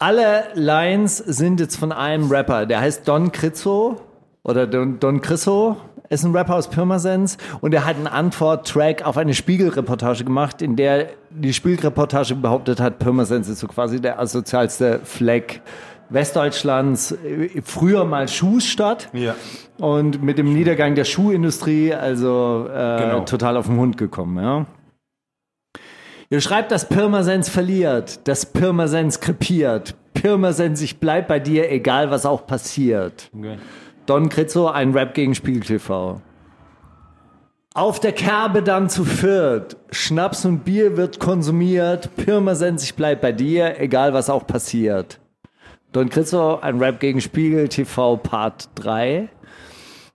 Alle 0.00 0.48
Lines 0.54 1.18
sind 1.18 1.60
jetzt 1.60 1.76
von 1.76 1.92
einem 1.92 2.28
Rapper, 2.28 2.66
der 2.66 2.80
heißt 2.80 3.06
Don 3.06 3.30
Crizzo 3.30 4.09
oder 4.42 4.66
Don, 4.66 4.98
Don 5.00 5.20
Crisso, 5.20 5.76
ist 6.08 6.24
ein 6.24 6.34
Rapper 6.34 6.56
aus 6.56 6.68
Pirmasens 6.68 7.38
und 7.60 7.72
er 7.72 7.84
hat 7.86 7.96
einen 7.96 8.08
Antwort-Track 8.08 9.06
auf 9.06 9.16
eine 9.16 9.34
Spiegelreportage 9.34 10.24
gemacht, 10.24 10.60
in 10.60 10.74
der 10.76 11.08
die 11.30 11.52
Spiegelreportage 11.52 12.34
behauptet 12.34 12.80
hat, 12.80 12.98
Pirmasens 12.98 13.48
ist 13.48 13.60
so 13.60 13.68
quasi 13.68 14.00
der 14.00 14.18
asozialste 14.18 15.00
Fleck 15.04 15.62
Westdeutschlands, 16.10 17.12
äh, 17.12 17.62
früher 17.62 18.04
mal 18.04 18.26
Schuhstadt. 18.28 19.08
Ja. 19.12 19.36
Und 19.78 20.22
mit 20.22 20.38
dem 20.38 20.52
Niedergang 20.52 20.94
der 20.96 21.04
Schuhindustrie, 21.04 21.94
also 21.94 22.66
äh, 22.68 22.98
Genau. 23.02 23.20
total 23.20 23.56
auf 23.56 23.66
den 23.66 23.76
Hund 23.78 23.96
gekommen, 23.96 24.42
ja. 24.42 24.66
Ihr 26.28 26.40
schreibt, 26.40 26.70
dass 26.70 26.88
Pirmasens 26.88 27.48
verliert, 27.48 28.26
dass 28.28 28.46
Pirmasens 28.46 29.20
krepiert. 29.20 29.94
Pirmasens, 30.14 30.80
ich 30.82 30.98
bleib 31.00 31.28
bei 31.28 31.40
dir, 31.40 31.70
egal 31.70 32.10
was 32.10 32.26
auch 32.26 32.46
passiert. 32.46 33.30
Okay. 33.36 33.56
Don 34.10 34.28
Kritzo, 34.28 34.66
ein 34.66 34.90
Rap 34.90 35.14
gegen 35.14 35.36
Spiegel 35.36 35.62
TV. 35.62 36.20
Auf 37.74 38.00
der 38.00 38.10
Kerbe 38.10 38.60
dann 38.60 38.88
zu 38.90 39.04
viert. 39.04 39.76
Schnaps 39.92 40.44
und 40.44 40.64
Bier 40.64 40.96
wird 40.96 41.20
konsumiert. 41.20 42.16
Pirmasens, 42.16 42.82
ich 42.82 42.96
bleib 42.96 43.20
bei 43.20 43.30
dir, 43.30 43.80
egal 43.80 44.12
was 44.12 44.28
auch 44.28 44.48
passiert. 44.48 45.20
Don 45.92 46.08
Kritzo, 46.08 46.58
ein 46.58 46.80
Rap 46.80 46.98
gegen 46.98 47.20
Spiegel 47.20 47.68
TV 47.68 48.16
Part 48.16 48.70
3. 48.74 49.28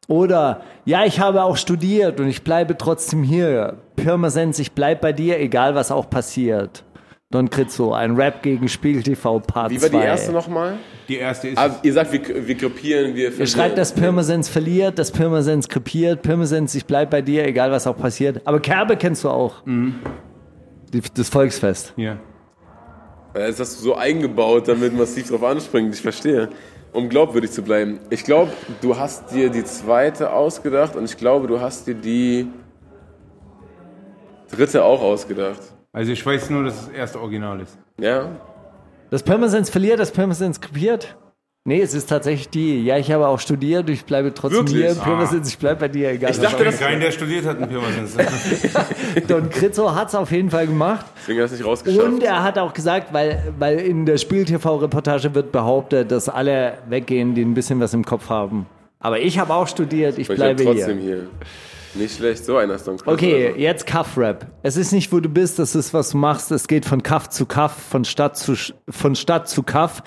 Oder, 0.10 0.60
ja, 0.84 1.06
ich 1.06 1.22
habe 1.22 1.43
auch 1.43 1.56
studiert 1.56 2.20
und 2.20 2.28
ich 2.28 2.43
bleibe 2.43 2.78
trotzdem 2.78 3.24
hier. 3.24 3.78
Pirmasens, 3.96 4.60
ich 4.60 4.74
bleib 4.74 5.00
bei 5.00 5.14
dir, 5.14 5.39
egal 5.39 5.74
was 5.74 5.89
auch 5.89 6.10
passiert. 6.10 6.84
Don 7.32 7.50
Kritzo, 7.50 7.93
ein 7.93 8.18
Rap 8.18 8.43
gegen 8.43 8.68
Spiegel 8.68 9.04
TV 9.04 9.39
Part 9.39 9.72
2. 9.72 9.78
Wie 9.78 9.82
war 9.82 9.89
die 10.02 10.06
erste 10.06 10.34
nochmal? 10.34 10.80
Die 11.08 11.18
erste 11.18 11.49
ist. 11.49 11.58
Ah, 11.58 11.80
ihr 11.84 11.93
sagt, 11.93 12.12
wir, 12.12 12.47
wir 12.47 12.56
krepieren, 12.58 13.16
wir... 13.16 13.32
Ihr 13.38 13.47
schreibt, 13.47 13.78
dass 13.78 13.93
Pirmasens 13.93 14.49
verliert, 14.49 14.97
dass 14.97 15.12
Pirmasens 15.12 15.68
krepiert. 15.70 16.22
Pirmasens, 16.22 16.74
ich 16.76 16.86
bleib 16.86 17.12
bei 17.12 17.22
dir, 17.22 17.45
egal 17.45 17.72
was 17.72 17.86
auch 17.88 17.97
passiert. 17.97 18.41
Aber 18.45 18.60
Kerbe 18.60 18.97
kennst 18.97 19.24
du 19.24 19.30
auch. 19.30 19.64
Die, 19.66 21.01
das 21.14 21.30
Volksfest. 21.30 21.93
ja. 21.97 22.18
Das 23.34 23.60
hast 23.60 23.80
du 23.80 23.84
so 23.84 23.95
eingebaut, 23.95 24.70
damit 24.70 24.97
massiv 24.97 25.28
drauf 25.28 25.43
anspringt. 25.43 25.93
Ich 25.93 26.01
verstehe. 26.01 26.47
Um 26.93 27.10
glaubwürdig 27.10 27.51
zu 27.51 27.62
bleiben. 27.62 27.99
Ich 28.10 28.24
glaube, 28.24 28.53
du 28.80 28.95
hast 28.97 29.34
dir 29.34 29.49
die 29.49 29.66
zweite 29.66 30.32
ausgedacht 30.32 30.95
und 30.95 31.03
ich 31.03 31.18
glaube, 31.18 31.45
du 31.47 31.60
hast 31.60 31.86
dir 31.86 31.95
die 31.95 32.47
dritte 34.49 34.86
auch 34.86 35.01
ausgedacht. 35.01 35.60
Also 35.91 36.14
ich 36.14 36.26
weiß 36.26 36.49
nur, 36.49 36.64
dass 36.64 36.86
das 36.86 36.95
erste 36.95 37.20
Original 37.20 37.60
ist. 37.60 37.78
Ja? 37.99 38.30
Das 39.16 39.24
Pirmasens 39.24 39.70
verliert, 39.70 39.97
das 39.97 40.11
Pirmasens 40.11 40.59
krepiert. 40.59 41.16
Nee, 41.63 41.80
es 41.80 41.93
ist 41.93 42.09
tatsächlich 42.09 42.49
die. 42.49 42.84
Ja, 42.84 42.97
ich 42.97 43.09
habe 43.13 43.30
auch 43.30 43.39
studiert, 43.39 43.89
ich 43.89 44.03
bleibe 44.03 44.34
trotzdem 44.34 44.68
Wirklich? 44.68 44.91
hier. 44.91 45.01
Pirmasens, 45.01 45.47
ich 45.47 45.57
bleib 45.57 45.80
bei 45.80 45.88
dir, 45.88 46.09
egal 46.09 46.32
Ich 46.32 46.39
dachte, 46.41 46.66
das, 46.66 46.78
Kein, 46.80 46.99
der 46.99 47.11
studiert 47.11 47.45
hat, 47.45 47.61
ein 47.61 47.70
Pirmasens. 47.70 48.18
Don 49.30 49.49
Kritzo 49.49 49.95
hat 49.95 50.09
es 50.09 50.16
auf 50.16 50.30
jeden 50.32 50.49
Fall 50.49 50.68
gemacht. 50.68 51.05
deswegen 51.22 51.41
hast 51.41 51.51
du 51.51 51.55
nicht 51.55 51.66
rausgeschafft. 51.66 52.05
Und 52.05 52.24
er 52.24 52.43
hat 52.43 52.57
auch 52.57 52.74
gesagt, 52.74 53.13
weil, 53.13 53.53
weil 53.57 53.80
in 53.80 54.05
der 54.05 54.18
Spiel-TV-Reportage 54.18 55.34
wird 55.34 55.53
behauptet, 55.53 56.11
dass 56.11 56.28
alle 56.28 56.80
weggehen, 56.89 57.36
die 57.36 57.41
ein 57.45 57.53
bisschen 57.53 57.80
was 57.80 57.93
im 57.93 58.03
Kopf 58.03 58.28
haben. 58.28 58.66
Aber 58.99 59.22
ich 59.22 59.39
habe 59.39 59.53
auch 59.53 59.70
studiert, 59.70 60.16
ich 60.18 60.30
ich 60.30 60.36
bleib 60.36 60.57
bleibe 60.57 60.74
trotzdem 60.74 60.99
hier. 60.99 61.16
hier. 61.16 61.28
Nicht 61.96 62.18
schlecht, 62.18 62.43
so 62.43 62.58
einer 62.58 62.78
Song. 62.78 62.98
Okay, 63.06 63.54
jetzt 63.58 63.88
Kaff-Rap. 63.88 64.48
Es 64.64 64.76
ist 64.76 64.91
nicht, 64.91 65.14
wo 65.14 65.22
du 65.22 65.30
bist, 65.30 65.60
das 65.60 65.76
ist, 65.76 65.93
was 65.93 66.10
du 66.10 66.18
machst. 66.18 66.52
Es 66.52 66.68
geht 66.68 66.86
von 66.86 67.02
Kaff 67.02 67.30
zu 67.30 67.46
Kaff, 67.46 67.74
von 67.74 68.04
Stadt 68.04 68.38
zu, 68.38 68.56
von 68.89 69.16
Stadt 69.16 69.48
zu 69.48 69.64
Kaff. 69.64 70.04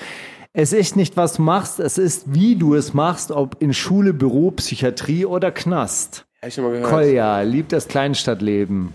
Es 0.52 0.72
ist 0.72 0.96
nicht, 0.96 1.16
was 1.16 1.34
du 1.34 1.42
machst, 1.42 1.80
es 1.80 1.98
ist, 1.98 2.34
wie 2.34 2.56
du 2.56 2.74
es 2.74 2.92
machst, 2.92 3.30
ob 3.30 3.62
in 3.62 3.72
Schule, 3.72 4.12
Büro, 4.12 4.50
Psychiatrie 4.50 5.24
oder 5.24 5.50
Knast. 5.50 6.26
Hab 6.42 6.48
ich 6.48 6.54
schon 6.54 6.64
mal 6.64 6.72
gehört. 6.72 6.90
Kolja 6.90 7.40
liebt 7.42 7.72
das 7.72 7.88
Kleinstadtleben. 7.88 8.92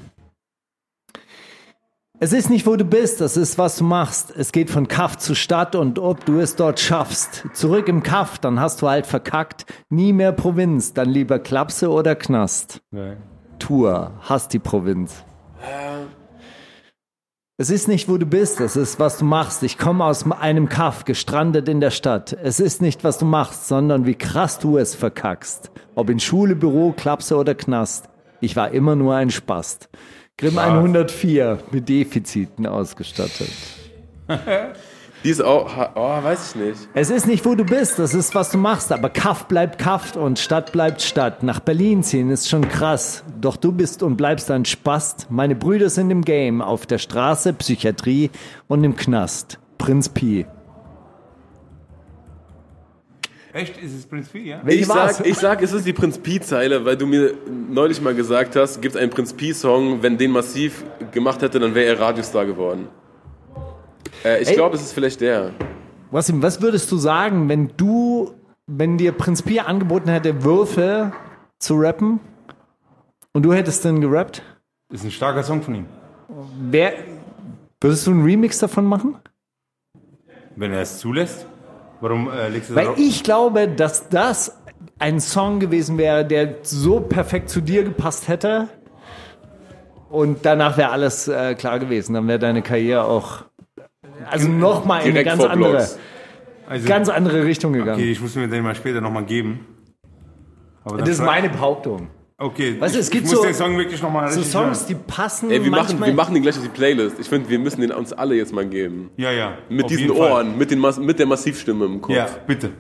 Es 2.24 2.32
ist 2.32 2.50
nicht, 2.50 2.66
wo 2.66 2.78
du 2.78 2.86
bist, 2.86 3.20
das 3.20 3.36
ist, 3.36 3.58
was 3.58 3.76
du 3.76 3.84
machst. 3.84 4.34
Es 4.34 4.54
geht 4.54 4.70
von 4.70 4.88
Kaff 4.88 5.18
zu 5.18 5.36
Stadt 5.36 5.76
und 5.76 6.00
ob 6.00 6.24
du 6.24 6.40
es 6.40 6.56
dort 6.56 6.80
schaffst. 6.80 7.44
Zurück 7.52 7.90
im 7.90 8.02
Kaff, 8.02 8.38
dann 8.38 8.62
hast 8.62 8.82
du 8.82 8.88
halt 8.88 9.06
verkackt. 9.06 9.66
Nie 9.90 10.14
mehr 10.14 10.32
Provinz, 10.32 10.94
dann 10.94 11.10
lieber 11.10 11.38
Klapse 11.38 11.90
oder 11.90 12.16
Knast. 12.16 12.82
Tour, 13.60 14.14
hasst 14.22 14.54
die 14.54 14.60
Provinz. 14.60 15.26
Es 17.58 17.70
ist 17.70 17.90
nicht, 17.90 18.08
wo 18.08 18.16
du 18.16 18.26
bist, 18.26 18.62
es 18.62 18.78
ist, 18.78 19.02
was 19.02 19.18
du 19.18 19.26
machst. 19.26 19.62
Ich 19.62 19.78
komme 19.78 20.06
aus 20.06 20.26
einem 20.32 20.70
Kaff, 20.70 21.04
gestrandet 21.04 21.68
in 21.68 21.82
der 21.82 21.92
Stadt. 21.92 22.32
Es 22.42 22.62
ist 22.62 22.82
nicht, 22.82 23.04
was 23.04 23.18
du 23.18 23.26
machst, 23.26 23.68
sondern 23.68 24.06
wie 24.06 24.16
krass 24.16 24.60
du 24.60 24.78
es 24.78 24.96
verkackst. 24.96 25.72
Ob 25.94 26.10
in 26.10 26.22
Schule, 26.22 26.56
Büro, 26.56 26.94
Klapse 26.94 27.36
oder 27.36 27.54
Knast. 27.54 28.08
Ich 28.40 28.56
war 28.56 28.72
immer 28.72 28.96
nur 28.96 29.14
ein 29.14 29.30
Spast. 29.30 29.90
Grimm 30.38 30.58
104 30.58 31.60
mit 31.72 31.88
Defiziten 31.88 32.66
ausgestattet. 32.66 33.52
Die 35.24 35.30
ist 35.30 35.42
auch, 35.42 35.72
oh, 35.96 36.24
weiß 36.24 36.50
ich 36.50 36.62
nicht. 36.62 36.90
Es 36.94 37.10
ist 37.10 37.28
nicht, 37.28 37.46
wo 37.46 37.56
du 37.56 37.64
bist, 37.64 37.98
das 37.98 38.14
ist, 38.14 38.36
was 38.36 38.50
du 38.52 38.58
machst, 38.58 38.92
aber 38.92 39.10
Kaff 39.10 39.48
bleibt 39.48 39.80
Kaff 39.80 40.18
und 40.18 40.38
Stadt 40.38 40.74
bleibt 40.74 41.02
Stadt. 41.02 41.44
Nach 41.44 41.62
Berlin 41.62 42.04
ziehen 42.04 42.30
ist 42.30 42.50
schon 42.50 42.68
krass, 42.68 43.24
doch 43.40 43.56
du 43.56 43.72
bist 43.72 44.04
und 44.04 44.18
bleibst 44.18 44.52
ein 44.52 44.66
Spast. 44.66 45.28
Meine 45.30 45.56
Brüder 45.56 45.90
sind 45.90 46.12
im 46.12 46.24
Game, 46.24 46.62
auf 46.62 46.86
der 46.86 46.98
Straße, 46.98 47.54
Psychiatrie 47.54 48.32
und 48.68 48.84
im 48.84 48.98
Knast. 48.98 49.60
Prinz 49.78 50.10
Pi. 50.10 50.46
Echt? 53.54 53.78
Ist 53.78 53.94
es 53.94 54.08
Prinz 54.08 54.30
Pi, 54.30 54.50
ja? 54.50 54.64
Ich 54.66 54.88
sag, 54.88 55.24
ich 55.24 55.38
sag, 55.38 55.62
es 55.62 55.74
ist 55.74 55.86
die 55.86 55.94
Prinz 55.94 56.18
Pi-Zeile, 56.18 56.86
weil 56.86 56.98
du 56.98 57.06
mir 57.06 57.36
neulich 57.70 58.02
mal 58.02 58.16
gesagt 58.16 58.56
hast, 58.56 58.82
gibt 58.82 58.98
einen 58.98 59.12
Prinz 59.12 59.32
Pi-Song, 59.32 60.02
wenn 60.02 60.18
den 60.18 60.32
massiv 60.32 60.84
gemacht 61.12 61.44
hätte, 61.44 61.60
dann 61.60 61.76
wäre 61.76 61.86
er 61.86 62.00
Radiostar 62.00 62.48
geworden. 62.48 62.88
Äh, 64.26 64.42
ich 64.42 64.52
glaube, 64.54 64.76
es 64.76 64.82
ist 64.82 64.94
vielleicht 64.94 65.22
der. 65.22 65.52
Wasim, 66.10 66.42
was 66.42 66.64
würdest 66.64 66.92
du 66.92 66.98
sagen, 66.98 67.48
wenn 67.48 67.72
du, 67.78 68.34
wenn 68.66 68.98
dir 68.98 69.12
Prinz 69.12 69.44
Pi 69.44 69.60
angeboten 69.60 70.10
hätte, 70.10 70.44
Würfel 70.44 71.12
zu 71.60 71.76
rappen 71.76 72.20
und 73.34 73.44
du 73.44 73.54
hättest 73.54 73.86
dann 73.86 74.02
gerappt? 74.02 74.42
Ist 74.92 75.04
ein 75.04 75.12
starker 75.12 75.44
Song 75.44 75.62
von 75.62 75.76
ihm. 75.76 75.86
Wer, 76.72 76.94
würdest 77.80 78.08
du 78.08 78.12
einen 78.12 78.24
Remix 78.24 78.58
davon 78.58 78.86
machen? 78.86 79.18
Wenn 80.56 80.74
er 80.74 80.82
es 80.82 80.98
zulässt. 80.98 81.46
Warum 82.04 82.30
äh, 82.30 82.50
legst 82.50 82.70
du 82.70 82.76
Weil 82.76 82.84
darauf? 82.84 83.00
ich 83.00 83.24
glaube, 83.24 83.70
dass 83.70 84.10
das 84.10 84.58
ein 85.00 85.22
Song 85.22 85.62
gewesen 85.62 85.98
wäre, 85.98 86.26
der 86.26 86.56
so 86.64 87.00
perfekt 87.00 87.50
zu 87.50 87.62
dir 87.62 87.86
gepasst 87.86 88.28
hätte. 88.28 88.68
Und 90.10 90.46
danach 90.46 90.78
wäre 90.78 90.90
alles 90.90 91.30
äh, 91.30 91.56
klar 91.56 91.80
gewesen. 91.80 92.14
Dann 92.14 92.28
wäre 92.28 92.40
deine 92.40 92.62
Karriere 92.62 93.06
auch 93.06 93.46
also 94.30 94.50
nochmal 94.50 95.04
in 95.04 95.12
eine 95.12 95.24
ganz 95.24 95.42
andere. 95.46 95.88
Also, 96.68 96.88
ganz 96.90 97.08
andere 97.08 97.46
Richtung 97.46 97.72
gegangen. 97.72 97.94
okay, 97.94 98.12
ich 98.12 98.20
muss 98.20 98.36
mir 98.36 98.50
den 98.50 98.64
mal 98.64 98.76
später 98.76 99.00
nochmal 99.00 99.24
geben. 99.24 99.66
Dann 100.84 100.98
Das 100.98 101.08
ist 101.08 101.24
meine 101.24 101.50
Behauptung. 101.50 102.10
Okay, 102.44 102.76
Weißt 102.80 102.94
du, 102.96 103.00
ich, 103.00 103.06
es 103.06 103.10
gibt 103.12 103.26
ich 103.26 103.32
muss 103.32 103.40
so- 103.40 103.46
den 103.46 103.54
Song 103.54 103.78
wirklich 103.78 104.02
nochmal 104.02 104.30
So 104.32 104.42
Songs, 104.44 104.86
die 104.86 104.96
passen 104.96 105.50
Ey, 105.50 105.64
wir 105.64 105.72
machen, 105.72 105.86
manchmal. 105.88 106.08
wir 106.10 106.14
machen 106.16 106.34
den 106.34 106.44
gleich 106.44 106.58
auf 106.58 106.64
die 106.64 106.68
Playlist. 106.70 107.18
Ich 107.20 107.30
finde, 107.30 107.48
wir 107.50 107.58
müssen 107.60 107.80
den 107.82 107.92
uns 107.92 108.12
alle 108.12 108.36
jetzt 108.36 108.52
mal 108.54 108.66
geben. 108.66 109.12
Ja, 109.18 109.32
ja. 109.32 109.58
Mit 109.70 109.86
auf 109.86 109.90
diesen 109.90 110.08
jeden 110.08 110.18
Fall. 110.18 110.32
Ohren, 110.32 110.58
mit, 110.58 110.70
den 110.70 110.80
Mas 110.80 110.98
mit 111.00 111.18
der 111.20 111.26
Massivstimme 111.26 111.86
im 111.86 112.02
Kopf. 112.02 112.16
Ja, 112.16 112.28
bitte. 112.46 112.72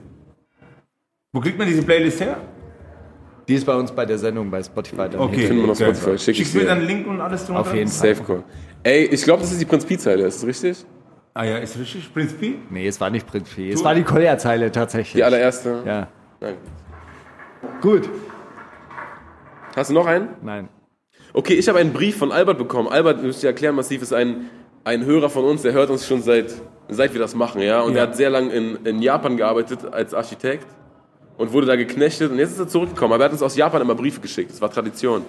Wo 1.31 1.39
kriegt 1.39 1.57
man 1.57 1.67
diese 1.67 1.81
Playlist 1.83 2.19
her? 2.19 2.37
die 3.47 3.55
ist 3.55 3.65
bei 3.65 3.75
uns 3.75 3.91
bei 3.91 4.05
der 4.05 4.17
Sendung 4.17 4.49
bei 4.49 4.63
Spotify. 4.63 5.09
Dann 5.09 5.19
Okay. 5.19 5.47
Finden 5.47 5.63
wir 5.65 5.71
auf 5.71 5.77
geil. 5.79 5.93
Spotify. 5.93 6.17
Schick 6.17 6.29
ich 6.29 6.37
Schickst 6.37 6.53
du 6.53 6.57
mir 6.59 6.63
dir. 6.63 6.69
dann 6.69 6.85
Link 6.87 7.07
und 7.07 7.19
alles 7.19 7.45
drunter? 7.45 7.59
Auf 7.61 7.73
jeden 7.73 7.89
Fall. 7.89 8.15
Safe 8.15 8.23
Call. 8.25 8.43
Ey, 8.83 9.05
ich 9.05 9.21
glaube, 9.23 9.41
das 9.41 9.51
ist 9.51 9.59
die 9.61 9.65
Prinz 9.65 9.85
Pi-Zeile, 9.85 10.25
ist 10.25 10.37
das 10.39 10.45
richtig? 10.47 10.85
Ah 11.33 11.43
ja, 11.43 11.57
ist 11.57 11.77
richtig. 11.77 12.13
Prinz 12.13 12.31
Pi? 12.33 12.55
Nee, 12.69 12.87
es 12.87 12.99
war 13.01 13.09
nicht 13.09 13.25
Prinz 13.27 13.49
Pi. 13.49 13.69
Es 13.71 13.83
war 13.83 13.95
die 13.95 14.03
Kolja-Zeile 14.03 14.71
tatsächlich. 14.71 15.13
Die 15.15 15.23
allererste? 15.23 15.83
Ja. 15.85 16.07
Nein. 16.39 16.53
Gut. 17.81 18.09
Hast 19.75 19.89
du 19.89 19.93
noch 19.93 20.05
einen? 20.05 20.29
Nein. 20.43 20.69
Okay, 21.33 21.53
ich 21.55 21.67
habe 21.67 21.79
einen 21.79 21.93
Brief 21.93 22.17
von 22.17 22.31
Albert 22.31 22.57
bekommen. 22.57 22.87
Albert, 22.89 23.23
müsst 23.23 23.43
ihr 23.43 23.49
erklären, 23.49 23.75
Massiv 23.75 24.01
ist 24.01 24.13
ein, 24.13 24.49
ein 24.83 25.05
Hörer 25.05 25.29
von 25.29 25.45
uns, 25.45 25.63
der 25.63 25.73
hört 25.73 25.89
uns 25.89 26.07
schon 26.07 26.21
seit, 26.21 26.53
seit 26.89 27.13
wir 27.13 27.19
das 27.19 27.33
machen, 27.35 27.61
ja. 27.61 27.81
Und 27.81 27.93
Ja. 27.93 27.99
er 27.99 28.03
hat 28.03 28.15
sehr 28.15 28.29
lange 28.29 28.51
in, 28.53 28.77
in 28.85 29.01
Japan 29.01 29.37
gearbeitet 29.37 29.79
als 29.91 30.13
Architekt 30.13 30.67
und 31.37 31.51
wurde 31.51 31.65
da 31.65 31.75
geknechtet 31.75 32.31
und 32.31 32.37
jetzt 32.37 32.51
ist 32.51 32.59
er 32.59 32.67
zurückgekommen. 32.67 33.13
Aber 33.13 33.23
er 33.23 33.25
hat 33.25 33.31
uns 33.31 33.41
aus 33.41 33.55
Japan 33.55 33.81
immer 33.81 33.95
Briefe 33.95 34.21
geschickt, 34.21 34.51
das 34.51 34.61
war 34.61 34.69
Tradition. 34.69 35.23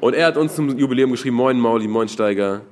Und 0.00 0.14
er 0.14 0.26
hat 0.26 0.38
uns 0.38 0.54
zum 0.54 0.70
Jubiläum 0.78 1.10
geschrieben, 1.10 1.36
moin 1.36 1.58
Mauli, 1.60 1.86
moin 1.86 2.08
Steiger, 2.08 2.62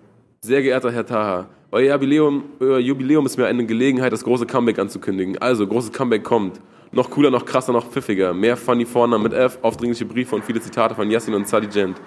sehr 0.41 0.62
geehrter 0.62 0.91
Herr 0.91 1.05
Taha, 1.05 1.49
euer 1.73 1.93
Jubiläum, 1.95 2.45
euer 2.61 2.79
Jubiläum 2.79 3.27
ist 3.27 3.37
mir 3.37 3.45
eine 3.47 3.66
Gelegenheit, 3.66 4.12
das 4.12 4.25
große 4.25 4.47
Comeback 4.47 4.79
anzukündigen. 4.79 5.37
Also, 5.39 5.66
großes 5.66 5.93
Comeback 5.93 6.25
kommt. 6.25 6.61
Noch 6.93 7.09
cooler, 7.09 7.30
noch 7.30 7.45
krasser, 7.45 7.72
noch 7.72 7.86
pfiffiger. 7.86 8.34
Mehr 8.34 8.57
funny 8.57 8.84
Vornamen 8.84 9.22
mit 9.22 9.32
F, 9.32 9.59
aufdringliche 9.62 10.05
Briefe 10.05 10.34
und 10.34 10.45
viele 10.45 10.61
Zitate 10.61 10.97
von 10.97 11.09
Yassin 11.09 11.34
und 11.34 11.47
Sadi 11.47 11.68
Gent. 11.68 12.01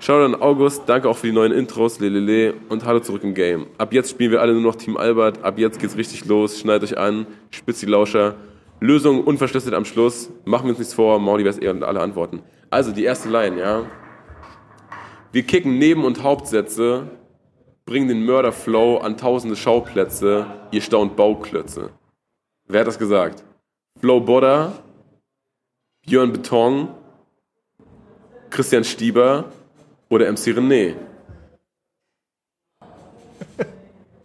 Shoutout 0.00 0.34
an 0.34 0.42
August, 0.42 0.82
danke 0.86 1.08
auch 1.08 1.16
für 1.16 1.28
die 1.28 1.32
neuen 1.32 1.52
Intros, 1.52 2.00
lelele 2.00 2.54
und 2.68 2.84
hallo 2.84 2.98
zurück 2.98 3.22
im 3.22 3.34
Game. 3.34 3.66
Ab 3.78 3.92
jetzt 3.92 4.10
spielen 4.10 4.32
wir 4.32 4.40
alle 4.40 4.52
nur 4.52 4.62
noch 4.62 4.74
Team 4.74 4.96
Albert, 4.96 5.44
ab 5.44 5.58
jetzt 5.58 5.78
geht's 5.80 5.96
richtig 5.96 6.24
los, 6.24 6.58
schneidet 6.58 6.90
euch 6.90 6.98
an, 6.98 7.26
spitzt 7.50 7.82
die 7.82 7.86
Lauscher. 7.86 8.34
Lösung 8.80 9.22
unverschlüsselt 9.24 9.74
am 9.74 9.84
Schluss, 9.84 10.30
machen 10.44 10.64
wir 10.64 10.70
uns 10.70 10.78
nichts 10.78 10.94
vor, 10.94 11.18
Mauli 11.18 11.44
weiß 11.44 11.60
eh 11.60 11.68
und 11.68 11.82
alle 11.82 12.00
antworten. 12.00 12.42
Also 12.70 12.92
die 12.92 13.04
erste 13.04 13.28
Line, 13.28 13.58
ja. 13.58 13.86
Wir 15.32 15.42
kicken 15.42 15.78
Neben- 15.78 16.04
und 16.04 16.22
Hauptsätze, 16.22 17.08
bringen 17.84 18.08
den 18.08 18.24
Mörderflow 18.24 18.98
an 18.98 19.16
tausende 19.16 19.56
Schauplätze, 19.56 20.46
ihr 20.70 20.80
staunt 20.80 21.16
Bauklötze. 21.16 21.90
Wer 22.68 22.80
hat 22.80 22.86
das 22.86 22.98
gesagt? 22.98 23.44
Flo 24.00 24.20
Bodder, 24.20 24.72
Björn 26.06 26.32
Beton, 26.32 26.88
Christian 28.50 28.84
Stieber 28.84 29.46
oder 30.08 30.30
MC 30.30 30.52
René? 30.52 30.94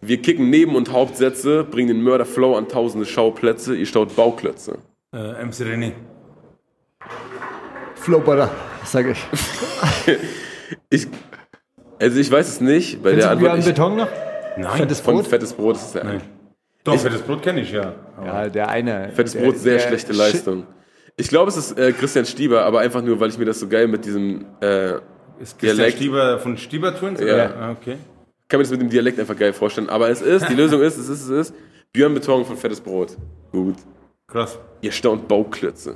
Wir 0.02 0.22
kicken 0.22 0.50
Neben- 0.50 0.76
und 0.76 0.92
Hauptsätze, 0.92 1.64
bringen 1.64 1.88
den 1.88 2.04
Mörderflow 2.04 2.56
an 2.56 2.68
tausende 2.68 3.06
Schauplätze, 3.06 3.76
ihr 3.76 3.86
staut 3.86 4.16
Bauklötze. 4.16 4.78
Äh, 5.12 5.44
MC 5.44 5.64
René. 5.64 5.94
Flowbutter, 7.96 8.52
sag 8.86 9.08
ich. 9.08 9.20
Ich, 10.90 11.08
also 12.00 12.20
ich 12.20 12.32
weiß 12.32 12.48
es 12.48 12.62
nicht, 12.62 13.04
bei 13.04 13.12
der 13.12 13.28
Kennst 13.30 13.34
du 13.34 13.40
Björn 13.40 13.52
Antwort 13.52 13.60
ich, 13.60 13.76
Beton 13.76 13.96
noch? 13.96 14.08
Nein. 14.58 14.78
Fettes 14.78 15.02
von 15.02 15.16
Brot? 15.16 15.28
Fettes 15.28 15.54
Brot 15.54 15.76
ist 15.76 15.84
es 15.84 15.92
der 15.94 16.04
Nein. 16.04 16.22
Doch, 16.84 17.00
fettes 17.00 17.22
Brot 17.22 17.42
kenne 17.42 17.62
ich, 17.62 17.72
ja. 17.72 17.94
Aber 18.18 18.26
Ja, 18.26 18.50
der 18.50 18.70
eine. 18.70 19.10
Fettes 19.14 19.34
der, 19.34 19.42
Brot, 19.44 19.58
sehr 19.58 19.74
der 19.78 19.88
schlechte 19.88 20.14
Shit- 20.14 20.18
Leistung. 20.20 20.68
Ich 21.16 21.28
glaube, 21.30 21.50
es 21.50 21.58
ist 21.58 21.78
äh, 21.78 21.92
Christian 21.94 22.26
Stieber, 22.26 22.66
aber 22.66 22.80
einfach 22.80 23.02
nur, 23.04 23.20
weil 23.20 23.30
ich 23.30 23.38
mir 23.38 23.46
das 23.46 23.60
so 23.60 23.68
geil 23.68 23.88
mit 23.88 24.04
diesem, 24.06 24.46
äh, 24.62 24.94
Ist 25.40 25.60
Christian 25.60 25.78
Dialekt. 25.78 25.98
Stieber 25.98 26.40
von 26.40 26.58
Stieber 26.58 26.96
Twins? 26.96 27.20
Ja. 27.20 27.26
Oder? 27.28 27.56
Ah, 27.56 27.72
okay. 27.72 27.98
kann 28.50 28.58
mir 28.60 28.64
das 28.64 28.72
mit 28.72 28.82
dem 28.82 28.90
Dialekt 28.90 29.20
einfach 29.20 29.38
geil 29.38 29.54
vorstellen. 29.54 29.90
Aber 29.90 30.10
es 30.10 30.22
ist, 30.22 30.50
die 30.50 30.56
Lösung 30.56 30.82
ist, 30.82 30.98
es 30.98 31.08
ist, 31.10 31.30
es 31.30 31.50
ist, 31.50 31.56
Björn 31.94 32.14
Beton 32.14 32.44
von 32.46 32.58
Fettes 32.58 32.82
Brot. 32.82 33.16
Gut. 33.52 33.76
Krass. 34.28 34.58
Ihr 34.82 34.92
staunt 34.92 35.28
Bauklötze. 35.28 35.96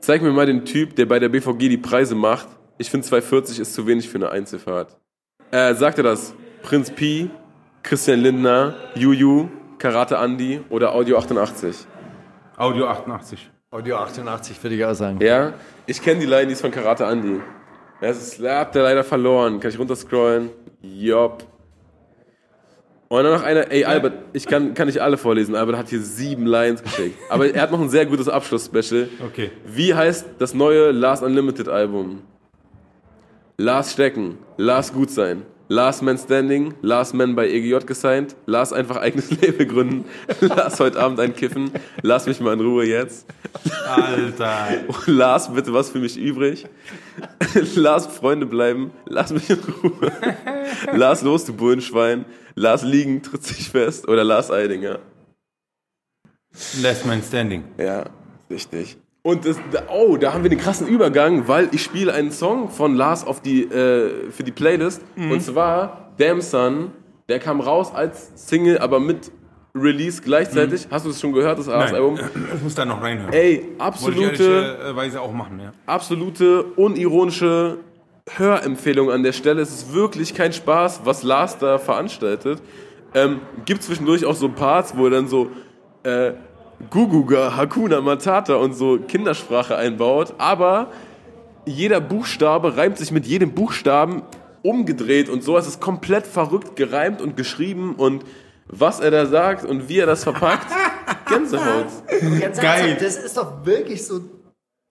Zeig 0.00 0.20
mir 0.22 0.30
mal 0.32 0.46
den 0.46 0.64
Typ, 0.66 0.94
der 0.96 1.06
bei 1.06 1.18
der 1.18 1.30
BVG 1.30 1.68
die 1.70 1.78
Preise 1.78 2.14
macht. 2.14 2.46
Ich 2.76 2.90
finde 2.90 3.06
240 3.06 3.60
ist 3.60 3.72
zu 3.74 3.86
wenig 3.86 4.08
für 4.08 4.16
eine 4.18 4.30
Einzelfahrt. 4.30 4.98
Äh, 5.50 5.74
sagt 5.74 5.98
er 5.98 6.04
das? 6.04 6.34
Prinz 6.62 6.90
Pi, 6.90 7.30
Christian 7.84 8.20
Lindner, 8.20 8.74
Juju, 8.94 9.50
Karate 9.76 10.16
Andy 10.16 10.62
oder 10.70 10.94
Audio 10.94 11.18
88? 11.18 11.86
Audio 12.56 12.88
88. 12.88 13.50
Audio 13.70 13.96
88 13.98 14.62
würde 14.62 14.76
ich 14.76 14.84
auch 14.86 14.94
sagen. 14.94 15.18
Ja, 15.20 15.52
ich 15.84 16.00
kenne 16.00 16.20
die 16.20 16.26
Line, 16.26 16.46
die 16.46 16.54
ist 16.54 16.62
von 16.62 16.70
Karate 16.70 17.04
Andy. 17.04 17.42
Das 18.00 18.16
ist 18.16 18.42
habt 18.42 18.74
ihr 18.74 18.82
leider 18.82 19.04
verloren. 19.04 19.60
Kann 19.60 19.70
ich 19.70 19.78
runterscrollen? 19.78 20.48
Jopp. 20.80 21.44
Und 23.08 23.22
dann 23.22 23.34
noch 23.34 23.42
einer, 23.42 23.70
ey 23.70 23.84
Albert, 23.84 24.14
ich 24.32 24.46
kann, 24.46 24.72
kann 24.72 24.86
nicht 24.86 25.02
alle 25.02 25.18
vorlesen. 25.18 25.54
Albert 25.54 25.76
hat 25.76 25.88
hier 25.90 26.00
sieben 26.00 26.46
Lines 26.46 26.82
geschickt. 26.82 27.18
Aber 27.28 27.54
er 27.54 27.60
hat 27.60 27.70
noch 27.70 27.82
ein 27.82 27.90
sehr 27.90 28.06
gutes 28.06 28.30
Abschluss-Special. 28.30 29.10
Okay. 29.28 29.50
Wie 29.66 29.94
heißt 29.94 30.26
das 30.38 30.54
neue 30.54 30.90
Last 30.90 31.22
Unlimited 31.22 31.68
Album? 31.68 32.22
Last 33.58 33.92
Stecken, 33.92 34.38
Last 34.56 34.94
Gut 34.94 35.10
sein, 35.10 35.42
Last 35.68 36.02
Man 36.02 36.18
Standing, 36.18 36.74
Last 36.82 37.14
Man 37.14 37.34
bei 37.34 37.48
EGJ 37.48 37.86
gesigned, 37.86 38.36
Last 38.46 38.72
einfach 38.72 38.96
eigenes 38.96 39.30
Label 39.40 39.66
gründen, 39.66 40.04
Last 40.40 40.78
heute 40.80 41.00
Abend 41.00 41.18
ein 41.20 41.34
Kiffen, 41.34 41.70
Lass 42.02 42.26
mich 42.26 42.40
mal 42.40 42.52
in 42.52 42.60
Ruhe 42.60 42.84
jetzt. 42.84 43.26
Alter. 43.86 44.84
Lars, 45.06 45.52
bitte 45.54 45.72
was 45.72 45.90
für 45.90 45.98
mich 45.98 46.16
übrig. 46.16 46.66
Lars, 47.74 48.06
Freunde 48.06 48.46
bleiben. 48.46 48.90
Lass 49.06 49.32
mich 49.32 49.48
in 49.48 49.58
Ruhe. 49.58 50.12
Lars, 50.92 51.22
los, 51.22 51.44
du 51.44 51.54
Bullenschwein. 51.54 52.24
Lars 52.54 52.82
liegen, 52.82 53.22
tritt 53.22 53.44
sich 53.44 53.70
fest. 53.70 54.06
Oder 54.08 54.24
Lars 54.24 54.50
Eidinger. 54.50 54.98
Last 56.82 57.06
Man 57.06 57.22
Standing. 57.22 57.64
Ja, 57.78 58.04
richtig. 58.50 58.98
Und 59.26 59.46
das, 59.46 59.56
da- 59.72 59.84
oh, 59.90 60.18
da 60.18 60.34
haben 60.34 60.42
wir 60.42 60.50
den 60.50 60.58
krassen 60.58 60.86
Übergang, 60.86 61.48
weil 61.48 61.70
ich 61.72 61.82
spiele 61.82 62.12
einen 62.12 62.30
Song 62.30 62.68
von 62.68 62.94
Lars 62.94 63.26
auf 63.26 63.40
die, 63.40 63.62
äh, 63.62 64.30
für 64.30 64.44
die 64.44 64.52
Playlist. 64.52 65.00
Und 65.16 65.40
zwar 65.40 66.12
Damn 66.18 66.42
Son. 66.42 66.92
Der 67.30 67.38
kam 67.38 67.62
raus 67.62 67.90
als 67.94 68.32
Single, 68.34 68.78
aber 68.78 69.00
mit 69.00 69.32
Release 69.74 70.20
gleichzeitig. 70.22 70.86
Hast 70.90 71.06
du 71.06 71.08
das 71.08 71.18
schon 71.18 71.32
gehört, 71.32 71.58
das 71.58 71.66
Nein, 71.66 71.78
Lars-Album? 71.80 72.18
ich 72.54 72.62
muss 72.62 72.74
da 72.74 72.84
noch 72.84 73.00
reinhören. 73.00 73.32
Ey, 73.32 73.72
absolute... 73.78 74.44
ehrlicherweise 74.44 75.22
auch 75.22 75.32
machen, 75.32 75.58
ja. 75.58 75.72
absolute 75.86 76.62
unironische 76.76 77.78
Hörempfehlung 78.28 79.10
an 79.10 79.22
der 79.22 79.32
Stelle. 79.32 79.62
Es 79.62 79.70
ist 79.70 79.94
wirklich 79.94 80.34
kein 80.34 80.52
Spaß, 80.52 81.00
was 81.04 81.22
Lars 81.22 81.56
da 81.56 81.78
veranstaltet. 81.78 82.62
Ähm, 83.14 83.40
gibt 83.64 83.82
zwischendurch 83.82 84.26
auch 84.26 84.34
so 84.34 84.50
Parts, 84.50 84.96
wo 84.96 85.06
er 85.06 85.10
dann 85.10 85.28
so 85.28 85.48
äh, 86.02 86.32
Guguga, 86.90 87.56
Hakuna 87.56 88.00
Matata 88.00 88.54
und 88.56 88.74
so 88.74 88.98
Kindersprache 88.98 89.76
einbaut, 89.76 90.34
aber 90.38 90.88
jeder 91.66 92.00
Buchstabe 92.00 92.76
reimt 92.76 92.98
sich 92.98 93.10
mit 93.10 93.26
jedem 93.26 93.52
Buchstaben 93.52 94.22
umgedreht 94.62 95.28
und 95.28 95.42
so. 95.42 95.56
Es 95.56 95.66
ist 95.66 95.80
komplett 95.80 96.26
verrückt 96.26 96.76
gereimt 96.76 97.20
und 97.20 97.36
geschrieben 97.36 97.94
und 97.96 98.24
was 98.66 99.00
er 99.00 99.10
da 99.10 99.26
sagt 99.26 99.64
und 99.64 99.88
wie 99.88 99.98
er 99.98 100.06
das 100.06 100.24
verpackt, 100.24 100.66
Gänsehaut. 101.28 101.86
Geil. 102.60 102.96
Das 103.00 103.16
ist 103.16 103.36
doch 103.36 103.64
wirklich 103.64 104.04
so 104.06 104.20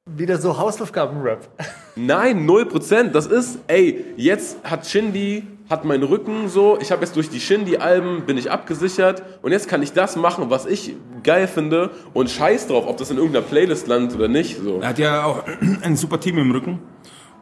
wieder 0.05 0.37
so 0.37 0.57
Hausaufgaben-Rap. 0.57 1.47
Nein, 1.95 2.47
0%. 2.47 3.11
Das 3.11 3.25
ist, 3.25 3.59
ey, 3.67 4.05
jetzt 4.17 4.57
hat 4.63 4.85
Shindy 4.85 5.47
hat 5.73 5.85
meinen 5.85 6.03
Rücken 6.03 6.49
so, 6.49 6.77
ich 6.79 6.91
habe 6.91 7.01
jetzt 7.01 7.15
durch 7.15 7.29
die 7.29 7.39
Shindy-Alben, 7.39 8.25
bin 8.25 8.37
ich 8.37 8.51
abgesichert 8.51 9.23
und 9.41 9.51
jetzt 9.51 9.67
kann 9.67 9.81
ich 9.81 9.91
das 9.91 10.15
machen, 10.15 10.51
was 10.51 10.67
ich 10.67 10.95
geil 11.23 11.47
finde 11.47 11.89
und 12.13 12.29
scheiß 12.29 12.67
drauf, 12.67 12.85
ob 12.87 12.97
das 12.97 13.09
in 13.09 13.17
irgendeiner 13.17 13.43
Playlist 13.43 13.87
landet 13.87 14.15
oder 14.15 14.27
nicht. 14.27 14.59
So. 14.59 14.81
Er 14.81 14.89
hat 14.89 14.99
ja 14.99 15.25
auch 15.25 15.43
ein 15.81 15.95
super 15.95 16.19
Team 16.19 16.37
im 16.37 16.51
Rücken 16.51 16.79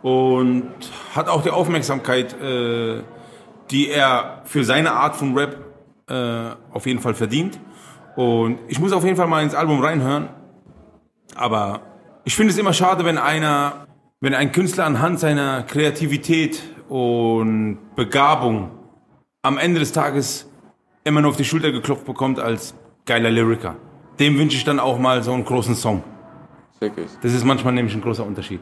und 0.01 0.71
hat 1.13 1.27
auch 1.27 1.43
die 1.43 1.49
Aufmerksamkeit, 1.49 2.41
äh, 2.41 3.01
die 3.69 3.89
er 3.89 4.43
für 4.45 4.63
seine 4.63 4.93
Art 4.93 5.17
von 5.17 5.37
Rap 5.37 5.57
äh, 6.07 6.55
auf 6.73 6.85
jeden 6.85 7.01
Fall 7.01 7.13
verdient. 7.13 7.59
Und 8.15 8.59
ich 8.69 8.79
muss 8.79 8.93
auf 8.93 9.03
jeden 9.03 9.17
Fall 9.17 9.27
mal 9.27 9.43
ins 9.43 9.55
Album 9.55 9.81
reinhören. 9.81 10.29
Aber 11.35 11.81
ich 12.23 12.35
finde 12.35 12.53
es 12.53 12.57
immer 12.57 12.73
schade, 12.73 13.03
wenn 13.03 13.17
einer, 13.17 13.87
wenn 14.21 14.33
ein 14.33 14.53
Künstler 14.53 14.85
anhand 14.85 15.19
seiner 15.19 15.63
Kreativität 15.63 16.61
und 16.91 17.77
Begabung 17.95 18.69
am 19.43 19.57
Ende 19.57 19.79
des 19.79 19.93
Tages 19.93 20.45
immer 21.05 21.21
nur 21.21 21.31
auf 21.31 21.37
die 21.37 21.45
Schulter 21.45 21.71
geklopft 21.71 22.03
bekommt 22.03 22.37
als 22.37 22.75
geiler 23.05 23.31
Lyriker. 23.31 23.77
Dem 24.19 24.37
wünsche 24.37 24.57
ich 24.57 24.65
dann 24.65 24.77
auch 24.77 24.99
mal 24.99 25.23
so 25.23 25.31
einen 25.31 25.45
großen 25.45 25.73
Song. 25.73 26.03
Wirklich. 26.81 27.09
Das 27.21 27.33
ist 27.33 27.45
manchmal 27.45 27.71
nämlich 27.73 27.95
ein 27.95 28.01
großer 28.01 28.25
Unterschied. 28.25 28.59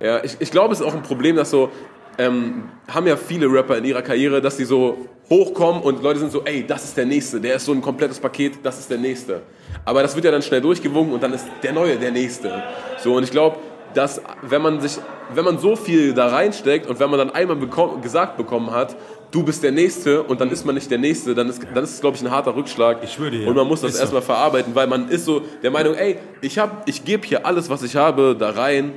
Ja, 0.00 0.24
ich, 0.24 0.36
ich 0.40 0.50
glaube, 0.50 0.74
es 0.74 0.80
ist 0.80 0.86
auch 0.86 0.96
ein 0.96 1.02
Problem, 1.04 1.36
dass 1.36 1.50
so, 1.50 1.70
ähm, 2.18 2.64
haben 2.88 3.06
ja 3.06 3.16
viele 3.16 3.46
Rapper 3.46 3.78
in 3.78 3.84
ihrer 3.84 4.02
Karriere, 4.02 4.42
dass 4.42 4.56
sie 4.56 4.64
so 4.64 5.06
hochkommen 5.30 5.80
und 5.80 6.02
Leute 6.02 6.18
sind 6.18 6.32
so, 6.32 6.42
ey, 6.44 6.66
das 6.66 6.82
ist 6.82 6.96
der 6.96 7.06
Nächste, 7.06 7.40
der 7.40 7.54
ist 7.54 7.66
so 7.66 7.72
ein 7.72 7.80
komplettes 7.80 8.18
Paket, 8.18 8.58
das 8.64 8.80
ist 8.80 8.90
der 8.90 8.98
Nächste. 8.98 9.42
Aber 9.84 10.02
das 10.02 10.16
wird 10.16 10.24
ja 10.24 10.32
dann 10.32 10.42
schnell 10.42 10.60
durchgewunken 10.60 11.14
und 11.14 11.22
dann 11.22 11.32
ist 11.32 11.46
der 11.62 11.72
Neue 11.72 11.98
der 11.98 12.10
Nächste. 12.10 12.64
So, 12.98 13.14
und 13.14 13.22
ich 13.22 13.30
glaube, 13.30 13.58
dass 13.94 14.20
wenn 14.42 14.60
man 14.60 14.80
sich, 14.80 14.98
wenn 15.34 15.44
man 15.44 15.58
so 15.58 15.76
viel 15.76 16.14
da 16.14 16.28
reinsteckt 16.28 16.86
und 16.86 17.00
wenn 17.00 17.10
man 17.10 17.18
dann 17.18 17.30
einmal 17.30 17.56
bekommen, 17.56 18.02
gesagt 18.02 18.36
bekommen 18.36 18.70
hat, 18.70 18.96
du 19.30 19.42
bist 19.42 19.62
der 19.62 19.72
Nächste 19.72 20.22
und 20.22 20.40
dann 20.40 20.50
ist 20.50 20.64
man 20.64 20.74
nicht 20.74 20.90
der 20.90 20.98
Nächste, 20.98 21.34
dann 21.34 21.48
ist, 21.48 21.62
dann 21.74 21.84
ist 21.84 21.94
es, 21.94 22.00
glaube 22.00 22.16
ich, 22.16 22.22
ein 22.22 22.30
harter 22.30 22.54
Rückschlag. 22.54 22.98
Ich 23.02 23.12
schwöre 23.12 23.30
dir. 23.30 23.48
Und 23.48 23.54
man 23.56 23.66
muss 23.66 23.80
das 23.80 23.90
Ist 23.90 23.96
so. 23.96 24.02
erstmal 24.02 24.22
verarbeiten, 24.22 24.74
weil 24.74 24.86
man 24.86 25.08
ist 25.08 25.24
so 25.24 25.42
der 25.62 25.70
Meinung, 25.70 25.94
ey, 25.94 26.16
ich, 26.40 26.58
hab, 26.58 26.88
ich 26.88 27.04
gebe 27.04 27.26
hier 27.26 27.44
alles, 27.46 27.68
was 27.68 27.82
ich 27.82 27.96
habe, 27.96 28.36
da 28.38 28.50
rein. 28.50 28.92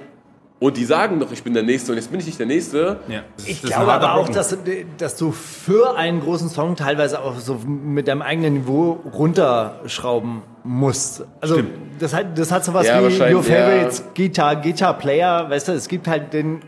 Und 0.62 0.78
die 0.78 0.86
sagen 0.86 1.20
doch, 1.20 1.32
ich 1.32 1.42
bin 1.42 1.56
der 1.56 1.64
Nächste 1.64 1.92
und 1.92 1.98
jetzt 1.98 2.12
bin 2.12 2.20
ich 2.20 2.28
nicht 2.28 2.38
der 2.38 2.46
Nächste. 2.46 3.00
Ja, 3.08 3.24
Ich 3.48 3.64
glaube 3.64 3.92
aber 3.92 4.14
auch, 4.14 4.30
dass, 4.30 4.56
dass 5.00 5.16
du 5.18 5.32
für 5.32 5.98
einen 5.98 6.22
großen 6.22 6.50
Song 6.50 6.76
teilweise 6.76 7.20
auch 7.20 7.40
so 7.40 7.56
mit 7.66 8.08
deinem 8.08 8.22
eigenen 8.22 8.54
Niveau 8.54 9.00
runterschrauben 9.12 10.44
musst. 10.64 11.26
Also 11.42 11.56
Stimmt. 11.56 11.72
das 12.00 12.14
hat, 12.14 12.38
das 12.38 12.52
hat 12.52 12.64
sowas 12.64 12.86
Ja, 12.86 13.00
wie 13.02 13.34
Your 13.34 13.42
Favorites 13.42 14.04
Guitar, 14.16 14.56
Guitar 14.58 15.00
Player, 15.00 15.50
weißt 15.50 15.70
du, 15.70 15.72
es 15.72 15.88
gibt 15.88 16.08
halt 16.08 16.32
den 16.32 16.62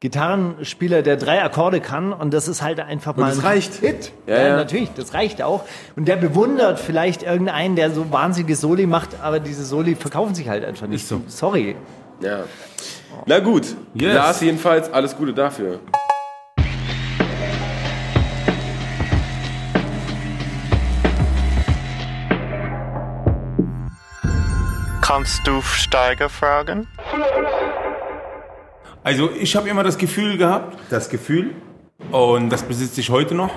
Gitarrenspieler, 0.00 1.02
der 1.02 1.16
drei 1.16 1.42
Akkorde 1.42 1.80
kann 1.80 2.12
und 2.12 2.34
das 2.34 2.48
ist 2.48 2.62
halt 2.62 2.80
einfach 2.80 3.14
mal 3.16 3.28
das 3.28 3.38
ein 3.38 3.44
reicht. 3.44 3.74
Hit. 3.74 4.10
Ja, 4.26 4.36
Ja, 4.36 4.46
ja. 4.48 4.56
natürlich, 4.56 4.90
das 4.96 5.14
reicht 5.14 5.40
auch. 5.40 5.62
Und 5.94 6.08
der 6.08 6.16
bewundert 6.16 6.80
vielleicht 6.80 7.22
irgendeinen, 7.22 7.76
der 7.76 7.92
so 7.92 8.10
wahnsinnige 8.10 8.56
Soli 8.56 8.86
macht, 8.86 9.10
aber 9.22 9.38
diese 9.38 9.64
Soli 9.64 9.94
verkaufen 9.94 10.34
sich 10.34 10.48
halt 10.48 10.64
einfach 10.64 10.88
nicht. 10.88 11.02
Ist 11.02 11.08
so. 11.08 11.22
Sorry. 11.28 11.76
Ja. 12.20 12.40
Na 13.26 13.38
gut, 13.40 13.74
Yes. 13.94 14.14
Lars 14.14 14.40
jedenfalls, 14.40 14.92
alles 14.92 15.16
Gute 15.16 15.32
dafür. 15.32 15.80
Kannst 25.00 25.46
du 25.46 25.60
Steiger 25.62 26.28
fragen? 26.28 26.86
Also 29.02 29.30
ich 29.38 29.54
habe 29.54 29.68
immer 29.68 29.82
das 29.82 29.98
Gefühl 29.98 30.38
gehabt, 30.38 30.78
das 30.90 31.10
Gefühl, 31.10 31.54
und 32.10 32.50
das 32.50 32.62
besitze 32.62 33.00
ich 33.00 33.10
heute 33.10 33.34
noch. 33.34 33.52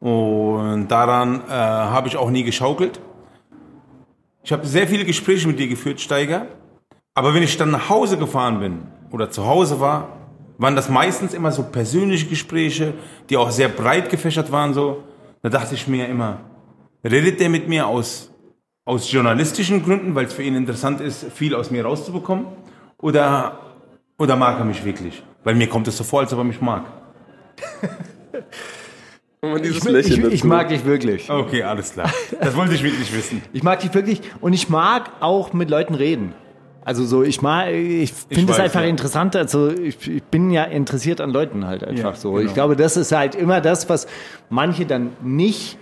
Und 0.00 0.88
daran 0.88 1.42
äh, 1.48 1.52
habe 1.52 2.08
ich 2.08 2.16
auch 2.18 2.30
nie 2.30 2.44
geschaukelt. 2.44 3.00
Ich 4.42 4.52
habe 4.52 4.66
sehr 4.66 4.86
viele 4.86 5.06
Gespräche 5.06 5.48
mit 5.48 5.58
dir 5.58 5.68
geführt, 5.68 6.00
Steiger. 6.02 6.46
Aber 7.14 7.32
wenn 7.34 7.42
ich 7.42 7.56
dann 7.56 7.70
nach 7.70 7.88
Hause 7.88 8.18
gefahren 8.18 8.58
bin 8.58 8.82
oder 9.12 9.30
zu 9.30 9.46
Hause 9.46 9.80
war, 9.80 10.08
waren 10.58 10.76
das 10.76 10.88
meistens 10.88 11.32
immer 11.34 11.52
so 11.52 11.62
persönliche 11.62 12.26
Gespräche, 12.26 12.94
die 13.30 13.36
auch 13.36 13.50
sehr 13.50 13.68
breit 13.68 14.10
gefächert 14.10 14.50
waren. 14.52 14.74
So, 14.74 15.04
da 15.42 15.48
dachte 15.48 15.74
ich 15.74 15.86
mir 15.86 16.08
immer, 16.08 16.40
redet 17.04 17.40
der 17.40 17.48
mit 17.48 17.68
mir 17.68 17.86
aus 17.86 18.30
aus 18.86 19.10
journalistischen 19.10 19.82
Gründen, 19.82 20.14
weil 20.14 20.26
es 20.26 20.34
für 20.34 20.42
ihn 20.42 20.54
interessant 20.54 21.00
ist, 21.00 21.32
viel 21.32 21.54
aus 21.54 21.70
mir 21.70 21.84
rauszubekommen, 21.84 22.46
oder 22.98 23.58
oder 24.18 24.36
mag 24.36 24.58
er 24.58 24.64
mich 24.64 24.84
wirklich? 24.84 25.22
Weil 25.42 25.54
mir 25.54 25.68
kommt 25.68 25.88
es 25.88 25.96
so 25.96 26.04
vor, 26.04 26.20
als 26.20 26.32
ob 26.32 26.40
er 26.40 26.44
mich 26.44 26.60
mag. 26.60 26.84
Und 29.40 29.52
man 29.52 29.62
dieses 29.62 29.84
Ich, 29.84 30.18
ich, 30.18 30.24
ich 30.24 30.44
mag 30.44 30.68
dich 30.68 30.84
wirklich. 30.84 31.30
Okay, 31.30 31.62
alles 31.62 31.92
klar. 31.92 32.10
Das 32.40 32.56
wollte 32.56 32.74
ich 32.74 32.82
wirklich 32.82 33.14
wissen. 33.14 33.42
Ich 33.52 33.62
mag 33.62 33.80
dich 33.80 33.92
wirklich 33.92 34.22
und 34.40 34.54
ich 34.54 34.70
mag 34.70 35.10
auch 35.20 35.52
mit 35.52 35.68
Leuten 35.68 35.94
reden. 35.94 36.32
Also 36.84 37.04
so, 37.04 37.22
ich 37.22 37.40
mag, 37.40 37.72
ich 37.72 38.12
finde 38.12 38.52
es 38.52 38.60
einfach 38.60 38.82
ja. 38.82 38.86
interessant. 38.86 39.34
Also 39.36 39.70
ich, 39.70 40.08
ich 40.08 40.22
bin 40.24 40.50
ja 40.50 40.64
interessiert 40.64 41.20
an 41.20 41.30
Leuten 41.30 41.66
halt 41.66 41.82
einfach 41.82 42.12
Ja, 42.12 42.16
so. 42.16 42.32
genau. 42.32 42.46
Ich 42.46 42.54
glaube, 42.54 42.76
das 42.76 42.96
ist 42.96 43.12
halt 43.12 43.34
immer 43.34 43.60
das, 43.60 43.88
was 43.88 44.06
manche 44.50 44.84
dann 44.84 45.10
nicht 45.22 45.78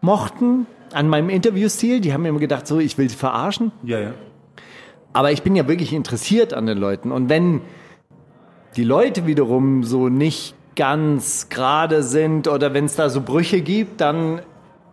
mochten 0.00 0.66
an 0.92 1.08
meinem 1.08 1.30
Interviewstil. 1.30 2.00
Die 2.00 2.12
haben 2.12 2.22
mir 2.22 2.28
immer 2.28 2.38
gedacht, 2.38 2.66
so, 2.66 2.78
ich 2.78 2.96
will 2.96 3.08
sie 3.10 3.16
verarschen. 3.16 3.72
Ja, 3.82 3.98
ja. 3.98 4.14
Aber 5.12 5.32
ich 5.32 5.42
bin 5.42 5.56
ja 5.56 5.66
wirklich 5.66 5.92
interessiert 5.92 6.54
an 6.54 6.66
den 6.66 6.78
Leuten. 6.78 7.10
Und 7.10 7.28
wenn 7.28 7.62
die 8.76 8.84
Leute 8.84 9.26
wiederum 9.26 9.82
so 9.82 10.08
nicht 10.08 10.54
ganz 10.76 11.48
gerade 11.48 12.02
sind 12.02 12.46
oder 12.46 12.74
wenn 12.74 12.84
es 12.84 12.94
da 12.94 13.08
so 13.08 13.22
Brüche 13.22 13.62
gibt, 13.62 14.00
dann 14.00 14.42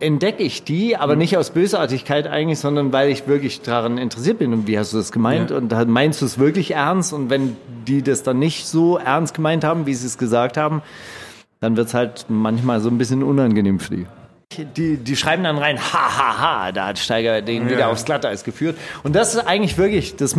entdecke 0.04 0.42
ich 0.42 0.64
die, 0.64 0.96
aber 0.96 1.16
nicht 1.16 1.36
aus 1.36 1.50
Bösartigkeit 1.50 2.26
eigentlich, 2.26 2.58
sondern 2.58 2.92
weil 2.92 3.08
ich 3.08 3.26
wirklich 3.26 3.62
daran 3.62 3.98
interessiert 3.98 4.38
bin. 4.38 4.52
Und 4.52 4.66
wie 4.66 4.78
hast 4.78 4.92
du 4.92 4.98
das 4.98 5.10
gemeint? 5.12 5.50
Ja. 5.50 5.56
Und 5.56 5.72
meinst 5.88 6.20
du 6.20 6.26
es 6.26 6.38
wirklich 6.38 6.72
ernst? 6.72 7.12
Und 7.12 7.30
wenn 7.30 7.56
die 7.86 8.02
das 8.02 8.22
dann 8.22 8.38
nicht 8.38 8.66
so 8.66 8.98
ernst 8.98 9.34
gemeint 9.34 9.64
haben, 9.64 9.86
wie 9.86 9.94
sie 9.94 10.06
es 10.06 10.18
gesagt 10.18 10.56
haben, 10.56 10.82
dann 11.60 11.76
wird 11.76 11.88
es 11.88 11.94
halt 11.94 12.26
manchmal 12.28 12.80
so 12.80 12.90
ein 12.90 12.98
bisschen 12.98 13.22
unangenehm 13.22 13.80
für 13.80 13.96
die. 13.96 14.06
Die, 14.76 14.98
die 14.98 15.16
schreiben 15.16 15.42
dann 15.42 15.58
rein, 15.58 15.78
ha, 15.80 16.18
ha, 16.18 16.38
ha, 16.38 16.72
da 16.72 16.86
hat 16.88 16.98
Steiger 17.00 17.42
den 17.42 17.68
wieder 17.68 17.88
aufs 17.88 18.04
Glatteis 18.04 18.44
geführt. 18.44 18.76
Und 19.02 19.16
das 19.16 19.34
ist 19.34 19.46
eigentlich 19.46 19.78
wirklich, 19.78 20.14
das, 20.14 20.36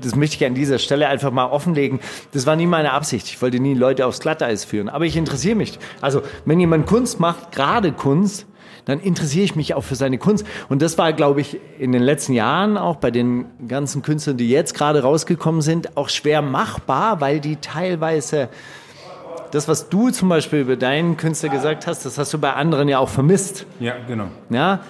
das 0.00 0.16
möchte 0.16 0.36
ich 0.36 0.44
an 0.46 0.54
dieser 0.54 0.78
Stelle 0.78 1.08
einfach 1.08 1.30
mal 1.32 1.46
offenlegen. 1.46 2.00
Das 2.32 2.46
war 2.46 2.56
nie 2.56 2.66
meine 2.66 2.92
Absicht. 2.92 3.26
Ich 3.26 3.42
wollte 3.42 3.60
nie 3.60 3.74
Leute 3.74 4.06
aufs 4.06 4.20
Glatteis 4.20 4.64
führen. 4.64 4.88
Aber 4.88 5.04
ich 5.04 5.16
interessiere 5.16 5.56
mich. 5.56 5.78
Also, 6.00 6.22
wenn 6.46 6.60
jemand 6.60 6.86
Kunst 6.86 7.20
macht, 7.20 7.52
gerade 7.52 7.92
Kunst, 7.92 8.46
dann 8.84 9.00
interessiere 9.00 9.44
ich 9.44 9.56
mich 9.56 9.74
auch 9.74 9.84
für 9.84 9.94
seine 9.94 10.18
Kunst. 10.18 10.46
Und 10.68 10.82
das 10.82 10.98
war, 10.98 11.12
glaube 11.12 11.40
ich, 11.40 11.60
in 11.78 11.92
den 11.92 12.02
letzten 12.02 12.32
Jahren 12.32 12.76
auch 12.76 12.96
bei 12.96 13.10
den 13.10 13.46
ganzen 13.68 14.02
Künstlern, 14.02 14.36
die 14.36 14.48
jetzt 14.48 14.74
gerade 14.74 15.02
rausgekommen 15.02 15.62
sind, 15.62 15.96
auch 15.96 16.08
schwer 16.08 16.42
machbar, 16.42 17.20
weil 17.20 17.40
die 17.40 17.56
teilweise 17.56 18.48
das, 19.52 19.68
was 19.68 19.90
du 19.90 20.10
zum 20.10 20.30
Beispiel 20.30 20.60
über 20.60 20.76
deinen 20.76 21.16
Künstler 21.16 21.50
gesagt 21.50 21.86
hast, 21.86 22.06
das 22.06 22.16
hast 22.18 22.32
du 22.32 22.38
bei 22.38 22.54
anderen 22.54 22.88
ja 22.88 22.98
auch 22.98 23.10
vermisst. 23.10 23.66
Ja, 23.80 23.94
genau. 24.06 24.28
Ja? 24.48 24.80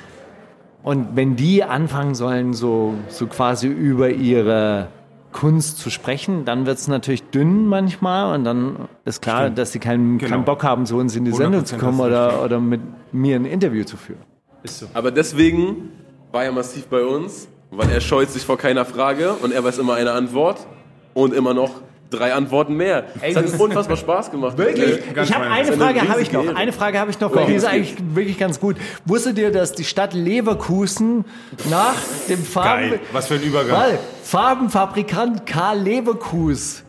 Und 0.85 1.15
wenn 1.15 1.37
die 1.37 1.65
anfangen 1.65 2.15
sollen, 2.15 2.55
so, 2.55 2.95
so 3.09 3.27
quasi 3.27 3.67
über 3.67 4.11
ihre 4.11 4.89
Kunst 5.33 5.79
zu 5.79 5.91
sprechen, 5.91 6.45
dann 6.45 6.67
wird 6.67 6.79
es 6.79 6.89
natürlich 6.89 7.23
dünn 7.31 7.67
manchmal 7.67 8.35
und 8.35 8.45
dann 8.45 8.89
ist 9.05 9.23
klar, 9.23 9.43
Stimmt. 9.43 9.59
dass 9.59 9.73
sie 9.73 9.79
keinen, 9.79 10.19
Genau. 10.19 10.31
keinen 10.31 10.45
Bock 10.45 10.63
haben, 10.63 10.87
zu 10.87 10.97
uns 10.97 11.17
in 11.17 11.25
die 11.25 11.33
Sendung 11.33 11.63
100% 11.63 11.65
zu 11.65 11.77
kommen 11.79 12.01
oder, 12.01 12.43
oder 12.45 12.61
mit 12.61 12.81
mir 13.13 13.37
ein 13.37 13.45
Interview 13.45 13.85
zu 13.85 13.97
führen. 13.97 14.21
Ist 14.63 14.79
so. 14.81 14.87
Aber 14.95 15.11
deswegen 15.11 15.91
war 16.31 16.45
er 16.45 16.53
massiv 16.53 16.87
bei 16.87 17.03
uns, 17.05 17.49
weil 17.71 17.91
er 17.91 18.01
scheut 18.01 18.31
sich 18.31 18.45
vor 18.45 18.59
keiner 18.59 18.85
Frage 18.85 19.33
und 19.35 19.53
er 19.53 19.65
weiß 19.65 19.79
immer 19.79 19.95
eine 19.95 20.13
Antwort 20.13 20.67
und 21.15 21.35
immer 21.35 21.55
noch 21.55 21.71
drei 22.13 22.33
Antworten 22.35 22.75
mehr. 22.77 23.05
Es 23.21 23.35
hat 23.37 23.45
das- 23.45 23.55
unfassbar 23.55 23.97
Spaß 23.97 24.31
gemacht. 24.31 24.57
Wirklich? 24.59 25.01
ganz 25.15 25.29
ich 25.29 25.35
habe 25.35 25.47
eine 25.47 25.73
Frage 25.73 26.09
habe 26.09 26.21
ich 26.23 26.31
noch. 26.33 26.45
Ehre. 26.45 26.57
Eine 26.57 26.73
Frage 26.73 26.99
habe 27.01 27.11
ich 27.11 27.19
noch, 27.21 27.35
weil 27.35 27.47
die 27.47 27.55
ist 27.55 27.65
eigentlich 27.65 27.97
wirklich 28.15 28.39
ganz 28.39 28.61
gut. 28.61 28.77
Wusstet 29.05 29.39
ihr, 29.39 29.51
dass 29.51 29.73
die 29.73 29.85
Stadt 29.85 30.13
Leverkusen 30.15 31.25
nach 31.71 31.95
dem 32.29 32.45
Farben 32.45 32.91
Geil. 32.91 33.01
Was 33.13 33.27
für 33.29 33.35
ein 33.35 33.43
Übergang. 33.43 33.77
Weil 33.77 33.99
Farbenfabrikant 34.23 35.47
Karl 35.47 35.79
Leverkus 35.81 36.85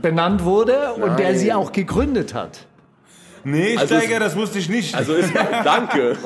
benannt 0.00 0.44
wurde 0.44 0.94
und 0.94 1.18
der 1.18 1.28
Nein. 1.30 1.38
sie 1.38 1.52
auch 1.52 1.72
gegründet 1.72 2.34
hat? 2.34 2.66
Nee, 3.44 3.76
Also 3.76 3.96
Steiger, 3.98 4.20
das 4.20 4.36
wusste 4.36 4.58
ich 4.60 4.68
nicht. 4.68 4.94
Also 4.94 5.14
ist, 5.14 5.32
danke. 5.64 6.16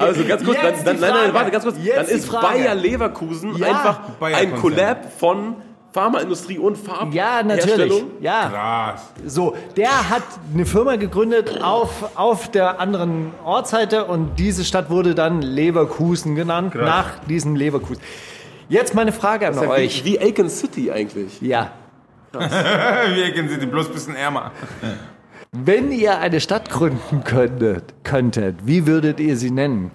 Also 0.00 0.24
ganz 0.24 0.44
kurz, 0.44 0.56
dann, 0.60 0.74
dann, 0.84 1.00
nein, 1.00 1.10
nein, 1.14 1.34
warte, 1.34 1.50
ganz 1.52 1.62
kurz. 1.64 1.76
Jetzt 1.82 1.96
dann 1.96 2.06
ist. 2.18 2.32
Bayer 2.32 2.74
Leverkusen 2.74 3.56
Ja. 3.56 3.68
einfach 3.68 4.00
Bayer 4.18 4.38
ein. 4.38 4.56
Collab 4.56 5.12
von 5.18 5.54
Pharmaindustrie 5.98 6.58
und 6.58 6.76
Farb. 6.78 7.12
Ja, 7.12 7.42
natürlich. 7.42 8.04
Ja. 8.20 8.48
Krass. 8.48 9.02
So, 9.26 9.56
der 9.76 10.10
hat 10.10 10.22
eine 10.54 10.64
Firma 10.64 10.96
gegründet 10.96 11.60
auf, 11.62 12.16
auf 12.16 12.50
der 12.50 12.78
anderen 12.80 13.32
Ortsseite 13.44 14.04
und 14.04 14.36
diese 14.38 14.64
Stadt 14.64 14.90
wurde 14.90 15.14
dann 15.14 15.42
Leverkusen 15.42 16.34
genannt, 16.36 16.74
nach 16.74 17.18
diesem 17.24 17.56
Leverkusen. 17.56 18.00
Jetzt 18.68 18.94
meine 18.94 19.12
Frage 19.12 19.48
an 19.48 19.54
Das 19.54 19.62
ist 19.64 19.68
euch. 19.70 20.04
wie, 20.04 20.12
wie 20.12 20.20
Aiken 20.20 20.48
City 20.48 20.90
eigentlich. 20.92 21.40
Ja, 21.40 21.72
Wir 22.32 23.32
kennen 23.32 23.48
sie 23.48 23.66
bloß 23.66 23.88
ein 23.88 23.92
bisschen 23.94 24.14
ärmer. 24.14 24.52
Wenn 25.52 25.90
ihr 25.90 26.18
eine 26.18 26.40
Stadt 26.40 26.70
gründen 26.70 27.24
könntet, 27.24 27.94
könntet, 28.04 28.56
wie 28.66 28.86
würdet 28.86 29.18
ihr 29.18 29.36
sie 29.36 29.50
nennen? 29.50 29.90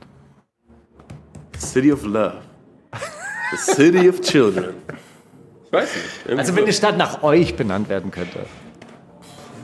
City 1.57 1.93
of 1.93 2.03
Love. 2.03 2.41
The 3.51 3.57
City 3.73 4.09
of 4.09 4.19
Children. 4.21 4.73
Weiß 5.73 5.95
nicht. 5.95 6.05
Irgendwie 6.25 6.39
Also 6.39 6.51
so. 6.51 6.57
wenn 6.57 6.63
eine 6.65 6.73
Stadt 6.73 6.97
nach 6.97 7.23
euch 7.23 7.55
benannt 7.55 7.89
werden 7.89 8.11
könnte. 8.11 8.45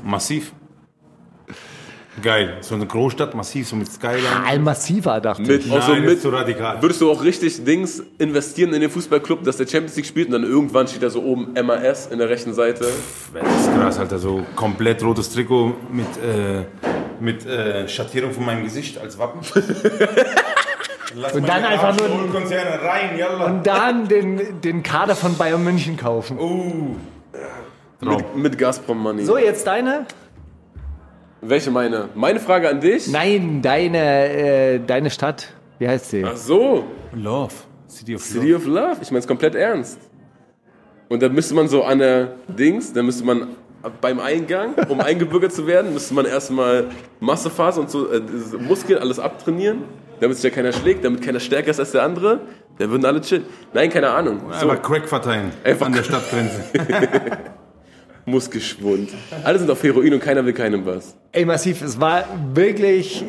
Massiv. 0.04 0.54
Geil. 2.22 2.58
So 2.62 2.76
eine 2.76 2.86
Großstadt, 2.86 3.34
massiv, 3.36 3.68
so 3.70 3.76
mit 3.78 3.90
Skyline. 3.90 4.24
Allmassiver, 4.46 5.22
dachte 5.22 5.44
mit, 5.44 5.66
ich. 5.66 5.72
auch 5.72 5.82
so 5.82 5.94
Nein, 5.94 6.02
mit, 6.02 6.14
ist 6.16 6.24
zu 6.24 6.30
radikal. 6.30 6.82
Würdest 6.82 7.00
du 7.00 7.10
auch 7.12 7.24
richtig 7.24 7.64
Dings 7.64 8.04
investieren 8.18 8.74
in 8.74 8.82
den 8.82 8.90
Fußballclub, 8.90 9.44
dass 9.44 9.58
der 9.58 9.68
Champions 9.68 9.96
League 9.96 10.06
spielt 10.08 10.28
und 10.28 10.34
dann 10.34 10.44
irgendwann 10.44 10.88
steht 10.88 11.04
da 11.04 11.10
so 11.10 11.22
oben 11.24 11.54
MAS 11.54 12.08
in 12.08 12.18
der 12.18 12.28
rechten 12.28 12.54
Seite? 12.54 12.86
Das 13.34 13.62
ist 13.62 13.74
krass, 13.74 14.00
Alter. 14.00 14.18
So 14.20 14.44
komplett 14.56 15.02
rotes 15.04 15.30
Trikot 15.30 15.76
mit, 15.94 16.08
äh, 16.22 16.66
mit 17.22 17.46
äh, 17.46 17.88
Schattierung 17.88 18.32
von 18.34 18.44
meinem 18.44 18.64
Gesicht 18.66 18.98
als 18.98 19.18
Wappen. 19.18 19.40
Lass 21.16 21.34
Und 21.34 21.48
dann 21.48 21.64
einfach 21.64 21.98
nur- 21.98 22.08
rein, 22.08 23.18
yalla. 23.18 23.46
Und 23.46 23.66
dann 23.66 24.08
den, 24.08 24.62
den 24.62 24.84
Kader 24.84 25.16
von 25.16 25.36
Bayern 25.38 25.64
München 25.64 25.98
kaufen. 25.98 26.38
Uh. 26.40 26.96
Mit, 28.02 28.36
mit 28.36 28.58
Gazprom 28.58 29.00
Money. 29.00 29.26
So, 29.26 29.38
jetzt 29.38 29.66
deine? 29.68 30.06
Welche 31.42 31.72
meine? 31.72 32.10
Meine 32.16 32.40
Frage 32.40 32.70
an 32.70 32.80
dich? 32.80 33.08
Nein, 33.08 33.62
deine, 33.62 33.98
äh, 33.98 34.80
deine 34.86 35.10
Stadt. 35.10 35.54
Wie 35.80 35.88
heißt 35.88 36.10
sie? 36.10 36.24
Ach 36.26 36.36
so, 36.36 36.86
Love. 37.14 37.54
City 37.88 38.16
of 38.16 38.22
City 38.22 38.54
of 38.54 38.66
Love. 38.66 38.98
Ich 39.02 39.10
meine 39.10 39.20
es 39.20 39.28
komplett 39.28 39.56
ernst. 39.56 40.00
Und 41.08 41.24
dann 41.24 41.34
müsste 41.34 41.56
man 41.56 41.68
so 41.68 41.84
an 41.84 42.00
der 42.00 42.36
Dings, 42.48 42.94
dann 42.94 43.06
müsste 43.06 43.26
man 43.26 43.56
beim 44.02 44.20
Eingang, 44.20 44.76
um 44.90 45.00
eingebürgert 45.00 45.52
zu 45.54 45.66
werden, 45.66 45.94
müsste 45.94 46.14
man 46.14 46.26
erstmal 46.26 46.90
Massephase 47.20 47.80
und 47.82 47.90
so 47.90 48.12
äh, 48.12 48.22
Muskeln 48.60 49.00
alles 49.00 49.18
abtrainieren, 49.20 49.84
damit 50.20 50.38
sich 50.38 50.44
ja 50.44 50.50
keiner 50.50 50.72
schlägt, 50.74 51.04
damit 51.06 51.22
keiner 51.22 51.40
stärker 51.40 51.72
ist 51.72 51.80
als 51.80 51.92
der 51.92 52.04
andere. 52.04 52.42
Dann 52.78 52.90
würden 52.92 53.06
alle 53.06 53.22
chillen. 53.22 53.44
Nein, 53.74 53.90
keine 53.90 54.10
Ahnung. 54.12 54.40
So, 54.60 54.70
Einfach 54.70 54.82
Crack 54.82 55.08
verteilen. 55.08 55.52
Einfach- 55.64 55.86
an 55.88 55.94
der 55.94 56.04
Stadtgrenze. 56.04 56.64
Muskelschwund. 58.26 59.10
Alle 59.44 59.60
sind 59.60 59.70
auf 59.72 59.82
Heroin 59.84 60.14
und 60.14 60.20
keiner 60.20 60.46
will 60.46 60.54
keinem 60.54 60.86
was. 60.86 61.16
Ey, 61.32 61.46
Massiv, 61.46 61.82
es 61.82 62.00
war 62.00 62.26
wirklich 62.54 63.26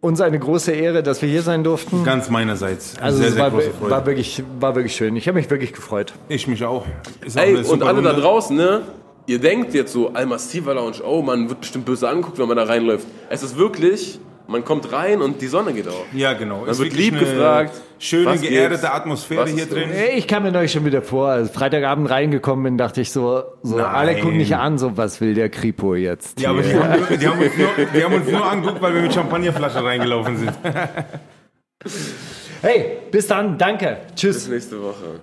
uns 0.00 0.20
eine 0.20 0.38
große 0.38 0.72
Ehre, 0.72 1.02
dass 1.02 1.20
wir 1.20 1.28
hier 1.28 1.42
sein 1.42 1.62
durften. 1.64 2.04
Ganz 2.04 2.30
meinerseits. 2.30 2.94
Also 3.00 3.18
sehr, 3.18 3.28
es 3.28 3.34
sehr 3.34 3.42
war, 3.42 3.50
große 3.50 3.70
Freude. 3.72 3.90
war, 3.90 4.06
wirklich, 4.06 4.42
war 4.60 4.74
wirklich 4.76 4.94
schön. 4.96 5.16
Ich 5.16 5.26
habe 5.28 5.36
mich 5.36 5.50
wirklich 5.50 5.72
gefreut. 5.72 6.14
ich 6.28 6.46
mich 6.46 6.64
auch. 6.64 6.86
Ist 7.24 7.36
Ey, 7.36 7.56
und 7.56 7.82
alle 7.82 8.02
da 8.02 8.10
Runde. 8.10 8.22
draußen, 8.22 8.56
ne? 8.56 8.82
Ihr 9.26 9.40
denkt 9.40 9.74
jetzt 9.74 9.92
so, 9.92 10.10
Almassiva 10.14 10.72
Lounge, 10.72 11.02
oh, 11.04 11.20
man 11.20 11.48
wird 11.48 11.60
bestimmt 11.60 11.84
böse 11.84 12.08
angeguckt, 12.08 12.38
wenn 12.38 12.46
man 12.46 12.56
da 12.56 12.62
reinläuft. 12.62 13.06
Es 13.28 13.42
ist 13.42 13.58
wirklich, 13.58 14.20
man 14.48 14.64
kommt 14.64 14.92
rein 14.92 15.22
und 15.22 15.40
die 15.42 15.46
Sonne 15.46 15.72
geht 15.72 15.88
auf. 15.88 16.04
Ja, 16.12 16.32
genau. 16.34 16.60
Man 16.60 16.68
Ist 16.70 16.78
wird 16.78 16.92
lieb 16.94 17.18
gefragt. 17.18 17.72
Schöne, 17.98 18.36
geerdete? 18.38 18.92
Atmosphäre 18.92 19.48
hier 19.48 19.66
drin. 19.66 19.90
Ich 20.16 20.28
kam 20.28 20.42
mir 20.42 20.52
neulich 20.52 20.70
schon 20.72 20.84
wieder 20.84 21.00
vor, 21.02 21.28
als 21.28 21.50
Freitagabend 21.50 22.10
reingekommen 22.10 22.62
bin, 22.64 22.78
dachte 22.78 23.00
ich 23.00 23.10
so, 23.10 23.42
so 23.62 23.76
Nein. 23.76 23.86
alle 23.86 24.14
gucken 24.20 24.36
mich 24.36 24.54
an, 24.54 24.76
so 24.78 24.96
was 24.96 25.20
will 25.20 25.32
der 25.34 25.48
Kripo 25.48 25.94
jetzt? 25.94 26.38
Ja, 26.40 26.50
aber 26.50 26.62
die 26.62 26.74
haben, 26.76 26.98
nur- 27.08 27.16
die, 27.18 27.26
haben 27.26 27.40
uns 27.40 27.56
nur, 27.56 27.68
die 27.94 28.04
haben 28.04 28.14
uns 28.14 28.30
nur 28.30 28.44
angeguckt, 28.44 28.82
weil 28.82 28.94
wir 28.94 29.02
mit 29.02 29.14
Champagnerflasche 29.14 29.82
reingelaufen 29.82 30.36
sind. 30.36 30.52
Hey, 32.62 32.98
bis 33.10 33.26
dann, 33.26 33.56
danke. 33.58 33.98
Tschüss. 34.14 34.44
Bis 34.44 34.48
nächste 34.48 34.82
Woche. 34.82 35.20